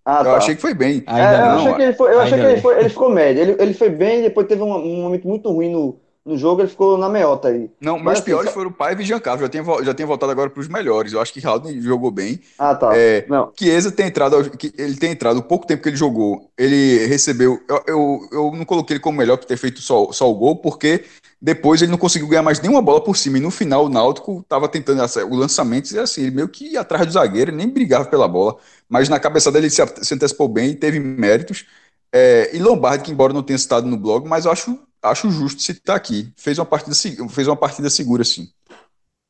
Ah, 0.05 0.19
eu 0.19 0.25
tá. 0.25 0.37
achei 0.37 0.55
que 0.55 0.61
foi 0.61 0.73
bem. 0.73 1.03
É, 1.07 1.41
eu 1.41 1.45
achei 1.45 1.73
que 1.73 1.81
ele 1.81 1.93
foi, 1.93 2.13
eu 2.13 2.19
achei 2.19 2.39
que 2.39 2.45
ele, 2.45 2.61
foi, 2.61 2.79
ele 2.79 2.89
ficou 2.89 3.09
médio. 3.09 3.41
Ele, 3.41 3.55
ele 3.59 3.73
foi 3.73 3.89
bem, 3.89 4.21
depois 4.21 4.47
teve 4.47 4.61
um, 4.61 4.75
um 4.75 5.01
momento 5.01 5.27
muito 5.27 5.51
ruim 5.51 5.71
no, 5.71 5.99
no 6.25 6.37
jogo, 6.37 6.61
ele 6.61 6.69
ficou 6.69 6.97
na 6.97 7.07
meiota 7.07 7.49
aí. 7.49 7.69
Não, 7.79 7.99
mas 7.99 8.13
os 8.13 8.19
assim, 8.19 8.25
piores 8.25 8.49
só... 8.49 8.53
foram 8.55 8.71
o 8.71 8.73
Paiva 8.73 9.01
e 9.01 9.05
Giancarlo. 9.05 9.41
Já 9.41 9.49
tenho, 9.49 9.83
já 9.83 9.93
tenho 9.93 10.07
voltado 10.07 10.31
agora 10.31 10.49
para 10.49 10.59
os 10.59 10.67
melhores. 10.67 11.13
Eu 11.13 11.21
acho 11.21 11.31
que 11.31 11.45
Haldane 11.45 11.79
jogou 11.79 12.09
bem. 12.09 12.39
Ah, 12.57 12.73
tá. 12.73 12.97
É, 12.97 13.25
não. 13.29 13.51
Chiesa 13.57 13.91
tem 13.91 14.07
entrado, 14.07 14.35
ele 14.75 14.95
tem 14.95 15.11
entrado, 15.11 15.37
o 15.37 15.43
pouco 15.43 15.67
tempo 15.67 15.83
que 15.83 15.89
ele 15.89 15.95
jogou, 15.95 16.49
ele 16.57 17.05
recebeu. 17.05 17.61
Eu, 17.69 17.83
eu, 17.85 18.29
eu 18.31 18.51
não 18.55 18.65
coloquei 18.65 18.95
ele 18.95 19.03
como 19.03 19.19
melhor 19.19 19.37
por 19.37 19.45
ter 19.45 19.57
feito 19.57 19.81
só, 19.81 20.11
só 20.11 20.29
o 20.29 20.33
gol, 20.33 20.55
porque 20.55 21.05
depois 21.39 21.83
ele 21.83 21.91
não 21.91 21.97
conseguiu 21.99 22.27
ganhar 22.27 22.41
mais 22.41 22.59
nenhuma 22.59 22.81
bola 22.81 23.03
por 23.03 23.15
cima. 23.15 23.37
E 23.37 23.41
no 23.41 23.51
final 23.51 23.85
o 23.85 23.89
Náutico 23.89 24.39
estava 24.39 24.67
tentando 24.67 25.03
o 25.29 25.35
lançamento 25.35 25.91
e 25.91 25.99
assim, 25.99 26.21
ele 26.21 26.31
meio 26.31 26.49
que 26.49 26.73
ia 26.73 26.81
atrás 26.81 27.05
do 27.05 27.13
zagueiro, 27.13 27.51
nem 27.51 27.69
brigava 27.69 28.05
pela 28.05 28.27
bola. 28.27 28.57
Mas 28.89 29.09
na 29.09 29.19
cabeça 29.19 29.51
dele 29.51 29.67
ele 29.67 29.71
se, 29.71 29.83
se 30.01 30.13
antecipou 30.15 30.47
bem 30.47 30.71
e 30.71 30.75
teve 30.75 30.99
méritos. 30.99 31.67
É, 32.11 32.49
e 32.55 32.59
Lombardi, 32.59 33.03
que 33.03 33.11
embora 33.11 33.33
não 33.33 33.43
tenha 33.43 33.59
citado 33.59 33.85
no 33.85 33.97
blog, 33.97 34.27
mas 34.27 34.45
eu 34.45 34.51
acho, 34.51 34.79
acho 35.09 35.29
justo 35.29 35.61
citar 35.61 35.95
aqui. 35.95 36.31
Fez 36.35 36.57
uma 36.57 36.65
partida, 36.65 36.95
fez 37.29 37.47
uma 37.47 37.55
partida 37.55 37.89
segura, 37.89 38.23
sim. 38.23 38.49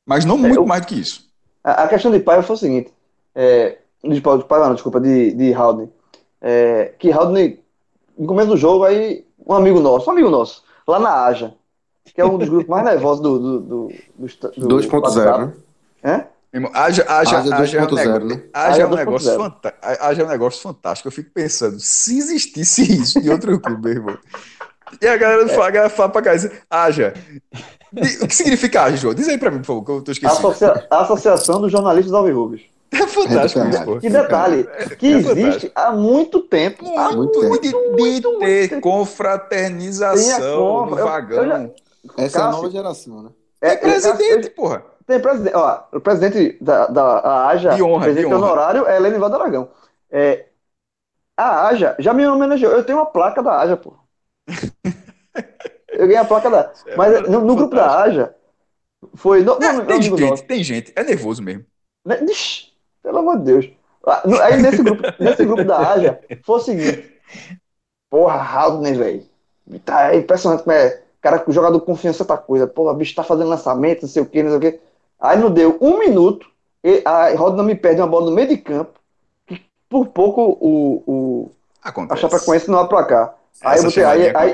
Mas 0.05 0.25
não 0.25 0.35
é, 0.35 0.39
muito 0.39 0.55
eu, 0.55 0.65
mais 0.65 0.81
do 0.81 0.87
que 0.87 0.95
isso. 0.95 1.25
A, 1.63 1.87
questão 1.87 2.11
de 2.11 2.19
Paiva 2.19 2.43
foi 2.43 2.55
o 2.55 2.59
seguinte: 2.59 2.93
é, 3.33 3.77
de 4.03 4.21
Paiva, 4.21 4.67
não, 4.67 4.73
desculpa, 4.73 4.99
de, 4.99 5.31
de 5.33 5.53
Haldane. 5.53 5.91
É, 6.41 6.93
que 6.99 7.11
Haldane, 7.11 7.59
no 8.17 8.27
começo 8.27 8.49
do 8.49 8.57
jogo, 8.57 8.83
aí 8.83 9.25
um 9.45 9.53
amigo 9.53 9.79
nosso, 9.79 10.09
um 10.09 10.13
amigo 10.13 10.29
nosso, 10.29 10.63
lá 10.87 10.99
na 10.99 11.25
Aja, 11.25 11.53
que 12.13 12.21
é 12.21 12.25
um 12.25 12.37
dos 12.37 12.49
grupos 12.49 12.67
mais 12.67 12.83
nervosos 12.85 13.21
do. 13.21 13.39
do, 13.39 13.59
do, 13.59 13.87
do, 14.17 14.67
do 14.67 14.81
2.0, 14.81 15.37
né? 15.39 15.53
É? 16.03 16.35
Haja, 16.73 17.03
haja, 17.09 17.39
haja, 17.39 17.55
haja, 17.55 17.77
é 17.77 17.81
um 17.81 17.93
negócio, 17.93 18.25
né? 18.25 18.41
haja 18.53 18.81
é 18.81 18.85
um 18.85 18.95
negócio 18.95 19.35
fantástico. 19.35 19.85
Haja 19.85 20.21
é 20.21 20.25
um 20.25 20.29
negócio 20.29 20.61
fantástico. 20.61 21.07
Eu 21.09 21.11
fico 21.11 21.29
pensando, 21.33 21.79
se 21.81 22.17
existisse 22.17 22.81
isso 22.81 23.19
em 23.19 23.29
outro 23.29 23.59
clube, 23.59 23.81
meu 23.81 23.91
irmão. 23.91 24.17
E 25.01 25.07
a 25.07 25.17
galera 25.17 25.47
fala, 25.49 25.67
a 25.67 25.71
galera 25.71 25.89
fala 25.89 26.09
pra 26.09 26.21
casa, 26.21 26.51
haja. 26.69 27.13
O 28.21 28.27
que 28.27 28.35
significa 28.35 28.83
haja, 28.83 28.97
João? 28.97 29.13
Diz 29.13 29.27
aí 29.27 29.37
pra 29.37 29.51
mim, 29.51 29.59
por 29.59 29.65
favor, 29.65 29.85
que 29.85 29.91
eu 29.91 30.01
tô 30.01 30.11
esquecendo. 30.11 30.47
Associa 30.47 30.87
Associação 30.89 31.61
dos 31.61 31.71
Jornalistas 31.71 32.13
Alvirrubos. 32.13 32.61
É 32.91 33.07
fantástico 33.07 33.65
é 33.65 33.69
isso, 33.69 33.83
pô. 33.83 33.99
Que 33.99 34.09
detalhe, 34.09 34.63
que 34.97 35.07
é 35.07 35.17
existe 35.17 35.71
há 35.75 35.91
muito 35.91 36.39
tempo. 36.41 36.85
Muito, 36.85 36.99
há 36.99 37.11
muito, 37.11 37.43
muito, 37.43 37.61
de, 37.61 37.73
muito, 37.73 38.31
de 38.31 38.39
ter 38.39 38.71
muito 38.71 38.81
confraternização 38.81 40.85
no 40.85 40.95
vagão. 40.95 41.37
Eu, 41.37 41.43
eu 41.43 41.49
já... 41.49 41.69
Essa 42.17 42.39
Cássio, 42.39 42.39
é 42.39 42.41
a 42.41 42.51
nova 42.51 42.69
geração, 42.69 43.23
né? 43.23 43.29
É, 43.61 43.71
é 43.71 43.77
presidente, 43.77 44.49
porra. 44.51 44.83
Tem 45.07 45.19
presidente, 45.19 45.55
ó, 45.55 45.83
o 45.93 45.99
presidente 45.99 46.57
da, 46.61 46.87
da 46.87 47.47
AJA, 47.47 47.83
honra, 47.83 48.03
presidente 48.03 48.33
honorário, 48.33 48.87
é 48.87 48.95
Helene 48.95 49.17
Valdo 49.17 49.35
Aragão. 49.35 49.69
É, 50.09 50.45
a 51.35 51.67
AJA 51.67 51.95
já 51.99 52.13
me 52.13 52.25
homenageou. 52.25 52.71
Eu 52.71 52.83
tenho 52.83 52.99
uma 52.99 53.05
placa 53.05 53.43
da 53.43 53.59
AJA, 53.59 53.77
pô. 53.77 53.93
Eu 55.89 56.07
ganhei 56.07 56.17
a 56.17 56.25
placa 56.25 56.49
da. 56.49 56.71
É 56.87 56.95
Mas 56.95 57.29
no, 57.29 57.41
no 57.41 57.55
grupo 57.55 57.75
da 57.75 58.03
AJA 58.03 58.35
foi. 59.15 59.43
No, 59.43 59.53
é, 59.53 59.85
tem, 59.85 60.01
gente, 60.01 60.43
tem 60.43 60.63
gente, 60.63 60.93
é 60.95 61.03
nervoso 61.03 61.41
mesmo. 61.41 61.65
Né, 62.05 62.23
ixi, 62.25 62.73
pelo 63.01 63.19
amor 63.19 63.37
de 63.39 63.45
Deus. 63.45 63.69
Ah, 64.05 64.23
aí 64.43 64.61
nesse 64.61 64.83
grupo, 64.83 65.01
nesse 65.19 65.45
grupo 65.45 65.63
da 65.63 65.93
AJA 65.93 66.19
foi 66.43 66.55
o 66.57 66.59
seguinte. 66.59 67.13
Porra, 68.09 68.37
Haldner, 68.37 68.97
velho. 68.97 69.23
Tá 69.83 70.13
é 70.13 70.17
impressionante 70.17 70.63
como 70.63 70.75
é 70.75 71.01
Cara, 71.25 71.43
jogador 71.47 71.79
confiança 71.81 72.21
é 72.21 72.23
outra 72.23 72.37
coisa. 72.37 72.71
O 72.75 72.93
bicho 72.93 73.15
tá 73.15 73.23
fazendo 73.23 73.49
lançamento, 73.49 74.03
não 74.03 74.09
sei 74.09 74.21
o 74.21 74.27
que, 74.27 74.43
não 74.43 74.51
sei 74.51 74.57
o 74.57 74.61
que. 74.61 74.79
Aí 75.19 75.39
não 75.39 75.49
deu 75.49 75.75
um 75.81 75.97
minuto, 75.97 76.47
e 76.83 77.01
a 77.03 77.33
Roda 77.33 77.57
não 77.57 77.63
me 77.63 77.73
perde 77.73 77.99
uma 77.99 78.05
bola 78.05 78.27
no 78.27 78.31
meio 78.31 78.47
de 78.47 78.57
campo, 78.57 78.99
que 79.47 79.59
por 79.89 80.05
pouco 80.05 80.39
o, 80.61 81.03
o 81.07 81.51
a 82.09 82.15
Chapecoense 82.15 82.69
não 82.69 82.77
vai 82.77 82.87
pra 82.87 83.03
cá. 83.05 83.35
Aí, 83.63 83.81
botei, 83.81 84.03
aí, 84.03 84.35
aí, 84.35 84.53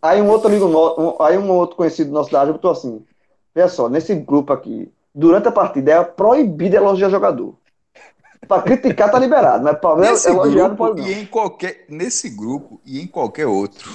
aí, 0.00 0.20
um 0.22 0.28
outro 0.28 0.48
amigo 0.48 0.68
nosso, 0.68 1.00
um, 1.00 1.22
aí 1.22 1.38
um 1.38 1.50
outro 1.50 1.76
conhecido 1.76 2.10
nosso 2.10 2.30
da 2.30 2.40
área 2.40 2.52
botou 2.52 2.70
assim: 2.70 3.04
Veja 3.54 3.68
só, 3.68 3.88
nesse 3.88 4.14
grupo 4.14 4.52
aqui, 4.52 4.90
durante 5.14 5.48
a 5.48 5.52
partida 5.52 5.92
é 5.92 6.04
proibido 6.04 6.76
elogiar 6.76 7.10
jogador. 7.10 7.54
Pra 8.46 8.62
criticar 8.62 9.10
tá 9.10 9.18
liberado, 9.18 9.64
mas 9.64 9.78
pra 9.78 9.90
elogiar 10.30 10.68
não 10.68 10.76
pode 10.76 11.02
não. 11.02 11.08
E 11.08 11.12
em 11.12 11.26
qualquer, 11.26 11.84
nesse 11.88 12.30
grupo 12.30 12.80
e 12.86 13.00
em 13.00 13.06
qualquer 13.06 13.46
outro 13.46 13.90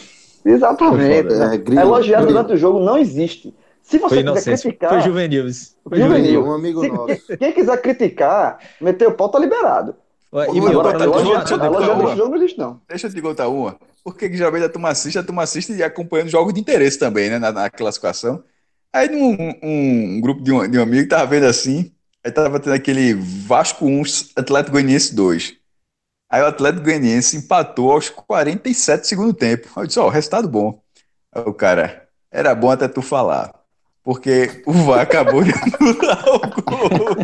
Exatamente. 0.45 1.33
É, 1.33 1.79
é, 1.79 1.81
Elogiar 1.81 2.25
durante 2.25 2.53
o 2.53 2.57
jogo 2.57 2.79
não 2.79 2.97
existe. 2.97 3.53
Se 3.81 3.97
você 3.97 4.23
foi 4.23 4.33
quiser 4.33 4.57
criticar. 4.57 4.89
Foi 4.89 5.01
juvenil. 5.01 5.45
Foi 5.87 5.99
juvenil. 5.99 6.45
Um 6.45 6.53
amigo 6.53 6.85
nosso. 6.87 7.37
Quem 7.37 7.51
quiser 7.51 7.81
criticar, 7.81 8.59
meter 8.79 9.07
o 9.07 9.13
pau 9.13 9.29
tá 9.29 9.39
liberado. 9.39 9.95
E 10.33 10.59
agora, 10.67 10.97
tá 10.97 11.05
desse 11.05 12.17
jogo 12.17 12.29
não 12.29 12.35
existe, 12.37 12.57
não. 12.57 12.81
Deixa 12.89 13.07
eu 13.07 13.13
te 13.13 13.21
contar 13.21 13.47
uma. 13.47 13.77
Porque 14.03 14.27
que 14.27 14.35
geralmente 14.35 14.65
a 14.65 14.69
turma 14.69 14.89
assiste, 14.89 15.19
a 15.19 15.23
turma 15.23 15.43
assiste 15.43 15.73
e 15.73 15.83
acompanhando 15.83 16.29
jogos 16.29 16.53
de 16.53 16.59
interesse 16.59 16.97
também, 16.97 17.29
né? 17.29 17.37
Na, 17.37 17.51
na 17.51 17.69
classificação. 17.69 18.43
Aí 18.91 19.07
num 19.09 19.31
um, 19.31 20.17
um 20.17 20.21
grupo 20.21 20.41
de 20.41 20.51
um, 20.51 20.67
de 20.67 20.79
um 20.79 20.81
amigo 20.81 21.07
tava 21.07 21.25
vendo 21.25 21.45
assim, 21.45 21.91
aí 22.23 22.31
tava 22.31 22.59
tendo 22.59 22.73
aquele 22.73 23.13
Vasco 23.13 23.85
1, 23.85 24.03
Atlético 24.35 24.73
Goianiense 24.73 25.15
2. 25.15 25.55
Aí 26.29 26.41
o 26.41 26.47
Atlético 26.47 26.83
Goianiense 26.83 27.37
empatou 27.37 27.91
aos 27.91 28.09
47 28.09 29.01
do 29.01 29.07
segundo 29.07 29.33
tempo. 29.33 29.69
Eu 29.77 29.85
disse, 29.85 29.99
ó, 29.99 30.07
oh, 30.07 30.09
resultado 30.09 30.47
bom. 30.47 30.81
Aí 31.31 31.43
o 31.45 31.53
cara, 31.53 32.07
era 32.31 32.55
bom 32.55 32.71
até 32.71 32.87
tu 32.87 33.03
falar. 33.03 33.62
Porque 34.03 34.61
o 34.65 34.73
VAR 34.73 34.99
acabou 34.99 35.43
de 35.43 35.53
anular 35.53 36.25
o 36.27 36.39
gol. 36.61 37.17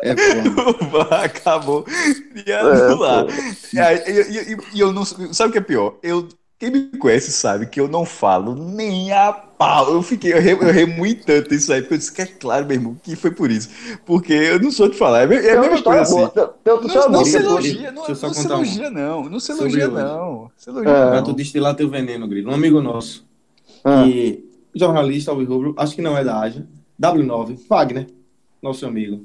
É 0.00 0.12
o 0.12 0.88
VAR 0.88 1.24
acabou 1.24 1.84
de 2.32 2.52
anular. 2.52 3.26
É, 3.74 4.10
e, 4.10 4.52
e, 4.52 4.56
e, 4.74 4.80
eu 4.80 4.92
não. 4.92 5.04
Sabe 5.04 5.50
o 5.50 5.52
que 5.52 5.58
é 5.58 5.60
pior? 5.60 5.98
Eu, 6.00 6.28
Quem 6.60 6.70
me 6.70 6.96
conhece 6.96 7.32
sabe 7.32 7.66
que 7.66 7.80
eu 7.80 7.88
não 7.88 8.04
falo 8.04 8.54
nem 8.54 9.12
a 9.12 9.32
pau. 9.32 9.92
Eu 9.92 10.00
fiquei, 10.00 10.32
eu, 10.32 10.40
re, 10.40 10.52
eu 10.52 10.72
remo 10.72 11.02
tanto 11.26 11.52
isso 11.52 11.72
aí, 11.72 11.80
porque 11.80 11.94
eu 11.94 11.98
disse 11.98 12.12
que 12.12 12.22
é 12.22 12.26
claro, 12.26 12.66
meu 12.66 12.76
irmão, 12.76 12.96
que 13.02 13.16
foi 13.16 13.32
por 13.32 13.50
isso. 13.50 13.70
Porque 14.06 14.32
eu 14.32 14.60
não 14.60 14.70
sou 14.70 14.88
de 14.88 14.96
falar, 14.96 15.28
é, 15.32 15.44
é 15.44 15.56
a 15.56 15.60
mesma 15.60 15.82
coisa 15.82 16.02
assim. 16.02 16.20
Não, 16.20 16.54
não, 16.64 17.08
não 17.08 17.24
se 17.24 17.36
elogia, 17.36 17.90
não, 17.90 18.06
não 18.06 18.14
se 18.14 18.46
elogia, 18.46 18.90
não. 18.90 19.24
Não 19.28 19.40
se 19.40 19.50
elogia, 19.50 19.88
não. 19.88 20.52
Se 20.56 20.70
elogia, 20.70 20.88
é. 20.92 21.10
Pra 21.10 21.22
tu 21.22 21.32
destilar 21.32 21.74
teu 21.74 21.88
veneno, 21.90 22.28
Grilo. 22.28 22.52
Um 22.52 22.54
amigo 22.54 22.80
nosso, 22.80 23.26
ah. 23.84 24.04
que 24.04 24.49
jornalista, 24.74 25.30
Alves 25.30 25.48
Rubro, 25.48 25.74
acho 25.76 25.94
que 25.94 26.02
não 26.02 26.16
é 26.16 26.24
da 26.24 26.38
Ágia, 26.38 26.66
W9, 27.00 27.58
Wagner, 27.68 28.06
nosso 28.62 28.86
amigo. 28.86 29.24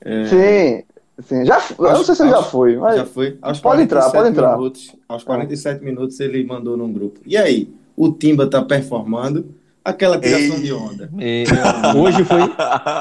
É... 0.00 0.24
Sim. 0.26 0.94
Sim, 1.20 1.44
já, 1.44 1.56
aos, 1.58 1.70
eu 1.78 1.92
não 1.92 2.04
sei 2.04 2.14
se 2.16 2.22
ele 2.24 2.30
já 2.30 2.42
foi, 2.42 2.76
mas. 2.76 2.96
Já 2.96 3.06
foi. 3.06 3.38
Aos 3.40 3.60
pode 3.60 3.82
entrar, 3.82 4.10
pode 4.10 4.30
entrar. 4.30 4.56
Minutos, 4.56 4.96
aos 5.08 5.22
47 5.22 5.80
é. 5.80 5.84
minutos 5.84 6.18
ele 6.18 6.44
mandou 6.44 6.76
num 6.76 6.92
grupo. 6.92 7.20
E 7.24 7.36
aí, 7.36 7.72
o 7.96 8.10
Timba 8.10 8.50
tá 8.50 8.60
performando 8.62 9.54
aquela 9.84 10.18
criação 10.18 10.56
Ei. 10.56 10.62
de 10.62 10.72
onda. 10.72 11.10
Ei, 11.18 11.44
hoje 11.96 12.24
foi. 12.24 12.40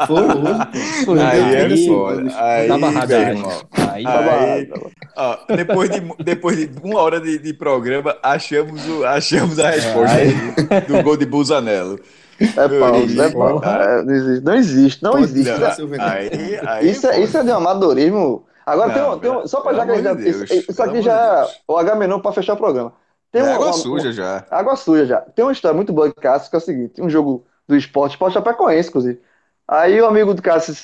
Foi 0.07 0.23
hoje, 0.23 1.05
pô. 1.05 1.13
Aí 1.13 1.55
é 1.55 1.87
foda. 1.87 2.31
Aí, 2.35 2.67
tá 2.67 2.77
barrado, 2.77 3.13
aí, 3.13 4.05
aí, 4.05 4.05
aí, 4.05 4.71
ó, 5.15 5.37
depois, 5.55 5.89
de, 5.89 6.01
depois 6.23 6.57
de 6.57 6.69
uma 6.83 6.99
hora 6.99 7.21
de, 7.21 7.39
de 7.39 7.53
programa, 7.53 8.17
achamos, 8.21 8.85
o, 8.87 9.05
achamos 9.05 9.59
a 9.59 9.69
resposta 9.69 10.17
é. 10.19 10.81
do 10.81 11.01
gol 11.01 11.15
de 11.15 11.25
Busanello. 11.25 11.99
É 12.39 12.79
pausa, 12.79 13.25
é 13.25 13.31
pausa. 13.31 13.65
É, 13.65 14.41
não 14.41 14.55
existe, 14.55 15.03
não 15.03 15.17
existe. 15.17 15.51
Não, 15.51 16.03
aí, 16.03 16.59
aí, 16.67 16.89
isso, 16.89 17.07
é, 17.07 17.19
isso 17.21 17.37
é 17.37 17.43
de 17.43 17.51
um 17.51 17.55
amadorismo. 17.55 18.45
Agora 18.65 18.87
não, 18.87 18.93
tem, 18.93 19.03
um, 19.03 19.19
tem 19.19 19.43
um, 19.43 19.47
só 19.47 19.61
para 19.61 19.75
já 19.75 19.85
que 19.85 20.01
Deus, 20.01 20.49
isso, 20.49 20.71
isso 20.71 20.83
aqui 20.83 21.01
já 21.01 21.13
é 21.13 21.47
o 21.67 21.77
Agamenon 21.77 22.19
para 22.19 22.31
fechar 22.31 22.53
o 22.53 22.57
programa. 22.57 22.93
Tem 23.33 23.41
é 23.41 23.51
água 23.51 23.65
uma, 23.65 23.73
suja 23.73 24.05
uma, 24.05 24.11
já. 24.13 24.45
Água 24.51 24.75
suja 24.75 25.05
já. 25.07 25.21
Tem 25.21 25.43
uma 25.43 25.51
história 25.51 25.75
muito 25.75 25.91
boa 25.91 26.07
de 26.07 26.13
Cássio 26.13 26.51
que 26.51 26.55
é 26.55 26.59
o 26.59 26.61
seguinte: 26.61 27.01
um 27.01 27.09
jogo 27.09 27.43
do 27.67 27.75
esporte, 27.75 28.11
esporte 28.11 28.35
Chapecoense, 28.35 28.89
inclusive. 28.89 29.19
Aí 29.67 29.99
o 29.99 30.05
amigo 30.05 30.35
do 30.35 30.41
Cássio, 30.41 30.75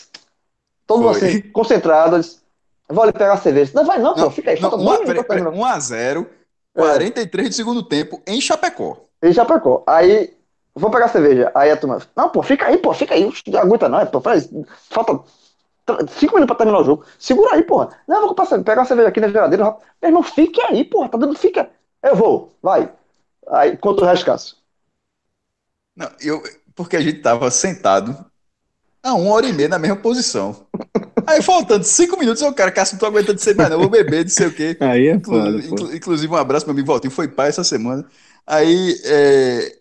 todo 0.87 1.03
mundo 1.03 1.15
assim, 1.15 1.41
concentrado, 1.51 2.19
disse, 2.19 2.39
vou 2.87 3.03
ali 3.03 3.13
pegar 3.13 3.33
a 3.33 3.37
cerveja. 3.37 3.71
Não 3.75 3.85
vai 3.85 3.99
não, 3.99 4.15
pô, 4.15 4.31
fica 4.31 4.49
aí. 4.49 4.59
Não, 4.59 4.71
1x0, 4.71 6.25
43 6.73 7.45
é. 7.45 7.49
de 7.49 7.55
segundo 7.55 7.83
tempo 7.83 8.19
em 8.25 8.41
Chapecó. 8.41 8.97
Em 9.21 9.31
Chapecó. 9.31 9.83
Aí 9.85 10.33
vou 10.73 10.89
pegar 10.89 11.07
cerveja. 11.09 11.51
Aí 11.53 11.69
a 11.69 11.77
turma, 11.77 12.01
não, 12.15 12.29
pô, 12.29 12.41
fica 12.41 12.65
aí, 12.65 12.79
pô, 12.79 12.91
fica 12.95 13.13
aí, 13.13 13.31
não 13.45 13.59
aguenta 13.59 13.87
não, 13.87 14.03
pô, 14.07 14.19
faz, 14.21 14.49
falta 14.89 15.19
cinco 16.07 16.33
minutos 16.33 16.47
pra 16.47 16.55
terminar 16.55 16.79
o 16.79 16.83
jogo. 16.83 17.05
Segura 17.19 17.53
aí, 17.53 17.61
porra. 17.61 17.89
Não, 18.07 18.21
vou 18.21 18.33
passar, 18.33 18.57
pegar 18.63 18.81
uma 18.81 18.87
cerveja 18.87 19.09
aqui 19.09 19.19
na 19.19 19.27
geladeira. 19.27 19.65
Meu 20.01 20.09
irmão, 20.09 20.23
fique 20.23 20.59
aí, 20.61 20.83
porra, 20.83 21.09
tá 21.09 21.17
dando, 21.19 21.37
fica. 21.37 21.69
Eu 22.01 22.15
vou, 22.15 22.55
vai. 22.61 22.91
Aí, 23.47 23.77
contra 23.77 24.05
o 24.05 24.07
rescaço. 24.07 24.57
Não, 25.95 26.09
eu, 26.21 26.41
porque 26.75 26.95
a 26.95 27.01
gente 27.01 27.21
tava 27.21 27.51
sentado 27.51 28.25
a 29.03 29.13
uma 29.13 29.33
hora 29.33 29.47
e 29.47 29.53
meia 29.53 29.69
na 29.69 29.79
mesma 29.79 29.97
posição. 29.97 30.65
Aí 31.27 31.41
faltando 31.41 31.83
cinco 31.83 32.17
minutos, 32.17 32.41
eu, 32.41 32.53
cara, 32.53 32.71
Cássio, 32.71 32.95
não 32.95 32.99
tô 32.99 33.05
aguentando 33.05 33.39
ser 33.39 33.55
mais 33.55 33.69
não, 33.69 33.79
vou 33.79 33.89
beber, 33.89 34.23
não 34.23 34.31
sei 34.31 34.47
o 34.47 34.53
quê. 34.53 34.77
Aí 34.79 35.07
é 35.07 35.19
foda, 35.19 35.57
Inclu, 35.59 35.95
Inclusive, 35.95 36.33
um 36.33 36.37
abraço 36.37 36.65
para 36.65 36.73
mim, 36.73 36.83
Valtinho, 36.83 37.11
foi 37.11 37.27
pai 37.27 37.49
essa 37.49 37.63
semana. 37.63 38.05
Aí, 38.47 38.99
é, 39.05 39.78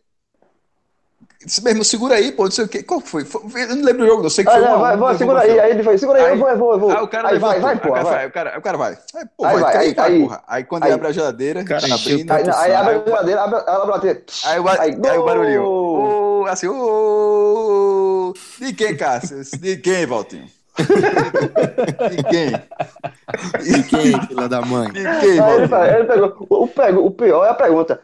Disse 1.44 1.62
mesmo, 1.62 1.84
segura 1.84 2.16
aí, 2.16 2.32
pô, 2.32 2.44
não 2.44 2.50
sei 2.50 2.64
o 2.64 2.68
quê. 2.68 2.82
Qual 2.82 3.00
foi? 3.00 3.24
foi 3.24 3.40
eu 3.62 3.76
não 3.76 3.84
lembro 3.84 4.02
do 4.02 4.06
jogo, 4.08 4.22
não 4.24 4.30
sei 4.30 4.44
que 4.44 4.50
foi. 4.50 4.64
Ah, 4.64 4.74
vai, 4.74 4.96
vai, 4.96 5.16
segura 5.16 5.40
aí. 5.40 5.60
Aí 5.60 5.70
ele 5.70 5.84
foi, 5.84 5.96
segura 5.96 6.18
aí, 6.18 6.24
aí 6.26 6.32
eu 6.32 6.38
vou, 6.38 6.48
eu 6.48 6.58
vou, 6.58 6.72
eu 6.72 6.78
vou. 6.80 6.90
Aí 6.90 7.00
o 7.00 7.06
cara 7.06 7.28
aí 7.28 7.38
vai, 7.38 7.60
vai, 7.60 7.78
pô. 7.78 7.94
Aí 7.94 8.26
o 8.26 8.32
cara, 8.32 8.58
o 8.58 8.62
cara 8.62 8.76
vai. 8.76 8.98
Aí, 9.14 9.24
pô, 9.36 9.44
aí 9.44 9.60
vai, 9.60 9.76
aí, 9.76 9.94
aí, 9.96 10.20
porra. 10.20 10.42
Aí 10.48 10.64
quando 10.64 10.84
ele 10.84 10.94
abre 10.94 11.06
a 11.06 11.12
geladeira, 11.12 11.62
cara, 11.62 11.94
abrindo. 11.94 12.32
Aí, 12.32 12.42
aí 12.42 12.74
abre 12.74 12.94
a 12.96 13.04
geladeira, 13.04 13.42
abre, 13.42 13.56
abre 13.60 13.70
a 13.70 13.84
geladeira. 13.84 14.22
Aí, 14.44 14.58
aí, 14.80 15.10
aí 15.10 15.18
o 15.18 15.24
barulhinho. 15.24 15.62
Oh, 15.64 16.46
assim, 16.48 16.66
oh, 16.66 18.34
de 18.58 18.72
quem, 18.72 18.96
Cássio? 18.96 19.40
De 19.60 19.76
quem, 19.76 20.06
Valtinho? 20.06 20.50
de 22.10 22.22
quem? 22.24 22.50
De 23.62 23.82
quem, 23.84 24.26
filha 24.26 24.48
da 24.48 24.60
mãe? 24.60 24.90
De 24.90 25.04
quem, 25.20 25.36
Valtinho? 25.36 25.84
Ele 25.84 26.04
pegou, 26.04 26.46
o, 26.50 26.66
pego, 26.66 27.06
o 27.06 27.12
pior 27.12 27.44
é 27.44 27.50
a 27.50 27.54
pergunta. 27.54 28.00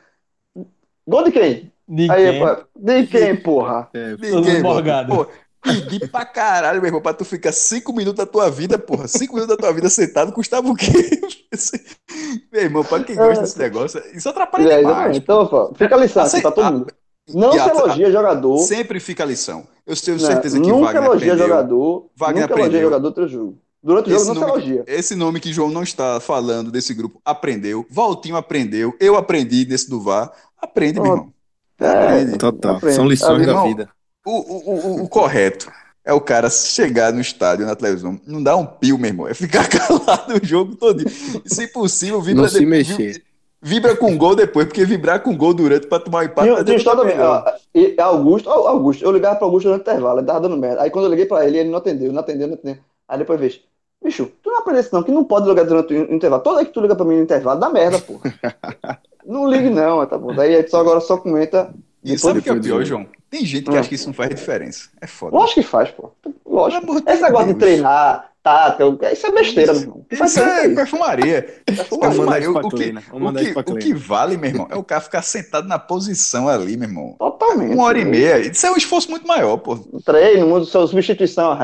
Gol 1.05 1.25
de 1.25 1.33
quem? 1.33 1.74
Ninguém. 1.87 2.11
Aí, 2.11 2.41
ninguém, 2.77 3.37
porra. 3.37 3.89
É, 3.93 4.17
ninguém, 4.17 4.63
Pô, 5.07 5.27
pedir 5.65 6.11
pra 6.11 6.25
caralho, 6.25 6.81
meu 6.81 6.89
irmão, 6.89 7.01
pra 7.01 7.15
tu 7.15 7.25
ficar 7.25 7.53
cinco 7.53 7.93
minutos 7.93 8.19
da 8.19 8.27
tua 8.27 8.51
vida, 8.51 8.79
porra. 8.79 9.09
Cinco 9.09 9.35
minutos 9.35 9.57
da 9.57 9.61
tua 9.61 9.73
vida 9.73 9.89
sentado 9.89 10.33
custava 10.33 10.69
o 10.69 10.75
quê? 10.75 10.93
meu 12.53 12.63
irmão, 12.63 12.85
pra 12.85 13.03
quem 13.03 13.17
gosta 13.17 13.43
desse 13.43 13.59
negócio, 13.59 14.03
isso 14.15 14.29
atrapalha 14.29 14.73
é, 14.73 14.79
demais. 14.79 15.17
Então, 15.17 15.47
pô, 15.47 15.73
fica 15.75 15.95
a 15.95 15.99
lição 15.99 16.23
assim, 16.23 16.41
pra 16.41 16.51
todo 16.51 16.73
mundo. 16.73 16.87
Não 17.33 17.53
se 17.53 17.59
elogia 17.59 18.13
jogador. 18.13 18.59
Sempre 18.59 19.01
fica 19.01 19.23
a 19.23 19.27
lição. 19.27 19.67
Eu 19.87 19.97
tenho 19.97 20.21
certeza 20.21 20.61
que 20.61 20.67
nunca 20.67 20.87
Wagner 20.87 21.05
elogia 21.05 21.33
aprendeu. 21.33 21.49
jogador. 21.49 22.07
Wagner 22.15 22.43
nunca 22.43 22.55
aprendeu. 22.55 22.65
elogia 22.65 22.83
jogador 22.83 23.07
outro 23.07 23.29
jogo. 23.29 23.59
Durante 23.83 24.11
o 24.11 24.19
jogo 24.19 24.25
não 24.25 24.35
nome, 24.35 24.47
se 24.47 24.51
elogia. 24.51 24.85
Esse 24.87 25.15
nome 25.15 25.41
que 25.41 25.53
João 25.53 25.71
não 25.71 25.83
está 25.83 26.19
falando 26.19 26.71
desse 26.71 26.95
grupo 26.95 27.21
aprendeu. 27.25 27.87
Valtinho 27.91 28.37
aprendeu. 28.37 28.95
Eu 28.99 29.17
aprendi 29.17 29.65
desse 29.65 29.91
do 29.91 30.01
VAR. 30.01 30.33
Aprende, 30.59 31.01
oh, 31.01 31.03
meu 31.03 31.13
irmão. 31.13 31.34
É, 31.79 32.37
Total. 32.37 32.77
Aprende. 32.77 32.95
São 32.95 33.07
lições 33.07 33.47
da 33.47 33.63
vida. 33.63 33.89
O, 34.25 34.31
o, 34.31 34.75
o, 34.75 35.03
o, 35.05 35.09
correto 35.09 35.71
é 36.05 36.13
o 36.13 36.21
cara 36.21 36.49
chegar 36.49 37.13
no 37.13 37.21
estádio, 37.21 37.67
na 37.67 37.75
televisão, 37.75 38.19
não 38.27 38.43
dá 38.43 38.57
um 38.57 38.65
pio, 38.65 38.99
meu 38.99 39.11
irmão. 39.11 39.29
É 39.29 39.35
ficar 39.35 39.69
calado 39.69 40.41
o 40.43 40.47
jogo 40.47 40.77
todo. 40.77 41.03
E, 41.03 41.55
se 41.55 41.67
possível, 41.69 42.21
vibra 42.23 42.43
não 42.43 42.49
se 42.49 42.65
mexer. 42.65 43.23
Vibra 43.61 43.97
com 43.97 44.17
gol 44.17 44.37
depois, 44.37 44.67
porque 44.67 44.85
vibrar 44.85 45.21
com 45.21 45.35
gol 45.35 45.55
durante 45.55 45.87
pra 45.87 45.99
tomar 45.99 46.21
um 46.21 46.23
empate. 46.25 46.49
Tinha, 46.49 46.65
tinha 46.65 46.77
história 46.77 47.01
também. 47.01 47.99
Augusto, 47.99 48.51
Augusto, 48.51 49.03
eu 49.03 49.11
ligava 49.11 49.37
pra 49.37 49.47
Augusto 49.47 49.71
no 49.71 49.77
intervalo, 49.77 50.21
ele 50.21 50.27
tava 50.27 50.41
dando 50.41 50.57
merda. 50.57 50.83
Aí 50.83 50.91
quando 50.91 51.07
eu 51.07 51.11
liguei 51.11 51.25
pra 51.25 51.47
ele, 51.47 51.59
ele 51.59 51.71
não 51.71 51.79
atendeu, 51.79 52.13
não 52.13 52.21
atendeu, 52.21 52.47
não 52.47 52.55
atendeu. 52.55 52.83
Aí 53.09 53.19
depois 53.19 53.41
vejo, 53.41 53.61
bicho, 54.03 54.31
tu 54.43 54.51
não 54.51 54.59
aprendesse 54.59 54.93
não, 54.93 55.03
que 55.03 55.11
não 55.11 55.25
pode 55.25 55.49
ligar 55.49 55.65
durante 55.65 55.95
o 55.95 56.15
intervalo. 56.15 56.43
Toda 56.43 56.57
vez 56.57 56.69
que 56.69 56.75
tu 56.75 56.81
liga 56.81 56.95
pra 56.95 57.07
mim 57.07 57.17
no 57.17 57.23
intervalo, 57.23 57.59
dá 57.59 57.71
merda, 57.71 57.99
pô. 57.99 58.21
Não 59.25 59.49
ligue, 59.49 59.71
não, 59.71 60.07
tá 60.07 60.19
bom. 60.19 60.35
Daí 60.35 60.69
só 60.69 60.81
agora 60.81 61.01
só 61.01 61.17
comenta. 61.17 61.73
E 62.03 62.19
sabe 62.19 62.41
o 62.41 62.43
que 62.43 62.51
é 62.51 62.53
o 62.53 62.61
pior, 62.61 62.85
João? 62.85 63.07
Tem 63.31 63.45
gente 63.45 63.65
que 63.65 63.77
ah. 63.77 63.81
acha 63.81 63.89
que 63.89 63.95
isso 63.95 64.07
não 64.07 64.15
faz 64.15 64.31
diferença. 64.31 64.91
É 65.01 65.07
foda. 65.07 65.37
Lógico 65.37 65.61
que 65.61 65.67
faz, 65.67 65.91
pô. 65.91 66.13
Lógico. 66.47 67.03
Esse 67.05 67.23
negócio 67.23 67.49
de 67.49 67.55
treinar, 67.55 68.31
tá, 68.43 68.77
isso 69.13 69.27
é 69.27 69.33
besteira, 69.33 69.73
isso, 69.73 69.81
meu 69.81 69.91
irmão. 69.91 70.07
Isso 70.09 70.39
é 70.39 70.69
perfumaria. 70.69 71.43
perfumaria. 71.65 72.51
O, 72.51 72.61
que, 72.61 72.67
o, 72.67 73.65
que, 73.65 73.73
o 73.73 73.77
que 73.77 73.95
vale, 73.95 74.37
meu 74.37 74.51
irmão, 74.51 74.69
é 74.71 74.77
o 74.77 74.85
cara 74.85 75.01
ficar 75.01 75.23
sentado 75.23 75.67
na 75.67 75.79
posição 75.81 76.49
ali, 76.49 76.77
meu 76.77 76.89
irmão. 76.89 77.17
Totalmente. 77.19 77.75
Uma 77.75 77.85
hora 77.85 77.99
e 77.99 78.05
meia. 78.05 78.39
Isso 78.39 78.65
é 78.67 78.71
um 78.71 78.77
esforço 78.77 79.11
muito 79.11 79.27
maior, 79.27 79.57
pô. 79.57 79.79
Treino, 80.05 80.65
substituição, 80.65 81.59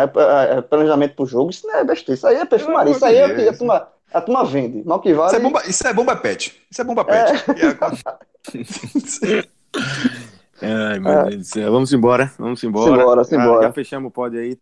planejamento 0.69 1.15
pro 1.15 1.27
jogo, 1.27 1.51
isso 1.51 1.67
não 1.67 1.77
é 1.77 1.85
besteira. 1.85 2.15
Isso 2.17 2.27
aí 2.27 2.37
é 2.37 2.45
perfumaria. 2.45 2.93
Isso 2.93 3.05
aí 3.05 3.17
é 3.17 3.27
o 3.27 3.37
que 3.37 3.43
a 4.13 4.21
turma 4.21 4.45
vende. 4.45 4.83
Mal 4.85 5.01
que 5.01 5.15
vale. 5.15 5.29
Isso 5.29 5.37
é 5.37 5.41
bomba, 5.41 5.63
isso 5.67 5.87
é 5.87 5.93
bomba 5.93 6.17
pet. 6.17 6.63
Isso 6.71 6.81
é 6.81 6.85
bomba 6.85 7.05
pet. 7.05 7.33
É. 9.33 9.49
Ai, 10.93 10.99
meu 10.99 11.13
é. 11.13 11.25
Deus 11.25 11.37
do 11.37 11.45
céu. 11.45 11.73
Vamos 11.73 11.93
embora. 11.93 12.33
Vamos 12.39 12.63
embora. 12.63 12.99
Simbora, 12.99 13.25
simbora. 13.25 13.59
Ah, 13.61 13.63
já 13.69 13.73
fechamos 13.73 14.09
o 14.09 14.11
pódio 14.11 14.41
aí. 14.41 14.59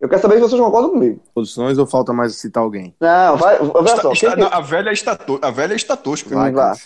Eu 0.00 0.08
quero 0.08 0.20
saber 0.20 0.34
se 0.34 0.40
vocês 0.40 0.60
concordam 0.60 0.90
comigo. 0.90 1.20
Posições 1.34 1.78
ou 1.78 1.86
falta 1.86 2.12
mais 2.12 2.34
citar 2.34 2.62
alguém? 2.62 2.94
Não, 3.00 3.36
vai. 3.36 3.54
Está, 3.54 4.00
só, 4.00 4.12
está, 4.12 4.34
não, 4.34 4.48
a 4.48 4.60
velha 4.60 4.90
está, 4.90 5.18
a 5.42 5.50
velha 5.50 5.74
está 5.74 5.96
tosca. 5.96 6.34
Vai, 6.34 6.50
vai. 6.50 6.76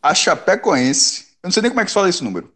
A 0.00 0.14
Chapecoense. 0.14 1.30
Eu 1.42 1.48
não 1.48 1.50
sei 1.50 1.62
nem 1.62 1.70
como 1.70 1.80
é 1.80 1.84
que 1.84 1.90
se 1.90 1.94
fala 1.94 2.08
esse 2.08 2.22
número. 2.22 2.52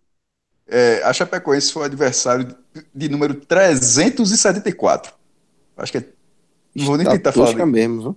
É, 0.68 1.02
a 1.04 1.12
Chapecoense 1.12 1.72
foi 1.72 1.82
o 1.82 1.84
adversário 1.86 2.44
de, 2.44 2.86
de 2.94 3.08
número 3.08 3.34
374. 3.34 5.12
Acho 5.76 5.92
que 5.92 5.98
é 5.98 6.04
não 6.74 6.86
vou 6.86 6.96
nem 6.96 7.06
tentar 7.06 7.32
falar. 7.32 7.66
mesmo, 7.66 8.16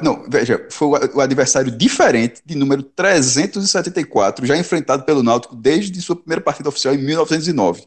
não, 0.00 0.24
veja, 0.28 0.66
foi 0.70 0.88
o 0.88 1.20
adversário 1.20 1.70
diferente 1.70 2.40
de 2.44 2.54
número 2.54 2.82
374, 2.82 4.46
já 4.46 4.56
enfrentado 4.56 5.04
pelo 5.04 5.22
Náutico 5.22 5.56
desde 5.56 6.00
sua 6.00 6.14
primeira 6.14 6.40
partida 6.40 6.68
oficial 6.68 6.94
em 6.94 6.98
1909. 6.98 7.82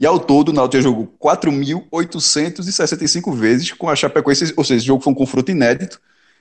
E 0.00 0.06
ao 0.06 0.18
todo, 0.18 0.48
o 0.48 0.52
Náutico 0.52 0.82
já 0.82 0.88
jogou 0.88 1.14
4.865 1.22 3.32
vezes 3.34 3.72
com 3.72 3.88
a 3.88 3.94
Chapecoense, 3.94 4.52
ou 4.56 4.64
seja, 4.64 4.78
esse 4.78 4.86
jogo 4.86 5.02
foi 5.02 5.12
um 5.12 5.16
confronto 5.16 5.50
inédito. 5.50 6.00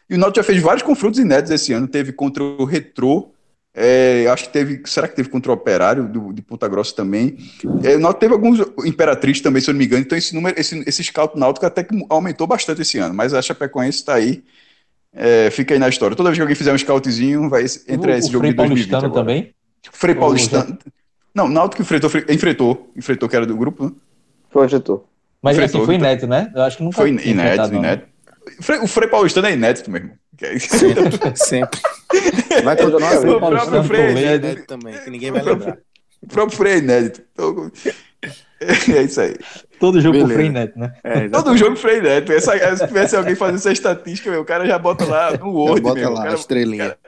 E 0.10 0.16
o 0.16 0.18
Náutico 0.18 0.38
já 0.38 0.44
fez 0.44 0.62
vários 0.62 0.82
confrontos 0.82 1.20
inéditos 1.20 1.52
esse 1.52 1.74
ano. 1.74 1.88
Teve 1.88 2.14
contra 2.14 2.44
o 2.44 2.64
Retrô, 2.64 3.32
é, 3.74 4.28
acho 4.28 4.46
que 4.46 4.50
teve. 4.50 4.82
Será 4.86 5.08
que 5.08 5.16
teve 5.16 5.30
contra 5.30 5.52
o 5.52 5.56
Operário 5.56 6.08
do, 6.08 6.34
de 6.34 6.42
Ponta 6.42 6.68
Grossa 6.68 6.96
também? 6.96 7.38
É, 7.84 7.96
o 7.96 8.00
Náutico 8.00 8.20
teve 8.20 8.34
alguns 8.34 8.60
Imperatriz 8.84 9.42
também, 9.42 9.62
se 9.62 9.70
eu 9.70 9.74
não 9.74 9.80
me 9.80 9.86
engano. 9.86 10.02
Então, 10.02 10.18
esse 10.18 10.34
número, 10.34 10.60
esse, 10.60 10.84
esse 10.88 11.04
scout 11.04 11.38
náutico 11.38 11.66
até 11.66 11.84
que 11.84 12.06
aumentou 12.10 12.48
bastante 12.48 12.82
esse 12.82 12.98
ano. 12.98 13.14
Mas 13.14 13.34
a 13.34 13.42
Chapecoense 13.42 14.00
está 14.00 14.16
aí. 14.16 14.44
É, 15.14 15.50
fica 15.52 15.74
aí 15.74 15.80
na 15.80 15.88
história. 15.88 16.16
Toda 16.16 16.30
vez 16.30 16.38
que 16.38 16.42
alguém 16.42 16.56
fizer 16.56 16.74
um 16.74 16.78
scoutzinho, 16.78 17.50
vai 17.50 17.64
entrar 17.88 18.18
esse 18.18 18.32
jogo 18.32 18.40
Frei 18.40 18.52
de 18.52 18.58
2020. 18.58 18.58
Paulistano 18.58 19.06
agora. 19.06 19.22
também? 19.22 19.54
Frei 19.92 20.16
Paulistano. 20.16 20.78
Não, 21.34 21.48
Náutico 21.48 21.82
enfrentou, 21.82 22.10
enfrentou, 22.28 22.92
enfrentou, 22.98 23.30
que 23.30 23.36
era 23.36 23.46
do 23.46 23.56
grupo, 23.56 23.86
né? 23.86 23.92
Foi, 24.50 24.66
enfrentou. 24.66 25.08
Mas 25.42 25.56
enfrentou, 25.56 25.82
assim, 25.82 25.86
foi 25.86 25.96
então. 25.96 26.08
inédito, 26.08 26.28
né? 26.28 26.52
Eu 26.54 26.62
acho 26.64 26.78
que 26.78 26.84
nunca 26.84 26.96
foi 26.98 27.10
inédito, 27.10 27.76
inédito. 27.76 28.10
O 28.82 28.88
Frei 28.88 29.08
Paulistano 29.08 29.48
é 29.48 29.54
inédito 29.54 29.90
mesmo. 29.92 30.12
Sempre, 30.60 31.36
sempre. 31.36 31.80
Vai 32.64 32.78
continuar 32.78 33.12
sendo 33.18 33.38
o 33.38 33.40
próprio 33.40 33.84
Frei 33.84 34.12
inédito 34.12 34.68
também, 34.68 34.98
que 35.04 35.10
ninguém 35.10 35.32
vai 35.32 35.42
lembrar. 35.42 35.78
O 36.22 36.28
próprio 36.28 36.58
Frei 36.58 36.78
inédito. 36.78 37.22
Então, 37.34 37.72
é 38.62 39.02
isso 39.04 39.22
aí. 39.22 39.36
Todo 39.80 40.02
jogo 40.02 40.14
Beleza. 40.14 40.34
Frei 40.34 40.50
Neto, 40.50 40.78
né? 40.78 40.94
É, 41.04 41.30
Todo 41.30 41.56
jogo 41.56 41.76
Frei 41.76 42.02
Neto. 42.02 42.32
Essa, 42.34 42.76
se 42.76 42.88
tivesse 42.88 43.16
alguém 43.16 43.36
fazendo 43.36 43.58
essa 43.58 43.72
estatística, 43.72 44.30
meu, 44.30 44.42
o 44.42 44.46
cara 44.46 44.66
já 44.66 44.78
bota 44.78 45.06
lá 45.06 45.38
no 45.38 45.52
Word. 45.52 45.78
Já 45.78 45.82
bota 45.82 46.00
mesmo. 46.00 46.16
lá, 46.16 46.24
cara, 46.24 46.36
estrelinha. 46.36 46.86
O 46.86 46.88
cara, 46.88 47.00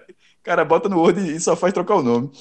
cara, 0.44 0.66
bota 0.66 0.88
no 0.88 1.00
Word 1.00 1.36
e 1.36 1.40
só 1.40 1.56
faz 1.56 1.74
trocar 1.74 1.96
o 1.96 2.04
nome. 2.04 2.32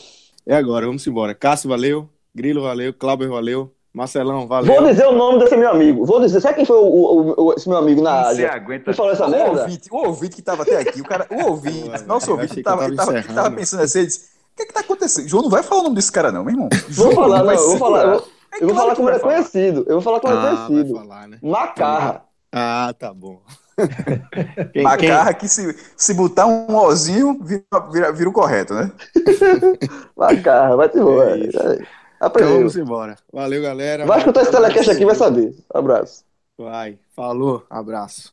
É 0.46 0.54
agora, 0.54 0.86
vamos 0.86 1.06
embora. 1.06 1.34
Cássio, 1.34 1.68
valeu. 1.68 2.08
Grilo, 2.34 2.62
valeu. 2.62 2.94
Cláudio, 2.94 3.30
valeu. 3.30 3.74
Marcelão, 3.92 4.46
valeu. 4.46 4.72
Vou 4.72 4.86
dizer 4.86 5.06
o 5.06 5.12
nome 5.12 5.40
desse 5.40 5.56
meu 5.56 5.68
amigo. 5.68 6.06
Vou 6.06 6.20
dizer. 6.20 6.40
Sabe 6.40 6.54
quem 6.54 6.64
foi 6.64 6.76
o, 6.76 6.84
o, 6.84 7.44
o 7.46 7.52
esse 7.54 7.68
meu 7.68 7.78
amigo 7.78 8.00
na 8.00 8.12
área? 8.12 8.34
Você 8.34 8.46
aguenta. 8.46 8.84
Que 8.84 8.92
falou 8.96 9.12
essa 9.12 9.26
o 9.26 9.30
merda? 9.30 9.62
Ouvinte, 9.62 9.88
o 9.90 9.96
ouvinte 9.96 10.36
que 10.36 10.42
tava 10.42 10.62
até 10.62 10.78
aqui, 10.78 11.00
o 11.00 11.04
cara, 11.04 11.26
o 11.28 11.42
ouvinte, 11.50 12.04
nosso 12.06 12.30
ouvinte 12.30 12.54
que 12.54 12.62
tava, 12.62 12.88
que 12.88 12.94
tava, 12.94 13.22
que 13.22 13.32
tava 13.32 13.50
pensando 13.50 13.82
assim, 13.82 13.98
ele 13.98 14.06
disse, 14.06 14.30
o 14.52 14.56
que 14.56 14.62
é 14.62 14.66
que 14.66 14.72
tá 14.72 14.80
acontecendo? 14.80 15.28
João 15.28 15.42
não 15.42 15.50
vai 15.50 15.62
falar 15.64 15.80
o 15.80 15.84
nome 15.84 15.96
desse 15.96 16.12
cara 16.12 16.30
não, 16.30 16.44
meu 16.44 16.54
irmão. 16.54 16.68
Vou 16.88 17.12
falar, 17.12 17.42
não, 17.42 17.52
eu 17.52 17.68
vou 17.68 17.78
falar. 17.78 18.04
Eu, 18.04 18.24
eu 18.60 18.68
vou 18.68 18.76
falar 18.76 18.96
como 18.96 19.08
ele 19.08 19.16
é 19.16 19.20
conhecido. 19.20 19.84
Eu 19.88 19.94
vou 19.94 20.02
falar 20.02 20.20
como 20.20 20.34
ele 20.34 20.46
é 20.46 20.50
ah, 20.50 20.66
conhecido. 20.66 20.94
Falar, 20.94 21.28
né? 21.28 21.38
Macarra. 21.42 22.24
Ah, 22.52 22.94
tá 22.96 23.12
bom. 23.12 23.40
quem, 24.72 24.82
Macarra 24.84 25.34
quem... 25.34 25.40
que 25.40 25.48
se, 25.48 25.76
se 25.96 26.14
botar 26.14 26.46
um 26.46 26.76
ozinho, 26.76 27.38
vira, 27.42 27.64
vira, 27.90 28.12
vira 28.12 28.28
o 28.28 28.32
correto, 28.32 28.72
né? 28.72 28.92
Macarra, 30.16 30.76
vai 30.76 30.88
te 30.88 30.98
embora. 30.98 31.36
É 31.36 31.99
Aprendeu. 32.20 32.50
Então 32.50 32.58
vamos 32.58 32.76
embora. 32.76 33.16
Valeu, 33.32 33.62
galera. 33.62 34.04
Vai 34.04 34.18
escutar 34.18 34.42
esse 34.42 34.50
telecast 34.50 34.90
aqui 34.90 35.04
vai 35.06 35.14
saber. 35.14 35.54
Abraço. 35.72 36.22
Vai. 36.58 36.98
Falou. 37.16 37.64
Abraço. 37.70 38.30